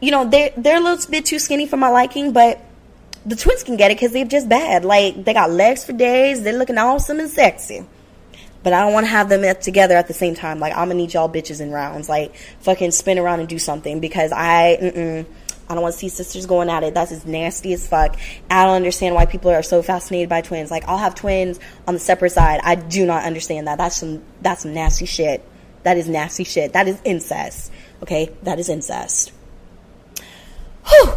you 0.00 0.10
know 0.10 0.28
they're 0.28 0.50
they're 0.56 0.78
a 0.78 0.80
little 0.80 1.10
bit 1.10 1.26
too 1.26 1.38
skinny 1.38 1.66
for 1.66 1.76
my 1.76 1.88
liking, 1.88 2.32
but 2.32 2.60
the 3.26 3.36
twins 3.36 3.64
can 3.64 3.76
get 3.76 3.90
it 3.90 3.96
because 3.96 4.12
they're 4.12 4.24
just 4.24 4.48
bad. 4.48 4.84
Like 4.84 5.24
they 5.24 5.32
got 5.32 5.50
legs 5.50 5.84
for 5.84 5.92
days, 5.92 6.42
they're 6.42 6.58
looking 6.58 6.78
awesome 6.78 7.20
and 7.20 7.30
sexy. 7.30 7.84
But 8.62 8.72
I 8.72 8.80
don't 8.80 8.94
want 8.94 9.04
to 9.04 9.10
have 9.10 9.28
them 9.28 9.42
together 9.60 9.94
at 9.94 10.08
the 10.08 10.14
same 10.14 10.34
time. 10.34 10.58
Like 10.58 10.72
I'm 10.72 10.88
gonna 10.88 10.94
need 10.94 11.12
y'all 11.12 11.28
bitches 11.28 11.60
in 11.60 11.70
rounds. 11.70 12.08
Like 12.08 12.34
fucking 12.60 12.92
spin 12.92 13.18
around 13.18 13.40
and 13.40 13.48
do 13.48 13.58
something 13.58 14.00
because 14.00 14.32
I 14.32 14.78
mm-mm, 14.80 15.26
I 15.68 15.74
don't 15.74 15.82
want 15.82 15.94
to 15.94 15.98
see 15.98 16.08
sisters 16.08 16.46
going 16.46 16.68
at 16.70 16.82
it. 16.82 16.94
That's 16.94 17.12
as 17.12 17.26
nasty 17.26 17.72
as 17.72 17.86
fuck. 17.86 18.16
I 18.50 18.64
don't 18.64 18.76
understand 18.76 19.14
why 19.14 19.26
people 19.26 19.50
are 19.50 19.62
so 19.62 19.82
fascinated 19.82 20.28
by 20.28 20.40
twins. 20.40 20.70
Like 20.70 20.84
I'll 20.88 20.98
have 20.98 21.14
twins 21.14 21.60
on 21.86 21.94
the 21.94 22.00
separate 22.00 22.30
side. 22.30 22.60
I 22.62 22.74
do 22.74 23.06
not 23.06 23.24
understand 23.24 23.68
that. 23.68 23.78
That's 23.78 23.96
some 23.96 24.22
that's 24.40 24.62
some 24.62 24.74
nasty 24.74 25.06
shit. 25.06 25.46
That 25.84 25.96
is 25.96 26.08
nasty 26.08 26.44
shit. 26.44 26.72
That 26.72 26.88
is 26.88 27.00
incest. 27.04 27.70
Okay, 28.02 28.30
that 28.42 28.58
is 28.58 28.68
incest. 28.68 29.32
Whew. 30.86 31.14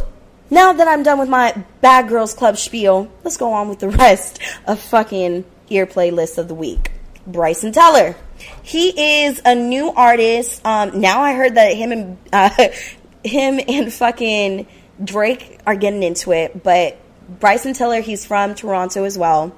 Now 0.49 0.71
that 0.71 0.87
I'm 0.87 1.03
done 1.03 1.19
with 1.19 1.27
my 1.27 1.61
Bad 1.81 2.07
Girls 2.07 2.33
Club 2.33 2.57
spiel, 2.57 3.11
let's 3.23 3.35
go 3.35 3.51
on 3.51 3.67
with 3.67 3.79
the 3.79 3.89
rest 3.89 4.39
of 4.65 4.79
fucking 4.79 5.43
Earplay 5.69 6.11
list 6.11 6.37
of 6.37 6.47
the 6.47 6.53
week. 6.53 6.91
Bryson 7.25 7.73
Tiller. 7.73 8.15
He 8.63 9.23
is 9.23 9.41
a 9.43 9.55
new 9.55 9.91
artist. 9.91 10.65
Um, 10.65 11.01
now 11.01 11.21
I 11.21 11.33
heard 11.33 11.55
that 11.55 11.75
him 11.75 11.91
and 11.91 12.17
uh, 12.31 12.49
him 13.23 13.59
and 13.67 13.91
fucking 13.91 14.67
Drake 15.03 15.59
are 15.65 15.75
getting 15.75 16.03
into 16.03 16.31
it, 16.31 16.63
but 16.63 16.97
Bryson 17.39 17.73
Tiller, 17.73 18.01
he's 18.01 18.25
from 18.25 18.55
Toronto 18.55 19.03
as 19.03 19.17
well, 19.17 19.55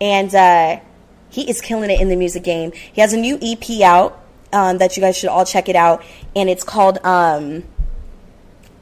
and 0.00 0.34
uh, 0.34 0.80
he 1.28 1.48
is 1.48 1.60
killing 1.60 1.90
it 1.90 2.00
in 2.00 2.08
the 2.08 2.16
music 2.16 2.42
game. 2.42 2.72
He 2.72 3.00
has 3.00 3.12
a 3.12 3.18
new 3.18 3.38
EP 3.40 3.82
out. 3.82 4.19
Um, 4.52 4.78
that 4.78 4.96
you 4.96 5.00
guys 5.00 5.16
should 5.16 5.28
all 5.28 5.44
check 5.44 5.68
it 5.68 5.76
out, 5.76 6.04
and 6.34 6.48
it's 6.48 6.64
called 6.64 6.98
um, 7.04 7.64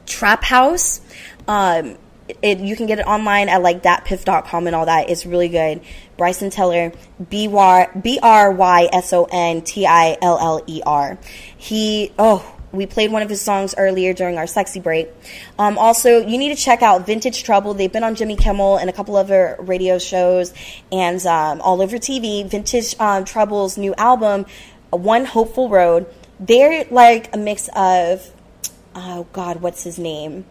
Trap 0.05 0.43
House. 0.43 1.01
Um, 1.47 1.97
it, 2.41 2.59
you 2.59 2.75
can 2.75 2.85
get 2.85 2.99
it 2.99 3.07
online 3.07 3.49
at 3.49 3.61
like 3.61 3.81
datpiff.com 3.81 4.67
and 4.67 4.75
all 4.75 4.85
that. 4.85 5.09
It's 5.09 5.25
really 5.25 5.49
good. 5.49 5.81
Bryson 6.17 6.49
Tiller, 6.49 6.91
B 7.29 7.47
R 7.51 8.51
Y 8.51 8.89
S 8.91 9.13
O 9.13 9.27
N 9.31 9.61
T 9.61 9.85
I 9.87 10.17
L 10.21 10.37
L 10.39 10.63
E 10.67 10.81
R. 10.85 11.17
He, 11.57 12.11
oh, 12.19 12.55
we 12.71 12.85
played 12.85 13.11
one 13.11 13.21
of 13.21 13.29
his 13.29 13.41
songs 13.41 13.73
earlier 13.77 14.13
during 14.13 14.37
our 14.37 14.45
sexy 14.45 14.79
break. 14.79 15.09
Um, 15.57 15.77
also, 15.77 16.19
you 16.19 16.37
need 16.37 16.55
to 16.55 16.61
check 16.61 16.81
out 16.81 17.05
Vintage 17.05 17.43
Trouble. 17.43 17.73
They've 17.73 17.91
been 17.91 18.03
on 18.03 18.15
Jimmy 18.15 18.35
Kimmel 18.35 18.77
and 18.77 18.89
a 18.89 18.93
couple 18.93 19.15
other 19.15 19.55
radio 19.59 19.97
shows 19.97 20.53
and 20.91 21.25
um, 21.25 21.61
all 21.61 21.81
over 21.81 21.97
TV. 21.97 22.45
Vintage 22.47 22.95
um, 22.99 23.25
Trouble's 23.25 23.77
new 23.77 23.95
album, 23.95 24.45
One 24.91 25.25
Hopeful 25.25 25.69
Road. 25.69 26.05
They're 26.39 26.85
like 26.89 27.33
a 27.33 27.37
mix 27.37 27.69
of, 27.75 28.31
oh 28.95 29.27
God, 29.33 29.61
what's 29.61 29.83
his 29.83 29.99
name? 29.99 30.45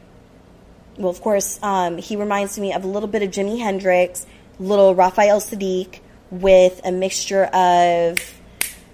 well, 0.98 1.10
of 1.10 1.20
course, 1.20 1.58
um, 1.62 1.96
he 1.96 2.16
reminds 2.16 2.58
me 2.58 2.72
of 2.72 2.84
a 2.84 2.88
little 2.88 3.08
bit 3.08 3.22
of 3.22 3.30
Jimi 3.30 3.58
Hendrix, 3.60 4.26
little 4.58 4.94
Raphael 4.94 5.40
Saadiq, 5.40 6.00
with 6.30 6.80
a 6.84 6.90
mixture 6.90 7.44
of 7.44 8.18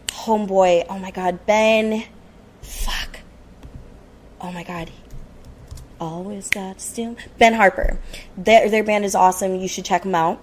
Homeboy. 0.09 0.87
Oh 0.89 0.99
my 0.99 1.11
God, 1.11 1.47
Ben. 1.47 2.05
Fuck. 2.61 3.21
Oh 4.41 4.53
my 4.53 4.62
God. 4.62 4.91
Always 5.99 6.51
got 6.51 6.81
steal. 6.81 7.16
Ben 7.39 7.55
Harper. 7.55 7.99
Their, 8.37 8.69
their 8.69 8.85
band 8.85 9.05
is 9.07 9.15
awesome. 9.15 9.57
You 9.57 9.69
should 9.69 9.87
check 9.87 10.03
them 10.03 10.15
out. 10.15 10.41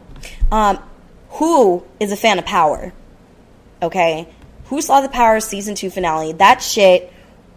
Um, 0.52 0.80
who 1.30 1.84
is 2.00 2.12
a 2.12 2.18
fan 2.18 2.40
of 2.40 2.46
Power? 2.46 2.92
Okay. 3.82 4.28
Who 4.72 4.82
saw 4.82 5.02
the 5.02 5.10
Power 5.10 5.42
season 5.42 5.76
two 5.76 5.90
finale? 5.90 6.32
That 6.32 6.64
shit 6.64 7.12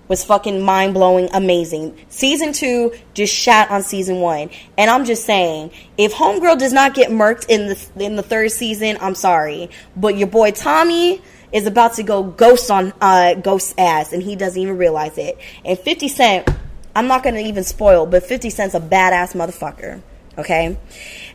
was 0.09 0.25
fucking 0.25 0.61
mind 0.61 0.95
blowing, 0.95 1.29
amazing. 1.33 1.97
Season 2.09 2.53
two 2.53 2.93
just 3.15 3.33
shat 3.33 3.71
on 3.71 3.85
season 3.85 4.19
one, 4.19 4.51
and 4.77 4.91
I'm 4.91 5.05
just 5.05 5.25
saying, 5.25 5.71
if 5.97 6.13
Homegirl 6.13 6.59
does 6.59 6.73
not 6.73 6.93
get 6.93 7.11
murked 7.11 7.49
in 7.49 7.69
the 7.69 8.05
in 8.05 8.17
the 8.17 8.23
third 8.25 8.51
season, 8.51 8.99
I'm 9.01 9.15
sorry, 9.15 9.71
but 9.95 10.17
your 10.17 10.27
boy 10.27 10.51
Tommy 10.51 11.23
is 11.53 11.69
about 11.69 11.95
to 11.95 12.03
go 12.03 12.25
ghost 12.25 12.69
on 12.69 12.93
uh, 13.01 13.35
Ghost 13.35 13.77
ass, 13.79 14.13
and 14.13 14.21
he 14.21 14.35
doesn't 14.35 14.61
even 14.61 14.77
realize 14.77 15.17
it. 15.17 15.39
And 15.65 15.79
50 15.79 16.09
Cent, 16.09 16.51
I'm 16.97 17.07
not 17.07 17.23
gonna 17.23 17.39
even 17.39 17.63
spoil, 17.63 18.07
but 18.07 18.25
50 18.25 18.51
Cent's 18.51 18.75
a 18.75 18.81
badass 18.81 19.37
motherfucker. 19.37 20.03
Okay, 20.37 20.77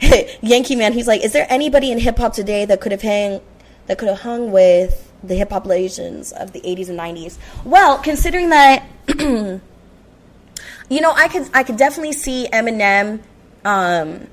Yankee 0.42 0.76
man, 0.76 0.92
he's 0.92 1.08
like, 1.08 1.24
is 1.24 1.32
there 1.32 1.48
anybody 1.50 1.90
in 1.90 2.00
hip 2.00 2.18
hop 2.18 2.34
today 2.34 2.66
that 2.66 2.82
could 2.82 2.92
have 2.92 3.02
hang 3.02 3.40
that 3.88 3.98
could 3.98 4.10
have 4.10 4.20
hung 4.20 4.52
with 4.52 5.09
the 5.24 5.36
hip 5.36 5.50
hop 5.50 5.66
legends 5.66 6.32
of 6.32 6.52
the 6.54 6.62
80s 6.62 6.90
and 6.90 7.00
90s. 7.00 7.38
Well, 7.66 7.98
considering 7.98 8.50
that, 8.50 8.86
you 9.18 9.62
know, 10.90 11.12
I 11.12 11.28
could 11.28 11.50
I 11.54 11.64
could 11.64 11.78
definitely 11.78 12.14
see 12.14 12.48
Eminem 12.52 13.22
um, 13.66 14.28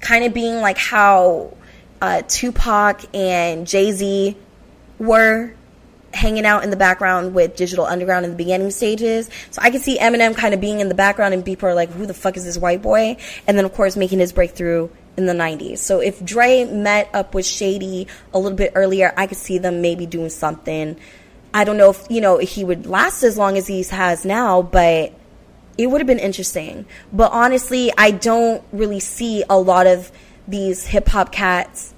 kind 0.00 0.24
of 0.24 0.32
being 0.32 0.56
like 0.56 0.78
how 0.78 1.54
uh, 2.00 2.22
Tupac 2.28 3.02
and 3.14 3.66
Jay 3.66 3.92
Z 3.92 4.36
were 4.98 5.54
hanging 6.12 6.46
out 6.46 6.64
in 6.64 6.70
the 6.70 6.76
background 6.76 7.34
with 7.34 7.56
Digital 7.56 7.84
Underground 7.84 8.24
in 8.24 8.30
the 8.30 8.36
beginning 8.36 8.70
stages. 8.70 9.28
So 9.50 9.60
I 9.62 9.70
could 9.70 9.82
see 9.82 9.98
Eminem 9.98 10.34
kind 10.34 10.54
of 10.54 10.60
being 10.60 10.80
in 10.80 10.88
the 10.88 10.94
background 10.94 11.34
and 11.34 11.44
people 11.44 11.68
are 11.68 11.74
like, 11.74 11.90
who 11.90 12.06
the 12.06 12.14
fuck 12.14 12.36
is 12.36 12.44
this 12.44 12.56
white 12.56 12.80
boy? 12.80 13.18
And 13.46 13.56
then, 13.58 13.64
of 13.64 13.74
course, 13.74 13.96
making 13.96 14.20
his 14.20 14.32
breakthrough 14.32 14.88
in 15.16 15.26
the 15.26 15.32
90s. 15.32 15.78
So 15.78 16.00
if 16.00 16.24
Dre 16.24 16.64
met 16.64 17.08
up 17.14 17.34
with 17.34 17.46
Shady 17.46 18.06
a 18.34 18.38
little 18.38 18.56
bit 18.56 18.72
earlier, 18.74 19.12
I 19.16 19.26
could 19.26 19.38
see 19.38 19.58
them 19.58 19.80
maybe 19.80 20.06
doing 20.06 20.30
something. 20.30 20.96
I 21.54 21.64
don't 21.64 21.76
know 21.76 21.90
if, 21.90 22.06
you 22.10 22.20
know, 22.20 22.38
he 22.38 22.64
would 22.64 22.86
last 22.86 23.22
as 23.22 23.38
long 23.38 23.56
as 23.56 23.66
he 23.66 23.82
has 23.84 24.24
now, 24.24 24.62
but 24.62 25.12
it 25.78 25.86
would 25.86 26.00
have 26.00 26.06
been 26.06 26.18
interesting. 26.18 26.86
But 27.12 27.32
honestly, 27.32 27.92
I 27.96 28.10
don't 28.10 28.62
really 28.72 29.00
see 29.00 29.44
a 29.48 29.58
lot 29.58 29.86
of 29.86 30.10
these 30.46 30.86
hip 30.86 31.08
hop 31.08 31.32
cats, 31.32 31.94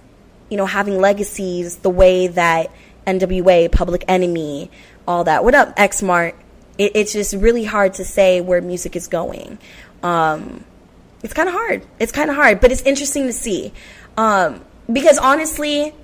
you 0.48 0.56
know, 0.56 0.66
having 0.66 1.00
legacies 1.00 1.76
the 1.78 1.90
way 1.90 2.28
that 2.28 2.70
NWA, 3.06 3.70
Public 3.70 4.04
Enemy, 4.08 4.70
all 5.06 5.24
that. 5.24 5.44
What 5.44 5.54
up, 5.54 5.74
X 5.76 6.02
Mart? 6.02 6.34
It, 6.76 6.92
it's 6.94 7.12
just 7.12 7.34
really 7.34 7.64
hard 7.64 7.94
to 7.94 8.04
say 8.04 8.40
where 8.40 8.60
music 8.60 8.96
is 8.96 9.08
going. 9.08 9.58
Um, 10.02 10.64
it's 11.22 11.34
kind 11.34 11.48
of 11.48 11.54
hard. 11.54 11.84
It's 11.98 12.12
kind 12.12 12.30
of 12.30 12.36
hard, 12.36 12.60
but 12.60 12.72
it's 12.72 12.82
interesting 12.82 13.26
to 13.26 13.32
see. 13.32 13.72
Um, 14.16 14.64
because 14.90 15.18
honestly, 15.18 15.94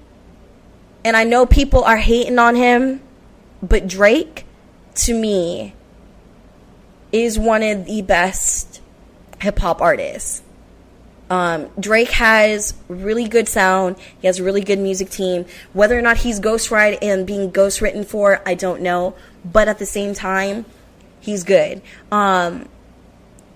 and 1.05 1.17
I 1.17 1.25
know 1.25 1.47
people 1.47 1.85
are 1.85 1.97
hating 1.97 2.39
on 2.39 2.57
him, 2.57 3.01
but 3.63 3.87
Drake, 3.87 4.45
to 4.97 5.15
me, 5.15 5.75
is 7.13 7.39
one 7.39 7.63
of 7.63 7.87
the 7.87 8.03
best 8.03 8.81
hip 9.41 9.59
hop 9.59 9.81
artists. 9.81 10.43
Um, 11.31 11.71
Drake 11.81 12.11
has 12.11 12.75
really 12.89 13.29
good 13.29 13.49
sound. 13.49 13.97
He 14.21 14.27
has 14.27 14.41
a 14.41 14.45
really 14.45 14.61
good 14.61 14.79
music 14.79 15.11
team. 15.11 15.47
Whether 15.73 15.99
or 15.99 16.03
not 16.03 16.19
he's 16.19 16.39
ghostwritten 16.39 16.99
and 17.03 17.27
being 17.27 17.51
ghostwritten 17.51 18.05
for, 18.05 18.43
I 18.47 18.55
don't 18.55 18.83
know. 18.83 19.15
But 19.45 19.69
at 19.69 19.79
the 19.79 19.87
same 19.87 20.15
time, 20.15 20.67
he's 21.21 21.45
good. 21.45 21.81
Um, 22.13 22.69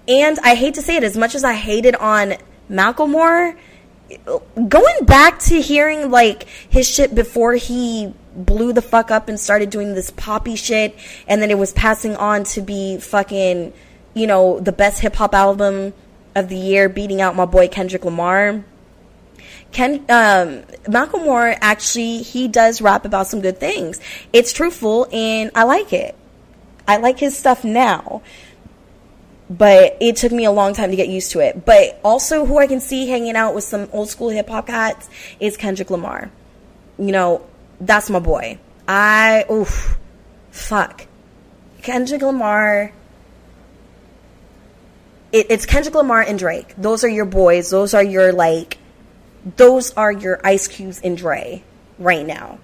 and 0.08 0.38
I 0.42 0.54
hate 0.54 0.74
to 0.74 0.82
say 0.82 0.96
it, 0.96 1.04
as 1.04 1.16
much 1.16 1.34
as 1.34 1.44
I 1.44 1.52
hated 1.52 1.94
on 1.96 2.34
Macklemore, 2.70 3.56
going 4.68 5.04
back 5.04 5.38
to 5.40 5.60
hearing 5.60 6.10
like 6.10 6.44
his 6.44 6.88
shit 6.88 7.14
before 7.14 7.54
he 7.54 8.14
blew 8.34 8.72
the 8.72 8.80
fuck 8.80 9.10
up 9.10 9.28
and 9.28 9.38
started 9.38 9.68
doing 9.68 9.94
this 9.94 10.10
poppy 10.10 10.56
shit, 10.56 10.96
and 11.26 11.42
then 11.42 11.50
it 11.50 11.58
was 11.58 11.72
passing 11.72 12.16
on 12.16 12.44
to 12.44 12.62
be 12.62 12.96
fucking, 12.96 13.72
you 14.14 14.26
know, 14.26 14.58
the 14.60 14.72
best 14.72 15.00
hip 15.00 15.14
hop 15.16 15.34
album 15.34 15.92
of 16.34 16.48
the 16.48 16.56
year, 16.56 16.88
beating 16.88 17.20
out 17.20 17.36
my 17.36 17.44
boy 17.44 17.68
Kendrick 17.68 18.04
Lamar. 18.04 18.64
Ken 19.70 19.96
um, 20.08 20.62
Macklemore 20.84 21.58
actually 21.60 22.22
he 22.22 22.48
does 22.48 22.80
rap 22.80 23.04
about 23.04 23.26
some 23.26 23.42
good 23.42 23.60
things. 23.60 24.00
It's 24.32 24.54
truthful 24.54 25.06
and 25.12 25.50
I 25.54 25.64
like 25.64 25.92
it. 25.92 26.16
I 26.86 26.96
like 26.96 27.18
his 27.18 27.36
stuff 27.36 27.64
now 27.64 28.22
but 29.50 29.96
it 30.00 30.16
took 30.16 30.32
me 30.32 30.44
a 30.44 30.50
long 30.50 30.74
time 30.74 30.90
to 30.90 30.96
get 30.96 31.08
used 31.08 31.32
to 31.32 31.40
it. 31.40 31.64
But 31.64 31.98
also, 32.04 32.44
who 32.44 32.58
I 32.58 32.66
can 32.66 32.80
see 32.80 33.08
hanging 33.08 33.36
out 33.36 33.54
with 33.54 33.64
some 33.64 33.88
old 33.92 34.10
school 34.10 34.28
hip 34.28 34.48
hop 34.48 34.66
cats 34.66 35.08
is 35.40 35.56
Kendrick 35.56 35.90
Lamar. 35.90 36.30
You 36.98 37.12
know, 37.12 37.46
that's 37.80 38.10
my 38.10 38.18
boy. 38.18 38.58
I, 38.86 39.44
oof, 39.50 39.98
fuck. 40.50 41.06
Kendrick 41.82 42.22
Lamar. 42.22 42.92
It, 45.32 45.46
it's 45.50 45.66
Kendrick 45.66 45.94
Lamar 45.94 46.22
and 46.22 46.38
Drake. 46.38 46.74
Those 46.76 47.04
are 47.04 47.08
your 47.08 47.26
boys. 47.26 47.70
Those 47.70 47.94
are 47.94 48.02
your, 48.02 48.32
like, 48.32 48.78
those 49.56 49.92
are 49.92 50.12
your 50.12 50.40
Ice 50.44 50.68
Cubes 50.68 51.00
and 51.02 51.16
Dre 51.16 51.62
right 51.98 52.26
now. 52.26 52.58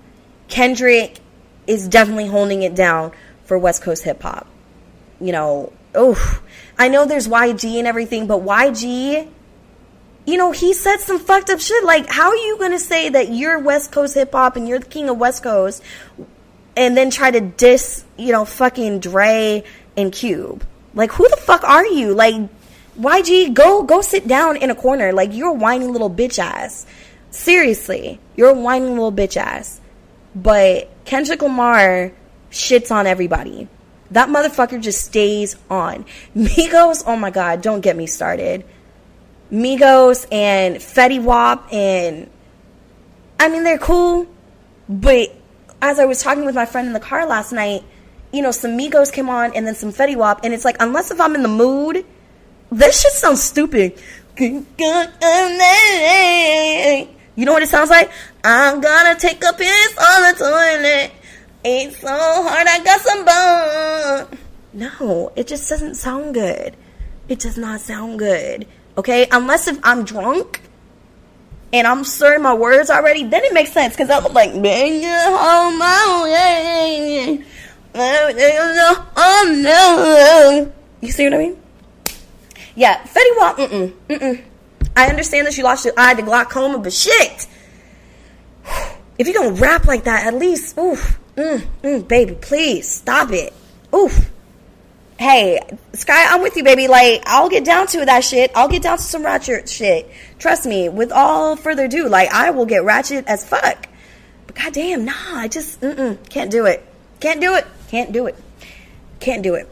Kendrick 0.49 1.19
is 1.67 1.89
definitely 1.89 2.27
holding 2.27 2.63
it 2.63 2.75
down 2.75 3.13
for 3.45 3.59
West 3.59 3.83
Coast 3.83 4.03
hip 4.05 4.23
hop. 4.23 4.47
You 5.21 5.33
know, 5.33 5.73
oh, 5.95 6.43
I 6.79 6.89
know 6.89 7.07
there's 7.07 7.29
YG 7.29 7.79
and 7.79 7.87
everything, 7.87 8.27
but 8.27 8.41
YG, 8.41 9.29
you 10.27 10.37
know, 10.37 10.53
he 10.53 10.73
said 10.73 10.99
some 10.99 11.19
fucked 11.19 11.51
up 11.51 11.61
shit. 11.61 11.85
Like, 11.85 12.09
how 12.09 12.31
are 12.31 12.37
you 12.37 12.59
gonna 12.59 12.79
say 12.79 13.11
that 13.11 13.33
you're 13.33 13.59
West 13.59 13.93
Coast 13.93 14.15
hip 14.15 14.33
hop 14.33 14.57
and 14.57 14.69
you're 14.69 14.79
the 14.79 14.87
king 14.87 15.09
of 15.09 15.19
West 15.19 15.43
Coast, 15.43 15.83
and 16.77 16.97
then 16.97 17.11
try 17.11 17.31
to 17.31 17.41
diss, 17.41 18.05
you 18.17 18.33
know, 18.33 18.45
fucking 18.45 19.01
Dre 19.01 19.65
and 19.97 20.13
Cube? 20.13 20.65
Like, 20.95 21.13
who 21.13 21.29
the 21.29 21.37
fuck 21.37 21.65
are 21.65 21.87
you? 21.87 22.15
Like, 22.15 22.35
YG, 22.99 23.53
go 23.53 23.83
go 23.83 24.01
sit 24.01 24.27
down 24.27 24.57
in 24.57 24.71
a 24.71 24.75
corner. 24.75 25.13
Like, 25.13 25.33
you're 25.33 25.51
a 25.51 25.53
whiny 25.53 25.87
little 25.87 26.11
bitch 26.11 26.39
ass. 26.39 26.87
Seriously, 27.31 28.21
you're 28.37 28.51
a 28.51 28.55
whiny 28.55 28.87
little 28.87 29.13
bitch 29.13 29.37
ass. 29.37 29.81
But 30.35 30.89
Kendrick 31.05 31.43
Lamar 31.43 32.13
shits 32.51 32.91
on 32.91 33.07
everybody. 33.07 33.69
That 34.15 34.29
motherfucker 34.29 34.81
just 34.81 35.05
stays 35.05 35.57
on. 35.69 36.05
Migos, 36.37 37.03
oh 37.05 37.17
my 37.17 37.31
god, 37.31 37.63
don't 37.63 37.81
get 37.81 37.97
me 37.97 38.07
started. 38.07 38.65
Migos 39.53 40.25
and 40.31 40.77
Fetty 40.77 41.21
Wap 41.21 41.73
and 41.73 42.31
I 43.41 43.49
mean 43.49 43.65
they're 43.65 43.77
cool, 43.77 44.29
but 44.89 45.35
as 45.83 45.99
I 45.99 46.05
was 46.05 46.23
talking 46.23 46.45
with 46.45 46.55
my 46.55 46.65
friend 46.65 46.87
in 46.87 46.93
the 46.93 47.01
car 47.01 47.27
last 47.27 47.51
night, 47.51 47.83
you 48.33 48.41
know, 48.41 48.53
some 48.53 48.79
Migos 48.79 49.13
came 49.13 49.29
on 49.29 49.53
and 49.55 49.67
then 49.67 49.75
some 49.75 49.93
Fetty 49.93 50.15
Wap, 50.17 50.45
and 50.45 50.55
it's 50.55 50.65
like 50.65 50.77
unless 50.79 51.11
if 51.11 51.21
I'm 51.21 51.35
in 51.35 51.43
the 51.43 51.49
mood, 51.49 52.07
this 52.71 53.03
shit 53.03 53.13
sounds 53.13 53.43
stupid. 53.43 54.01
You 54.39 54.65
know 57.37 57.53
what 57.53 57.63
it 57.65 57.69
sounds 57.69 57.91
like? 57.91 58.13
I'm 58.45 58.81
gonna 58.81 59.19
take 59.19 59.43
a 59.43 59.53
piss 59.53 59.99
on 59.99 60.23
the 60.23 60.39
toilet. 60.39 61.11
It's 61.67 61.99
so 61.99 62.09
hard, 62.09 62.67
I 62.69 62.85
got 62.85 63.01
some 63.01 63.25
bone. 63.25 64.39
No, 64.75 65.33
it 65.35 65.47
just 65.47 65.67
doesn't 65.71 65.95
sound 65.95 66.35
good. 66.35 66.77
It 67.27 67.39
does 67.39 67.57
not 67.57 67.81
sound 67.81 68.19
good. 68.19 68.67
Okay? 68.99 69.27
Unless 69.33 69.69
if 69.69 69.79
I'm 69.83 70.05
drunk 70.05 70.61
and 71.73 71.87
I'm 71.87 72.05
slurring 72.05 72.43
my 72.43 72.53
words 72.53 72.91
already, 72.91 73.25
then 73.25 73.45
it 73.45 73.55
makes 73.55 73.73
sense. 73.73 73.97
Because 73.97 74.11
I'm 74.11 74.31
like, 74.35 74.53
bang 74.61 75.01
your 75.01 75.39
home 75.39 75.81
Oh 79.17 79.61
no! 79.63 80.73
You 81.01 81.13
see 81.13 81.25
what 81.25 81.35
I 81.35 81.39
mean? 81.39 81.57
Yeah, 82.75 83.03
Fetty 83.05 83.37
Wap. 83.39 83.57
Mm-mm, 83.57 83.93
mm-mm. 84.09 84.43
I 84.97 85.07
understand 85.07 85.47
that 85.47 85.57
you 85.57 85.65
lost 85.65 85.85
your 85.85 85.95
eye 85.97 86.15
to 86.15 86.23
glaucoma, 86.23 86.79
but 86.79 86.93
shit, 86.93 87.47
if 89.19 89.27
you're 89.27 89.35
gonna 89.35 89.61
rap 89.61 89.87
like 89.87 90.05
that, 90.05 90.27
at 90.27 90.35
least, 90.35 90.77
oof, 90.77 91.19
mm, 91.37 91.67
mm, 91.83 92.09
baby, 92.09 92.35
please 92.35 92.89
stop 92.89 93.31
it. 93.31 93.53
Oof. 93.95 94.31
Hey, 95.19 95.61
Sky, 95.93 96.27
I'm 96.27 96.43
with 96.43 96.57
you, 96.57 96.65
baby. 96.65 96.89
Like, 96.89 97.23
I'll 97.27 97.49
get 97.49 97.65
down 97.65 97.87
to 97.89 98.05
that 98.05 98.25
shit. 98.25 98.51
I'll 98.55 98.69
get 98.69 98.83
down 98.83 98.99
to 98.99 99.03
some 99.03 99.25
ratchet 99.25 99.69
shit. 99.69 100.11
Trust 100.39 100.67
me. 100.67 100.89
With 100.89 101.13
all 101.13 101.55
further 101.55 101.85
ado, 101.85 102.09
like, 102.09 102.33
I 102.33 102.51
will 102.51 102.67
get 102.67 102.85
ratchet 102.85 103.27
as 103.27 103.49
fuck. 103.49 103.89
But 104.47 104.57
goddamn, 104.57 105.05
nah, 105.05 105.13
I 105.17 105.49
just 105.49 105.81
mm-mm, 105.81 106.29
can't 106.29 106.51
do 106.51 106.67
it. 106.67 106.85
Can't 107.21 107.41
do 107.41 107.55
it. 107.55 107.67
Can't 107.89 108.13
do 108.13 108.27
it. 108.27 108.37
Can't 109.21 109.43
do 109.43 109.55
it. 109.55 109.69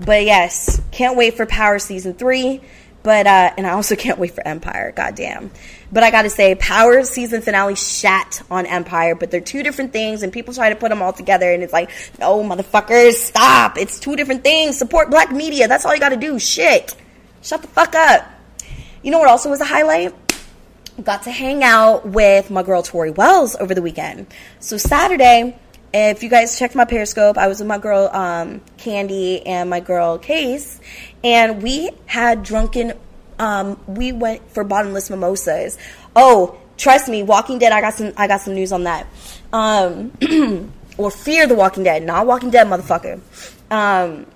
But 0.00 0.24
yes, 0.24 0.80
can't 0.90 1.16
wait 1.16 1.36
for 1.36 1.46
Power 1.46 1.78
season 1.78 2.14
three. 2.14 2.60
But 3.02 3.26
uh, 3.26 3.52
and 3.56 3.66
I 3.66 3.70
also 3.70 3.96
can't 4.04 4.18
wait 4.18 4.34
for 4.34 4.46
Empire. 4.46 4.92
Goddamn. 4.92 5.50
But 5.92 6.02
I 6.02 6.10
gotta 6.10 6.30
say, 6.30 6.54
Power 6.54 7.04
season 7.04 7.42
finale 7.42 7.74
shat 7.76 8.42
on 8.50 8.66
Empire, 8.66 9.14
but 9.14 9.30
they're 9.30 9.40
two 9.40 9.62
different 9.62 9.92
things, 9.92 10.22
and 10.22 10.32
people 10.32 10.52
try 10.52 10.68
to 10.68 10.76
put 10.76 10.88
them 10.88 11.02
all 11.02 11.12
together, 11.12 11.52
and 11.52 11.62
it's 11.62 11.72
like, 11.72 11.90
no, 12.18 12.42
motherfuckers, 12.42 13.14
stop! 13.14 13.78
It's 13.78 14.00
two 14.00 14.16
different 14.16 14.42
things. 14.42 14.76
Support 14.76 15.10
black 15.10 15.30
media. 15.30 15.68
That's 15.68 15.84
all 15.84 15.94
you 15.94 16.00
gotta 16.00 16.16
do. 16.16 16.38
Shit. 16.38 16.94
Shut 17.42 17.62
the 17.62 17.68
fuck 17.68 17.94
up. 17.94 18.26
You 19.02 19.12
know 19.12 19.18
what 19.18 19.28
also 19.28 19.50
was 19.50 19.60
a 19.60 19.64
highlight? 19.64 20.14
got 21.02 21.24
to 21.24 21.30
hang 21.30 21.62
out 21.62 22.06
with 22.06 22.50
my 22.50 22.62
girl 22.62 22.82
Tori 22.82 23.10
Wells 23.10 23.54
over 23.56 23.74
the 23.74 23.82
weekend. 23.82 24.26
So 24.60 24.76
Saturday, 24.76 25.58
if 25.92 26.22
you 26.22 26.30
guys 26.30 26.58
checked 26.58 26.74
my 26.74 26.84
Periscope, 26.84 27.38
I 27.38 27.48
was 27.48 27.58
with 27.58 27.68
my 27.68 27.78
girl 27.78 28.08
um, 28.12 28.62
Candy 28.78 29.44
and 29.46 29.68
my 29.68 29.80
girl 29.80 30.18
Case, 30.18 30.80
and 31.22 31.62
we 31.62 31.90
had 32.06 32.42
drunken. 32.42 32.94
Um, 33.38 33.78
we 33.86 34.12
went 34.12 34.48
for 34.50 34.64
bottomless 34.64 35.10
mimosas. 35.10 35.78
Oh, 36.14 36.58
trust 36.76 37.08
me, 37.08 37.22
Walking 37.22 37.58
Dead. 37.58 37.72
I 37.72 37.80
got 37.80 37.94
some. 37.94 38.12
I 38.16 38.26
got 38.26 38.40
some 38.40 38.54
news 38.54 38.72
on 38.72 38.84
that. 38.84 39.06
Um, 39.52 40.12
or 40.98 41.10
Fear 41.10 41.46
the 41.46 41.54
Walking 41.54 41.84
Dead, 41.84 42.02
not 42.02 42.26
Walking 42.26 42.50
Dead, 42.50 42.66
motherfucker. 42.66 43.20
Um, 43.70 44.26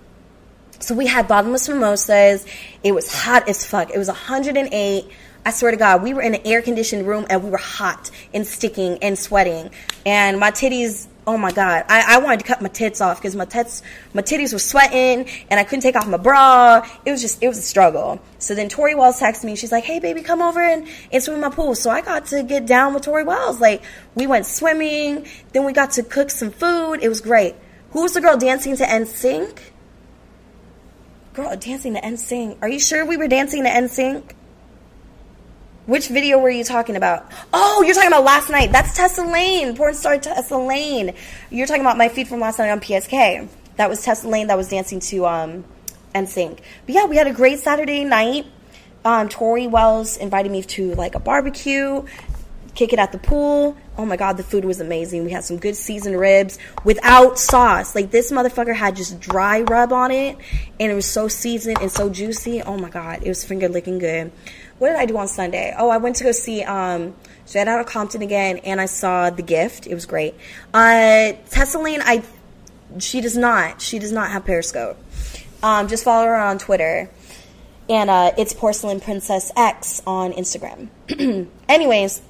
so 0.81 0.95
we 0.95 1.07
had 1.07 1.29
bottomless 1.29 1.69
mimosas. 1.69 2.47
It 2.83 2.93
was 2.93 3.13
hot 3.13 3.49
as 3.49 3.67
fuck. 3.67 3.91
It 3.91 3.99
was 3.99 4.09
108. 4.09 5.07
I 5.45 5.51
swear 5.53 5.71
to 5.71 5.77
God, 5.77 6.03
we 6.03 6.13
were 6.13 6.23
in 6.23 6.35
an 6.35 6.43
air 6.45 6.63
conditioned 6.63 7.07
room 7.07 7.27
and 7.31 7.43
we 7.43 7.51
were 7.51 7.59
hot 7.59 8.11
and 8.35 8.47
sticking 8.47 8.99
and 9.03 9.19
sweating. 9.19 9.71
And 10.05 10.39
my 10.39 10.51
titties, 10.51 11.07
oh 11.27 11.37
my 11.37 11.53
God, 11.53 11.85
I, 11.89 12.17
I 12.17 12.19
wanted 12.19 12.41
to 12.41 12.47
cut 12.47 12.63
my 12.63 12.69
tits 12.69 13.01
off 13.01 13.19
because 13.19 13.37
my 13.37 13.45
tits, 13.45 13.83
my 14.15 14.23
titties 14.23 14.53
were 14.53 14.59
sweating 14.59 15.29
and 15.51 15.61
I 15.61 15.65
couldn't 15.65 15.83
take 15.83 15.97
off 15.97 16.09
my 16.09 16.17
bra. 16.17 16.87
It 17.05 17.11
was 17.11 17.21
just, 17.21 17.43
it 17.43 17.49
was 17.49 17.59
a 17.59 17.63
struggle. 17.63 18.21
So 18.39 18.55
then 18.55 18.69
Tori 18.69 18.95
Wells 18.95 19.21
texted 19.21 19.45
me. 19.45 19.57
She's 19.57 19.73
like, 19.73 19.85
hey 19.85 20.01
baby, 20.01 20.23
come 20.23 20.43
over 20.43 20.61
and, 20.61 20.89
and 21.13 21.23
swim 21.23 21.37
in 21.37 21.41
my 21.41 21.51
pool. 21.51 21.75
So 21.75 21.91
I 21.91 22.01
got 22.01 22.27
to 22.27 22.43
get 22.43 22.67
down 22.67 22.95
with 22.95 23.05
Tori 23.05 23.25
Wells. 23.25 23.61
Like 23.61 23.83
we 24.15 24.27
went 24.27 24.47
swimming. 24.47 25.27
Then 25.53 25.65
we 25.65 25.73
got 25.73 25.93
to 25.93 26.03
cook 26.03 26.31
some 26.31 26.51
food. 26.51 27.01
It 27.03 27.09
was 27.09 27.21
great. 27.21 27.55
Who 27.91 28.03
was 28.03 28.15
the 28.15 28.21
girl 28.21 28.37
dancing 28.37 28.77
to 28.77 28.85
NSYNC? 28.85 29.59
Girl, 31.35 31.57
dancing 31.57 31.95
to 31.95 32.01
NSYNC. 32.01 32.59
Are 32.63 32.69
you 32.69 32.81
sure 32.81 33.05
we 33.05 33.17
were 33.17 33.29
dancing 33.29 33.65
to 33.65 33.71
NSYNC? 33.71 34.33
Which 35.87 36.09
video 36.09 36.39
were 36.39 36.51
you 36.51 36.63
talking 36.63 36.95
about? 36.95 37.31
Oh, 37.55 37.83
you're 37.83 37.95
talking 37.95 38.09
about 38.09 38.25
last 38.25 38.51
night. 38.51 38.71
That's 38.71 38.95
Tessa 38.95 39.25
Lane, 39.25 39.75
porn 39.75 39.95
star 39.95 40.19
Tessa 40.19 40.59
Lane. 40.59 41.15
You're 41.51 41.67
talking 41.67 41.81
about 41.81 41.97
my 41.97 42.09
feed 42.09 42.29
from 42.29 42.39
last 42.39 42.59
night 42.59 42.71
on 42.71 42.81
PSK. 42.81 43.49
That 43.77 43.89
was 43.89 44.05
Tessa 44.05 44.29
Lane 44.29 44.49
that 44.49 44.59
was 44.59 44.69
dancing 44.69 45.01
to 45.01 45.27
um, 45.27 45.65
NSYNC. 46.15 46.59
But 46.85 46.95
yeah, 46.95 47.07
we 47.07 47.17
had 47.17 47.27
a 47.27 47.33
great 47.33 47.61
Saturday 47.61 48.05
night. 48.05 48.47
Um, 49.07 49.31
Tori 49.31 49.67
Wells 49.67 50.19
invited 50.19 50.53
me 50.53 50.63
to 50.63 50.95
like 50.97 51.15
a 51.15 51.19
barbecue, 51.19 52.05
kick 52.75 52.93
it 52.93 52.99
at 52.99 53.11
the 53.13 53.19
pool. 53.19 53.75
Oh 53.97 54.05
my 54.05 54.19
god, 54.19 54.37
the 54.37 54.43
food 54.43 54.67
was 54.67 54.81
amazing. 54.81 55.25
We 55.25 55.31
had 55.31 55.45
some 55.45 55.57
good 55.57 55.77
seasoned 55.77 56.21
ribs 56.21 56.59
without 56.85 57.39
sauce. 57.39 57.95
Like 57.95 58.11
this 58.11 58.31
motherfucker 58.31 58.77
had 58.77 58.97
just 58.97 59.19
dry 59.19 59.63
rub 59.63 59.95
on 59.95 60.11
it, 60.11 60.37
and 60.79 60.93
it 60.93 60.95
was 60.95 61.07
so 61.07 61.27
seasoned 61.27 61.79
and 61.81 61.91
so 61.91 62.11
juicy. 62.11 62.61
Oh 62.61 62.77
my 62.77 62.91
god, 62.91 63.23
it 63.23 63.29
was 63.29 63.45
finger 63.45 63.69
licking 63.69 63.99
good. 63.99 64.31
What 64.81 64.89
did 64.89 64.97
I 64.97 65.05
do 65.05 65.19
on 65.19 65.29
Sunday? 65.29 65.75
Oh, 65.79 65.91
I 65.91 65.99
went 65.99 66.17
to 66.17 66.25
go 66.25 66.33
see 66.33 66.63
um 66.63 67.15
Straight 67.45 67.69
Out 67.69 67.81
of 67.81 67.87
Compton 67.87 68.23
again, 68.23 68.59
and 68.59 68.81
I 68.81 68.87
saw 68.87 69.29
The 69.29 69.43
Gift. 69.43 69.87
It 69.87 69.95
was 69.95 70.07
great. 70.07 70.35
Uh, 70.73 71.33
Tessa 71.51 71.79
Lane, 71.79 72.01
I 72.03 72.25
she 72.99 73.21
does 73.21 73.37
not. 73.37 73.83
She 73.83 73.99
does 73.99 74.11
not 74.11 74.31
have 74.31 74.47
Periscope. 74.47 74.97
Um, 75.63 75.87
just 75.89 76.03
follow 76.03 76.25
her 76.25 76.35
on 76.35 76.59
Twitter. 76.59 77.11
And 77.91 78.09
uh, 78.09 78.33
it's 78.39 78.55
Porcelain 78.55 79.01
Princess 79.01 79.53
X 79.55 80.01
on 80.07 80.33
Instagram. 80.33 80.89
Anyways, 81.69 82.23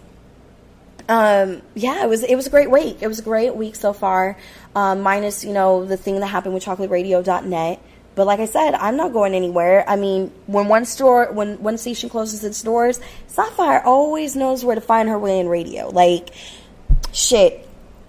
um, 1.08 1.62
yeah, 1.76 2.02
it 2.02 2.08
was 2.08 2.24
it 2.24 2.34
was 2.34 2.48
a 2.48 2.50
great 2.50 2.70
week. 2.70 2.98
It 3.00 3.06
was 3.06 3.20
a 3.20 3.22
great 3.22 3.54
week 3.54 3.76
so 3.76 3.92
far, 3.92 4.36
um, 4.74 5.02
minus 5.02 5.44
you 5.44 5.52
know 5.52 5.84
the 5.84 5.96
thing 5.96 6.18
that 6.18 6.26
happened 6.26 6.54
with 6.54 6.64
ChocolateRadio.net. 6.64 7.80
But 8.14 8.26
like 8.26 8.40
I 8.40 8.46
said, 8.46 8.74
I'm 8.74 8.96
not 8.96 9.12
going 9.12 9.34
anywhere. 9.34 9.84
I 9.88 9.96
mean, 9.96 10.32
when 10.46 10.68
one 10.68 10.84
store, 10.84 11.32
when 11.32 11.62
one 11.62 11.78
station 11.78 12.10
closes 12.10 12.44
its 12.44 12.62
doors, 12.62 13.00
Sapphire 13.28 13.80
always 13.84 14.36
knows 14.36 14.64
where 14.64 14.74
to 14.74 14.80
find 14.80 15.08
her 15.08 15.18
way 15.18 15.38
in 15.38 15.48
radio. 15.48 15.88
Like, 15.88 16.30
shit. 17.12 17.66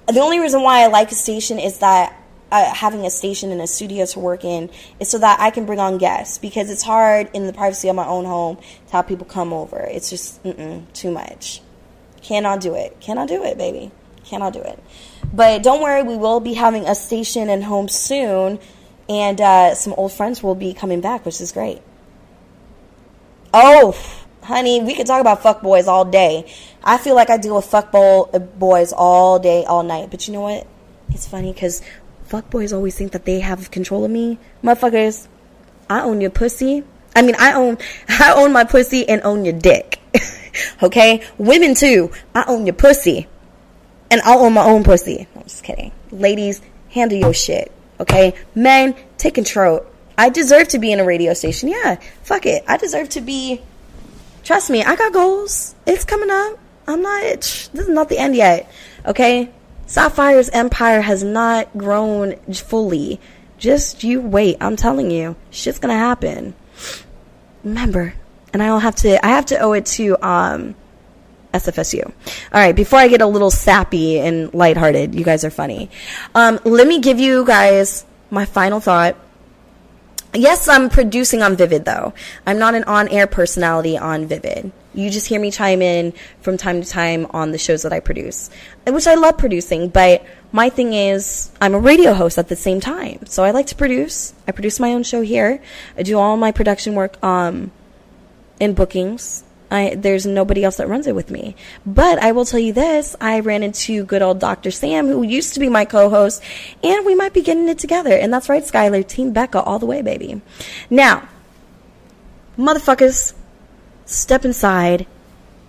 The 0.07 0.19
only 0.19 0.39
reason 0.39 0.63
why 0.63 0.83
I 0.83 0.87
like 0.87 1.11
a 1.11 1.15
station 1.15 1.59
is 1.59 1.79
that 1.79 2.17
uh, 2.51 2.73
having 2.73 3.05
a 3.05 3.09
station 3.09 3.51
and 3.51 3.61
a 3.61 3.67
studio 3.67 4.05
to 4.05 4.19
work 4.19 4.43
in 4.43 4.69
is 4.99 5.09
so 5.09 5.17
that 5.17 5.39
I 5.39 5.51
can 5.51 5.65
bring 5.65 5.79
on 5.79 5.97
guests 5.97 6.37
because 6.37 6.69
it's 6.69 6.83
hard 6.83 7.29
in 7.33 7.47
the 7.47 7.53
privacy 7.53 7.87
of 7.87 7.95
my 7.95 8.05
own 8.05 8.25
home 8.25 8.57
to 8.87 8.91
have 8.91 9.07
people 9.07 9.25
come 9.25 9.53
over. 9.53 9.79
It's 9.79 10.09
just 10.09 10.43
too 10.93 11.11
much. 11.11 11.61
Cannot 12.21 12.59
do 12.59 12.75
it. 12.75 12.99
Cannot 12.99 13.29
do 13.29 13.43
it, 13.43 13.57
baby. 13.57 13.91
Cannot 14.25 14.53
do 14.53 14.61
it. 14.61 14.79
But 15.33 15.63
don't 15.63 15.81
worry, 15.81 16.03
we 16.03 16.17
will 16.17 16.39
be 16.39 16.53
having 16.53 16.87
a 16.87 16.95
station 16.95 17.49
and 17.49 17.63
home 17.63 17.87
soon, 17.87 18.59
and 19.11 19.41
uh, 19.41 19.75
some 19.75 19.93
old 19.97 20.13
friends 20.13 20.41
will 20.41 20.55
be 20.55 20.73
coming 20.73 21.01
back, 21.01 21.25
which 21.25 21.41
is 21.41 21.51
great. 21.51 21.81
Oh, 23.53 23.93
honey, 24.41 24.81
we 24.81 24.95
could 24.95 25.05
talk 25.05 25.19
about 25.19 25.43
fuck 25.43 25.61
boys 25.61 25.85
all 25.85 26.05
day. 26.05 26.49
I 26.81 26.97
feel 26.97 27.13
like 27.13 27.29
I 27.29 27.35
deal 27.35 27.57
with 27.57 27.65
fuck 27.65 27.91
boy, 27.91 28.23
boys 28.57 28.93
all 28.93 29.37
day, 29.37 29.65
all 29.65 29.83
night. 29.83 30.09
But 30.09 30.27
you 30.27 30.33
know 30.33 30.41
what? 30.41 30.65
It's 31.09 31.27
funny 31.27 31.51
because 31.51 31.81
fuck 32.23 32.49
boys 32.49 32.71
always 32.71 32.95
think 32.95 33.11
that 33.11 33.25
they 33.25 33.41
have 33.41 33.69
control 33.69 34.05
of 34.05 34.11
me. 34.11 34.39
Motherfuckers, 34.63 35.27
I 35.89 36.03
own 36.03 36.21
your 36.21 36.31
pussy. 36.31 36.85
I 37.13 37.21
mean, 37.21 37.35
I 37.37 37.51
own, 37.53 37.79
I 38.07 38.33
own 38.33 38.53
my 38.53 38.63
pussy 38.63 39.07
and 39.09 39.21
own 39.25 39.43
your 39.43 39.59
dick. 39.59 39.99
okay? 40.83 41.21
Women 41.37 41.75
too. 41.75 42.11
I 42.33 42.45
own 42.47 42.65
your 42.65 42.75
pussy. 42.75 43.27
And 44.09 44.21
I 44.21 44.35
own 44.35 44.53
my 44.53 44.63
own 44.63 44.85
pussy. 44.85 45.27
I'm 45.35 45.43
just 45.43 45.65
kidding. 45.65 45.91
Ladies, 46.11 46.61
handle 46.89 47.17
your 47.17 47.33
shit. 47.33 47.73
Okay? 48.01 48.33
Men, 48.55 48.95
take 49.17 49.35
control. 49.35 49.85
I 50.17 50.29
deserve 50.29 50.67
to 50.69 50.79
be 50.79 50.91
in 50.91 50.99
a 50.99 51.05
radio 51.05 51.33
station. 51.33 51.69
Yeah. 51.69 51.99
Fuck 52.23 52.45
it. 52.45 52.63
I 52.67 52.77
deserve 52.77 53.09
to 53.09 53.21
be. 53.21 53.61
Trust 54.43 54.69
me, 54.69 54.83
I 54.83 54.95
got 54.95 55.13
goals. 55.13 55.75
It's 55.85 56.03
coming 56.03 56.29
up. 56.29 56.59
I'm 56.87 57.01
not. 57.01 57.21
This 57.31 57.69
is 57.73 57.89
not 57.89 58.09
the 58.09 58.17
end 58.17 58.35
yet. 58.35 58.71
Okay? 59.05 59.49
Sapphire's 59.85 60.49
empire 60.49 61.01
has 61.01 61.23
not 61.23 61.77
grown 61.77 62.35
fully. 62.51 63.19
Just 63.57 64.03
you 64.03 64.19
wait. 64.21 64.57
I'm 64.59 64.75
telling 64.75 65.11
you. 65.11 65.35
Shit's 65.51 65.79
gonna 65.79 65.97
happen. 65.97 66.55
Remember, 67.63 68.15
and 68.53 68.63
I'll 68.63 68.79
have 68.79 68.95
to 68.97 69.23
I 69.23 69.29
have 69.29 69.45
to 69.47 69.59
owe 69.59 69.73
it 69.73 69.85
to 69.97 70.17
um 70.25 70.75
SFSU. 71.53 72.05
All 72.05 72.13
right, 72.53 72.75
before 72.75 72.99
I 72.99 73.07
get 73.07 73.21
a 73.21 73.27
little 73.27 73.51
sappy 73.51 74.19
and 74.19 74.53
lighthearted, 74.53 75.15
you 75.15 75.23
guys 75.23 75.43
are 75.43 75.49
funny. 75.49 75.89
Um, 76.35 76.59
let 76.63 76.87
me 76.87 76.99
give 76.99 77.19
you 77.19 77.45
guys 77.45 78.05
my 78.29 78.45
final 78.45 78.79
thought. 78.79 79.17
Yes, 80.33 80.69
I'm 80.69 80.89
producing 80.89 81.41
on 81.41 81.57
Vivid 81.57 81.83
though. 81.83 82.13
I'm 82.47 82.57
not 82.57 82.73
an 82.73 82.85
on-air 82.85 83.27
personality 83.27 83.97
on 83.97 84.27
Vivid. 84.27 84.71
You 84.93 85.09
just 85.09 85.27
hear 85.27 85.39
me 85.39 85.51
chime 85.51 85.81
in 85.81 86.13
from 86.41 86.57
time 86.57 86.81
to 86.81 86.87
time 86.87 87.27
on 87.31 87.51
the 87.51 87.57
shows 87.57 87.83
that 87.83 87.93
I 87.93 87.99
produce, 87.99 88.49
which 88.85 89.07
I 89.07 89.15
love 89.15 89.37
producing, 89.37 89.89
but 89.89 90.25
my 90.51 90.69
thing 90.69 90.93
is 90.93 91.51
I'm 91.61 91.73
a 91.73 91.79
radio 91.79 92.13
host 92.13 92.37
at 92.37 92.47
the 92.47 92.55
same 92.55 92.79
time. 92.79 93.25
So 93.25 93.43
I 93.43 93.51
like 93.51 93.67
to 93.67 93.75
produce. 93.75 94.33
I 94.47 94.51
produce 94.51 94.79
my 94.79 94.93
own 94.93 95.03
show 95.03 95.21
here. 95.21 95.61
I 95.97 96.03
do 96.03 96.17
all 96.17 96.37
my 96.37 96.51
production 96.51 96.95
work 96.95 97.21
um 97.23 97.71
in 98.59 98.73
bookings. 98.73 99.43
I, 99.71 99.95
there's 99.95 100.25
nobody 100.25 100.63
else 100.63 100.77
that 100.77 100.89
runs 100.89 101.07
it 101.07 101.15
with 101.15 101.31
me. 101.31 101.55
But 101.85 102.19
I 102.19 102.33
will 102.33 102.45
tell 102.45 102.59
you 102.59 102.73
this 102.73 103.15
I 103.21 103.39
ran 103.39 103.63
into 103.63 104.03
good 104.03 104.21
old 104.21 104.39
Dr. 104.39 104.69
Sam, 104.69 105.07
who 105.07 105.23
used 105.23 105.53
to 105.53 105.59
be 105.59 105.69
my 105.69 105.85
co 105.85 106.09
host, 106.09 106.43
and 106.83 107.05
we 107.05 107.15
might 107.15 107.33
be 107.33 107.41
getting 107.41 107.69
it 107.69 107.79
together. 107.79 108.13
And 108.13 108.33
that's 108.33 108.49
right, 108.49 108.63
Skylar, 108.63 109.07
Team 109.07 109.31
Becca, 109.31 109.61
all 109.61 109.79
the 109.79 109.85
way, 109.85 110.01
baby. 110.01 110.41
Now, 110.89 111.27
motherfuckers, 112.57 113.33
step 114.05 114.43
inside 114.43 115.07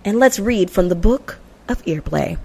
and 0.05 0.19
let's 0.19 0.39
read 0.39 0.69
from 0.69 0.89
the 0.89 0.95
book 0.95 1.39
of 1.67 1.81
Earplay. 1.83 2.37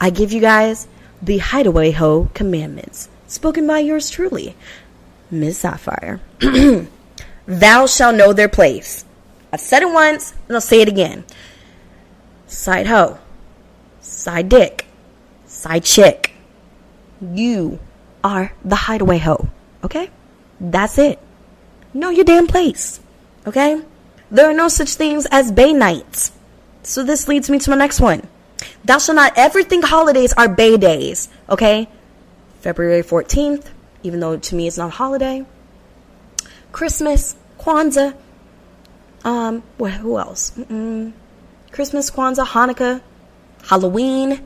I 0.00 0.10
give 0.10 0.32
you 0.32 0.40
guys 0.40 0.88
the 1.22 1.38
Hideaway 1.38 1.92
Ho 1.92 2.30
Commandments. 2.34 3.08
Spoken 3.26 3.66
by 3.66 3.80
yours 3.80 4.10
truly, 4.10 4.54
Miss 5.30 5.58
Sapphire. 5.58 6.20
Thou 7.46 7.86
shall 7.86 8.12
know 8.12 8.32
their 8.32 8.48
place. 8.48 9.04
I've 9.52 9.60
said 9.60 9.82
it 9.82 9.90
once, 9.90 10.34
and 10.48 10.56
I'll 10.56 10.60
say 10.60 10.80
it 10.80 10.88
again. 10.88 11.24
Side 12.46 12.86
hoe, 12.86 13.18
side 14.00 14.48
dick, 14.48 14.86
side 15.46 15.84
chick. 15.84 16.32
You 17.20 17.78
are 18.22 18.52
the 18.64 18.76
hideaway 18.76 19.18
hoe, 19.18 19.48
okay? 19.84 20.10
That's 20.60 20.98
it. 20.98 21.18
Know 21.94 22.10
your 22.10 22.24
damn 22.24 22.46
place, 22.46 23.00
okay? 23.46 23.82
There 24.30 24.50
are 24.50 24.54
no 24.54 24.68
such 24.68 24.94
things 24.94 25.26
as 25.30 25.52
bay 25.52 25.72
nights. 25.72 26.32
So 26.82 27.02
this 27.02 27.28
leads 27.28 27.48
me 27.48 27.58
to 27.60 27.70
my 27.70 27.76
next 27.76 28.00
one. 28.00 28.22
Thou 28.84 28.98
shalt 28.98 29.16
not 29.16 29.32
ever 29.36 29.62
think 29.62 29.84
holidays 29.84 30.32
are 30.34 30.48
bay 30.48 30.76
days, 30.76 31.28
okay? 31.48 31.88
February 32.60 33.02
14th, 33.02 33.66
even 34.02 34.20
though 34.20 34.36
to 34.36 34.54
me 34.54 34.66
it's 34.66 34.78
not 34.78 34.88
a 34.88 34.90
holiday. 34.90 35.44
Christmas, 36.72 37.36
Kwanzaa, 37.58 38.14
um, 39.26 39.62
what, 39.76 39.92
who 39.92 40.18
else? 40.18 40.52
Mm-mm. 40.52 41.12
Christmas, 41.72 42.10
Kwanzaa, 42.10 42.46
Hanukkah, 42.46 43.02
Halloween, 43.64 44.40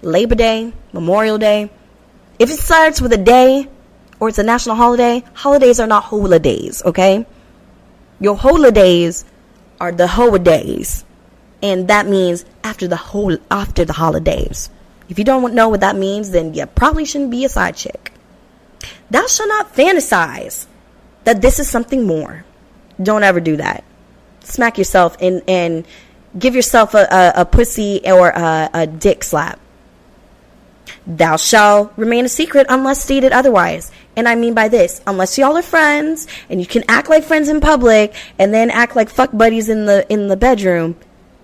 Labor 0.00 0.36
Day, 0.36 0.72
Memorial 0.92 1.38
Day. 1.38 1.70
If 2.38 2.50
it 2.50 2.58
starts 2.58 3.00
with 3.00 3.12
a 3.12 3.18
day 3.18 3.68
or 4.20 4.28
it's 4.28 4.38
a 4.38 4.44
national 4.44 4.76
holiday, 4.76 5.24
holidays 5.34 5.80
are 5.80 5.88
not 5.88 6.04
holidays, 6.04 6.82
okay? 6.84 7.26
Your 8.20 8.36
holidays 8.36 9.24
are 9.80 9.90
the 9.90 10.06
holidays. 10.06 11.04
And 11.60 11.88
that 11.88 12.06
means 12.06 12.44
after 12.62 12.86
the 12.86 12.96
whole 12.96 13.36
after 13.50 13.84
the 13.84 13.92
holidays. 13.92 14.70
If 15.08 15.18
you 15.18 15.24
don't 15.24 15.52
know 15.54 15.68
what 15.68 15.80
that 15.80 15.96
means, 15.96 16.30
then 16.30 16.54
you 16.54 16.64
probably 16.66 17.06
shouldn't 17.06 17.32
be 17.32 17.44
a 17.44 17.48
side 17.48 17.74
chick. 17.74 18.12
Thou 19.10 19.26
shalt 19.26 19.48
not 19.48 19.74
fantasize 19.74 20.66
that 21.24 21.42
this 21.42 21.58
is 21.58 21.68
something 21.68 22.06
more. 22.06 22.44
Don't 23.02 23.22
ever 23.22 23.40
do 23.40 23.56
that. 23.56 23.84
Smack 24.40 24.78
yourself 24.78 25.16
and, 25.20 25.42
and 25.48 25.86
give 26.38 26.54
yourself 26.54 26.94
a, 26.94 27.06
a, 27.10 27.40
a 27.42 27.44
pussy 27.44 28.00
or 28.04 28.28
a, 28.28 28.70
a 28.72 28.86
dick 28.86 29.24
slap. 29.24 29.58
Thou 31.06 31.36
shall 31.36 31.92
remain 31.96 32.24
a 32.24 32.28
secret 32.28 32.66
unless 32.68 33.02
stated 33.02 33.32
otherwise. 33.32 33.90
And 34.16 34.28
I 34.28 34.34
mean 34.36 34.54
by 34.54 34.68
this, 34.68 35.02
unless 35.06 35.36
y'all 35.36 35.56
are 35.56 35.62
friends 35.62 36.26
and 36.48 36.60
you 36.60 36.66
can 36.66 36.84
act 36.88 37.08
like 37.08 37.24
friends 37.24 37.48
in 37.48 37.60
public 37.60 38.14
and 38.38 38.54
then 38.54 38.70
act 38.70 38.96
like 38.96 39.10
fuck 39.10 39.30
buddies 39.32 39.68
in 39.68 39.86
the 39.86 40.06
in 40.10 40.28
the 40.28 40.36
bedroom, 40.36 40.96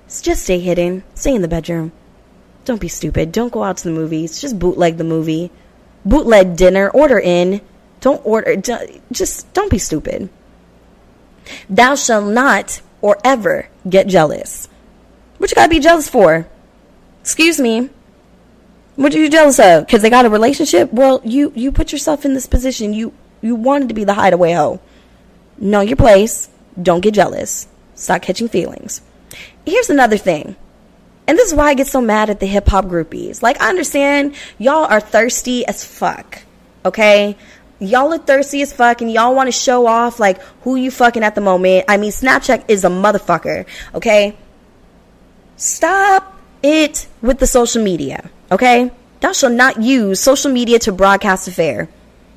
just 0.09 0.45
stay 0.45 0.59
hidden. 0.59 1.05
Stay 1.15 1.35
in 1.35 1.43
the 1.43 1.49
bedroom. 1.49 1.93
Don't 2.65 2.81
be 2.81 2.89
stupid. 2.89 3.33
Don't 3.33 3.53
go 3.53 3.63
out 3.63 3.79
to 3.79 3.85
the 3.85 3.95
movies. 3.95 4.41
Just 4.41 4.59
bootleg 4.59 4.97
the 4.97 5.05
movie. 5.05 5.51
Bootleg 6.05 6.57
dinner. 6.57 6.89
Order 6.91 7.19
in. 7.19 7.61
Don't 8.01 8.25
order. 8.25 8.57
Just 8.57 9.53
don't 9.53 9.71
be 9.71 9.79
stupid. 9.79 10.31
Thou 11.69 11.95
shalt 11.95 12.33
not 12.33 12.81
or 13.01 13.19
ever 13.25 13.69
get 13.89 14.07
jealous. 14.07 14.69
What 15.39 15.51
you 15.51 15.55
gotta 15.55 15.71
be 15.71 15.81
jealous 15.81 16.09
for? 16.09 16.47
Excuse 17.21 17.61
me. 17.61 17.91
What 18.97 19.15
are 19.15 19.19
you 19.19 19.31
jealous 19.31 19.59
of? 19.59 19.87
Because 19.87 20.03
they 20.03 20.11
got 20.11 20.27
a 20.27 20.31
relationship? 20.31 20.93
Well, 20.93 21.21
you 21.25 21.53
you 21.55 21.73
put 21.73 21.93
yourself 21.93 22.25
in 22.25 22.35
this 22.35 22.47
position. 22.47 22.93
You 22.93 23.13
you 23.41 23.55
wanted 23.55 23.89
to 23.89 23.95
be 23.95 24.05
the 24.05 24.15
hideaway 24.15 24.53
hoe. 24.53 24.81
Know 25.59 25.81
your 25.81 25.97
place. 25.97 26.49
Don't 26.81 27.01
get 27.01 27.15
jealous. 27.15 27.67
Stop 27.95 28.23
catching 28.23 28.49
feelings. 28.49 29.03
Here's 29.65 29.91
another 29.91 30.17
thing. 30.17 30.57
And 31.27 31.39
this 31.39 31.49
is 31.49 31.55
why 31.55 31.67
I 31.67 31.75
get 31.75 31.87
so 31.87 32.01
mad 32.01 32.29
at 32.29 32.41
the 32.41 32.47
hip 32.47 32.67
hop 32.69 32.87
groupies. 32.87 33.43
Like, 33.43 33.61
I 33.61 33.69
understand 33.69 34.35
y'all 34.59 34.85
are 34.85 35.01
thirsty 35.01 35.65
as 35.67 35.85
fuck. 35.85 36.43
Okay? 36.85 37.37
Y'all 37.81 38.13
are 38.13 38.19
thirsty 38.19 38.61
as 38.61 38.73
fuck 38.75 39.01
and 39.01 39.11
y'all 39.11 39.35
want 39.35 39.47
to 39.49 39.53
show 39.53 39.87
off 39.87 40.21
like 40.21 40.41
who 40.63 40.77
you 40.77 40.91
fucking 40.91 41.23
at 41.23 41.35
the 41.35 41.41
moment. 41.41 41.87
I 41.89 41.97
mean, 41.97 42.11
Snapchat 42.11 42.65
is 42.69 42.85
a 42.85 42.89
motherfucker. 42.89 43.67
Okay? 43.95 44.37
Stop 45.57 46.37
it 46.63 47.07
with 47.23 47.39
the 47.39 47.47
social 47.47 47.83
media. 47.83 48.31
Okay? 48.53 48.91
Thou 49.21 49.33
shall 49.33 49.51
not 49.51 49.81
use 49.81 50.21
social 50.21 50.53
media 50.53 50.79
to 50.81 50.93
broadcast 50.93 51.49
affair. 51.49 51.89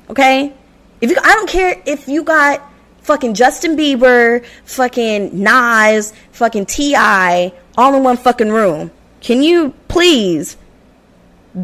Okay? 0.08 0.54
If 1.02 1.10
you, 1.10 1.16
I 1.22 1.34
don't 1.34 1.48
care 1.48 1.82
if 1.84 2.08
you 2.08 2.22
got 2.22 2.62
fucking 3.02 3.34
Justin 3.34 3.76
Bieber, 3.76 4.44
fucking 4.64 5.42
Nas, 5.42 6.14
fucking 6.32 6.66
T.I., 6.66 7.52
all 7.76 7.94
in 7.94 8.02
one 8.02 8.16
fucking 8.16 8.50
room. 8.50 8.90
Can 9.20 9.42
you 9.42 9.74
please 9.88 10.56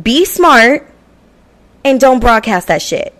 be 0.02 0.26
smart 0.26 0.86
and 1.82 1.98
don't 1.98 2.20
broadcast 2.20 2.68
that 2.68 2.82
shit? 2.82 3.14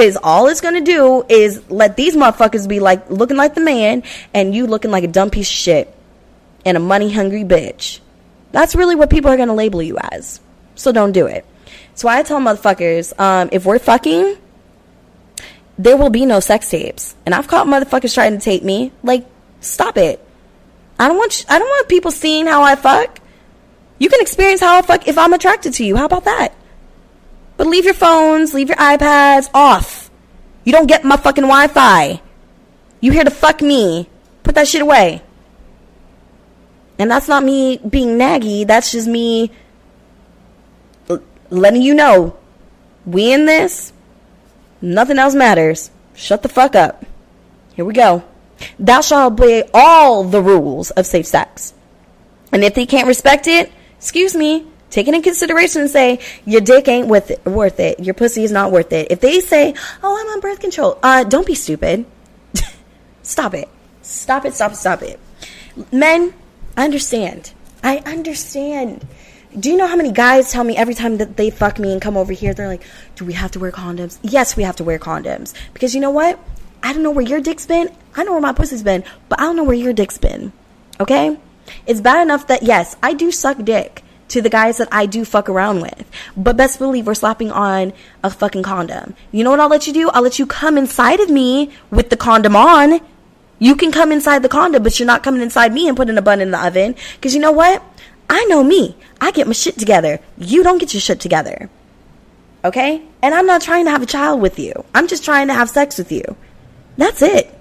Cause 0.00 0.16
all 0.22 0.46
it's 0.46 0.62
gonna 0.62 0.80
do 0.80 1.26
is 1.28 1.60
let 1.70 1.94
these 1.94 2.16
motherfuckers 2.16 2.66
be 2.66 2.80
like 2.80 3.10
looking 3.10 3.36
like 3.36 3.54
the 3.54 3.60
man 3.60 4.02
and 4.32 4.54
you 4.54 4.66
looking 4.66 4.90
like 4.90 5.04
a 5.04 5.08
dumb 5.08 5.28
piece 5.28 5.50
of 5.50 5.54
shit 5.54 5.94
and 6.64 6.78
a 6.78 6.80
money 6.80 7.12
hungry 7.12 7.44
bitch. 7.44 8.00
That's 8.50 8.74
really 8.74 8.94
what 8.94 9.10
people 9.10 9.30
are 9.30 9.36
gonna 9.36 9.52
label 9.52 9.82
you 9.82 9.98
as. 9.98 10.40
So 10.74 10.90
don't 10.90 11.12
do 11.12 11.26
it. 11.26 11.44
So 11.94 12.08
I 12.08 12.22
tell 12.22 12.40
motherfuckers, 12.40 13.12
um, 13.20 13.50
if 13.52 13.66
we're 13.66 13.78
fucking, 13.78 14.38
there 15.76 15.98
will 15.98 16.08
be 16.08 16.24
no 16.24 16.40
sex 16.40 16.70
tapes. 16.70 17.14
And 17.26 17.34
I've 17.34 17.46
caught 17.46 17.66
motherfuckers 17.66 18.14
trying 18.14 18.38
to 18.38 18.42
tape 18.42 18.62
me. 18.62 18.92
Like, 19.02 19.26
stop 19.60 19.98
it. 19.98 20.26
I 20.98 21.08
don't 21.08 21.18
want 21.18 21.44
I 21.46 21.58
don't 21.58 21.68
want 21.68 21.90
people 21.90 22.10
seeing 22.10 22.46
how 22.46 22.62
I 22.62 22.74
fuck. 22.74 23.18
You 23.98 24.08
can 24.08 24.22
experience 24.22 24.62
how 24.62 24.78
I 24.78 24.80
fuck 24.80 25.08
if 25.08 25.18
I'm 25.18 25.34
attracted 25.34 25.74
to 25.74 25.84
you. 25.84 25.96
How 25.96 26.06
about 26.06 26.24
that? 26.24 26.54
But 27.60 27.66
leave 27.66 27.84
your 27.84 27.92
phones, 27.92 28.54
leave 28.54 28.68
your 28.68 28.78
iPads 28.78 29.50
off. 29.52 30.10
You 30.64 30.72
don't 30.72 30.86
get 30.86 31.04
my 31.04 31.18
fucking 31.18 31.44
Wi-Fi. 31.44 32.22
You 33.02 33.12
here 33.12 33.22
to 33.22 33.30
fuck 33.30 33.60
me. 33.60 34.08
Put 34.42 34.54
that 34.54 34.66
shit 34.66 34.80
away. 34.80 35.20
And 36.98 37.10
that's 37.10 37.28
not 37.28 37.44
me 37.44 37.76
being 37.76 38.16
naggy. 38.16 38.66
That's 38.66 38.92
just 38.92 39.06
me 39.06 39.50
letting 41.50 41.82
you 41.82 41.92
know 41.92 42.34
we 43.04 43.30
in 43.30 43.44
this. 43.44 43.92
Nothing 44.80 45.18
else 45.18 45.34
matters. 45.34 45.90
Shut 46.14 46.42
the 46.42 46.48
fuck 46.48 46.74
up. 46.74 47.04
Here 47.74 47.84
we 47.84 47.92
go. 47.92 48.24
Thou 48.78 49.02
shalt 49.02 49.34
obey 49.34 49.68
all 49.74 50.24
the 50.24 50.40
rules 50.40 50.92
of 50.92 51.04
safe 51.04 51.26
sex. 51.26 51.74
And 52.52 52.64
if 52.64 52.72
they 52.72 52.86
can't 52.86 53.06
respect 53.06 53.46
it, 53.46 53.70
excuse 53.98 54.34
me, 54.34 54.69
take 54.90 55.08
it 55.08 55.14
in 55.14 55.22
consideration 55.22 55.82
and 55.82 55.90
say, 55.90 56.20
your 56.44 56.60
dick 56.60 56.88
ain't 56.88 57.08
worth 57.08 57.30
it, 57.30 57.44
worth 57.44 57.80
it. 57.80 58.00
Your 58.00 58.14
pussy 58.14 58.44
is 58.44 58.52
not 58.52 58.72
worth 58.72 58.92
it. 58.92 59.10
If 59.10 59.20
they 59.20 59.40
say, 59.40 59.74
oh, 60.02 60.18
I'm 60.20 60.26
on 60.28 60.40
birth 60.40 60.60
control, 60.60 60.98
uh, 61.02 61.24
don't 61.24 61.46
be 61.46 61.54
stupid. 61.54 62.04
stop 63.22 63.54
it. 63.54 63.68
Stop 64.02 64.44
it, 64.44 64.54
stop 64.54 64.72
it, 64.72 64.76
stop 64.76 65.02
it. 65.02 65.18
Men, 65.92 66.34
I 66.76 66.84
understand. 66.84 67.52
I 67.82 67.98
understand. 67.98 69.06
Do 69.58 69.70
you 69.70 69.76
know 69.76 69.86
how 69.86 69.96
many 69.96 70.12
guys 70.12 70.52
tell 70.52 70.64
me 70.64 70.76
every 70.76 70.94
time 70.94 71.16
that 71.18 71.36
they 71.36 71.50
fuck 71.50 71.78
me 71.78 71.92
and 71.92 72.00
come 72.00 72.16
over 72.16 72.32
here, 72.32 72.54
they're 72.54 72.68
like, 72.68 72.82
do 73.16 73.24
we 73.24 73.32
have 73.32 73.50
to 73.52 73.58
wear 73.58 73.72
condoms? 73.72 74.18
Yes, 74.22 74.56
we 74.56 74.62
have 74.62 74.76
to 74.76 74.84
wear 74.84 74.98
condoms. 74.98 75.54
Because 75.72 75.94
you 75.94 76.00
know 76.00 76.10
what? 76.10 76.38
I 76.82 76.92
don't 76.92 77.02
know 77.02 77.10
where 77.10 77.24
your 77.24 77.40
dick's 77.40 77.66
been. 77.66 77.90
I 78.14 78.24
know 78.24 78.32
where 78.32 78.40
my 78.40 78.52
pussy's 78.52 78.82
been, 78.82 79.04
but 79.28 79.40
I 79.40 79.44
don't 79.44 79.56
know 79.56 79.64
where 79.64 79.76
your 79.76 79.92
dick's 79.92 80.18
been. 80.18 80.52
Okay? 80.98 81.38
It's 81.86 82.00
bad 82.00 82.22
enough 82.22 82.46
that, 82.48 82.62
yes, 82.62 82.96
I 83.02 83.14
do 83.14 83.30
suck 83.30 83.62
dick 83.64 84.02
to 84.30 84.40
the 84.40 84.48
guys 84.48 84.78
that 84.78 84.88
I 84.90 85.06
do 85.06 85.24
fuck 85.24 85.48
around 85.48 85.80
with. 85.80 86.10
But 86.36 86.56
best 86.56 86.78
believe 86.78 87.06
we're 87.06 87.14
slapping 87.14 87.50
on 87.50 87.92
a 88.22 88.30
fucking 88.30 88.62
condom. 88.62 89.14
You 89.32 89.44
know 89.44 89.50
what 89.50 89.60
I'll 89.60 89.68
let 89.68 89.86
you 89.86 89.92
do? 89.92 90.08
I'll 90.10 90.22
let 90.22 90.38
you 90.38 90.46
come 90.46 90.78
inside 90.78 91.20
of 91.20 91.30
me 91.30 91.70
with 91.90 92.10
the 92.10 92.16
condom 92.16 92.56
on. 92.56 93.00
You 93.58 93.76
can 93.76 93.92
come 93.92 94.10
inside 94.10 94.42
the 94.42 94.48
condom, 94.48 94.82
but 94.82 94.98
you're 94.98 95.06
not 95.06 95.22
coming 95.22 95.42
inside 95.42 95.72
me 95.72 95.86
and 95.86 95.96
putting 95.96 96.16
a 96.16 96.22
bun 96.22 96.40
in 96.40 96.50
the 96.50 96.64
oven. 96.64 96.96
Because 97.14 97.34
you 97.34 97.40
know 97.40 97.52
what? 97.52 97.82
I 98.28 98.44
know 98.46 98.64
me. 98.64 98.96
I 99.20 99.32
get 99.32 99.46
my 99.46 99.52
shit 99.52 99.78
together. 99.78 100.20
You 100.38 100.62
don't 100.62 100.78
get 100.78 100.94
your 100.94 101.00
shit 101.00 101.20
together. 101.20 101.68
Okay? 102.64 103.02
And 103.22 103.34
I'm 103.34 103.46
not 103.46 103.62
trying 103.62 103.84
to 103.86 103.90
have 103.90 104.02
a 104.02 104.06
child 104.06 104.40
with 104.40 104.58
you. 104.58 104.72
I'm 104.94 105.08
just 105.08 105.24
trying 105.24 105.48
to 105.48 105.54
have 105.54 105.68
sex 105.68 105.98
with 105.98 106.12
you. 106.12 106.22
That's 106.96 107.22
it. 107.22 107.52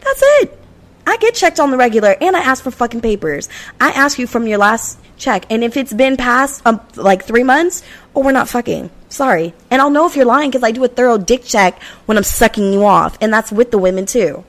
That's 0.00 0.22
it. 0.40 0.61
I 1.06 1.16
get 1.16 1.34
checked 1.34 1.58
on 1.58 1.70
the 1.70 1.76
regular 1.76 2.16
and 2.20 2.36
I 2.36 2.40
ask 2.40 2.62
for 2.62 2.70
fucking 2.70 3.00
papers. 3.00 3.48
I 3.80 3.90
ask 3.90 4.18
you 4.18 4.26
from 4.26 4.46
your 4.46 4.58
last 4.58 4.98
check. 5.16 5.46
And 5.50 5.64
if 5.64 5.76
it's 5.76 5.92
been 5.92 6.16
past 6.16 6.62
um, 6.64 6.80
like 6.96 7.24
three 7.24 7.42
months, 7.42 7.82
oh, 8.14 8.22
we're 8.22 8.32
not 8.32 8.48
fucking. 8.48 8.90
Sorry. 9.08 9.52
And 9.70 9.82
I'll 9.82 9.90
know 9.90 10.06
if 10.06 10.16
you're 10.16 10.24
lying 10.24 10.50
because 10.50 10.62
I 10.62 10.70
do 10.70 10.84
a 10.84 10.88
thorough 10.88 11.18
dick 11.18 11.44
check 11.44 11.82
when 12.06 12.16
I'm 12.16 12.24
sucking 12.24 12.72
you 12.72 12.84
off. 12.84 13.18
And 13.20 13.32
that's 13.32 13.52
with 13.52 13.70
the 13.70 13.78
women 13.78 14.06
too. 14.06 14.44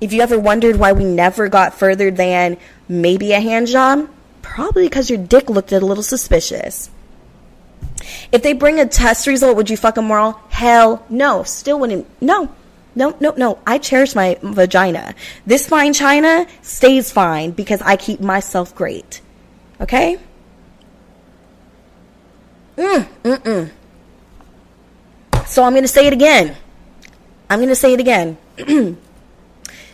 If 0.00 0.12
you 0.12 0.20
ever 0.20 0.38
wondered 0.38 0.76
why 0.76 0.92
we 0.92 1.04
never 1.04 1.48
got 1.48 1.74
further 1.74 2.10
than 2.10 2.58
maybe 2.88 3.32
a 3.32 3.40
hand 3.40 3.66
job, 3.66 4.10
probably 4.42 4.84
because 4.84 5.08
your 5.08 5.18
dick 5.18 5.48
looked 5.48 5.72
a 5.72 5.80
little 5.80 6.02
suspicious. 6.02 6.90
If 8.30 8.42
they 8.42 8.52
bring 8.52 8.78
a 8.78 8.86
test 8.86 9.26
result, 9.26 9.56
would 9.56 9.70
you 9.70 9.76
fuck 9.76 9.94
them 9.94 10.06
more? 10.06 10.38
Hell 10.50 11.04
no. 11.08 11.42
Still 11.44 11.80
wouldn't. 11.80 12.06
No. 12.20 12.52
No, 12.96 13.14
no, 13.20 13.34
no. 13.36 13.58
I 13.66 13.76
cherish 13.78 14.14
my 14.14 14.38
vagina. 14.42 15.14
This 15.44 15.68
fine 15.68 15.92
china 15.92 16.46
stays 16.62 17.12
fine 17.12 17.50
because 17.50 17.82
I 17.82 17.96
keep 17.96 18.20
myself 18.20 18.74
great. 18.74 19.20
Okay? 19.80 20.18
Mm, 22.76 23.06
mm, 23.22 23.36
mm. 23.36 23.70
So 25.46 25.62
I'm 25.62 25.72
going 25.72 25.84
to 25.84 25.88
say 25.88 26.06
it 26.06 26.14
again. 26.14 26.56
I'm 27.50 27.58
going 27.58 27.68
to 27.68 27.76
say 27.76 27.92
it 27.92 28.00
again. 28.00 28.38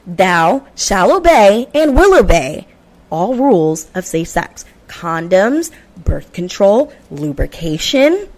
Thou 0.07 0.67
shall 0.77 1.17
obey 1.17 1.69
and 1.75 1.97
will 1.97 2.19
obey 2.19 2.69
all 3.11 3.35
rules 3.35 3.91
of 3.95 4.07
safe 4.07 4.29
sex 4.29 4.65
condoms, 4.89 5.71
birth 5.97 6.33
control, 6.33 6.93
lubrication, 7.11 8.29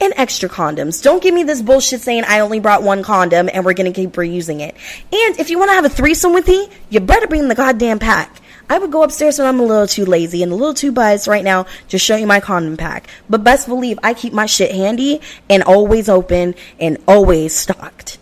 and 0.00 0.12
extra 0.16 0.48
condoms. 0.48 1.02
Don't 1.02 1.22
give 1.22 1.34
me 1.34 1.42
this 1.42 1.62
bullshit 1.62 2.00
saying 2.00 2.24
I 2.26 2.40
only 2.40 2.60
brought 2.60 2.82
one 2.82 3.02
condom 3.02 3.50
and 3.52 3.64
we're 3.64 3.74
to 3.74 3.92
keep 3.92 4.12
reusing 4.12 4.60
it. 4.60 4.74
And 5.12 5.38
if 5.38 5.50
you 5.50 5.58
want 5.58 5.70
to 5.70 5.74
have 5.74 5.84
a 5.84 5.90
threesome 5.90 6.32
with 6.32 6.48
me, 6.48 6.68
you 6.88 7.00
better 7.00 7.26
bring 7.26 7.48
the 7.48 7.54
goddamn 7.54 7.98
pack. 7.98 8.40
I 8.70 8.78
would 8.78 8.92
go 8.92 9.02
upstairs 9.02 9.36
when 9.36 9.48
I'm 9.48 9.58
a 9.58 9.64
little 9.64 9.88
too 9.88 10.04
lazy 10.04 10.44
and 10.44 10.52
a 10.52 10.54
little 10.54 10.74
too 10.74 10.92
biased 10.92 11.26
right 11.26 11.42
now 11.42 11.66
to 11.88 11.98
show 11.98 12.14
you 12.14 12.26
my 12.26 12.38
condom 12.38 12.76
pack. 12.76 13.08
But 13.28 13.42
best 13.42 13.66
believe 13.66 13.98
I 14.02 14.14
keep 14.14 14.32
my 14.32 14.46
shit 14.46 14.70
handy 14.70 15.20
and 15.48 15.64
always 15.64 16.08
open 16.08 16.54
and 16.78 16.98
always 17.08 17.54
stocked. 17.54 18.18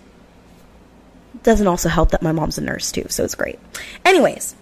Doesn't 1.42 1.66
also 1.66 1.90
help 1.90 2.12
that 2.12 2.22
my 2.22 2.32
mom's 2.32 2.56
a 2.56 2.62
nurse 2.62 2.90
too, 2.90 3.06
so 3.10 3.24
it's 3.24 3.34
great. 3.34 3.58
Anyways, 4.06 4.54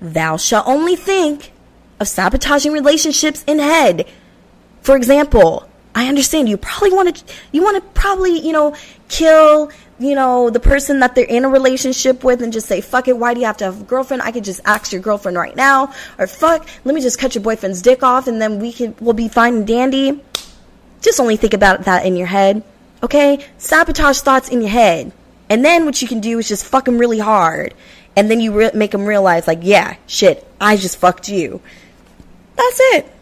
thou 0.00 0.36
shalt 0.36 0.68
only 0.68 0.94
think 0.94 1.52
of 1.98 2.06
sabotaging 2.06 2.72
relationships 2.72 3.44
in 3.46 3.58
head. 3.58 4.06
For 4.88 4.96
example, 4.96 5.68
I 5.94 6.08
understand 6.08 6.48
you 6.48 6.56
probably 6.56 6.94
want 6.94 7.14
to 7.14 7.34
you 7.52 7.62
want 7.62 7.76
to 7.76 7.82
probably, 7.90 8.40
you 8.40 8.52
know, 8.52 8.74
kill, 9.10 9.70
you 9.98 10.14
know, 10.14 10.48
the 10.48 10.60
person 10.60 11.00
that 11.00 11.14
they're 11.14 11.26
in 11.26 11.44
a 11.44 11.48
relationship 11.50 12.24
with 12.24 12.40
and 12.40 12.54
just 12.54 12.66
say, 12.66 12.80
"Fuck 12.80 13.06
it, 13.06 13.18
why 13.18 13.34
do 13.34 13.40
you 13.40 13.44
have 13.44 13.58
to 13.58 13.66
have 13.66 13.82
a 13.82 13.84
girlfriend? 13.84 14.22
I 14.22 14.32
could 14.32 14.44
just 14.44 14.62
ask 14.64 14.90
your 14.90 15.02
girlfriend 15.02 15.36
right 15.36 15.54
now." 15.54 15.92
Or 16.18 16.26
fuck, 16.26 16.66
let 16.86 16.94
me 16.94 17.02
just 17.02 17.20
cut 17.20 17.34
your 17.34 17.44
boyfriend's 17.44 17.82
dick 17.82 18.02
off 18.02 18.28
and 18.28 18.40
then 18.40 18.60
we 18.60 18.72
can 18.72 18.94
we'll 18.98 19.12
be 19.12 19.28
fine 19.28 19.56
and 19.56 19.66
dandy. 19.66 20.24
Just 21.02 21.20
only 21.20 21.36
think 21.36 21.52
about 21.52 21.84
that 21.84 22.06
in 22.06 22.16
your 22.16 22.28
head. 22.28 22.62
Okay? 23.02 23.44
Sabotage 23.58 24.20
thoughts 24.20 24.48
in 24.48 24.62
your 24.62 24.70
head. 24.70 25.12
And 25.50 25.62
then 25.62 25.84
what 25.84 26.00
you 26.00 26.08
can 26.08 26.20
do 26.20 26.38
is 26.38 26.48
just 26.48 26.64
fuck 26.64 26.86
them 26.86 26.96
really 26.96 27.18
hard. 27.18 27.74
And 28.16 28.30
then 28.30 28.40
you 28.40 28.54
re- 28.54 28.70
make 28.72 28.92
them 28.92 29.04
realize, 29.04 29.46
like, 29.46 29.60
yeah, 29.60 29.96
shit, 30.06 30.46
I 30.58 30.78
just 30.78 30.96
fucked 30.96 31.28
you. 31.28 31.60
That's 32.56 32.80
it. 32.94 33.17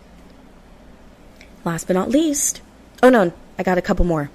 Last 1.67 1.89
but 1.89 1.95
not 1.95 2.11
least. 2.11 2.63
Oh 3.03 3.11
no, 3.11 3.33
I 3.59 3.65
got 3.65 3.77
a 3.77 3.83
couple 3.83 4.05
more. 4.05 4.31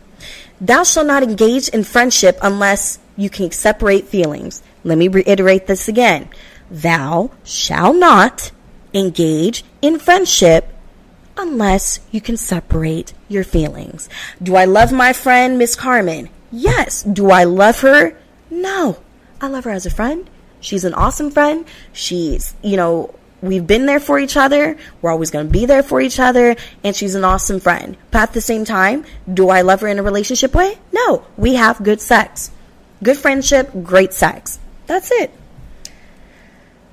Thou 0.60 0.84
shalt 0.84 1.08
not 1.08 1.24
engage 1.24 1.70
in 1.70 1.86
friendship 1.86 2.38
unless 2.42 3.00
you 3.16 3.30
can 3.30 3.52
separate 3.52 4.10
feelings. 4.10 4.62
Let 4.84 4.98
me 4.98 5.08
reiterate 5.08 5.66
this 5.66 5.88
again. 5.88 6.28
Thou 6.70 7.32
shalt 7.46 7.96
not 7.96 8.52
engage 8.94 9.64
in 9.82 9.98
friendship 9.98 10.74
unless 11.38 12.02
you 12.12 12.20
can 12.20 12.36
separate 12.36 13.14
your 13.30 13.46
feelings. 13.46 14.10
Do 14.44 14.58
I 14.58 14.66
love 14.66 14.92
my 14.92 15.14
friend, 15.14 15.58
Miss 15.58 15.74
Carmen? 15.74 16.30
Yes. 16.52 17.02
Do 17.02 17.32
I 17.32 17.46
love 17.46 17.80
her? 17.80 18.18
No. 18.50 18.98
I 19.40 19.48
love 19.48 19.64
her 19.64 19.72
as 19.72 19.86
a 19.86 19.90
friend. 19.90 20.30
She's 20.60 20.84
an 20.84 20.94
awesome 20.94 21.32
friend. 21.32 21.66
She's, 21.94 22.56
you 22.62 22.76
know, 22.76 23.16
we've 23.42 23.66
been 23.66 23.86
there 23.86 24.00
for 24.00 24.20
each 24.20 24.38
other. 24.38 24.78
We're 25.02 25.12
always 25.12 25.32
going 25.32 25.48
to 25.48 25.52
be 25.52 25.66
there 25.66 25.84
for 25.84 26.02
each 26.02 26.20
other. 26.20 26.56
And 26.84 26.96
she's 26.96 27.16
an 27.16 27.24
awesome 27.24 27.60
friend. 27.60 27.98
But 28.12 28.20
at 28.20 28.34
the 28.34 28.42
same 28.42 28.66
time, 28.66 29.06
do 29.32 29.50
I 29.50 29.62
love 29.62 29.82
her 29.82 29.88
in 29.88 30.00
a 30.00 30.04
relationship 30.04 30.54
way? 30.54 30.78
No. 30.92 31.26
We 31.38 31.56
have 31.56 31.84
good 31.84 32.02
sex. 32.02 32.52
Good 33.04 33.18
friendship, 33.18 33.72
great 33.84 34.14
sex. 34.14 34.60
That's 34.86 35.10
it. 35.12 35.32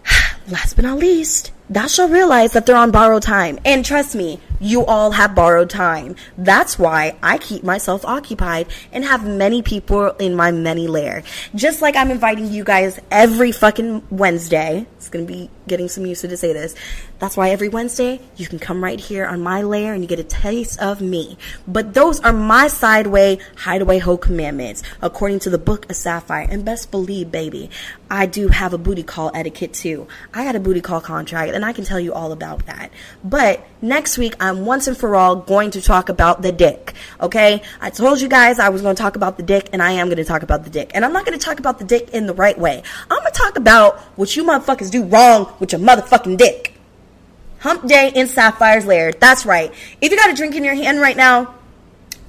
Last 0.49 0.75
but 0.75 0.85
not 0.85 0.99
least, 0.99 1.53
thou 1.71 1.87
shalt 1.87 2.11
realize 2.11 2.53
that 2.53 2.67
they're 2.67 2.77
on 2.77 2.91
borrowed 2.91 3.23
time. 3.23 3.59
And 3.65 3.85
trust 3.85 4.15
me, 4.15 4.41
you 4.61 4.85
all 4.87 5.13
have 5.13 5.35
borrowed 5.35 5.71
time. 5.71 6.17
That's 6.37 6.79
why 6.79 7.17
I 7.23 7.39
keep 7.39 7.63
myself 7.63 8.05
occupied 8.05 8.67
and 8.93 9.05
have 9.05 9.27
many 9.27 9.63
people 9.63 10.11
in 10.13 10.35
my 10.35 10.51
many 10.51 10.89
lair. 10.89 11.23
Just 11.55 11.81
like 11.81 11.97
I'm 11.97 12.11
inviting 12.11 12.53
you 12.53 12.65
guys 12.65 12.99
every 13.11 13.53
fucking 13.53 14.03
Wednesday. 14.11 14.87
It's 14.97 15.09
gonna 15.09 15.27
be 15.27 15.51
getting 15.69 15.89
some 15.89 16.07
used 16.07 16.23
to 16.23 16.37
say 16.37 16.53
this. 16.53 16.75
That's 17.19 17.37
why 17.37 17.51
every 17.51 17.69
Wednesday 17.69 18.21
you 18.37 18.47
can 18.47 18.59
come 18.59 18.83
right 18.83 18.99
here 18.99 19.27
on 19.27 19.41
my 19.41 19.63
lair 19.63 19.93
and 19.93 20.03
you 20.03 20.09
get 20.09 20.19
a 20.19 20.25
taste 20.25 20.81
of 20.81 21.01
me. 21.01 21.39
But 21.67 21.95
those 21.95 22.21
are 22.21 22.33
my 22.33 22.69
sideway 22.69 23.39
hideaway 23.57 23.99
hoe 23.99 24.17
commandments 24.17 24.83
according 25.03 25.41
to 25.41 25.51
the 25.51 25.59
book 25.59 25.89
of 25.91 25.97
Sapphire. 25.97 26.47
And 26.49 26.65
best 26.65 26.91
believe, 26.91 27.31
baby, 27.31 27.71
I 28.11 28.27
do 28.27 28.49
have 28.49 28.73
a 28.73 28.79
booty 28.79 29.03
call 29.03 29.31
etiquette 29.35 29.75
too. 29.75 30.09
I 30.35 30.45
got 30.45 30.57
a 30.57 30.61
booty 30.61 30.81
call 30.81 31.01
contract 31.01 31.55
and 31.59 31.65
I 31.65 31.73
can 31.73 31.85
tell 31.85 31.99
you 31.99 32.15
all 32.15 32.31
about 32.31 32.67
that. 32.67 32.93
But 33.25 33.67
next 33.83 34.17
week 34.17 34.37
I'm 34.39 34.65
once 34.65 34.87
and 34.87 34.97
for 34.97 35.17
all 35.17 35.35
going 35.35 35.73
to 35.73 35.83
talk 35.83 36.09
about 36.09 36.41
the 36.41 36.53
dick. 36.53 36.95
Okay? 37.21 37.63
I 37.81 37.91
told 37.91 38.21
you 38.21 38.29
guys 38.29 38.61
I 38.61 38.69
was 38.69 38.81
going 38.81 38.95
to 38.95 39.03
talk 39.03 39.17
about 39.17 39.37
the 39.37 39.43
dick 39.43 39.69
and 39.73 39.83
I 39.83 39.91
am 39.91 40.07
going 40.07 40.19
to 40.19 40.25
talk 40.25 40.45
about 40.45 40.63
the 40.63 40.71
dick. 40.71 40.93
And 40.95 41.05
I'm 41.05 41.13
not 41.13 41.27
going 41.27 41.37
to 41.37 41.45
talk 41.45 41.59
about 41.59 41.81
the 41.81 41.85
dick 41.85 42.11
in 42.11 42.27
the 42.29 42.33
right 42.33 42.57
way. 42.57 42.81
I'm 43.11 43.19
going 43.19 43.33
to 43.33 43.37
talk 43.37 43.59
about 43.59 43.99
what 44.15 44.37
you 44.37 44.45
motherfuckers 44.45 44.89
do 44.89 45.03
wrong 45.03 45.53
with 45.59 45.73
your 45.73 45.81
motherfucking 45.81 46.39
dick. 46.39 46.75
Hump 47.59 47.89
day 47.89 48.13
in 48.15 48.29
Sapphire's 48.29 48.87
Lair. 48.87 49.11
That's 49.11 49.45
right. 49.45 49.75
If 50.01 50.13
you 50.13 50.17
got 50.17 50.31
a 50.31 50.35
drink 50.35 50.55
in 50.55 50.63
your 50.63 50.77
hand 50.77 51.01
right 51.01 51.17
now, 51.17 51.57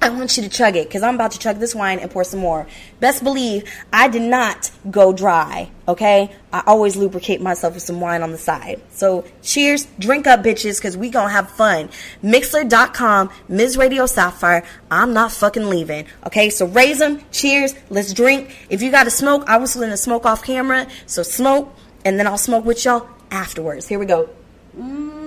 I 0.02 0.08
want 0.08 0.36
you 0.36 0.42
to 0.42 0.48
chug 0.48 0.76
it 0.76 0.88
because 0.88 1.02
I'm 1.02 1.14
about 1.14 1.32
to 1.32 1.38
chug 1.38 1.58
this 1.58 1.74
wine 1.74 1.98
and 1.98 2.10
pour 2.10 2.24
some 2.24 2.40
more. 2.40 2.66
Best 3.00 3.22
believe 3.22 3.70
I 3.92 4.08
did 4.08 4.22
not 4.22 4.70
go 4.90 5.12
dry, 5.12 5.70
okay? 5.86 6.34
I 6.52 6.62
always 6.66 6.96
lubricate 6.96 7.42
myself 7.42 7.74
with 7.74 7.82
some 7.82 8.00
wine 8.00 8.22
on 8.22 8.32
the 8.32 8.38
side. 8.38 8.80
So 8.92 9.24
cheers, 9.42 9.86
drink 9.98 10.26
up, 10.26 10.42
bitches, 10.42 10.78
because 10.78 10.96
we 10.96 11.10
gonna 11.10 11.28
have 11.28 11.50
fun. 11.50 11.90
Mixlr.com, 12.24 13.30
Ms. 13.48 13.76
Radio 13.76 14.06
Sapphire, 14.06 14.64
I'm 14.90 15.12
not 15.12 15.32
fucking 15.32 15.68
leaving, 15.68 16.06
okay? 16.26 16.48
So 16.48 16.66
raise 16.66 16.98
them, 16.98 17.20
cheers, 17.30 17.74
let's 17.90 18.14
drink. 18.14 18.56
If 18.70 18.80
you 18.80 18.90
gotta 18.90 19.10
smoke, 19.10 19.44
I 19.46 19.58
was 19.58 19.74
gonna 19.74 19.98
smoke 19.98 20.24
off 20.24 20.42
camera, 20.42 20.86
so 21.04 21.22
smoke, 21.22 21.74
and 22.06 22.18
then 22.18 22.26
I'll 22.26 22.38
smoke 22.38 22.64
with 22.64 22.82
y'all 22.86 23.06
afterwards. 23.30 23.86
Here 23.86 23.98
we 23.98 24.06
go. 24.06 24.30
Mm-hmm. 24.78 25.19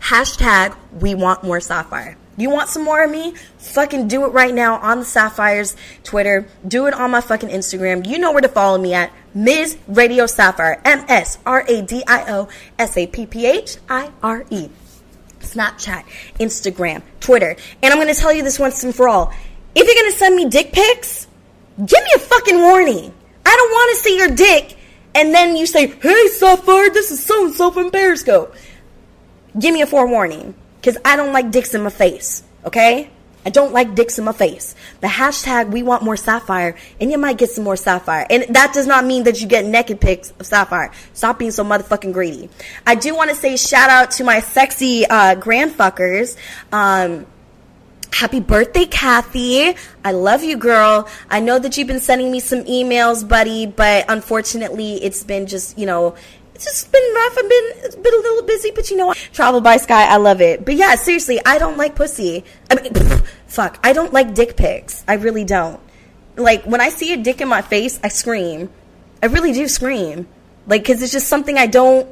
Hashtag 0.00 0.76
we 0.92 1.14
want 1.14 1.44
more 1.44 1.60
Sapphire. 1.60 2.16
You 2.36 2.50
want 2.50 2.68
some 2.68 2.84
more 2.84 3.02
of 3.02 3.10
me? 3.10 3.34
Fucking 3.58 4.06
do 4.06 4.24
it 4.24 4.28
right 4.28 4.54
now 4.54 4.76
on 4.76 5.00
the 5.00 5.04
Sapphire's 5.04 5.74
Twitter. 6.04 6.46
Do 6.66 6.86
it 6.86 6.94
on 6.94 7.10
my 7.10 7.20
fucking 7.20 7.48
Instagram. 7.48 8.06
You 8.06 8.18
know 8.18 8.30
where 8.30 8.40
to 8.40 8.48
follow 8.48 8.78
me 8.78 8.94
at 8.94 9.12
Ms. 9.34 9.76
Radio 9.88 10.26
Sapphire. 10.26 10.80
M 10.84 11.04
S 11.08 11.38
R 11.44 11.64
A 11.68 11.82
D 11.82 12.04
I 12.06 12.32
O 12.32 12.48
S 12.78 12.96
A 12.96 13.08
P 13.08 13.26
P 13.26 13.44
H 13.44 13.78
I 13.88 14.12
R 14.22 14.44
E. 14.50 14.68
Snapchat, 15.40 16.04
Instagram, 16.38 17.02
Twitter. 17.20 17.56
And 17.82 17.92
I'm 17.92 17.98
going 17.98 18.12
to 18.12 18.20
tell 18.20 18.32
you 18.32 18.42
this 18.42 18.58
once 18.58 18.84
and 18.84 18.94
for 18.94 19.08
all. 19.08 19.32
If 19.74 19.86
you're 19.86 19.94
going 19.94 20.12
to 20.12 20.18
send 20.18 20.36
me 20.36 20.48
dick 20.48 20.72
pics, 20.72 21.26
give 21.76 21.88
me 21.88 22.10
a 22.16 22.18
fucking 22.18 22.58
warning. 22.58 23.12
I 23.44 23.56
don't 23.56 23.70
want 23.70 23.96
to 23.96 24.02
see 24.04 24.16
your 24.16 24.30
dick 24.30 24.78
and 25.14 25.34
then 25.34 25.56
you 25.56 25.66
say, 25.66 25.86
hey, 25.88 26.28
Sapphire, 26.28 26.90
this 26.90 27.10
is 27.10 27.24
so 27.24 27.46
and 27.46 27.54
so 27.54 27.70
from 27.70 27.90
Periscope. 27.90 28.54
Give 29.58 29.72
me 29.72 29.82
a 29.82 29.86
forewarning 29.86 30.54
because 30.80 30.98
I 31.04 31.16
don't 31.16 31.32
like 31.32 31.50
dicks 31.50 31.74
in 31.74 31.82
my 31.82 31.90
face, 31.90 32.42
okay? 32.64 33.10
I 33.46 33.50
don't 33.50 33.72
like 33.72 33.94
dicks 33.94 34.18
in 34.18 34.24
my 34.24 34.32
face. 34.32 34.74
The 35.00 35.06
hashtag 35.06 35.70
we 35.70 35.82
want 35.82 36.02
more 36.02 36.16
sapphire, 36.16 36.76
and 37.00 37.10
you 37.10 37.18
might 37.18 37.38
get 37.38 37.50
some 37.50 37.64
more 37.64 37.76
sapphire. 37.76 38.26
And 38.28 38.44
that 38.54 38.74
does 38.74 38.86
not 38.86 39.06
mean 39.06 39.24
that 39.24 39.40
you 39.40 39.46
get 39.46 39.64
naked 39.64 40.00
pics 40.00 40.32
of 40.38 40.46
sapphire. 40.46 40.92
Stop 41.14 41.38
being 41.38 41.50
so 41.50 41.64
motherfucking 41.64 42.12
greedy. 42.12 42.50
I 42.86 42.94
do 42.94 43.14
want 43.14 43.30
to 43.30 43.36
say 43.36 43.56
shout 43.56 43.90
out 43.90 44.10
to 44.12 44.24
my 44.24 44.40
sexy 44.40 45.06
uh, 45.06 45.36
grandfuckers. 45.36 46.36
Um, 46.72 47.26
Happy 48.10 48.40
birthday, 48.40 48.86
Kathy. 48.86 49.76
I 50.04 50.12
love 50.12 50.42
you, 50.42 50.56
girl. 50.56 51.08
I 51.30 51.40
know 51.40 51.58
that 51.58 51.76
you've 51.76 51.86
been 51.86 52.00
sending 52.00 52.32
me 52.32 52.40
some 52.40 52.64
emails, 52.64 53.26
buddy, 53.26 53.66
but 53.66 54.06
unfortunately, 54.08 54.94
it's 55.04 55.22
been 55.22 55.46
just, 55.46 55.78
you 55.78 55.86
know, 55.86 56.16
it's 56.58 56.64
just 56.64 56.90
been 56.90 57.14
rough. 57.14 57.38
I've 57.38 57.48
been, 57.48 57.72
it's 57.84 57.94
been 57.94 58.14
a 58.14 58.16
little 58.16 58.42
busy, 58.42 58.72
but 58.72 58.90
you 58.90 58.96
know 58.96 59.06
what? 59.06 59.16
Travel 59.32 59.60
by 59.60 59.76
Sky, 59.76 60.08
I 60.08 60.16
love 60.16 60.40
it. 60.40 60.64
But 60.64 60.74
yeah, 60.74 60.96
seriously, 60.96 61.40
I 61.46 61.56
don't 61.56 61.78
like 61.78 61.94
pussy. 61.94 62.44
I 62.68 62.74
mean, 62.74 62.92
fuck, 63.46 63.78
I 63.84 63.92
don't 63.92 64.12
like 64.12 64.34
dick 64.34 64.56
pics. 64.56 65.04
I 65.06 65.14
really 65.14 65.44
don't. 65.44 65.78
Like, 66.34 66.64
when 66.64 66.80
I 66.80 66.88
see 66.88 67.12
a 67.12 67.16
dick 67.16 67.40
in 67.40 67.46
my 67.46 67.62
face, 67.62 68.00
I 68.02 68.08
scream. 68.08 68.70
I 69.22 69.26
really 69.26 69.52
do 69.52 69.68
scream. 69.68 70.26
Like, 70.66 70.84
cause 70.84 71.00
it's 71.00 71.12
just 71.12 71.28
something 71.28 71.56
I 71.56 71.68
don't, 71.68 72.08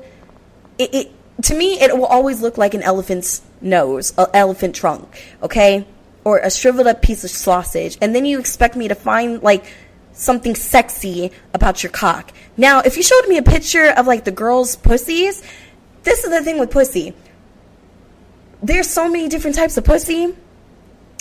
it, 0.79 0.95
it 0.95 1.43
to 1.43 1.57
me, 1.57 1.81
it 1.81 1.97
will 1.97 2.07
always 2.07 2.41
look 2.41 2.57
like 2.57 2.75
an 2.75 2.85
elephant's 2.85 3.43
nose, 3.61 4.15
an 4.17 4.27
elephant 4.33 4.77
trunk, 4.77 5.21
okay? 5.43 5.89
Or 6.23 6.39
a 6.39 6.53
shriveled 6.53 6.87
up 6.87 7.03
piece 7.03 7.25
of 7.25 7.31
sausage. 7.31 7.99
And 8.01 8.15
then 8.15 8.25
you 8.25 8.39
expect 8.39 8.77
me 8.77 8.87
to 8.87 8.95
find, 8.95 9.43
like, 9.43 9.65
something 10.17 10.55
sexy 10.55 11.31
about 11.55 11.83
your 11.83 11.93
cock. 11.93 12.33
Now, 12.57 12.81
if 12.81 12.97
you 12.97 13.03
showed 13.03 13.29
me 13.29 13.37
a 13.37 13.43
picture 13.43 13.91
of, 13.91 14.07
like, 14.07 14.25
the 14.25 14.33
girls' 14.33 14.75
pussies, 14.75 15.43
this 16.03 16.25
is 16.25 16.31
the 16.31 16.43
thing 16.43 16.59
with 16.59 16.71
pussy. 16.71 17.15
There's 18.63 18.89
so 18.89 19.09
many 19.09 19.29
different 19.29 19.57
types 19.57 19.77
of 19.77 19.85
pussy. 19.85 20.35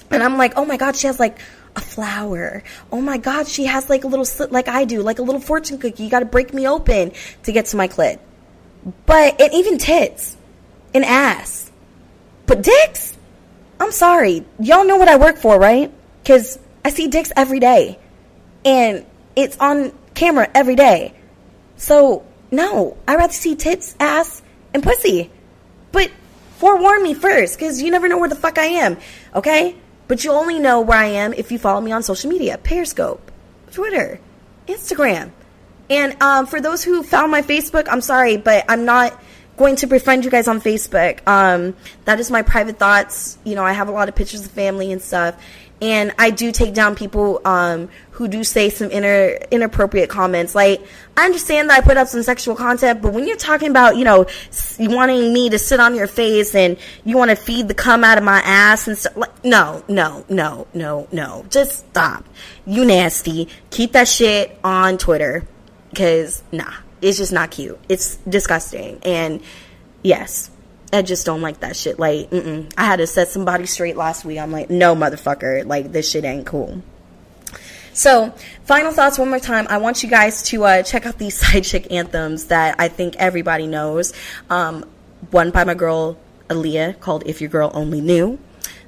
And 0.10 0.24
I'm 0.24 0.38
like, 0.38 0.54
oh 0.56 0.66
my 0.66 0.78
God, 0.78 0.96
she 0.96 1.08
has, 1.08 1.20
like, 1.20 1.40
a 1.76 1.82
flower. 1.82 2.64
Oh 2.92 3.02
my 3.02 3.18
God, 3.18 3.48
she 3.48 3.66
has, 3.66 3.90
like, 3.90 4.06
a 4.06 4.08
little 4.08 4.26
slit 4.26 4.52
like 4.52 4.70
I 4.70 4.86
do, 4.86 5.02
like 5.02 5.20
a 5.20 5.24
little 5.24 5.42
fortune 5.42 5.78
cookie. 5.78 6.06
You 6.06 6.10
gotta 6.10 6.26
break 6.26 6.54
me 6.54 6.68
open 6.68 7.12
to 7.44 7.52
get 7.52 7.66
to 7.68 7.78
my 7.78 7.90
clit. 7.90 8.20
But, 9.06 9.42
and 9.42 9.54
even 9.54 9.78
tits 9.78 10.38
and 10.94 11.04
ass. 11.04 11.70
But 12.46 12.64
dicks? 12.64 13.18
I'm 13.80 13.92
sorry. 13.92 14.46
Y'all 14.60 14.86
know 14.86 14.96
what 14.96 15.10
I 15.10 15.18
work 15.18 15.38
for, 15.38 15.60
right? 15.60 15.92
Because 16.24 16.58
I 16.86 16.92
see 16.92 17.08
dicks 17.08 17.34
every 17.36 17.60
day. 17.60 18.00
And 18.66 19.06
it's 19.36 19.58
on 19.60 19.94
camera 20.16 20.50
every 20.54 20.76
day. 20.76 21.14
So, 21.78 22.26
no. 22.52 22.98
I'd 23.08 23.16
rather 23.16 23.34
see 23.34 23.56
tits, 23.56 23.96
ass, 24.00 24.42
and 24.74 24.84
pussy. 24.84 25.30
But 25.92 26.12
forewarn 26.58 27.04
me 27.04 27.14
first, 27.14 27.58
because 27.58 27.82
you 27.82 27.92
never 27.92 28.10
know 28.10 28.18
where 28.18 28.30
the 28.30 28.36
fuck 28.36 28.58
I 28.58 28.66
am, 28.66 28.98
okay? 29.34 29.76
But 30.08 30.24
you 30.24 30.32
only 30.32 30.60
know 30.60 30.82
where 30.82 30.98
I 30.98 31.06
am 31.06 31.34
if 31.34 31.52
you 31.52 31.60
follow 31.60 31.82
me 31.82 31.92
on 31.92 32.04
social 32.04 32.30
media 32.30 32.58
Periscope, 32.58 33.32
Twitter, 33.72 34.20
Instagram. 34.68 35.32
And 35.90 36.22
um, 36.22 36.48
for 36.48 36.60
those 36.62 36.84
who 36.84 37.04
found 37.04 37.32
my 37.32 37.42
Facebook, 37.42 37.88
I'm 37.90 38.02
sorry, 38.02 38.38
but 38.38 38.66
I'm 38.68 38.86
not 38.86 39.20
going 39.58 39.76
to 39.78 39.88
befriend 39.88 40.26
you 40.26 40.32
guys 40.32 40.48
on 40.48 40.60
Facebook. 40.60 41.26
Um, 41.28 41.76
that 42.06 42.20
is 42.20 42.30
my 42.30 42.42
private 42.42 42.78
thoughts. 42.78 43.38
You 43.44 43.56
know, 43.56 43.64
I 43.64 43.74
have 43.74 43.88
a 43.88 43.92
lot 43.92 44.10
of 44.10 44.16
pictures 44.16 44.46
of 44.46 44.52
family 44.52 44.92
and 44.92 45.02
stuff. 45.02 45.42
And 45.82 46.14
I 46.18 46.30
do 46.30 46.52
take 46.52 46.74
down 46.74 46.96
people 46.96 47.42
um, 47.46 47.90
who 48.16 48.30
do 48.30 48.46
say 48.46 48.70
some 48.70 48.90
inner, 48.92 49.38
inappropriate 49.52 50.10
comments. 50.10 50.56
Like, 50.56 50.82
I 51.18 51.26
understand 51.26 51.70
that 51.70 51.80
I 51.80 51.82
put 51.82 51.98
up 51.98 52.08
some 52.08 52.24
sexual 52.24 52.56
content, 52.56 53.02
but 53.02 53.12
when 53.12 53.28
you're 53.28 53.36
talking 53.36 53.70
about, 53.70 53.98
you 53.98 54.06
know, 54.06 54.26
wanting 54.80 55.34
me 55.34 55.50
to 55.50 55.60
sit 55.60 55.82
on 55.82 55.96
your 55.96 56.08
face 56.08 56.56
and 56.56 56.78
you 57.04 57.18
want 57.18 57.32
to 57.32 57.36
feed 57.36 57.68
the 57.68 57.74
cum 57.74 58.06
out 58.06 58.18
of 58.18 58.24
my 58.24 58.40
ass 58.40 58.88
and 58.88 58.98
stuff, 58.98 59.18
like, 59.18 59.44
no, 59.44 59.84
no, 59.90 60.24
no, 60.30 60.66
no, 60.74 61.10
no. 61.12 61.46
Just 61.50 61.90
stop. 61.90 62.26
You 62.66 62.86
nasty. 62.86 63.50
Keep 63.70 63.92
that 63.92 64.08
shit 64.08 64.58
on 64.64 64.98
Twitter. 64.98 65.46
Because, 65.90 66.42
nah, 66.54 66.72
it's 67.02 67.18
just 67.18 67.34
not 67.34 67.52
cute. 67.52 67.78
It's 67.90 68.16
disgusting. 68.16 69.00
And 69.04 69.42
yes, 70.04 70.52
I 70.94 71.02
just 71.02 71.26
don't 71.26 71.42
like 71.42 71.60
that 71.60 71.76
shit. 71.76 72.00
Like, 72.00 72.30
mm-mm. 72.30 72.72
I 72.78 72.86
had 72.86 72.98
to 72.98 73.08
set 73.08 73.28
somebody 73.28 73.66
straight 73.66 73.98
last 73.98 74.24
week. 74.24 74.40
I'm 74.40 74.54
like, 74.54 74.70
no, 74.70 74.96
motherfucker. 74.96 75.66
Like, 75.66 75.92
this 75.92 76.10
shit 76.10 76.24
ain't 76.24 76.46
cool. 76.46 76.82
So, 77.96 78.32
final 78.66 78.92
thoughts 78.92 79.18
one 79.18 79.30
more 79.30 79.40
time. 79.40 79.68
I 79.70 79.78
want 79.78 80.04
you 80.04 80.10
guys 80.10 80.44
to 80.44 80.66
uh, 80.66 80.84
check 80.84 81.06
out 81.06 81.18
these 81.18 81.38
side 81.40 81.64
chick 81.64 81.92
anthems 81.94 82.48
that 82.48 82.76
I 82.78 82.90
think 82.90 83.16
everybody 83.16 83.68
knows. 83.68 84.12
Um, 84.50 84.86
one 85.32 85.52
by 85.52 85.64
my 85.64 85.76
girl 85.76 86.18
Aaliyah 86.50 87.00
called 87.00 87.24
If 87.26 87.40
Your 87.40 87.50
Girl 87.50 87.72
Only 87.74 88.02
Knew. 88.02 88.38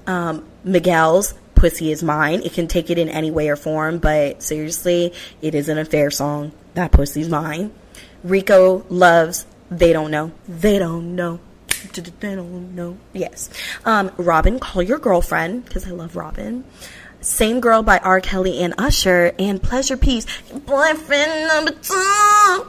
Um, 0.08 0.46
Miguel's 0.66 1.36
Pussy 1.56 1.90
Is 1.90 2.04
Mine. 2.04 2.42
It 2.44 2.52
can 2.52 2.68
take 2.68 2.90
it 2.90 2.98
in 2.98 3.08
any 3.08 3.32
way 3.32 3.48
or 3.48 3.56
form, 3.56 4.00
but 4.00 4.44
seriously, 4.44 5.14
it 5.42 5.56
isn't 5.56 5.78
a 5.78 5.86
fair 5.86 6.12
song. 6.12 6.52
That 6.74 6.92
pussy's 6.92 7.30
mine. 7.30 7.72
Rico 8.26 8.86
Love's 8.90 9.46
They 9.72 9.94
Don't 9.94 10.12
Know. 10.12 10.34
They 10.50 10.80
Don't 10.80 11.16
Know. 11.16 11.40
They 12.20 12.36
don't 12.36 12.76
know. 12.76 12.98
Yes. 13.14 13.50
Um, 13.86 14.12
Robyn, 14.18 14.60
call 14.60 14.82
your 14.82 15.00
girlfriend, 15.00 15.66
because 15.66 15.88
I 15.88 15.92
love 15.92 16.16
Robyn. 16.16 16.64
Same 17.22 17.60
Girl 17.60 17.84
by 17.84 17.98
R. 18.00 18.22
Kelly 18.22 18.60
and 18.60 18.74
Usher, 18.78 19.34
and 19.40 19.62
Pleasure 19.62 19.98
P. 19.98 20.22
Boyfriend 20.66 21.48
number 21.48 21.72
two. 21.72 22.68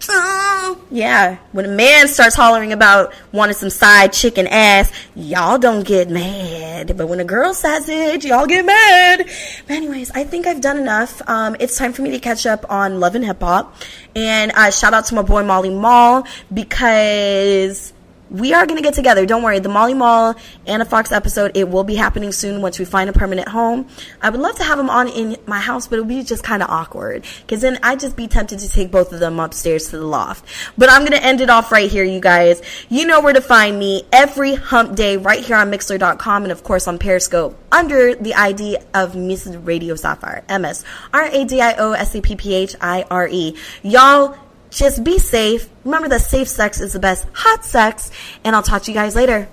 two. 0.00 0.78
Yeah, 0.90 1.38
when 1.52 1.64
a 1.64 1.68
man 1.68 2.08
starts 2.08 2.34
hollering 2.34 2.72
about 2.72 3.12
wanting 3.32 3.54
some 3.54 3.70
side 3.70 4.12
chicken 4.12 4.46
ass, 4.46 4.90
y'all 5.14 5.58
don't 5.58 5.86
get 5.86 6.08
mad. 6.10 6.96
But 6.96 7.08
when 7.08 7.20
a 7.20 7.24
girl 7.24 7.52
says 7.54 7.88
it, 7.88 8.24
y'all 8.24 8.46
get 8.46 8.64
mad. 8.64 9.26
But 9.66 9.76
anyways, 9.76 10.10
I 10.12 10.24
think 10.24 10.46
I've 10.46 10.60
done 10.60 10.78
enough. 10.78 11.20
Um, 11.28 11.56
it's 11.60 11.76
time 11.76 11.92
for 11.92 12.02
me 12.02 12.10
to 12.10 12.18
catch 12.18 12.46
up 12.46 12.70
on 12.70 13.00
Love 13.00 13.14
and 13.14 13.24
Hip 13.24 13.40
Hop. 13.40 13.74
And 14.16 14.52
uh, 14.52 14.70
shout 14.70 14.94
out 14.94 15.06
to 15.06 15.14
my 15.14 15.22
boy 15.22 15.44
Molly 15.44 15.70
Mall 15.70 16.26
because 16.52 17.92
we 18.30 18.52
are 18.52 18.66
going 18.66 18.76
to 18.76 18.82
get 18.82 18.94
together. 18.94 19.26
Don't 19.26 19.42
worry. 19.42 19.58
The 19.58 19.68
Molly 19.68 19.94
Mall 19.94 20.34
Anna 20.66 20.84
Fox 20.84 21.12
episode, 21.12 21.56
it 21.56 21.68
will 21.68 21.84
be 21.84 21.94
happening 21.94 22.32
soon 22.32 22.62
once 22.62 22.78
we 22.78 22.84
find 22.84 23.08
a 23.08 23.12
permanent 23.12 23.48
home. 23.48 23.88
I 24.20 24.30
would 24.30 24.40
love 24.40 24.56
to 24.56 24.64
have 24.64 24.78
them 24.78 24.90
on 24.90 25.08
in 25.08 25.36
my 25.46 25.60
house, 25.60 25.86
but 25.86 25.98
it 25.98 26.02
would 26.02 26.08
be 26.08 26.22
just 26.22 26.44
kind 26.44 26.62
of 26.62 26.70
awkward 26.70 27.24
because 27.42 27.60
then 27.60 27.78
I'd 27.82 28.00
just 28.00 28.16
be 28.16 28.26
tempted 28.26 28.58
to 28.60 28.68
take 28.68 28.90
both 28.90 29.12
of 29.12 29.20
them 29.20 29.40
upstairs 29.40 29.90
to 29.90 29.98
the 29.98 30.06
loft. 30.06 30.44
But 30.76 30.90
I'm 30.90 31.02
going 31.02 31.12
to 31.12 31.22
end 31.22 31.40
it 31.40 31.50
off 31.50 31.72
right 31.72 31.90
here, 31.90 32.04
you 32.04 32.20
guys. 32.20 32.62
You 32.88 33.06
know 33.06 33.20
where 33.20 33.32
to 33.32 33.40
find 33.40 33.78
me 33.78 34.04
every 34.12 34.54
hump 34.54 34.96
day 34.96 35.16
right 35.16 35.44
here 35.44 35.56
on 35.56 35.70
Mixlr.com 35.70 36.42
and 36.42 36.52
of 36.52 36.64
course 36.64 36.88
on 36.88 36.98
Periscope 36.98 37.56
under 37.72 38.14
the 38.14 38.34
ID 38.34 38.76
of 38.94 39.16
Miss 39.16 39.46
Radio 39.46 39.94
Sapphire. 39.94 40.44
M-S 40.48 40.84
R-A-D-I-O-S-A-P-P-H-I-R-E. 41.12 43.56
Y'all, 43.82 44.38
just 44.70 45.04
be 45.04 45.18
safe. 45.18 45.68
Remember 45.84 46.08
that 46.08 46.20
safe 46.20 46.48
sex 46.48 46.80
is 46.80 46.92
the 46.92 46.98
best 46.98 47.26
hot 47.32 47.64
sex. 47.64 48.10
And 48.44 48.54
I'll 48.54 48.62
talk 48.62 48.82
to 48.82 48.90
you 48.90 48.94
guys 48.94 49.14
later. 49.14 49.48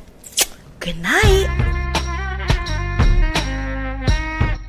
Good 0.80 0.98
night. 0.98 1.76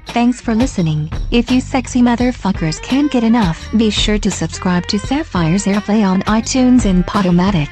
Thanks 0.08 0.40
for 0.40 0.54
listening. 0.54 1.10
If 1.30 1.50
you 1.50 1.60
sexy 1.60 2.00
motherfuckers 2.00 2.80
can't 2.82 3.12
get 3.12 3.22
enough, 3.22 3.68
be 3.76 3.90
sure 3.90 4.18
to 4.18 4.30
subscribe 4.30 4.86
to 4.86 4.98
Sapphire's 4.98 5.66
Earplay 5.66 6.08
on 6.08 6.22
iTunes 6.22 6.86
and 6.86 7.04
Podomatic. 7.04 7.68